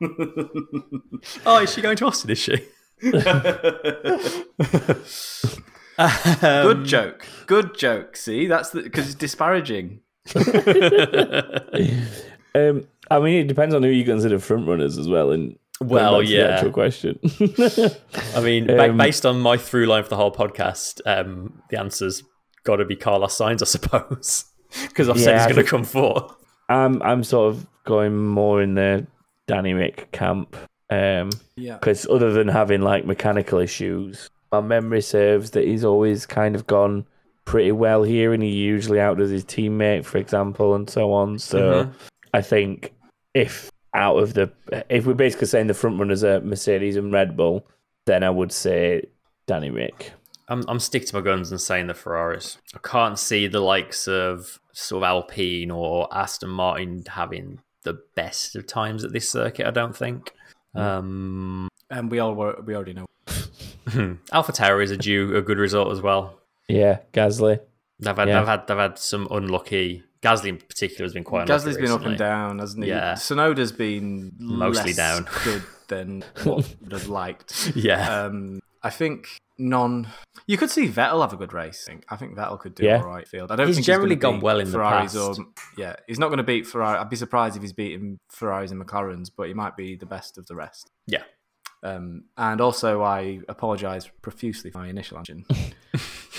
oh, 1.46 1.58
is 1.62 1.72
she 1.74 1.80
going 1.80 1.96
to 1.96 2.06
Austin? 2.06 2.30
Is 2.30 2.38
she? 2.38 2.58
Good 6.40 6.84
joke. 6.84 7.26
Good 7.46 7.76
joke. 7.76 8.16
See, 8.16 8.46
that's 8.46 8.70
the 8.70 8.82
because 8.82 9.06
it's 9.06 9.14
disparaging. 9.14 10.00
um, 12.54 12.86
I 13.10 13.18
mean, 13.18 13.40
it 13.40 13.48
depends 13.48 13.74
on 13.74 13.82
who 13.82 13.88
you 13.88 14.04
consider 14.04 14.38
front 14.38 14.66
runners 14.68 14.98
as 14.98 15.08
well. 15.08 15.30
And 15.32 15.56
Well, 15.80 16.18
the 16.18 16.26
yeah. 16.26 16.42
actual 16.48 16.70
question. 16.72 17.18
I 18.34 18.40
mean, 18.40 18.66
ba- 18.66 18.90
Um, 18.90 18.96
based 18.96 19.26
on 19.26 19.40
my 19.40 19.56
through 19.56 19.86
line 19.86 20.02
for 20.04 20.10
the 20.10 20.16
whole 20.16 20.32
podcast, 20.32 21.00
um, 21.06 21.62
the 21.70 21.78
answer's 21.78 22.22
got 22.64 22.76
to 22.76 22.84
be 22.84 22.96
Carlos 22.96 23.36
Sainz, 23.36 23.62
I 23.62 23.64
suppose, 23.66 24.44
because 24.88 25.08
I've 25.08 25.18
said 25.20 25.38
he's 25.38 25.52
going 25.52 25.64
to 25.64 25.70
come 25.70 25.84
fourth. 25.84 26.32
I'm 26.68 27.02
I'm 27.02 27.24
sort 27.24 27.52
of 27.54 27.66
going 27.84 28.16
more 28.26 28.62
in 28.62 28.74
the 28.74 29.06
Danny 29.48 29.74
Rick 29.74 30.12
camp. 30.12 30.56
Um, 30.90 31.30
Yeah. 31.56 31.74
because 31.78 32.06
other 32.08 32.32
than 32.32 32.48
having 32.48 32.82
like 32.82 33.04
mechanical 33.06 33.58
issues, 33.58 34.28
my 34.52 34.60
memory 34.60 35.00
serves 35.00 35.50
that 35.52 35.64
he's 35.66 35.84
always 35.84 36.26
kind 36.26 36.54
of 36.54 36.66
gone 36.66 37.06
pretty 37.44 37.72
well 37.72 38.02
here, 38.04 38.32
and 38.32 38.42
he 38.42 38.50
usually 38.50 39.00
outdoes 39.00 39.30
his 39.30 39.44
teammate, 39.44 40.04
for 40.04 40.18
example, 40.18 40.74
and 40.74 40.88
so 40.88 41.12
on. 41.12 41.38
So 41.38 41.84
Mhm. 41.86 41.92
I 42.34 42.42
think 42.42 42.92
if 43.34 43.70
out 43.94 44.16
of 44.18 44.34
the 44.34 44.50
if 44.88 45.06
we're 45.06 45.14
basically 45.14 45.46
saying 45.48 45.66
the 45.66 45.74
front 45.74 45.98
runners 45.98 46.22
are 46.22 46.40
Mercedes 46.40 46.96
and 46.96 47.12
Red 47.12 47.36
Bull, 47.36 47.66
then 48.06 48.22
I 48.22 48.30
would 48.30 48.52
say 48.52 49.06
Danny 49.46 49.70
Rick. 49.70 50.12
I'm, 50.48 50.64
I'm 50.68 50.80
sticking 50.80 51.08
to 51.08 51.16
my 51.16 51.20
guns 51.22 51.50
and 51.50 51.60
saying 51.60 51.86
the 51.86 51.94
Ferraris. 51.94 52.58
I 52.74 52.78
can't 52.82 53.18
see 53.18 53.46
the 53.46 53.60
likes 53.60 54.06
of 54.06 54.60
sort 54.72 55.02
of 55.02 55.08
Alpine 55.08 55.70
or 55.70 56.08
Aston 56.14 56.50
Martin 56.50 57.04
having 57.08 57.60
the 57.84 57.98
best 58.14 58.54
of 58.56 58.66
times 58.66 59.04
at 59.04 59.12
this 59.12 59.28
circuit. 59.28 59.66
I 59.66 59.70
don't 59.70 59.96
think. 59.96 60.32
Um, 60.74 61.68
And 61.90 62.10
we 62.10 62.18
all 62.18 62.34
were, 62.34 62.60
we 62.64 62.74
already 62.74 62.92
know. 62.94 63.06
AlphaTauri 63.86 64.84
is 64.84 64.90
a 64.90 64.96
due 64.96 65.36
a 65.36 65.42
good 65.42 65.58
result 65.58 65.92
as 65.92 66.00
well. 66.00 66.38
Yeah, 66.68 66.98
Gasly. 67.12 67.60
They've 68.00 68.16
had 68.16 68.28
Yeah. 68.28 68.38
they've 68.38 68.48
had 68.48 68.66
they've 68.66 68.76
had 68.78 68.98
some 68.98 69.28
unlucky. 69.30 70.02
Gasly 70.22 70.46
in 70.50 70.58
particular 70.58 71.04
has 71.04 71.12
been 71.14 71.24
quite. 71.24 71.42
unlucky 71.48 71.64
Gasly's 71.66 71.76
been 71.78 71.90
up 71.90 72.04
and 72.06 72.16
down, 72.16 72.58
hasn't 72.60 72.84
he? 72.84 72.90
Yeah. 72.90 73.14
Tsunoda's 73.14 73.72
been 73.72 74.32
Mostly 74.38 74.92
less 74.92 74.96
down. 74.96 75.28
good 75.44 75.62
than 75.88 76.24
what 76.44 76.74
would 76.80 76.92
have 76.92 77.08
liked. 77.08 77.72
Yeah, 77.74 78.24
Um, 78.26 78.60
I 78.82 78.90
think 78.90 79.26
non. 79.58 80.06
You 80.46 80.56
could 80.56 80.70
see 80.70 80.88
Vettel 80.88 81.20
have 81.20 81.32
a 81.32 81.36
good 81.36 81.52
race. 81.52 81.84
I 81.86 81.90
think, 81.92 82.04
I 82.08 82.16
think 82.16 82.36
Vettel 82.36 82.58
could 82.58 82.74
do 82.76 82.84
Yeah. 82.84 82.98
all 82.98 83.08
right 83.08 83.26
field. 83.26 83.50
I 83.50 83.56
don't 83.56 83.66
He's 83.66 83.76
think 83.76 83.86
generally 83.86 84.14
gonna 84.16 84.34
gone 84.34 84.40
well 84.42 84.58
in 84.60 84.66
the 84.66 84.72
Ferraris 84.72 85.12
past. 85.14 85.38
Or, 85.40 85.44
yeah, 85.76 85.96
he's 86.06 86.18
not 86.20 86.28
going 86.28 86.38
to 86.38 86.44
beat 86.44 86.66
Ferrari. 86.66 86.98
I'd 86.98 87.10
be 87.10 87.16
surprised 87.16 87.56
if 87.56 87.62
he's 87.62 87.72
beating 87.72 88.18
Ferraris 88.30 88.70
and 88.70 88.80
McLarens, 88.84 89.30
but 89.36 89.48
he 89.48 89.54
might 89.54 89.76
be 89.76 89.96
the 89.96 90.06
best 90.06 90.38
of 90.38 90.46
the 90.46 90.54
rest. 90.54 90.90
yeah. 91.06 91.22
Um, 91.82 92.24
and 92.36 92.60
also, 92.60 93.02
I 93.02 93.40
apologise 93.48 94.08
profusely 94.22 94.70
for 94.70 94.78
my 94.78 94.88
initial 94.88 95.18
answer. 95.18 95.34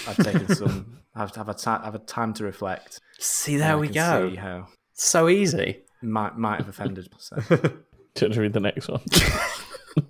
I've 0.07 0.17
taken 0.17 0.55
some. 0.55 0.99
I've, 1.15 1.37
I've, 1.37 1.47
had, 1.47 1.67
I've 1.67 1.93
had 1.93 2.07
time 2.07 2.33
to 2.35 2.43
reflect. 2.43 2.99
See, 3.19 3.57
there 3.57 3.77
we 3.77 3.87
go. 3.87 4.29
See 4.29 4.35
how 4.35 4.67
So 4.93 5.29
easy. 5.29 5.83
might 6.01 6.37
might 6.37 6.59
have 6.59 6.69
offended. 6.69 7.09
So. 8.15 8.29
To 8.29 8.39
read 8.39 8.53
the 8.53 8.59
next 8.59 8.89
one. 8.89 9.01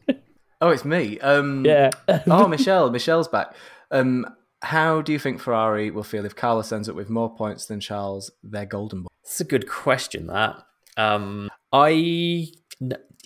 oh, 0.61 0.69
it's 0.71 0.83
me. 0.83 1.21
Um, 1.21 1.63
yeah. 1.65 1.89
oh, 2.27 2.49
Michelle. 2.49 2.89
Michelle's 2.91 3.29
back. 3.29 3.55
Um, 3.91 4.25
how 4.61 5.01
do 5.01 5.13
you 5.13 5.19
think 5.19 5.39
Ferrari 5.39 5.89
will 5.89 6.03
feel 6.03 6.25
if 6.25 6.35
Carlos 6.35 6.73
ends 6.73 6.89
up 6.89 6.97
with 6.97 7.09
more 7.09 7.33
points 7.33 7.65
than 7.65 7.79
Charles? 7.79 8.29
Their 8.43 8.65
golden 8.65 9.03
boy. 9.03 9.07
That's 9.23 9.39
a 9.39 9.45
good 9.45 9.69
question. 9.69 10.27
That 10.27 10.63
um, 10.97 11.49
I 11.71 12.47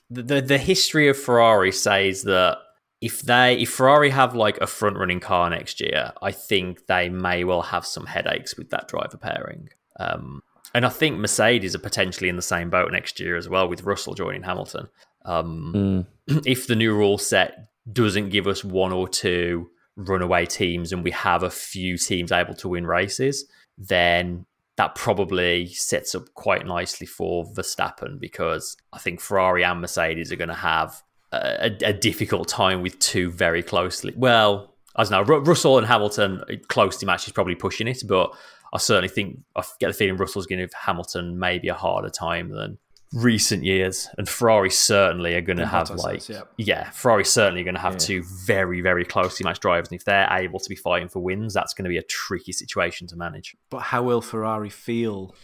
the 0.09 0.41
the 0.41 0.57
history 0.57 1.07
of 1.09 1.17
Ferrari 1.17 1.71
says 1.71 2.23
that 2.23 2.57
if 3.01 3.21
they 3.21 3.57
if 3.57 3.69
Ferrari 3.69 4.09
have 4.09 4.35
like 4.35 4.57
a 4.59 4.67
front 4.67 4.97
running 4.97 5.19
car 5.19 5.49
next 5.49 5.79
year, 5.81 6.13
I 6.21 6.31
think 6.31 6.87
they 6.87 7.09
may 7.09 7.43
well 7.43 7.61
have 7.61 7.85
some 7.85 8.05
headaches 8.05 8.57
with 8.57 8.69
that 8.71 8.87
driver 8.87 9.17
pairing. 9.17 9.69
Um, 9.99 10.41
and 10.73 10.85
I 10.85 10.89
think 10.89 11.17
Mercedes 11.17 11.75
are 11.75 11.79
potentially 11.79 12.29
in 12.29 12.35
the 12.35 12.41
same 12.41 12.69
boat 12.69 12.91
next 12.91 13.19
year 13.19 13.35
as 13.35 13.49
well, 13.49 13.67
with 13.67 13.83
Russell 13.83 14.13
joining 14.13 14.43
Hamilton. 14.43 14.87
Um, 15.25 16.05
Mm. 16.29 16.45
If 16.45 16.67
the 16.67 16.75
new 16.75 16.93
rule 16.93 17.17
set 17.17 17.69
doesn't 17.91 18.29
give 18.29 18.47
us 18.47 18.63
one 18.63 18.91
or 18.91 19.07
two 19.07 19.69
runaway 19.95 20.45
teams 20.45 20.91
and 20.91 21.03
we 21.03 21.11
have 21.11 21.41
a 21.41 21.49
few 21.49 21.97
teams 21.97 22.31
able 22.31 22.53
to 22.55 22.67
win 22.67 22.85
races, 22.85 23.45
then 23.77 24.45
that 24.77 24.95
probably 24.95 25.67
sets 25.67 26.15
up 26.15 26.33
quite 26.35 26.65
nicely 26.65 27.07
for 27.07 27.45
Verstappen 27.53 28.19
because 28.19 28.77
I 28.93 28.99
think 28.99 29.19
Ferrari 29.19 29.63
and 29.63 29.81
Mercedes 29.81 30.31
are 30.31 30.35
going 30.35 30.47
to 30.49 30.53
have 30.53 31.01
a, 31.31 31.75
a 31.83 31.93
difficult 31.93 32.47
time 32.47 32.81
with 32.81 32.97
two 32.99 33.31
very 33.31 33.63
closely. 33.63 34.13
Well, 34.15 34.75
I 34.95 35.03
don't 35.03 35.11
know. 35.11 35.23
Ru- 35.23 35.43
Russell 35.43 35.77
and 35.77 35.87
Hamilton 35.87 36.41
uh, 36.41 36.53
closely 36.67 37.05
matched 37.05 37.27
is 37.27 37.33
probably 37.33 37.55
pushing 37.55 37.87
it, 37.87 38.03
but 38.07 38.31
I 38.73 38.77
certainly 38.77 39.09
think 39.09 39.39
I 39.55 39.63
get 39.79 39.87
the 39.87 39.93
feeling 39.93 40.17
Russell's 40.17 40.45
going 40.45 40.59
to 40.59 40.65
give 40.65 40.73
Hamilton 40.73 41.39
maybe 41.39 41.67
a 41.69 41.73
harder 41.73 42.09
time 42.09 42.49
than 42.49 42.77
recent 43.13 43.63
years, 43.63 44.09
and 44.17 44.27
Ferrari 44.27 44.69
certainly 44.69 45.33
are 45.35 45.41
going 45.41 45.57
to 45.57 45.65
have 45.65 45.89
like 45.91 46.27
yeah. 46.27 46.41
yeah, 46.57 46.89
Ferrari 46.91 47.23
certainly 47.25 47.63
going 47.63 47.75
to 47.75 47.81
have 47.81 47.93
Yeah. 47.93 47.99
two 47.99 48.23
very 48.45 48.81
very 48.81 49.05
closely 49.05 49.43
matched 49.43 49.61
drivers, 49.61 49.89
and 49.89 49.99
if 49.99 50.05
they're 50.05 50.27
able 50.31 50.59
to 50.59 50.69
be 50.69 50.75
fighting 50.75 51.07
for 51.09 51.19
wins, 51.19 51.53
that's 51.53 51.73
going 51.73 51.85
to 51.85 51.89
be 51.89 51.97
a 51.97 52.03
tricky 52.03 52.51
situation 52.51 53.07
to 53.07 53.15
manage. 53.15 53.55
But 53.69 53.79
how 53.79 54.03
will 54.03 54.21
Ferrari 54.21 54.69
feel? 54.69 55.35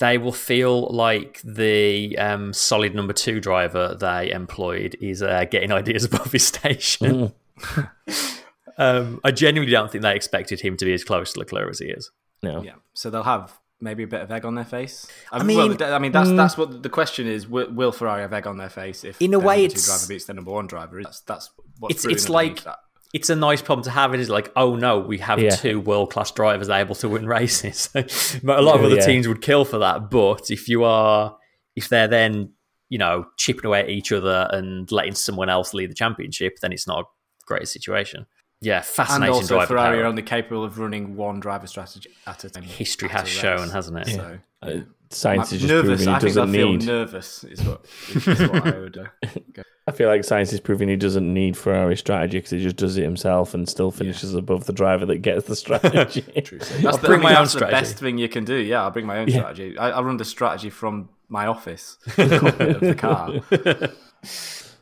They 0.00 0.18
will 0.18 0.32
feel 0.32 0.88
like 0.88 1.40
the 1.44 2.18
um, 2.18 2.52
solid 2.52 2.96
number 2.96 3.12
two 3.12 3.38
driver 3.38 3.94
they 3.94 4.32
employed 4.32 4.96
is 5.00 5.22
uh, 5.22 5.44
getting 5.44 5.70
ideas 5.80 6.04
above 6.04 6.32
his 6.32 6.44
station. 6.46 7.32
um, 8.76 9.20
I 9.22 9.30
genuinely 9.30 9.70
don't 9.72 9.90
think 9.92 10.02
they 10.02 10.16
expected 10.16 10.60
him 10.60 10.76
to 10.78 10.84
be 10.84 10.92
as 10.92 11.04
close 11.04 11.32
to 11.34 11.38
Leclerc 11.38 11.70
as 11.70 11.78
he 11.78 11.86
is. 11.86 12.10
No. 12.42 12.62
Yeah, 12.62 12.74
so 12.92 13.08
they'll 13.08 13.22
have 13.22 13.58
maybe 13.80 14.02
a 14.02 14.06
bit 14.06 14.22
of 14.22 14.30
egg 14.30 14.44
on 14.44 14.54
their 14.54 14.64
face. 14.64 15.06
I, 15.32 15.42
mean- 15.42 15.58
mean, 15.70 15.76
well, 15.78 15.94
I 15.94 15.98
mean 15.98 16.12
that's 16.12 16.28
mm. 16.30 16.36
that's 16.36 16.56
what 16.56 16.82
the 16.82 16.88
question 16.88 17.26
is: 17.26 17.46
will, 17.48 17.70
will 17.72 17.92
Ferrari 17.92 18.22
have 18.22 18.32
egg 18.32 18.46
on 18.46 18.56
their 18.56 18.68
face 18.70 19.04
if 19.04 19.20
In 19.20 19.34
a 19.34 19.38
way, 19.38 19.62
number 19.62 19.74
two 19.74 19.78
it's- 19.78 19.86
driver 19.86 20.06
beats 20.08 20.24
their 20.26 20.34
number 20.36 20.50
one 20.52 20.66
driver? 20.66 21.02
That's 21.02 21.20
that's 21.20 21.50
what's 21.78 21.94
It's 21.96 22.04
it's 22.06 22.28
like 22.28 22.64
that. 22.64 22.78
it's 23.12 23.30
a 23.30 23.36
nice 23.36 23.62
problem 23.62 23.84
to 23.84 23.90
have. 23.90 24.14
It 24.14 24.20
is 24.20 24.30
like, 24.30 24.50
oh 24.56 24.76
no, 24.76 24.98
we 24.98 25.18
have 25.18 25.38
Yeah. 25.40 25.50
two 25.50 25.80
world 25.80 26.10
class 26.10 26.30
drivers 26.30 26.68
able 26.68 26.94
to 26.96 27.08
win 27.08 27.26
races. 27.26 27.88
but 27.92 28.58
a 28.58 28.62
lot 28.62 28.76
of 28.78 28.84
other 28.84 28.96
Yeah. 28.96 29.06
teams 29.06 29.28
would 29.28 29.42
kill 29.42 29.64
for 29.64 29.78
that. 29.78 30.10
But 30.10 30.50
if 30.50 30.68
you 30.68 30.84
are, 30.84 31.36
if 31.76 31.88
they're 31.88 32.08
then 32.08 32.52
you 32.90 32.98
know 32.98 33.26
chipping 33.38 33.66
away 33.66 33.80
at 33.80 33.88
each 33.88 34.12
other 34.12 34.48
and 34.50 34.90
letting 34.92 35.14
someone 35.14 35.48
else 35.48 35.74
lead 35.74 35.90
the 35.90 35.94
championship, 35.94 36.58
then 36.60 36.72
it's 36.72 36.86
not 36.86 37.00
a 37.00 37.04
great 37.46 37.66
situation. 37.68 38.26
Yeah, 38.64 38.80
fascinating. 38.80 39.24
And 39.34 39.34
also, 39.34 39.54
driver. 39.56 39.66
Ferrari 39.66 39.96
power. 39.96 40.04
are 40.04 40.06
only 40.06 40.22
capable 40.22 40.64
of 40.64 40.78
running 40.78 41.16
one 41.16 41.40
driver 41.40 41.66
strategy 41.66 42.10
at 42.26 42.42
a 42.44 42.50
time. 42.50 42.62
History 42.64 43.08
has 43.10 43.28
shown, 43.28 43.68
hasn't 43.70 43.98
it? 43.98 44.08
So, 44.14 44.38
Uh, 44.62 44.70
Sainz 45.10 45.34
I'm 45.34 45.40
is 45.42 45.50
just 45.50 45.64
nervous. 45.66 45.88
proving 46.04 46.08
I 46.08 46.14
he 46.14 46.20
think 46.20 46.34
they'll 46.34 46.44
doesn't 46.46 46.54
feel 46.60 46.70
need. 46.72 46.86
nervous. 46.86 47.44
Is 47.44 47.62
what, 47.62 47.84
is 48.14 48.26
what 48.48 48.66
I 48.66 48.78
would. 48.80 48.96
Uh, 48.98 49.28
go. 49.52 49.62
I 49.86 49.92
feel 49.92 50.08
like 50.08 50.22
Sainz 50.22 50.52
is 50.52 50.60
proving 50.60 50.88
he 50.88 50.96
doesn't 50.96 51.32
need 51.32 51.56
Ferrari 51.58 51.94
strategy 51.96 52.38
because 52.38 52.50
he 52.52 52.60
just 52.60 52.76
does 52.76 52.96
it 52.96 53.02
himself 53.04 53.52
and 53.52 53.68
still 53.68 53.90
finishes 53.90 54.34
above 54.34 54.64
the 54.64 54.72
driver 54.72 55.04
that 55.06 55.18
gets 55.18 55.46
the 55.46 55.54
strategy. 55.54 56.22
That's 56.34 56.84
I'll 56.86 56.96
the, 56.96 57.06
bring 57.06 57.20
my 57.20 57.32
own 57.36 57.42
that's 57.42 57.52
the 57.52 57.60
best 57.66 57.98
thing 57.98 58.16
you 58.18 58.28
can 58.30 58.44
do. 58.46 58.56
Yeah, 58.56 58.82
I'll 58.82 58.90
bring 58.90 59.04
my 59.06 59.18
own 59.18 59.28
Yeah. 59.28 59.40
strategy. 59.40 59.76
I, 59.78 59.90
I'll 59.90 60.04
run 60.04 60.16
the 60.16 60.24
strategy 60.24 60.70
from 60.70 61.10
my 61.28 61.46
office, 61.46 61.98
the 62.16 62.38
cockpit 62.40 62.76
of 62.76 62.80
the 62.80 62.94
car. 62.94 63.30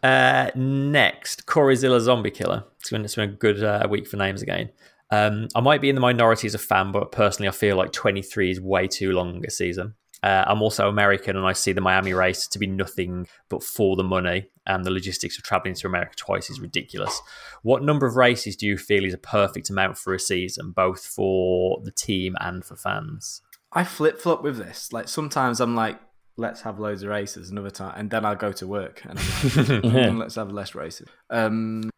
Uh, 0.03 0.51
next, 0.55 1.47
Coryzilla 1.47 2.01
Zombie 2.01 2.31
Killer. 2.31 2.65
It's 2.81 2.91
been, 2.91 3.05
it's 3.05 3.15
been 3.15 3.31
a 3.31 3.33
good 3.33 3.63
uh, 3.63 3.87
week 3.89 4.09
for 4.09 4.17
names 4.17 4.43
again. 4.43 4.71
Um, 5.11 5.49
I 5.55 5.61
might 5.61 5.81
be 5.81 5.91
in 5.91 5.95
the 5.95 6.01
minority 6.01 6.47
as 6.47 6.55
a 6.55 6.59
fan, 6.59 6.91
but 6.91 7.13
personally, 7.13 7.49
I 7.49 7.53
feel 7.53 7.77
like 7.77 7.93
23 7.93 8.51
is 8.51 8.61
way 8.61 8.89
too 8.89 9.13
long 9.13 9.45
a 9.47 9.51
season. 9.51 9.95
Uh, 10.23 10.45
I'm 10.47 10.63
also 10.63 10.89
American, 10.89 11.37
and 11.37 11.45
I 11.45 11.53
see 11.53 11.73
the 11.73 11.81
Miami 11.81 12.15
race 12.15 12.47
to 12.49 12.59
be 12.59 12.67
nothing 12.67 13.27
but 13.49 13.63
for 13.63 13.97
the 13.97 14.05
money, 14.05 14.47
and 14.67 14.85
the 14.85 14.91
logistics 14.91 15.37
of 15.37 15.45
traveling 15.45 15.75
to 15.75 15.87
America 15.87 16.15
twice 16.17 16.49
is 16.49 16.61
ridiculous. 16.61 17.21
What 17.63 17.83
number 17.83 18.07
of 18.07 18.17
races 18.17 18.57
do 18.57 18.67
you 18.67 18.79
feel 18.79 19.05
is 19.05 19.15
a 19.15 19.19
perfect 19.19 19.69
amount 19.69 19.99
for 19.99 20.15
a 20.15 20.21
season, 20.21 20.71
both 20.71 21.05
for 21.05 21.81
the 21.85 21.91
team 21.91 22.37
and 22.41 22.65
for 22.65 22.77
fans? 22.77 23.43
I 23.73 23.85
flip 23.85 24.21
flop 24.21 24.43
with 24.43 24.59
this. 24.59 24.93
Like 24.93 25.09
sometimes 25.09 25.61
I'm 25.61 25.75
like, 25.75 25.99
let's 26.43 26.61
have 26.63 26.79
loads 26.79 27.03
of 27.03 27.09
races. 27.09 27.51
Another 27.51 27.71
time, 27.71 27.95
and 27.97 28.11
then 28.11 28.27
I'll 28.27 28.37
go 28.37 28.53
to 28.53 28.67
work 28.67 29.03
and 29.05 29.19
I'm 29.19 29.25
like, 29.45 29.83
"Mm, 29.83 30.19
let's 30.19 30.35
have 30.35 30.53
less 30.53 30.75
races. 30.75 31.09
Um, 31.31 31.91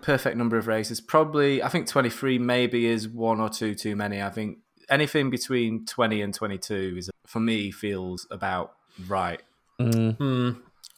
perfect 0.00 0.36
number 0.36 0.56
of 0.56 0.66
races. 0.66 1.00
Probably, 1.00 1.62
I 1.62 1.68
think 1.68 1.86
23 1.86 2.38
maybe 2.38 2.86
is 2.86 3.06
one 3.08 3.40
or 3.40 3.50
two 3.50 3.74
too 3.74 3.96
many. 3.96 4.22
I 4.22 4.30
think 4.30 4.58
anything 4.88 5.28
between 5.28 5.84
20 5.84 6.22
and 6.22 6.32
22 6.32 6.94
is 6.96 7.10
for 7.26 7.40
me 7.40 7.70
feels 7.70 8.26
about 8.30 8.74
right. 9.06 9.42
Mm. 9.78 10.16
Hmm. 10.16 10.50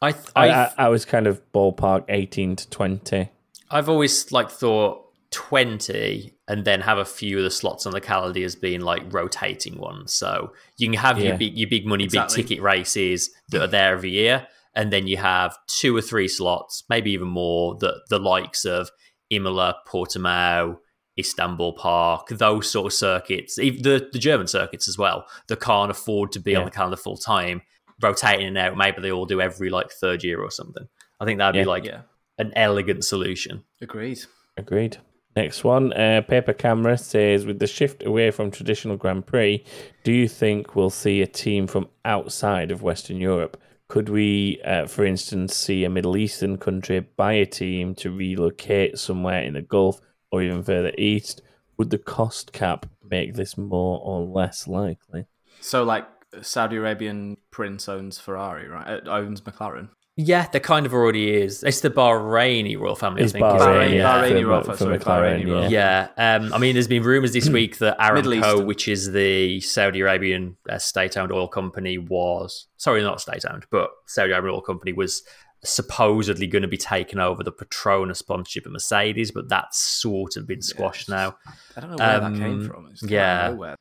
I, 0.03 0.13
th- 0.13 0.25
I, 0.35 0.49
I, 0.49 0.65
I, 0.65 0.73
I 0.79 0.89
was 0.89 1.05
kind 1.05 1.27
of 1.27 1.41
ballpark 1.53 2.05
18 2.09 2.57
to 2.57 2.71
20. 2.71 3.29
I've 3.71 3.89
always 3.89 4.33
like 4.33 4.51
thought 4.51 5.10
twenty, 5.31 6.35
and 6.49 6.65
then 6.65 6.81
have 6.81 6.99
a 6.99 7.05
few 7.05 7.39
of 7.39 7.45
the 7.45 7.51
slots 7.51 7.87
on 7.87 7.93
the 7.93 8.01
calendar 8.01 8.45
as 8.45 8.57
being 8.57 8.81
like 8.81 9.03
rotating 9.13 9.79
ones. 9.79 10.13
So 10.13 10.53
you 10.77 10.89
can 10.89 10.99
have 10.99 11.19
Yeah. 11.19 11.29
your 11.29 11.39
big, 11.39 11.57
your 11.59 11.69
big 11.69 11.87
money, 11.87 12.05
Exactly. 12.05 12.43
big 12.43 12.49
ticket 12.49 12.63
races 12.63 13.31
that 13.49 13.63
are 13.63 13.67
there 13.67 13.93
every 13.95 14.11
year, 14.11 14.47
and 14.75 14.93
then 14.93 15.07
you 15.07 15.17
have 15.19 15.57
two 15.67 15.97
or 15.97 16.01
three 16.03 16.29
slots, 16.29 16.85
maybe 16.89 17.13
even 17.13 17.29
more, 17.29 17.77
that 17.81 18.03
the 18.09 18.19
likes 18.19 18.65
of 18.65 18.91
Imola, 19.31 19.77
Portimao, 19.87 20.79
Istanbul 21.19 21.75
Park, 21.75 22.29
those 22.29 22.71
sort 22.71 22.87
of 22.87 22.93
circuits, 22.93 23.57
the 23.57 23.71
the 24.13 24.19
German 24.19 24.47
circuits 24.47 24.89
as 24.89 24.97
well, 24.99 25.27
that 25.49 25.61
can't 25.61 25.91
afford 25.91 26.33
to 26.33 26.41
be 26.41 26.57
on 26.57 26.65
the 26.65 26.71
calendar 26.71 26.97
full 26.97 27.17
time, 27.17 27.63
rotating 28.03 28.43
in 28.47 28.57
and 28.57 28.59
out. 28.59 28.77
Maybe 28.77 29.01
they 29.03 29.13
all 29.13 29.27
do 29.27 29.41
every 29.41 29.71
like 29.71 29.91
third 29.93 30.25
year 30.25 30.41
or 30.41 30.51
something. 30.51 30.89
I 31.21 31.25
think 31.25 31.39
that'd 31.39 31.55
Yeah. 31.57 31.63
be 31.63 31.69
like 31.69 31.85
Yeah, 31.85 32.03
an 32.39 32.53
elegant 32.57 33.05
solution. 33.05 33.65
agreed. 33.83 34.21
Agreed. 34.57 34.97
Next 35.37 35.63
one, 35.63 35.93
uh, 35.93 36.23
Paper 36.27 36.53
Camera 36.53 36.99
says, 36.99 37.47
with 37.47 37.61
the 37.61 37.67
shift 37.67 38.05
away 38.05 38.33
from 38.33 38.51
traditional 38.51 38.97
Grand 38.97 39.27
Prix, 39.27 39.65
do 40.03 40.13
you 40.13 40.27
think 40.27 40.75
we'll 40.75 40.91
see 40.91 41.23
a 41.23 41.27
team 41.27 41.67
from 41.69 41.89
outside 42.05 42.73
of 42.73 42.83
Western 42.83 43.19
Europe? 43.19 43.61
Could 43.89 44.09
we, 44.09 44.61
uh, 44.65 44.87
for 44.87 45.05
instance, 45.05 45.55
see 45.57 45.85
a 45.85 45.91
Middle 45.91 46.17
Eastern 46.17 46.59
country 46.59 47.01
buy 47.01 47.35
a 47.35 47.47
team 47.47 47.95
to 47.97 48.11
relocate 48.11 48.99
somewhere 48.99 49.43
in 49.43 49.55
the 49.55 49.63
Gulf 49.63 50.01
or 50.33 50.43
even 50.43 50.65
further 50.65 50.93
east? 50.99 51.43
Would 51.77 51.91
the 51.91 51.99
cost 51.99 52.53
cap 52.53 52.87
make 53.09 53.35
this 53.35 53.57
more 53.57 54.01
or 54.03 54.21
less 54.21 54.67
likely? 54.67 55.27
So 55.61 55.85
like 55.85 56.07
Saudi 56.43 56.77
Arabian 56.77 57.37
prince 57.51 57.89
owns 57.89 58.19
Ferrari, 58.19 58.69
right? 58.69 59.01
Uh, 59.07 59.11
owns 59.11 59.41
McLaren. 59.41 59.89
Yeah, 60.23 60.47
there 60.53 60.61
kind 60.61 60.87
of 60.87 60.93
already 60.93 61.33
is. 61.35 61.63
It's 61.63 61.81
the 61.81 61.91
Bahraini 61.91 62.79
royal 62.79 62.97
family, 62.97 63.23
It's 63.23 63.35
I 63.35 63.39
think. 63.39 63.47
isn't 63.57 63.69
Bahrain, 63.69 63.95
yeah, 63.95 64.13
Bahraini 64.23 64.43
for- 64.43 64.47
royal- 64.49 64.63
for 64.65 64.77
sorry, 64.77 64.99
McLaren, 64.99 65.43
Bahraini 65.45 65.47
royal. 65.53 65.71
Yeah, 65.71 66.09
um, 66.17 66.53
I 66.53 66.59
mean, 66.59 66.75
there's 66.75 66.89
been 66.89 67.03
rumors 67.03 67.33
this 67.33 67.49
week 67.49 67.79
that 67.79 67.97
Middle 68.15 68.33
Aramco, 68.33 68.67
which 68.67 68.89
is 68.89 69.13
the 69.13 69.61
Saudi 69.61 70.01
Arabian 70.01 70.57
uh, 70.69 70.79
state-owned 70.79 71.33
oil 71.33 71.49
company, 71.49 71.97
was 71.99 72.67
sorry, 72.77 73.03
not 73.03 73.21
state-owned, 73.21 73.67
but 73.71 73.91
Saudi 74.07 74.33
Arabian 74.33 74.55
oil 74.55 74.61
company 74.61 74.93
was 74.93 75.23
supposedly 75.63 76.47
going 76.47 76.63
to 76.63 76.69
be 76.69 76.77
taking 76.77 77.19
over 77.19 77.43
the 77.45 77.53
Petronas 77.53 78.17
sponsorship 78.17 78.67
of 78.67 78.73
Mercedes, 78.73 79.31
but 79.31 79.49
that's 79.49 79.79
sort 79.79 80.37
of 80.37 80.47
been 80.47 80.63
squashed 80.63 81.09
now. 81.09 81.37
I 81.77 81.81
don't 81.81 81.91
know 81.91 81.97
where 81.99 82.23
Um, 82.23 82.33
that 82.35 82.39
came 82.41 82.67
from. 82.69 82.89
It's 82.91 83.03
yeah. 83.03 83.49
of 83.49 83.55
nowhere. 83.55 83.77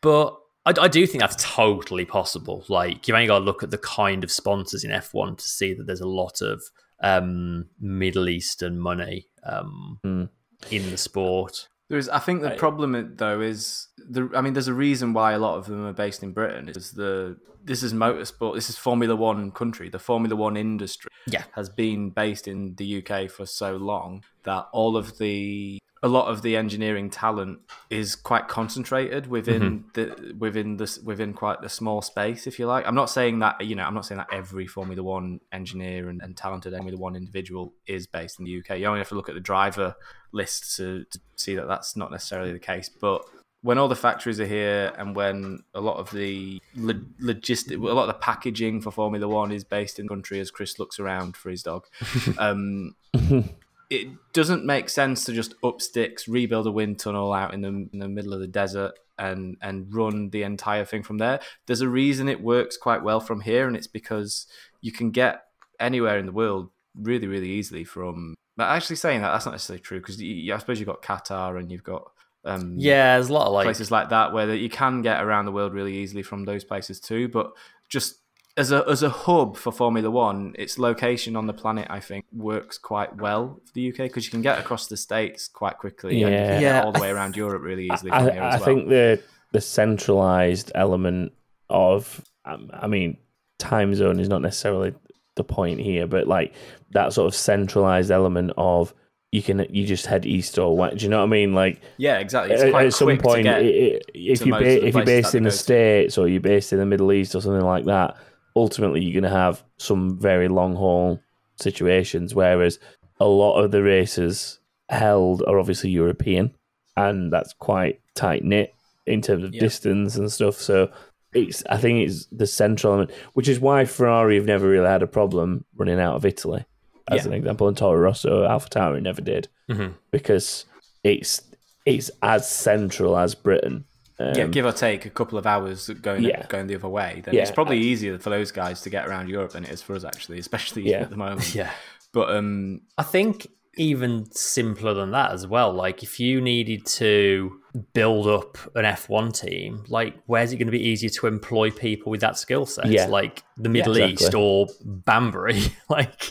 But 0.00 0.36
I, 0.66 0.72
I 0.80 0.88
do 0.88 1.06
think 1.06 1.20
that's 1.20 1.42
totally 1.42 2.04
possible. 2.04 2.64
Like 2.68 3.06
you've 3.06 3.14
only 3.14 3.26
got 3.26 3.40
to 3.40 3.44
look 3.44 3.62
at 3.62 3.70
the 3.70 3.78
kind 3.78 4.24
of 4.24 4.30
sponsors 4.30 4.84
in 4.84 4.90
F1 4.90 5.38
to 5.38 5.44
see 5.44 5.74
that 5.74 5.86
there's 5.86 6.00
a 6.00 6.08
lot 6.08 6.40
of 6.40 6.62
um, 7.02 7.66
Middle 7.80 8.28
Eastern 8.28 8.78
money 8.78 9.26
um, 9.44 9.98
Hmm. 10.02 10.24
in 10.70 10.90
the 10.90 10.96
sport. 10.96 11.68
There's, 11.90 12.08
I 12.08 12.18
think 12.18 12.40
the 12.40 12.48
Right. 12.48 12.58
problem 12.58 13.14
though 13.16 13.40
is 13.42 13.88
the. 13.98 14.30
I 14.34 14.40
mean, 14.40 14.54
there's 14.54 14.68
a 14.68 14.74
reason 14.74 15.12
why 15.12 15.32
a 15.32 15.38
lot 15.38 15.58
of 15.58 15.66
them 15.66 15.84
are 15.84 15.92
based 15.92 16.22
in 16.22 16.32
Britain. 16.32 16.68
Is 16.70 16.92
the 16.92 17.36
this 17.62 17.82
is 17.82 17.92
motorsport. 17.92 18.54
This 18.54 18.70
is 18.70 18.76
Formula 18.78 19.14
One 19.14 19.50
country. 19.50 19.90
The 19.90 19.98
Formula 19.98 20.34
One 20.34 20.56
industry 20.56 21.10
Yeah. 21.26 21.44
has 21.52 21.68
been 21.68 22.08
based 22.10 22.48
in 22.48 22.74
the 22.76 22.98
UK 23.02 23.28
for 23.30 23.44
so 23.44 23.76
long 23.76 24.24
that 24.44 24.66
all 24.72 24.96
of 24.96 25.18
the 25.18 25.78
a 26.04 26.08
lot 26.08 26.28
of 26.28 26.42
the 26.42 26.54
engineering 26.54 27.08
talent 27.08 27.60
is 27.88 28.14
quite 28.14 28.46
concentrated 28.46 29.26
within 29.26 29.84
the 29.94 30.34
within 30.38 30.76
this 30.76 30.98
within 30.98 31.32
quite 31.32 31.62
the 31.62 31.68
small 31.70 32.02
space, 32.02 32.46
if 32.46 32.58
you 32.58 32.66
like. 32.66 32.86
I'm 32.86 32.94
not 32.94 33.08
saying 33.08 33.38
that 33.38 33.64
you 33.64 33.74
know 33.74 33.84
I'm 33.84 33.94
not 33.94 34.04
saying 34.04 34.18
that 34.18 34.28
every 34.30 34.66
Formula 34.66 35.02
One 35.02 35.40
engineer 35.50 36.10
and, 36.10 36.20
and 36.20 36.36
talented 36.36 36.74
Formula 36.74 36.98
One 36.98 37.16
individual 37.16 37.72
is 37.86 38.06
based 38.06 38.38
in 38.38 38.44
the 38.44 38.58
UK. 38.58 38.78
You 38.78 38.86
only 38.86 39.00
have 39.00 39.08
to 39.08 39.14
look 39.14 39.30
at 39.30 39.34
the 39.34 39.40
driver 39.40 39.96
list 40.30 40.76
to, 40.76 41.06
to 41.10 41.20
see 41.36 41.54
that 41.54 41.68
that's 41.68 41.96
not 41.96 42.10
necessarily 42.10 42.52
the 42.52 42.58
case. 42.58 42.90
But 42.90 43.22
when 43.62 43.78
all 43.78 43.88
the 43.88 43.96
factories 43.96 44.38
are 44.38 44.46
here 44.46 44.92
and 44.98 45.16
when 45.16 45.60
a 45.72 45.80
lot 45.80 45.96
of 45.96 46.10
the 46.10 46.60
lo- 46.76 47.00
logistic, 47.22 47.78
a 47.78 47.94
lot 47.94 48.02
of 48.02 48.08
the 48.08 48.20
packaging 48.20 48.82
for 48.82 48.90
Formula 48.90 49.26
One 49.26 49.52
is 49.52 49.64
based 49.64 49.98
in 49.98 50.04
the 50.04 50.10
country, 50.10 50.38
as 50.38 50.50
Chris 50.50 50.78
looks 50.78 51.00
around 51.00 51.34
for 51.34 51.48
his 51.48 51.62
dog, 51.62 51.86
um, 52.38 52.94
it 53.90 54.08
doesn't 54.32 54.64
make 54.64 54.88
sense 54.88 55.24
to 55.24 55.32
just 55.32 55.54
up 55.62 55.80
sticks, 55.80 56.28
rebuild 56.28 56.66
a 56.66 56.72
wind 56.72 56.98
tunnel 56.98 57.32
out 57.32 57.54
in 57.54 57.60
the 57.60 57.68
in 57.68 57.98
the 57.98 58.08
middle 58.08 58.32
of 58.32 58.40
the 58.40 58.46
desert, 58.46 58.92
and 59.18 59.56
and 59.60 59.94
run 59.94 60.30
the 60.30 60.42
entire 60.42 60.84
thing 60.84 61.02
from 61.02 61.18
there. 61.18 61.40
There's 61.66 61.80
a 61.80 61.88
reason 61.88 62.28
it 62.28 62.40
works 62.40 62.76
quite 62.76 63.02
well 63.02 63.20
from 63.20 63.40
here, 63.40 63.66
and 63.66 63.76
it's 63.76 63.86
because 63.86 64.46
you 64.80 64.92
can 64.92 65.10
get 65.10 65.44
anywhere 65.80 66.18
in 66.18 66.26
the 66.26 66.32
world 66.32 66.70
really, 66.94 67.26
really 67.26 67.50
easily 67.50 67.84
from. 67.84 68.34
But 68.56 68.68
actually, 68.68 68.96
saying 68.96 69.22
that 69.22 69.32
that's 69.32 69.46
not 69.46 69.52
necessarily 69.52 69.82
true 69.82 70.00
because 70.00 70.20
I 70.20 70.58
suppose 70.58 70.78
you've 70.78 70.86
got 70.86 71.02
Qatar 71.02 71.58
and 71.58 71.70
you've 71.70 71.84
got 71.84 72.10
um, 72.44 72.76
Yeah, 72.78 73.16
there's 73.16 73.30
a 73.30 73.32
lot 73.32 73.46
of 73.46 73.52
like 73.52 73.64
places 73.64 73.90
like 73.90 74.10
that 74.10 74.32
where 74.32 74.54
you 74.54 74.68
can 74.68 75.02
get 75.02 75.22
around 75.22 75.46
the 75.46 75.52
world 75.52 75.72
really 75.72 75.96
easily 75.96 76.22
from 76.22 76.44
those 76.44 76.64
places 76.64 77.00
too. 77.00 77.28
But 77.28 77.52
just 77.88 78.16
as 78.56 78.70
a 78.70 78.84
as 78.88 79.02
a 79.02 79.10
hub 79.10 79.56
for 79.56 79.72
Formula 79.72 80.10
One, 80.10 80.54
its 80.58 80.78
location 80.78 81.34
on 81.36 81.46
the 81.46 81.52
planet, 81.52 81.86
I 81.90 82.00
think, 82.00 82.24
works 82.32 82.78
quite 82.78 83.16
well 83.16 83.60
for 83.64 83.72
the 83.74 83.88
UK 83.90 83.96
because 83.98 84.24
you 84.26 84.30
can 84.30 84.42
get 84.42 84.58
across 84.58 84.86
the 84.86 84.96
states 84.96 85.48
quite 85.48 85.78
quickly. 85.78 86.18
Yeah. 86.20 86.28
can 86.54 86.62
Yeah. 86.62 86.82
all 86.84 86.92
the 86.92 87.00
way 87.00 87.10
around 87.10 87.36
Europe 87.36 87.62
really 87.62 87.88
easily 87.92 88.12
I, 88.12 88.18
from 88.24 88.32
here 88.32 88.42
I 88.42 88.48
as 88.54 88.60
well. 88.60 88.64
think 88.66 88.88
the 88.88 89.22
the 89.52 89.60
centralized 89.60 90.72
element 90.74 91.32
of, 91.70 92.20
um, 92.44 92.70
I 92.72 92.86
mean, 92.88 93.16
time 93.58 93.94
zone 93.94 94.18
is 94.20 94.28
not 94.28 94.42
necessarily 94.42 94.94
the 95.36 95.44
point 95.44 95.80
here, 95.80 96.06
but 96.06 96.26
like 96.28 96.54
that 96.90 97.12
sort 97.12 97.26
of 97.26 97.34
centralized 97.34 98.10
element 98.10 98.52
of 98.56 98.92
you 99.32 99.42
can 99.42 99.66
you 99.70 99.84
just 99.84 100.06
head 100.06 100.26
east 100.26 100.58
or 100.60 100.76
west. 100.76 100.98
Do 100.98 101.04
you 101.04 101.10
know 101.10 101.18
what 101.18 101.24
I 101.24 101.28
mean? 101.28 101.54
Like 101.54 101.80
yeah, 101.96 102.18
exactly. 102.18 102.54
It's 102.54 102.62
at, 102.62 102.70
quite 102.70 102.86
at 102.86 102.94
some 102.94 103.06
quick 103.06 103.18
to 103.18 103.24
point, 103.24 103.42
get. 103.44 103.56
i- 103.56 103.64
i- 103.64 104.00
if 104.14 104.38
to 104.40 104.46
you 104.46 104.52
ba- 104.52 104.86
if 104.86 104.94
you're 104.94 105.04
based 105.04 105.34
in 105.34 105.42
the 105.42 105.50
states 105.50 106.16
or 106.18 106.28
you're 106.28 106.40
based 106.40 106.72
in 106.72 106.78
the 106.78 106.86
Middle 106.86 107.12
East 107.12 107.34
or 107.34 107.40
something 107.40 107.64
like 107.64 107.84
that, 107.86 108.16
ultimately 108.56 109.02
you're 109.02 109.20
going 109.20 109.30
to 109.30 109.36
have 109.38 109.62
some 109.78 110.18
very 110.18 110.48
long 110.48 110.74
haul 110.76 111.20
situations. 111.56 112.34
Whereas 112.34 112.78
a 113.20 113.26
lot 113.26 113.60
of 113.62 113.70
the 113.70 113.82
races 113.82 114.58
held 114.88 115.42
are 115.46 115.58
obviously 115.58 115.90
European, 115.90 116.54
and 116.96 117.32
that's 117.32 117.52
quite 117.54 118.00
tight 118.14 118.44
knit 118.44 118.74
in 119.06 119.20
terms 119.20 119.44
of 119.44 119.54
Yeah. 119.54 119.60
distance 119.60 120.16
and 120.16 120.30
stuff. 120.30 120.56
So 120.56 120.90
it's 121.32 121.64
I 121.68 121.76
think 121.76 122.06
it's 122.06 122.26
the 122.26 122.46
central 122.46 122.92
element, 122.94 123.10
which 123.34 123.48
is 123.48 123.58
why 123.60 123.84
Ferrari 123.84 124.36
have 124.36 124.46
never 124.46 124.68
really 124.68 124.86
had 124.88 125.02
a 125.02 125.06
problem 125.06 125.64
running 125.76 125.98
out 126.00 126.16
of 126.16 126.24
Italy, 126.24 126.64
as 127.10 127.22
Yeah. 127.24 127.32
an 127.32 127.34
example, 127.34 127.66
and 127.68 127.76
Toro 127.76 127.98
Rosso, 127.98 128.46
AlphaTauri 128.46 129.02
never 129.02 129.20
did 129.20 129.48
Mhm. 129.70 129.94
because 130.10 130.64
it's 131.02 131.42
it's 131.86 132.10
as 132.22 132.48
central 132.48 133.14
as 133.18 133.34
Britain. 133.34 133.84
Um, 134.18 134.32
yeah, 134.36 134.46
give 134.46 134.64
or 134.64 134.72
take 134.72 135.06
a 135.06 135.10
couple 135.10 135.38
of 135.38 135.46
hours 135.46 135.88
going 135.88 136.22
Yeah. 136.22 136.46
going 136.46 136.66
the 136.68 136.76
other 136.76 136.88
way, 136.88 137.22
then 137.24 137.34
Yeah. 137.34 137.42
it's 137.42 137.50
probably 137.50 137.78
easier 137.78 138.18
for 138.18 138.30
those 138.30 138.52
guys 138.52 138.80
to 138.82 138.90
get 138.90 139.08
around 139.08 139.28
Europe 139.28 139.52
than 139.52 139.64
it 139.64 139.70
is 139.70 139.82
for 139.82 139.94
us 139.96 140.04
actually, 140.04 140.38
especially 140.38 140.88
Yeah. 140.88 141.00
at 141.00 141.10
the 141.10 141.16
moment. 141.16 141.52
yeah. 141.60 141.70
But 142.12 142.30
um, 142.36 142.82
I 142.96 143.02
think 143.02 143.48
even 143.76 144.30
simpler 144.30 144.94
than 144.94 145.10
that 145.10 145.32
as 145.32 145.48
well. 145.48 145.72
Like 145.72 146.04
if 146.04 146.20
you 146.20 146.40
needed 146.40 146.86
to 146.86 147.58
build 147.92 148.28
up 148.28 148.56
an 148.76 148.84
F1 148.84 149.32
team, 149.36 149.82
like 149.88 150.14
where's 150.26 150.52
it 150.52 150.58
going 150.58 150.68
to 150.68 150.72
be 150.72 150.78
easier 150.86 151.10
to 151.10 151.26
employ 151.26 151.72
people 151.72 152.10
with 152.12 152.20
that 152.20 152.38
skill 152.38 152.66
set? 152.66 152.86
Yeah. 152.86 153.06
Like 153.06 153.42
the 153.56 153.68
Middle 153.68 153.96
exactly. 153.96 154.12
East 154.26 154.34
or 154.36 154.68
Banbury. 154.84 155.60
like 155.88 156.30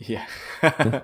yeah, 0.00 0.26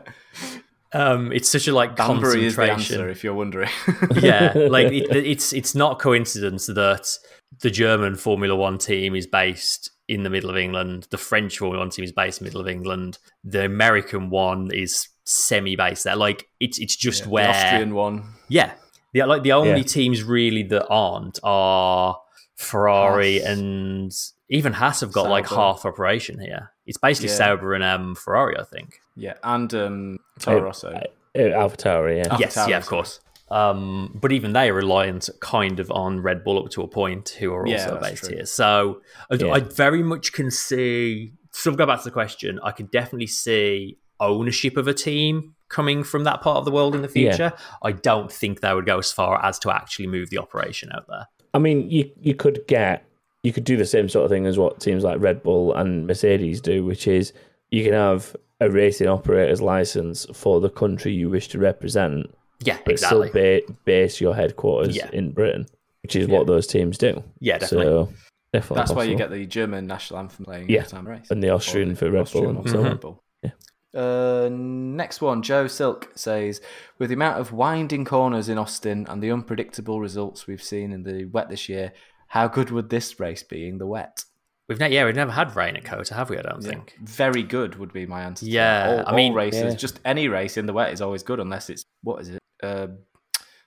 um 0.93 1.33
it's 1.33 1.49
such 1.49 1.67
a 1.69 1.73
like 1.75 1.97
Banbury 1.97 2.47
is 2.47 2.57
the 2.57 2.67
concentration. 2.67 3.01
answer 3.01 3.09
if 3.11 3.25
you're 3.25 3.35
wondering. 3.35 3.71
yeah, 4.21 4.53
like 4.55 4.93
it, 4.93 5.15
it's 5.17 5.53
it's 5.53 5.75
not 5.75 5.99
coincidence 5.99 6.67
that 6.67 7.19
the 7.61 7.71
German 7.71 8.17
Formula 8.17 8.55
One 8.57 8.79
team 8.79 9.15
is 9.15 9.27
based 9.27 9.91
in 10.09 10.23
the 10.23 10.31
middle 10.31 10.51
of 10.51 10.57
England, 10.57 11.09
the 11.11 11.19
French 11.19 11.59
Formula 11.59 11.81
One 11.83 11.91
team 11.91 12.05
is 12.05 12.13
based 12.13 12.41
in 12.41 12.45
the 12.45 12.49
middle 12.51 12.61
of 12.61 12.69
England, 12.69 13.19
the 13.43 13.65
American 13.65 14.31
one 14.31 14.71
is 14.73 15.09
semi-based 15.25 16.05
there. 16.05 16.15
Like 16.17 16.47
it's 16.61 16.79
it's 16.79 16.95
just 16.97 17.25
the 17.25 17.31
where 17.31 17.49
Austrian 17.49 17.95
one. 17.95 18.25
yeah, 18.49 18.73
the 19.13 19.25
like 19.27 19.43
the 19.43 19.53
only 19.53 19.79
Yeah. 19.79 19.83
teams 19.83 20.23
really 20.23 20.63
that 20.65 20.87
aren't 20.89 21.39
are 21.43 22.21
Ferrari 22.57 23.39
Haas. 23.41 23.49
and 23.49 24.13
even 24.49 24.73
Haas 24.75 25.01
have 25.01 25.13
got 25.13 25.29
like 25.29 25.49
half 25.49 25.85
operation 25.85 26.39
here. 26.41 26.71
It's 26.87 26.99
basically 26.99 27.29
Yeah. 27.31 27.37
Sauber 27.37 27.75
and 27.75 27.85
um, 27.85 28.15
Ferrari, 28.15 28.57
I 28.59 28.63
think. 28.65 29.01
Yeah, 29.17 29.35
and 29.43 29.73
um, 29.75 30.19
Toro 30.39 30.59
Uh, 30.59 30.65
Rosso. 30.65 30.89
uh, 30.91 31.41
Alpha 31.41 31.77
Tauri, 31.77 32.19
yeah. 32.19 32.29
Alpha 32.31 32.37
yes, 32.41 32.55
Tauri, 32.57 32.69
yeah, 32.71 32.79
of 32.79 32.87
course. 32.87 33.21
Um, 33.51 34.17
but 34.21 34.33
even 34.33 34.53
they 34.53 34.71
are 34.71 34.75
reliant 34.75 35.29
kind 35.41 35.79
of 35.79 35.91
on 35.93 36.21
Red 36.21 36.43
Bull 36.45 36.59
up 36.59 36.71
to 36.71 36.83
a 36.83 36.89
point, 36.89 37.29
who 37.39 37.53
are 37.55 37.67
also 37.67 37.91
that's 37.99 38.11
based 38.11 38.25
true. 38.25 38.37
here. 38.37 38.47
So 38.47 39.01
I, 39.31 39.35
Yeah. 39.37 39.53
I 39.53 39.61
very 39.61 40.03
much 40.03 40.33
can 40.33 40.51
see. 40.51 41.33
So 41.53 41.73
go 41.73 41.87
back 41.87 41.99
to 41.99 42.05
the 42.05 42.11
question. 42.11 42.59
I 42.63 42.73
can 42.73 42.87
definitely 42.87 43.29
see 43.29 43.99
ownership 44.21 44.77
of 44.77 44.89
a 44.89 44.95
team 44.95 45.55
coming 45.69 46.03
from 46.05 46.25
that 46.25 46.41
part 46.41 46.57
of 46.59 46.65
the 46.65 46.71
world 46.71 46.95
in 46.95 47.03
the 47.03 47.09
Yeah. 47.15 47.31
future. 47.33 47.53
I 47.83 47.93
don't 47.93 48.33
think 48.33 48.61
they 48.61 48.73
would 48.75 48.87
go 48.87 48.99
as 48.99 49.13
far 49.13 49.45
as 49.45 49.59
to 49.61 49.71
actually 49.71 50.07
move 50.09 50.31
the 50.31 50.39
operation 50.39 50.91
out 50.93 51.07
there. 51.09 51.27
I 51.55 51.59
mean, 51.59 51.91
you 51.91 52.11
you 52.21 52.35
could 52.35 52.67
get 52.67 53.05
you 53.43 53.53
could 53.53 53.65
do 53.65 53.77
the 53.77 53.85
same 53.85 54.09
sort 54.09 54.25
of 54.25 54.31
thing 54.31 54.47
as 54.47 54.59
what 54.59 54.81
teams 54.81 55.05
like 55.05 55.21
Red 55.21 55.43
Bull 55.43 55.73
and 55.75 56.07
Mercedes 56.07 56.61
do, 56.61 56.85
which 56.85 57.07
is 57.07 57.33
you 57.71 57.85
can 57.85 57.93
have 57.93 58.35
a 58.61 58.71
racing 58.71 59.07
operator's 59.09 59.61
license 59.61 60.27
for 60.33 60.61
the 60.61 60.71
country 60.71 61.13
you 61.13 61.29
wish 61.31 61.49
to 61.49 61.59
represent, 61.59 62.27
Yeah, 62.61 62.79
but 62.85 62.93
exactly. 62.93 63.29
still 63.29 63.41
ba- 63.69 63.75
base 63.85 64.21
your 64.21 64.35
headquarters 64.35 64.97
Yeah. 64.97 65.11
in 65.13 65.33
Britain, 65.33 65.67
which 66.03 66.17
is 66.17 66.27
what 66.27 66.47
those 66.47 66.67
teams 66.67 66.97
do. 66.99 67.23
Yeah, 67.39 67.59
definitely. 67.59 67.87
So 67.87 68.09
definitely, 68.53 68.77
That's 68.81 68.93
why 68.93 69.05
you 69.05 69.17
get 69.17 69.31
the 69.31 69.45
German 69.47 69.87
national 69.87 70.21
anthem 70.21 70.45
playing 70.47 70.71
Yeah, 70.71 70.79
every 70.81 70.91
time 70.91 71.07
race. 71.07 71.31
and 71.31 71.43
the 71.43 71.51
Austrian 71.51 71.93
Or 71.93 71.97
for 71.97 72.11
Red 72.11 72.23
Austrian 72.23 72.45
Bull 72.47 72.55
one 72.55 72.57
and 72.65 72.71
for 72.71 72.77
so 72.77 72.83
Red. 72.83 73.01
Bull. 73.01 73.23
Yeah. 73.43 73.51
Uh, 73.95 74.49
next 74.51 75.21
one, 75.21 75.43
Joe 75.43 75.67
Silk 75.67 76.11
says, 76.15 76.61
with 76.99 77.11
the 77.11 77.15
amount 77.15 77.39
of 77.41 77.53
winding 77.53 78.05
corners 78.05 78.49
in 78.49 78.59
Austin 78.59 79.07
and 79.09 79.23
the 79.23 79.31
unpredictable 79.31 80.01
results 80.01 80.47
we've 80.47 80.63
seen 80.63 80.93
in 80.93 81.03
the 81.03 81.25
wet 81.27 81.49
this 81.49 81.69
year, 81.69 81.93
how 82.29 82.49
good 82.49 82.71
would 82.71 82.91
this 82.91 83.19
race 83.21 83.43
be 83.43 83.69
in 83.69 83.79
the 83.79 83.87
wet? 83.87 84.25
We've 84.69 84.81
ne- 84.81 84.93
yeah, 84.93 85.05
we've 85.05 85.15
never 85.15 85.31
had 85.31 85.55
rain 85.55 85.77
at 85.77 85.85
COTA, 85.85 86.15
have 86.15 86.29
we? 86.29 86.39
I 86.39 86.43
don't 86.43 86.63
think. 86.63 86.97
Very 87.01 87.43
good 87.45 87.77
would 87.77 87.93
be 87.93 88.05
my 88.07 88.23
answer. 88.23 88.45
to 88.45 88.51
Yeah, 88.51 88.97
that. 88.97 89.07
all, 89.07 89.13
I 89.13 89.17
mean- 89.17 89.33
races, 89.33 89.63
Yeah. 89.75 89.79
just 89.79 90.01
any 90.05 90.27
race 90.29 90.57
in 90.57 90.67
the 90.67 90.73
wet 90.73 90.93
is 90.93 91.01
always 91.01 91.23
good 91.23 91.39
unless 91.39 91.71
it's 91.71 91.85
what 92.03 92.21
is 92.23 92.31
it? 92.31 92.39
Uh, 92.63 92.89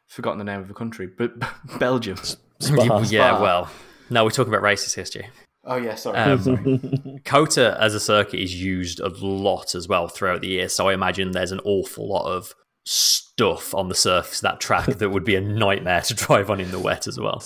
forgotten 0.07 0.39
the 0.39 0.43
name 0.43 0.59
of 0.59 0.67
the 0.67 0.73
country, 0.73 1.07
but 1.07 1.33
Belgium. 1.79 2.17
Spa. 2.59 2.99
yeah, 3.07 3.39
well, 3.39 3.69
no, 4.09 4.23
we're 4.25 4.31
talking 4.31 4.51
about 4.53 4.63
racist 4.63 4.95
history. 4.95 5.29
Oh 5.63 5.75
yeah, 5.77 5.95
sorry. 5.95 6.17
Um, 6.17 7.19
COTA 7.25 7.77
as 7.79 7.93
a 7.93 7.99
circuit 7.99 8.41
is 8.41 8.55
used 8.61 8.99
a 8.99 9.09
lot 9.09 9.75
as 9.75 9.87
well 9.87 10.07
throughout 10.07 10.41
the 10.41 10.47
year, 10.47 10.67
so 10.67 10.87
I 10.89 10.93
imagine 10.93 11.31
there's 11.31 11.51
an 11.51 11.59
awful 11.63 12.09
lot 12.09 12.25
of 12.29 12.53
stuff 12.85 13.73
on 13.75 13.87
the 13.87 13.95
surface 13.95 14.39
of 14.39 14.41
that 14.43 14.59
track 14.59 14.85
that 14.97 15.09
would 15.09 15.23
be 15.23 15.35
a 15.35 15.41
nightmare 15.41 16.01
to 16.01 16.13
drive 16.13 16.49
on 16.49 16.59
in 16.59 16.71
the 16.71 16.79
wet 16.79 17.07
as 17.07 17.19
well. 17.19 17.41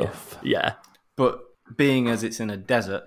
Stuff. 0.00 0.38
Yeah, 0.42 0.72
but 1.16 1.40
being 1.76 2.08
as 2.08 2.22
it's 2.24 2.40
in 2.40 2.50
a 2.50 2.56
desert, 2.56 3.02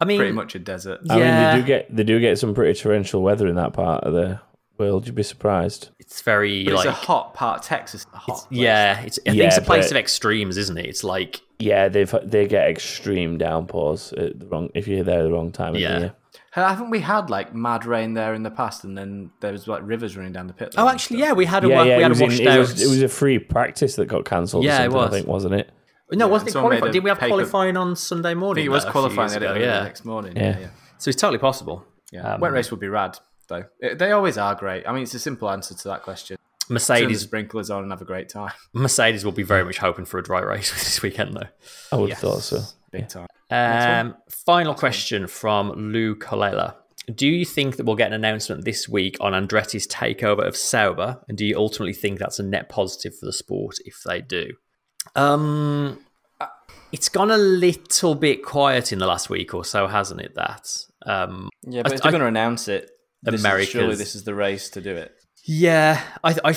I 0.00 0.04
mean, 0.04 0.18
pretty 0.18 0.32
much 0.32 0.54
a 0.54 0.58
desert. 0.58 1.00
I 1.08 1.14
mean, 1.14 1.24
Yeah. 1.24 1.54
they 1.54 1.60
do 1.60 1.66
get 1.66 1.94
they 1.96 2.02
do 2.04 2.20
get 2.20 2.38
some 2.38 2.54
pretty 2.54 2.78
torrential 2.78 3.22
weather 3.22 3.46
in 3.46 3.54
that 3.56 3.72
part 3.72 4.04
of 4.04 4.12
the 4.12 4.40
world. 4.78 5.06
You'd 5.06 5.14
be 5.14 5.22
surprised. 5.22 5.90
it's 6.00 6.20
very 6.22 6.64
But 6.64 6.74
like 6.74 6.86
it's 6.86 6.98
a 6.98 7.06
hot 7.06 7.34
part. 7.34 7.60
Of 7.60 7.64
Texas, 7.66 8.02
is 8.02 8.06
a 8.12 8.16
hot. 8.18 8.26
place. 8.26 8.46
yeah, 8.50 9.00
it's 9.00 9.18
I 9.26 9.30
think 9.30 9.42
it's 9.42 9.56
a 9.56 9.62
place 9.62 9.86
but- 9.86 9.92
of 9.92 9.96
extremes, 9.98 10.56
isn't 10.56 10.76
it? 10.78 10.86
It's 10.86 11.04
like 11.04 11.40
Yeah, 11.60 11.88
they've 11.88 12.12
they 12.24 12.46
get 12.48 12.68
extreme 12.68 13.38
downpours 13.38 14.12
at 14.14 14.38
the 14.40 14.46
wrong 14.46 14.70
if 14.74 14.86
you're 14.88 15.04
there 15.04 15.20
at 15.20 15.22
the 15.22 15.32
wrong 15.32 15.52
time 15.52 15.74
of 15.76 15.80
Yeah. 15.80 15.98
year. 15.98 16.12
Haven't 16.50 16.90
we 16.90 17.00
had 17.00 17.30
like 17.30 17.52
mad 17.54 17.84
rain 17.86 18.14
there 18.14 18.32
in 18.34 18.42
the 18.44 18.50
past, 18.50 18.84
and 18.84 18.96
then 18.98 19.30
there 19.40 19.50
was 19.52 19.66
like 19.66 19.80
rivers 19.84 20.16
running 20.16 20.32
down 20.32 20.46
the 20.48 20.52
pit? 20.52 20.74
oh, 20.76 20.88
actually, 20.88 21.18
yeah, 21.20 21.32
we 21.32 21.46
had 21.46 21.64
a 21.64 21.68
Yeah, 21.68 21.76
wa- 21.76 21.82
yeah, 21.82 21.96
we 21.96 22.00
it 22.00 22.02
had 22.02 22.08
was, 22.10 22.20
a 22.20 22.24
in- 22.24 22.30
washed 22.30 22.40
it, 22.40 22.58
was, 22.58 22.82
it 22.82 22.88
was 22.88 23.02
a 23.02 23.08
free 23.08 23.38
practice 23.40 23.96
that 23.96 24.06
got 24.06 24.24
cancelled. 24.24 24.64
Yeah, 24.64 24.82
it 24.82 24.88
or 24.88 24.90
something, 24.90 24.96
was. 25.00 25.06
I 25.08 25.10
think, 25.16 25.26
wasn't 25.26 25.54
it? 25.54 25.70
No, 26.12 26.26
Yeah, 26.26 26.30
wasn't 26.30 26.48
it 26.50 26.52
someone 26.52 26.70
qualifying? 26.72 26.92
Did 26.92 27.04
we 27.04 27.10
have 27.10 27.18
paper- 27.18 27.28
qualifying 27.30 27.76
on 27.76 27.96
Sunday 27.96 28.34
morning? 28.34 28.62
think 28.62 28.66
it 28.66 28.70
was 28.70 28.84
though, 28.84 28.88
a 28.90 28.92
few 28.92 29.00
qualifying. 29.00 29.30
years 29.30 29.40
They 29.40 29.46
ago, 29.46 29.54
yeah. 29.60 29.78
the 29.78 29.84
next 29.84 30.04
morning. 30.04 30.36
Yeah. 30.36 30.42
Yeah, 30.42 30.58
yeah. 30.60 30.66
So 30.98 31.08
it's 31.10 31.20
totally 31.20 31.38
possible. 31.38 31.84
yeah. 32.12 32.34
Um, 32.34 32.40
Wet 32.40 32.52
race 32.52 32.70
would 32.70 32.80
be 32.80 32.88
rad, 32.88 33.18
though. 33.48 33.64
It- 33.80 33.98
they 33.98 34.12
always 34.12 34.38
are 34.38 34.54
great. 34.54 34.86
I 34.86 34.92
mean, 34.92 35.02
it's 35.02 35.14
a 35.14 35.18
simple 35.18 35.50
answer 35.50 35.74
to 35.74 35.88
that 35.88 36.02
question. 36.02 36.36
Turn 36.36 36.44
the 36.68 36.74
Mercedes 36.74 37.20
sprinklers 37.20 37.68
on 37.70 37.82
and 37.82 37.92
have 37.92 38.00
a 38.00 38.06
great 38.06 38.28
time. 38.30 38.52
Mercedes 38.72 39.24
will 39.24 39.32
be 39.32 39.42
very 39.42 39.64
much 39.64 39.78
hoping 39.78 40.04
for 40.06 40.18
a 40.18 40.22
dry 40.22 40.40
race 40.40 40.70
this 40.74 41.02
weekend, 41.02 41.34
though. 41.34 41.48
I 41.92 41.96
would 41.96 42.10
have 42.10 42.18
thought 42.18 42.40
so. 42.42 42.60
Big 42.90 43.08
time. 43.08 43.26
Um, 43.50 44.16
final 44.46 44.74
question 44.74 45.26
from 45.26 45.72
Lou 45.92 46.14
Colella. 46.16 46.76
Do 47.14 47.28
you 47.28 47.44
think 47.44 47.76
that 47.76 47.84
we'll 47.84 47.96
get 47.96 48.06
an 48.06 48.14
announcement 48.14 48.64
this 48.64 48.88
week 48.88 49.18
on 49.20 49.32
Andretti's 49.34 49.86
takeover 49.86 50.46
of 50.46 50.56
Sauber? 50.56 51.20
And 51.28 51.36
do 51.36 51.44
you 51.44 51.54
ultimately 51.58 51.92
think 51.92 52.18
that's 52.18 52.38
a 52.38 52.42
net 52.42 52.70
positive 52.70 53.14
for 53.18 53.26
the 53.26 53.32
sport 53.32 53.76
if 53.84 54.00
they 54.06 54.22
do? 54.22 54.52
Um, 55.14 56.00
it's 56.92 57.08
gone 57.08 57.30
a 57.30 57.36
little 57.38 58.14
bit 58.14 58.44
quiet 58.44 58.92
in 58.92 58.98
the 58.98 59.06
last 59.06 59.28
week 59.30 59.52
or 59.54 59.64
so, 59.64 59.86
hasn't 59.86 60.20
it? 60.20 60.34
That 60.36 60.68
um, 61.06 61.48
Yeah, 61.66 61.82
but 61.82 61.92
I- 61.92 61.94
if 61.96 62.02
they're 62.02 62.12
going 62.12 62.20
to 62.22 62.26
announce 62.28 62.68
it, 62.68 62.90
America's- 63.26 63.68
surely 63.70 63.94
this 63.96 64.14
is 64.14 64.24
the 64.24 64.34
race 64.34 64.68
to 64.70 64.80
do 64.80 64.94
it. 64.96 65.12
Yeah, 65.46 66.00
I, 66.22 66.36
I, 66.44 66.50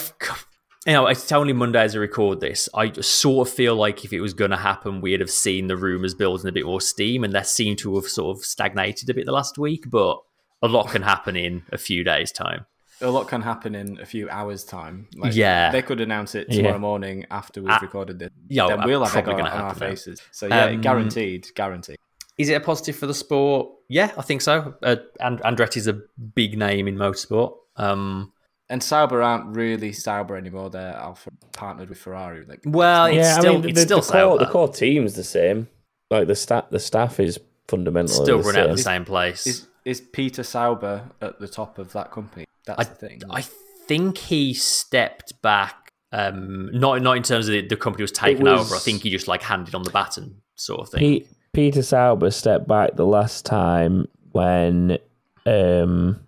you 0.86 0.94
know, 0.94 1.08
it's 1.08 1.30
only 1.32 1.52
Monday 1.54 1.82
as 1.82 1.96
I 1.96 2.00
record 2.00 2.40
this. 2.40 2.70
I 2.74 2.92
sort 3.02 3.48
of 3.48 3.54
feel 3.54 3.76
like 3.76 4.06
if 4.06 4.14
it 4.14 4.22
was 4.22 4.34
going 4.34 4.52
to 4.52 4.58
happen, 4.58 5.02
we'd 5.02 5.20
have 5.20 5.30
seen 5.32 5.68
the 5.68 5.76
rumors 5.76 6.14
building 6.14 6.48
a 6.48 6.52
bit 6.54 6.66
more 6.66 6.80
steam, 6.80 7.24
and 7.26 7.34
that 7.34 7.48
seemed 7.48 7.80
to 7.80 7.96
have 7.96 8.06
sort 8.06 8.38
of 8.38 8.46
stagnated 8.46 9.10
a 9.10 9.14
bit 9.14 9.26
the 9.26 9.32
last 9.34 9.58
week. 9.58 9.90
But 9.90 10.18
a 10.62 10.68
lot 10.68 10.90
can 10.90 11.02
happen 11.02 11.36
in 11.36 11.64
a 11.74 11.78
few 11.78 12.04
days' 12.06 12.32
time. 12.32 12.66
A 13.02 13.10
lot 13.12 13.28
can 13.28 13.42
happen 13.42 13.76
in 13.76 14.00
a 14.00 14.06
few 14.06 14.28
hours' 14.30 14.64
time. 14.64 15.08
Like, 15.16 15.36
Yeah. 15.36 15.72
they 15.72 15.82
could 15.84 16.02
announce 16.02 16.34
it 16.36 16.50
tomorrow 16.52 16.76
Yeah. 16.76 16.80
morning 16.80 17.26
after 17.30 17.62
we've 17.62 17.70
Ah. 17.72 17.80
recorded 17.82 18.18
this. 18.20 18.30
Yeah, 18.48 18.68
then 18.68 18.84
we'll 18.86 19.04
have 19.04 19.12
probably 19.14 19.34
egg 19.34 19.40
on, 19.40 19.46
gonna 19.46 19.56
our 19.56 19.68
happen 19.70 19.80
now. 19.82 19.90
faces. 19.90 20.22
So 20.32 20.48
yeah, 20.48 20.66
Um, 20.66 20.82
guaranteed, 20.82 21.48
guaranteed. 21.56 21.98
Is 22.38 22.50
it 22.50 22.54
a 22.54 22.60
positive 22.60 22.96
for 22.96 23.06
the 23.08 23.14
sport? 23.14 23.70
Yeah, 23.90 24.12
I 24.18 24.22
think 24.22 24.42
so. 24.42 24.74
Uh, 24.84 24.98
and 25.20 25.40
Andretti's 25.42 25.88
a 25.88 25.94
big 26.36 26.58
name 26.58 26.88
in 26.88 26.96
motorsport. 26.98 27.54
Um, 27.78 28.32
And 28.70 28.84
Sauber 28.84 29.22
aren't 29.22 29.56
really 29.56 29.94
Sauber 29.94 30.36
anymore. 30.36 30.70
They're 30.70 30.94
Alfa 30.94 31.30
partnered 31.54 31.88
with 31.90 32.00
Ferrari. 32.00 32.46
Like, 32.46 32.60
well, 32.66 33.06
it's 33.06 33.16
yeah, 33.16 33.40
still 33.40 33.52
I 33.52 33.54
mean, 33.54 33.62
the, 33.62 33.70
it's 33.70 33.82
still 33.84 34.02
the, 34.02 34.12
core, 34.12 34.38
the 34.40 34.44
Sauber. 34.46 34.52
core 34.52 34.68
team's 34.68 35.14
the 35.14 35.24
same. 35.24 35.70
Like 36.12 36.28
the 36.28 36.36
staff, 36.36 36.70
the 36.70 36.80
staff 36.80 37.20
is 37.22 37.40
fundamentally 37.70 38.26
still 38.26 38.40
the 38.40 38.44
run 38.44 38.58
out 38.58 38.70
of 38.72 38.76
the 38.78 38.84
same 38.84 39.06
place. 39.06 39.46
is 39.48 39.68
is 39.86 40.02
Peter 40.02 40.44
Sauber 40.44 41.04
at 41.22 41.40
the 41.40 41.48
top 41.48 41.78
of 41.80 41.94
that 41.94 42.12
company? 42.12 42.44
That's 42.68 42.80
I, 42.80 42.84
the 42.84 42.96
thing. 42.96 43.22
I 43.30 43.42
think 43.88 44.18
he 44.18 44.54
stepped 44.54 45.42
back. 45.42 45.94
Um, 46.12 46.70
not 46.72 47.02
not 47.02 47.18
in 47.18 47.24
terms 47.24 47.48
of 47.48 47.54
the, 47.54 47.68
the 47.68 47.76
company 47.76 48.04
was 48.04 48.12
taken 48.12 48.46
was- 48.46 48.62
over. 48.62 48.76
I 48.76 48.80
think 48.80 49.04
he 49.04 49.10
just 49.10 49.28
like 49.28 49.42
handed 49.42 49.76
on 49.76 49.84
the 49.84 49.90
baton, 49.92 50.42
sort 50.56 50.82
of 50.82 50.90
thing. 50.90 51.00
Pete, 51.00 51.28
Peter 51.54 51.82
Sauber 51.82 52.32
stepped 52.32 52.68
back 52.68 52.96
the 52.96 53.06
last 53.06 53.46
time 53.46 54.08
when 54.32 55.00
um, 55.46 56.20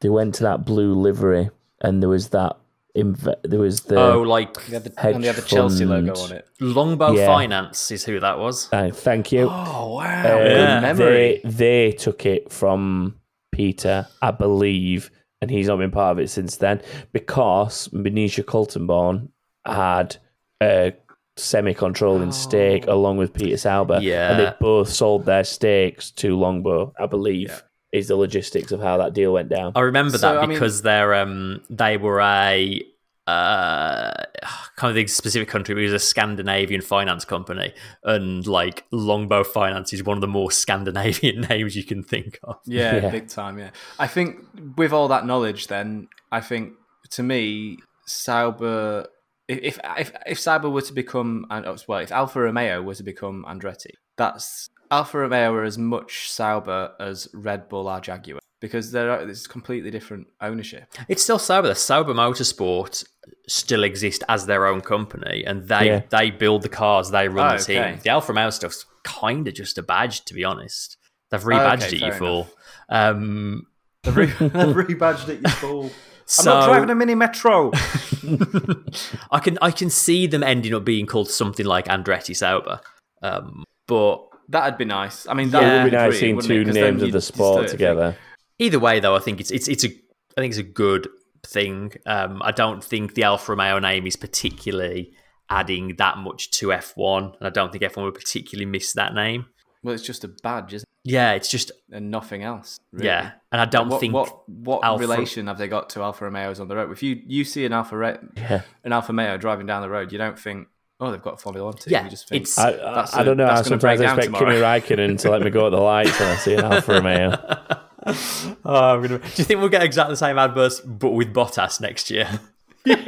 they 0.00 0.08
went 0.08 0.34
to 0.36 0.44
that 0.44 0.64
blue 0.64 0.94
livery, 0.94 1.50
and 1.80 2.02
there 2.02 2.08
was 2.08 2.28
that. 2.30 2.56
Inv- 2.96 3.42
there 3.42 3.60
was 3.60 3.80
the. 3.82 4.00
oh, 4.00 4.22
like 4.22 4.54
the, 4.68 4.76
and 5.02 5.22
they 5.22 5.26
had 5.26 5.36
the 5.36 5.42
Chelsea 5.42 5.84
logo 5.84 6.18
on 6.18 6.32
it. 6.32 6.48
Longbow 6.60 7.12
Yeah. 7.12 7.26
Finance 7.26 7.90
is 7.90 8.04
who 8.06 8.18
that 8.20 8.38
was. 8.38 8.72
uh, 8.72 8.88
thank 8.90 9.32
you. 9.32 9.50
Oh 9.50 9.96
wow! 9.96 10.22
Uh, 10.24 10.38
Good 10.38 10.80
memory. 10.80 11.40
They 11.44 11.90
they 11.90 11.92
took 11.92 12.24
it 12.24 12.50
from 12.50 13.16
Peter, 13.52 14.06
I 14.22 14.30
believe, 14.30 15.10
and 15.40 15.50
he's 15.50 15.68
not 15.68 15.78
been 15.78 15.90
part 15.90 16.12
of 16.12 16.18
it 16.18 16.28
since 16.30 16.56
then 16.56 16.80
because 17.12 17.88
Monisha 17.88 18.42
Kaltenborn 18.44 19.28
had 19.66 20.16
a 20.62 20.92
semi-controlling 21.36 22.32
stake 22.32 22.86
along 22.86 23.18
with 23.18 23.34
Peter 23.34 23.56
Sauber, 23.56 23.98
Yeah. 24.00 24.30
and 24.30 24.40
they 24.40 24.52
both 24.60 24.88
sold 24.88 25.26
their 25.26 25.44
stakes 25.44 26.10
to 26.12 26.36
Longbow. 26.38 26.94
I 26.98 27.06
believe 27.06 27.48
Yeah. 27.48 27.58
is 27.92 28.08
the 28.08 28.16
logistics 28.16 28.72
of 28.72 28.80
how 28.80 28.96
that 28.98 29.12
deal 29.12 29.32
went 29.32 29.48
down. 29.50 29.72
I 29.74 29.80
remember 29.80 30.16
So, 30.18 30.32
that 30.32 30.38
I 30.38 30.46
mean- 30.46 30.50
because 30.56 30.82
they're 30.82 31.14
um 31.14 31.60
they 31.68 31.96
were 31.98 32.20
a 32.20 32.82
uh 33.26 34.12
kind 34.76 34.90
of 34.90 34.94
the 34.94 35.06
specific 35.06 35.48
country 35.48 35.74
but 35.74 35.80
it 35.80 35.84
was 35.84 35.92
a 35.92 35.98
Scandinavian 35.98 36.80
finance 36.80 37.24
company 37.24 37.72
and 38.04 38.46
like 38.46 38.84
Longbow 38.92 39.42
Finance 39.44 39.92
is 39.92 40.04
one 40.04 40.16
of 40.16 40.20
the 40.20 40.28
more 40.28 40.50
Scandinavian 40.62 41.40
names 41.42 41.76
you 41.76 41.84
can 41.84 42.02
think 42.02 42.38
of. 42.44 42.56
Yeah, 42.66 42.96
Yeah. 42.96 43.10
big 43.10 43.28
time. 43.28 43.58
Yeah, 43.58 43.70
I 43.98 44.06
think 44.06 44.38
with 44.76 44.92
all 44.92 45.08
that 45.08 45.26
knowledge, 45.26 45.66
then 45.68 46.08
I 46.30 46.40
think 46.40 46.74
to 47.10 47.22
me, 47.22 47.78
Sauber. 48.06 49.06
If 49.48 49.58
if 49.58 49.80
if, 49.98 50.12
if 50.26 50.38
Sauber 50.40 50.68
were 50.68 50.82
to 50.82 50.92
become, 50.92 51.46
and 51.50 51.66
oh, 51.66 51.76
well, 51.86 52.00
if 52.00 52.10
Alfa 52.10 52.40
Romeo 52.40 52.82
were 52.82 52.94
to 52.94 53.02
become 53.04 53.44
Andretti, 53.48 53.92
that's 54.16 54.68
Alfa 54.90 55.18
Romeo 55.18 55.52
are 55.54 55.62
as 55.64 55.78
much 55.78 56.28
Sauber 56.30 56.92
as 56.98 57.28
Red 57.32 57.68
Bull 57.68 57.86
are 57.88 58.00
Jaguar 58.00 58.40
because 58.60 58.90
they're 58.92 59.28
it's 59.28 59.46
completely 59.46 59.90
different 59.90 60.26
ownership. 60.40 60.84
It's 61.08 61.22
still 61.22 61.38
Sauber. 61.38 61.68
The 61.68 61.74
Sauber 61.74 62.14
Motorsport 62.14 63.04
still 63.48 63.84
exist 63.84 64.22
as 64.28 64.46
their 64.46 64.66
own 64.66 64.80
company 64.80 65.44
and 65.46 65.68
they 65.68 65.86
Yeah. 65.86 66.02
they 66.10 66.30
build 66.30 66.62
the 66.62 66.68
cars, 66.68 67.10
they 67.10 67.28
run 67.28 67.54
Oh, 67.54 67.58
the 67.58 67.64
team. 67.64 67.78
okay. 67.80 67.98
The 68.02 68.10
Alfa 68.10 68.32
Romeo 68.32 68.50
stuff's 68.50 68.86
kind 69.04 69.46
of 69.46 69.54
just 69.54 69.78
a 69.78 69.82
badge 69.82 70.24
to 70.26 70.34
be 70.34 70.44
honest. 70.44 70.96
They've 71.30 71.40
rebadged 71.42 71.86
Okay, 71.88 71.96
it, 71.96 72.02
you 72.02 72.12
fool. 72.12 72.48
Um, 72.88 73.66
They've, 74.04 74.16
re- 74.16 74.26
they've 74.40 74.48
rebadged 74.50 75.28
it, 75.28 75.40
you 75.42 75.50
fool. 75.50 75.90
so, 76.24 76.52
I'm 76.52 76.58
not 76.60 76.66
driving 76.66 76.90
a 76.90 76.94
mini 76.94 77.14
metro. 77.16 77.72
I 79.30 79.38
can 79.40 79.58
I 79.62 79.70
can 79.70 79.90
see 79.90 80.26
them 80.26 80.42
ending 80.42 80.74
up 80.74 80.84
being 80.84 81.06
called 81.06 81.30
something 81.30 81.66
like 81.66 81.86
Andretti 81.86 82.34
Sauber. 82.36 82.80
Um, 83.22 83.64
but 83.86 84.22
That'd 84.48 84.78
be 84.78 84.84
nice. 84.84 85.26
I 85.26 85.34
mean, 85.34 85.48
It 85.48 85.52
that 85.52 85.62
Yeah. 85.62 85.82
would 85.82 85.90
be 85.90 85.96
nice 85.96 86.20
seeing 86.20 86.36
wouldn't 86.36 86.52
it? 86.52 86.54
two 86.56 86.64
'Cause 86.66 86.74
then 86.74 86.84
names 86.84 87.02
of 87.02 87.10
the 87.12 87.20
sport 87.20 87.54
start 87.54 87.62
to 87.64 87.68
think, 87.70 87.78
together. 87.78 88.16
Either 88.58 88.78
way, 88.78 89.00
though, 89.00 89.14
I 89.16 89.20
think 89.20 89.40
it's 89.40 89.50
it's 89.50 89.68
it's 89.68 89.84
a 89.84 89.88
I 90.36 90.40
think 90.40 90.50
it's 90.52 90.58
a 90.58 90.62
good 90.62 91.08
thing. 91.46 91.92
Um, 92.06 92.40
I 92.44 92.52
don't 92.52 92.82
think 92.82 93.14
the 93.14 93.22
Alfa 93.24 93.52
Romeo 93.52 93.78
name 93.78 94.06
is 94.06 94.16
particularly 94.16 95.12
adding 95.48 95.94
that 95.98 96.18
much 96.18 96.50
to 96.50 96.68
F1, 96.68 97.36
and 97.38 97.46
I 97.46 97.50
don't 97.50 97.70
think 97.72 97.84
F1 97.84 98.02
would 98.04 98.14
particularly 98.14 98.66
miss 98.66 98.92
that 98.94 99.14
name. 99.14 99.46
Well, 99.82 99.94
it's 99.94 100.02
just 100.02 100.24
a 100.24 100.28
badge, 100.28 100.74
isn't 100.74 100.82
it? 100.82 101.10
Yeah, 101.12 101.32
it's 101.34 101.48
just? 101.48 101.70
And 101.92 102.10
nothing 102.10 102.42
else. 102.42 102.80
really. 102.92 103.06
yeah, 103.06 103.32
and 103.52 103.60
I 103.60 103.64
don't 103.66 103.88
what, 103.88 104.00
think 104.00 104.12
what 104.12 104.48
what 104.48 104.82
Alfa- 104.84 105.00
relation 105.06 105.46
have 105.46 105.56
they 105.58 105.68
got 105.68 105.88
to 105.90 106.02
Alfa 106.02 106.24
Romeos 106.24 106.58
on 106.58 106.66
the 106.66 106.74
road? 106.74 106.90
If 106.90 107.02
you 107.04 107.20
you 107.24 107.44
see 107.44 107.64
an 107.64 107.72
Alfa 107.72 107.96
Re- 107.96 108.18
Yeah. 108.36 108.62
an 108.82 108.92
Alfa 108.92 109.12
Romeo 109.12 109.36
driving 109.38 109.66
down 109.66 109.82
the 109.82 109.88
road, 109.88 110.10
you 110.10 110.18
don't 110.18 110.36
think, 110.36 110.66
oh, 110.98 111.12
they've 111.12 111.22
got 111.22 111.34
a 111.34 111.36
Formula 111.36 111.64
One 111.66 111.74
team. 111.76 111.92
Yeah, 111.92 112.02
you 112.04 112.10
just 112.10 112.28
think, 112.28 112.42
it's- 112.42 112.58
I, 112.58 112.72
That's 112.72 113.14
I, 113.14 113.18
I 113.18 113.22
a- 113.22 113.24
don't 113.24 113.36
know. 113.36 113.44
I 113.46 113.54
that's 113.54 113.68
gonna 113.68 113.78
break 113.80 113.98
sometimes 113.98 114.18
expect 114.18 114.36
tomorrow. 114.36 114.80
Kimi 114.80 115.06
Raikkonen 115.06 115.18
to 115.20 115.30
let 115.30 115.42
me 115.42 115.50
go 115.50 115.66
at 115.66 115.70
the 115.70 115.76
lights 115.80 116.18
when 116.18 116.28
I 116.30 116.36
see 116.36 116.54
an 116.54 116.64
Alfa 116.64 116.92
Romeo. 117.00 117.85
Oh, 118.64 118.94
I'm 118.94 119.02
gonna- 119.02 119.18
Do 119.18 119.24
you 119.36 119.44
think 119.44 119.60
we'll 119.60 119.68
get 119.68 119.82
exactly 119.82 120.12
the 120.12 120.16
same 120.18 120.38
adverts 120.38 120.80
but 120.80 121.10
with 121.10 121.32
Bottas 121.34 121.80
next 121.80 122.10
year? 122.10 122.28
there's, 122.84 122.98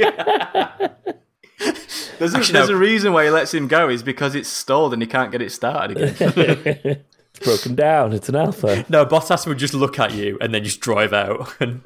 a, 2.34 2.38
Actually, 2.38 2.52
there's 2.52 2.68
no. 2.70 2.74
a 2.74 2.78
reason 2.78 3.12
why 3.12 3.24
he 3.24 3.30
lets 3.30 3.52
him 3.54 3.68
go 3.68 3.88
is 3.88 4.02
because 4.02 4.34
it's 4.34 4.48
stalled 4.48 4.92
and 4.92 5.00
he 5.02 5.06
can't 5.08 5.30
get 5.32 5.40
it 5.42 5.52
started 5.52 5.96
again. 5.98 7.04
it's 7.34 7.40
broken 7.44 7.74
down. 7.74 8.12
It's 8.12 8.28
an 8.28 8.36
Alfa. 8.36 8.84
No, 8.88 9.06
Bottas 9.06 9.46
would 9.46 9.58
just 9.58 9.74
look 9.74 9.98
at 9.98 10.12
you 10.14 10.36
and 10.40 10.52
then 10.54 10.64
just 10.64 10.80
drive 10.80 11.12
out 11.12 11.48
and 11.60 11.80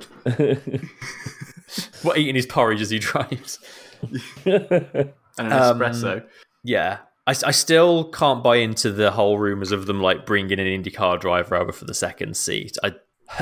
what 2.02 2.18
eating 2.18 2.34
his 2.34 2.46
porridge 2.46 2.80
as 2.80 2.90
he 2.90 2.98
drives. 2.98 3.58
and 4.44 4.62
an 5.38 5.52
Um, 5.52 5.78
espresso. 5.78 6.24
Yeah. 6.64 6.98
I, 7.26 7.34
I 7.46 7.50
still 7.52 8.04
can't 8.10 8.42
buy 8.42 8.56
into 8.56 8.90
the 8.90 9.12
whole 9.12 9.38
rumors 9.38 9.72
of 9.72 9.86
them 9.86 10.00
like 10.00 10.26
bringing 10.26 10.58
an 10.58 10.66
IndyCar 10.66 11.20
driver 11.20 11.56
over 11.56 11.72
for 11.72 11.84
the 11.84 11.94
second 11.94 12.36
seat. 12.36 12.76
I, 12.82 12.94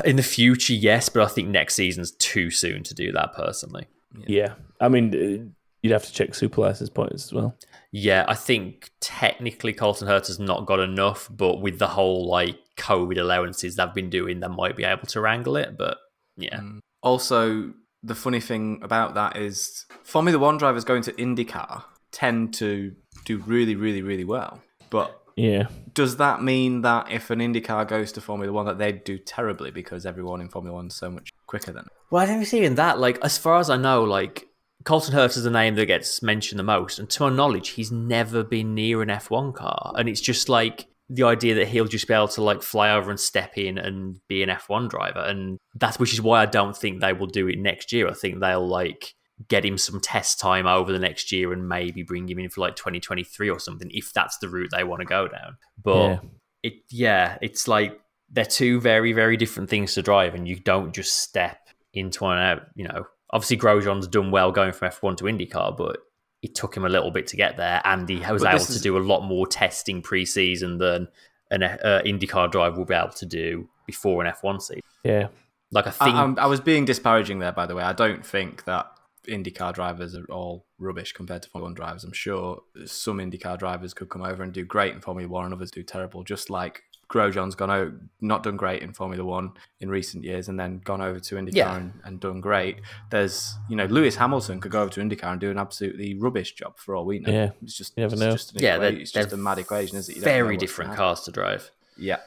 in 0.05 0.15
the 0.15 0.23
future, 0.23 0.73
yes, 0.73 1.09
but 1.09 1.23
I 1.23 1.27
think 1.27 1.49
next 1.49 1.75
season's 1.75 2.11
too 2.11 2.49
soon 2.51 2.83
to 2.83 2.93
do 2.93 3.11
that 3.11 3.33
personally. 3.33 3.87
Yeah. 4.27 4.53
I 4.79 4.87
mean, 4.87 5.13
uh, 5.13 5.51
you'd 5.81 5.93
have 5.93 6.05
to 6.05 6.13
check 6.13 6.35
super 6.35 6.61
license 6.61 6.89
points 6.89 7.25
as 7.25 7.33
well. 7.33 7.57
Yeah, 7.91 8.25
I 8.27 8.35
think 8.35 8.91
technically 9.01 9.73
Colton 9.73 10.07
Herta 10.07 10.27
has 10.27 10.39
not 10.39 10.65
got 10.65 10.79
enough, 10.79 11.27
but 11.29 11.59
with 11.59 11.79
the 11.79 11.87
whole 11.87 12.27
like 12.27 12.57
COVID 12.77 13.19
allowances 13.19 13.75
they've 13.75 13.93
been 13.93 14.09
doing, 14.09 14.39
they 14.39 14.47
might 14.47 14.77
be 14.77 14.83
able 14.83 15.07
to 15.07 15.21
wrangle 15.21 15.57
it. 15.57 15.77
But 15.77 15.97
yeah, 16.37 16.61
Also, 17.01 17.73
the 18.01 18.15
funny 18.15 18.39
thing 18.39 18.79
about 18.81 19.15
that 19.15 19.37
is 19.37 19.85
Formula 20.03 20.39
One 20.39 20.57
drivers 20.57 20.85
going 20.85 21.01
to 21.03 21.13
IndyCar 21.13 21.83
tend 22.11 22.53
to 22.55 22.93
do 23.25 23.37
really, 23.45 23.75
really, 23.75 24.01
really 24.01 24.23
well. 24.23 24.61
But 24.89 25.17
Yeah. 25.35 25.67
does 25.93 26.17
that 26.17 26.43
mean 26.43 26.81
that 26.81 27.11
if 27.11 27.29
an 27.29 27.39
IndyCar 27.39 27.87
goes 27.87 28.11
to 28.13 28.21
Formula 28.21 28.51
One, 28.51 28.65
that 28.65 28.77
they'd 28.77 29.03
do 29.03 29.17
terribly 29.17 29.71
because 29.71 30.05
everyone 30.05 30.41
in 30.41 30.49
Formula 30.49 30.75
One 30.75 30.87
is 30.87 30.95
so 30.95 31.09
much 31.09 31.29
quicker 31.47 31.71
than? 31.71 31.85
Well, 32.09 32.21
I 32.21 32.25
think 32.25 32.41
it's 32.41 32.53
even 32.53 32.75
that. 32.75 32.99
Like, 32.99 33.17
as 33.23 33.37
far 33.37 33.59
as 33.59 33.69
I 33.69 33.77
know, 33.77 34.03
like 34.03 34.47
Colton 34.83 35.13
Herta 35.13 35.37
is 35.37 35.43
the 35.43 35.49
name 35.49 35.75
that 35.75 35.85
gets 35.85 36.21
mentioned 36.21 36.59
the 36.59 36.63
most, 36.63 36.99
and 36.99 37.09
to 37.11 37.23
my 37.23 37.29
knowledge, 37.29 37.69
he's 37.69 37.91
never 37.91 38.43
been 38.43 38.73
near 38.75 39.01
an 39.01 39.09
F1 39.09 39.53
car, 39.53 39.93
and 39.95 40.09
it's 40.09 40.21
just 40.21 40.49
like 40.49 40.87
the 41.09 41.23
idea 41.23 41.53
that 41.55 41.67
he'll 41.67 41.85
just 41.85 42.07
be 42.07 42.13
able 42.13 42.27
to 42.29 42.41
like 42.41 42.61
fly 42.61 42.89
over 42.91 43.09
and 43.11 43.19
step 43.19 43.57
in 43.57 43.77
and 43.77 44.19
be 44.27 44.41
an 44.43 44.49
F1 44.49 44.89
driver, 44.89 45.19
and 45.19 45.57
that's 45.75 45.99
which 45.99 46.13
is 46.13 46.21
why 46.21 46.41
I 46.41 46.45
don't 46.45 46.75
think 46.75 46.99
they 46.99 47.13
will 47.13 47.27
do 47.27 47.47
it 47.47 47.59
next 47.59 47.91
year. 47.91 48.07
I 48.07 48.13
think 48.13 48.39
they'll 48.39 48.67
like 48.67 49.13
get 49.47 49.65
him 49.65 49.77
some 49.77 49.99
test 49.99 50.39
time 50.39 50.67
over 50.67 50.91
the 50.91 50.99
next 50.99 51.31
year 51.31 51.53
and 51.53 51.67
maybe 51.67 52.03
bring 52.03 52.27
him 52.29 52.39
in 52.39 52.49
for 52.49 52.61
like 52.61 52.75
2023 52.75 53.49
or 53.49 53.59
something 53.59 53.89
if 53.93 54.11
that's 54.13 54.37
the 54.39 54.49
route 54.49 54.69
they 54.71 54.83
want 54.83 54.99
to 54.99 55.05
go 55.05 55.27
down. 55.27 55.57
But 55.81 56.07
Yeah. 56.09 56.19
it 56.63 56.73
yeah, 56.89 57.37
it's 57.41 57.67
like 57.67 57.99
they're 58.29 58.45
two 58.45 58.79
very 58.79 59.13
very 59.13 59.37
different 59.37 59.69
things 59.69 59.93
to 59.95 60.01
drive, 60.01 60.35
and 60.35 60.47
you 60.47 60.55
don't 60.57 60.93
just 60.93 61.17
step 61.19 61.57
into 61.93 62.23
one 62.23 62.37
out. 62.37 62.63
You 62.75 62.87
know, 62.87 63.07
obviously 63.31 63.57
Grosjean's 63.57 64.07
done 64.07 64.31
well 64.31 64.51
going 64.51 64.71
from 64.73 64.89
F1 64.89 65.17
to 65.17 65.23
IndyCar, 65.25 65.75
but 65.77 65.97
it 66.41 66.55
took 66.55 66.75
him 66.75 66.85
a 66.85 66.89
little 66.89 67.11
bit 67.11 67.27
to 67.27 67.35
get 67.37 67.57
there, 67.57 67.81
and 67.85 68.07
he 68.09 68.17
was 68.19 68.41
But 68.43 68.55
able 68.55 68.65
to 68.65 68.71
is- 68.73 68.81
do 68.81 68.97
a 68.97 68.99
lot 68.99 69.21
more 69.21 69.45
testing 69.47 70.01
pre-season 70.01 70.77
than 70.77 71.07
an 71.51 71.63
uh, 71.63 72.01
IndyCar 72.05 72.49
driver 72.51 72.77
will 72.77 72.85
be 72.85 72.93
able 72.95 73.09
to 73.09 73.25
do 73.25 73.67
before 73.85 74.23
an 74.23 74.31
F1 74.31 74.61
season. 74.61 74.81
Yeah. 75.03 75.27
Like 75.73 75.85
I 75.87 75.89
I, 75.89 76.05
think, 76.05 76.15
I'm- 76.15 76.37
I 76.39 76.45
was 76.47 76.59
being 76.61 76.85
disparaging 76.85 77.39
there, 77.39 77.51
by 77.51 77.65
the 77.65 77.75
way. 77.75 77.83
I 77.83 77.93
don't 77.93 78.25
think 78.25 78.63
that 78.65 78.87
IndyCar 79.27 79.73
drivers 79.73 80.15
are 80.15 80.25
all 80.25 80.65
rubbish 80.79 81.13
compared 81.13 81.43
to 81.43 81.49
Formula 81.49 81.67
One 81.69 81.73
drivers. 81.75 82.03
I'm 82.03 82.11
sure 82.13 82.61
some 82.85 83.17
IndyCar 83.19 83.57
drivers 83.59 83.93
could 83.93 84.09
come 84.09 84.21
over 84.23 84.43
and 84.43 84.51
do 84.53 84.65
great 84.65 84.93
in 84.93 85.01
Formula 85.01 85.29
One, 85.29 85.45
and 85.45 85.53
others 85.53 85.71
do 85.71 85.83
terrible. 85.83 86.23
Just 86.23 86.49
like 86.49 86.83
Grosjean's 87.09 87.55
gone 87.55 87.69
out, 87.69 87.91
not 88.21 88.41
done 88.43 88.55
great 88.55 88.81
in 88.81 88.93
Formula 88.93 89.23
One 89.23 89.51
in 89.81 89.89
recent 89.89 90.23
years, 90.23 90.47
and 90.47 90.59
then 90.59 90.79
gone 90.83 91.01
over 91.01 91.19
to 91.19 91.35
IndyCar 91.35 91.53
Yeah. 91.55 91.75
and, 91.75 91.93
and 92.05 92.19
done 92.19 92.39
great. 92.41 92.79
There's, 93.09 93.53
you 93.69 93.75
know, 93.75 93.85
Lewis 93.85 94.15
Hamilton 94.15 94.61
could 94.61 94.71
go 94.71 94.81
over 94.81 94.89
to 94.91 95.01
IndyCar 95.01 95.31
and 95.33 95.39
do 95.41 95.51
an 95.51 95.57
absolutely 95.57 96.15
rubbish 96.17 96.53
job 96.53 96.77
for 96.79 96.95
all 96.95 97.05
we 97.05 97.19
know. 97.19 97.31
Yeah. 97.31 97.49
it's 97.61 97.77
just, 97.77 97.93
You 97.97 98.03
never 98.03 98.13
it's 98.13 98.21
know. 98.21 98.31
just 98.31 98.55
an 98.55 98.63
yeah, 98.63 98.77
equa- 98.77 98.79
they're, 98.79 98.93
it's 98.93 99.11
just 99.11 99.29
they're 99.29 99.37
a 99.39 99.41
mad 99.41 99.59
equation, 99.59 99.97
isn't 99.97 100.11
it? 100.13 100.17
You 100.17 100.23
very 100.23 100.55
different 100.57 100.95
cars 100.95 101.21
to 101.21 101.31
drive. 101.31 101.69
Yeah, 101.97 102.19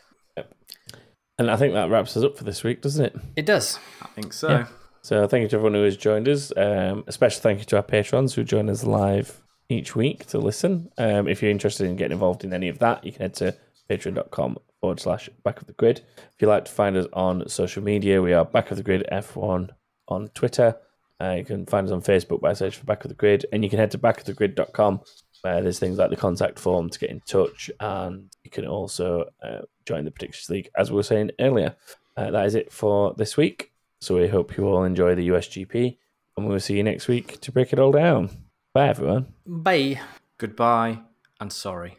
And 1.39 1.51
I 1.51 1.57
think 1.57 1.73
that 1.75 1.91
wraps 1.91 2.16
us 2.16 2.23
up 2.23 2.37
for 2.39 2.45
this 2.45 2.62
week, 2.62 2.81
doesn't 2.83 3.05
it? 3.07 3.16
It 3.37 3.47
does. 3.47 3.79
I 4.03 4.07
think 4.09 4.33
so. 4.33 4.49
Yeah. 4.51 4.66
So 5.05 5.26
thank 5.26 5.43
you 5.43 5.48
to 5.48 5.56
everyone 5.56 5.74
who 5.74 5.82
has 5.82 5.98
joined 5.98 6.26
us. 6.28 6.51
Um, 6.56 7.05
a 7.06 7.12
special 7.12 7.43
thank 7.43 7.59
you 7.59 7.66
to 7.66 7.76
our 7.76 7.82
patrons 7.82 8.32
who 8.32 8.43
join 8.43 8.70
us 8.70 8.85
live 8.85 9.43
each 9.68 9.94
week 9.94 10.24
to 10.28 10.39
listen. 10.39 10.90
Um, 10.97 11.28
if 11.28 11.43
you're 11.43 11.51
interested 11.51 11.86
in 11.86 11.97
getting 11.97 12.12
involved 12.12 12.43
in 12.43 12.55
any 12.55 12.70
of 12.70 12.78
that, 12.78 13.05
you 13.05 13.12
can 13.12 13.20
head 13.20 13.35
to 13.35 13.55
patreon.com 13.90 14.56
forward 14.81 15.01
slash 15.01 15.28
back 15.43 15.60
of 15.60 15.66
the 15.66 15.74
grid. 15.74 15.98
If 16.16 16.40
you'd 16.40 16.48
like 16.48 16.64
to 16.64 16.72
find 16.72 16.97
us 16.97 17.06
on 17.12 17.47
social 17.51 17.82
media, 17.82 18.22
we 18.22 18.32
are 18.32 18.47
back 18.47 18.70
of 18.70 18.78
the 18.78 18.82
grid 18.82 19.06
F1 19.12 19.68
on 20.09 20.28
Twitter. 20.28 20.74
Uh, 21.20 21.35
you 21.36 21.44
can 21.44 21.66
find 21.66 21.86
us 21.86 21.93
on 21.93 22.01
Facebook 22.01 22.40
by 22.40 22.55
search 22.55 22.78
for 22.78 22.86
back 22.86 23.05
of 23.05 23.10
the 23.10 23.14
grid, 23.14 23.44
and 23.52 23.62
you 23.62 23.68
can 23.68 23.78
head 23.78 23.90
to 23.90 23.98
backofthegrid.com 23.98 25.01
where 25.43 25.60
there's 25.60 25.78
things 25.78 25.98
like 25.98 26.09
the 26.09 26.16
contact 26.16 26.59
form 26.59 26.89
to 26.89 26.98
get 26.98 27.10
in 27.10 27.20
touch, 27.26 27.70
and 27.78 28.31
you 28.43 28.51
can 28.51 28.66
also 28.66 29.26
uh, 29.43 29.60
join 29.85 30.06
the 30.06 30.10
Predictions 30.10 30.48
League, 30.48 30.70
as 30.78 30.90
we 30.90 30.97
were 30.97 31.02
saying 31.02 31.31
earlier. 31.40 31.76
Uh, 32.16 32.31
that 32.31 32.47
is 32.47 32.55
it 32.55 32.72
for 32.72 33.12
this 33.18 33.36
week. 33.36 33.74
So 34.05 34.16
we 34.16 34.28
hope 34.28 34.59
you 34.59 34.68
all 34.68 34.85
enjoy 34.85 35.14
the 35.14 35.28
USGP, 35.28 35.97
and 36.36 36.47
we'll 36.47 36.60
see 36.60 36.76
you 36.76 36.82
next 36.82 37.09
week 37.09 37.40
to 37.40 37.51
break 37.51 37.72
it 37.72 37.78
all 37.78 37.90
down. 37.90 38.28
Bye, 38.74 38.89
everyone. 38.89 39.32
Bye. 39.47 39.98
Goodbye 40.36 40.98
and 41.40 41.51
sorry. 41.51 41.97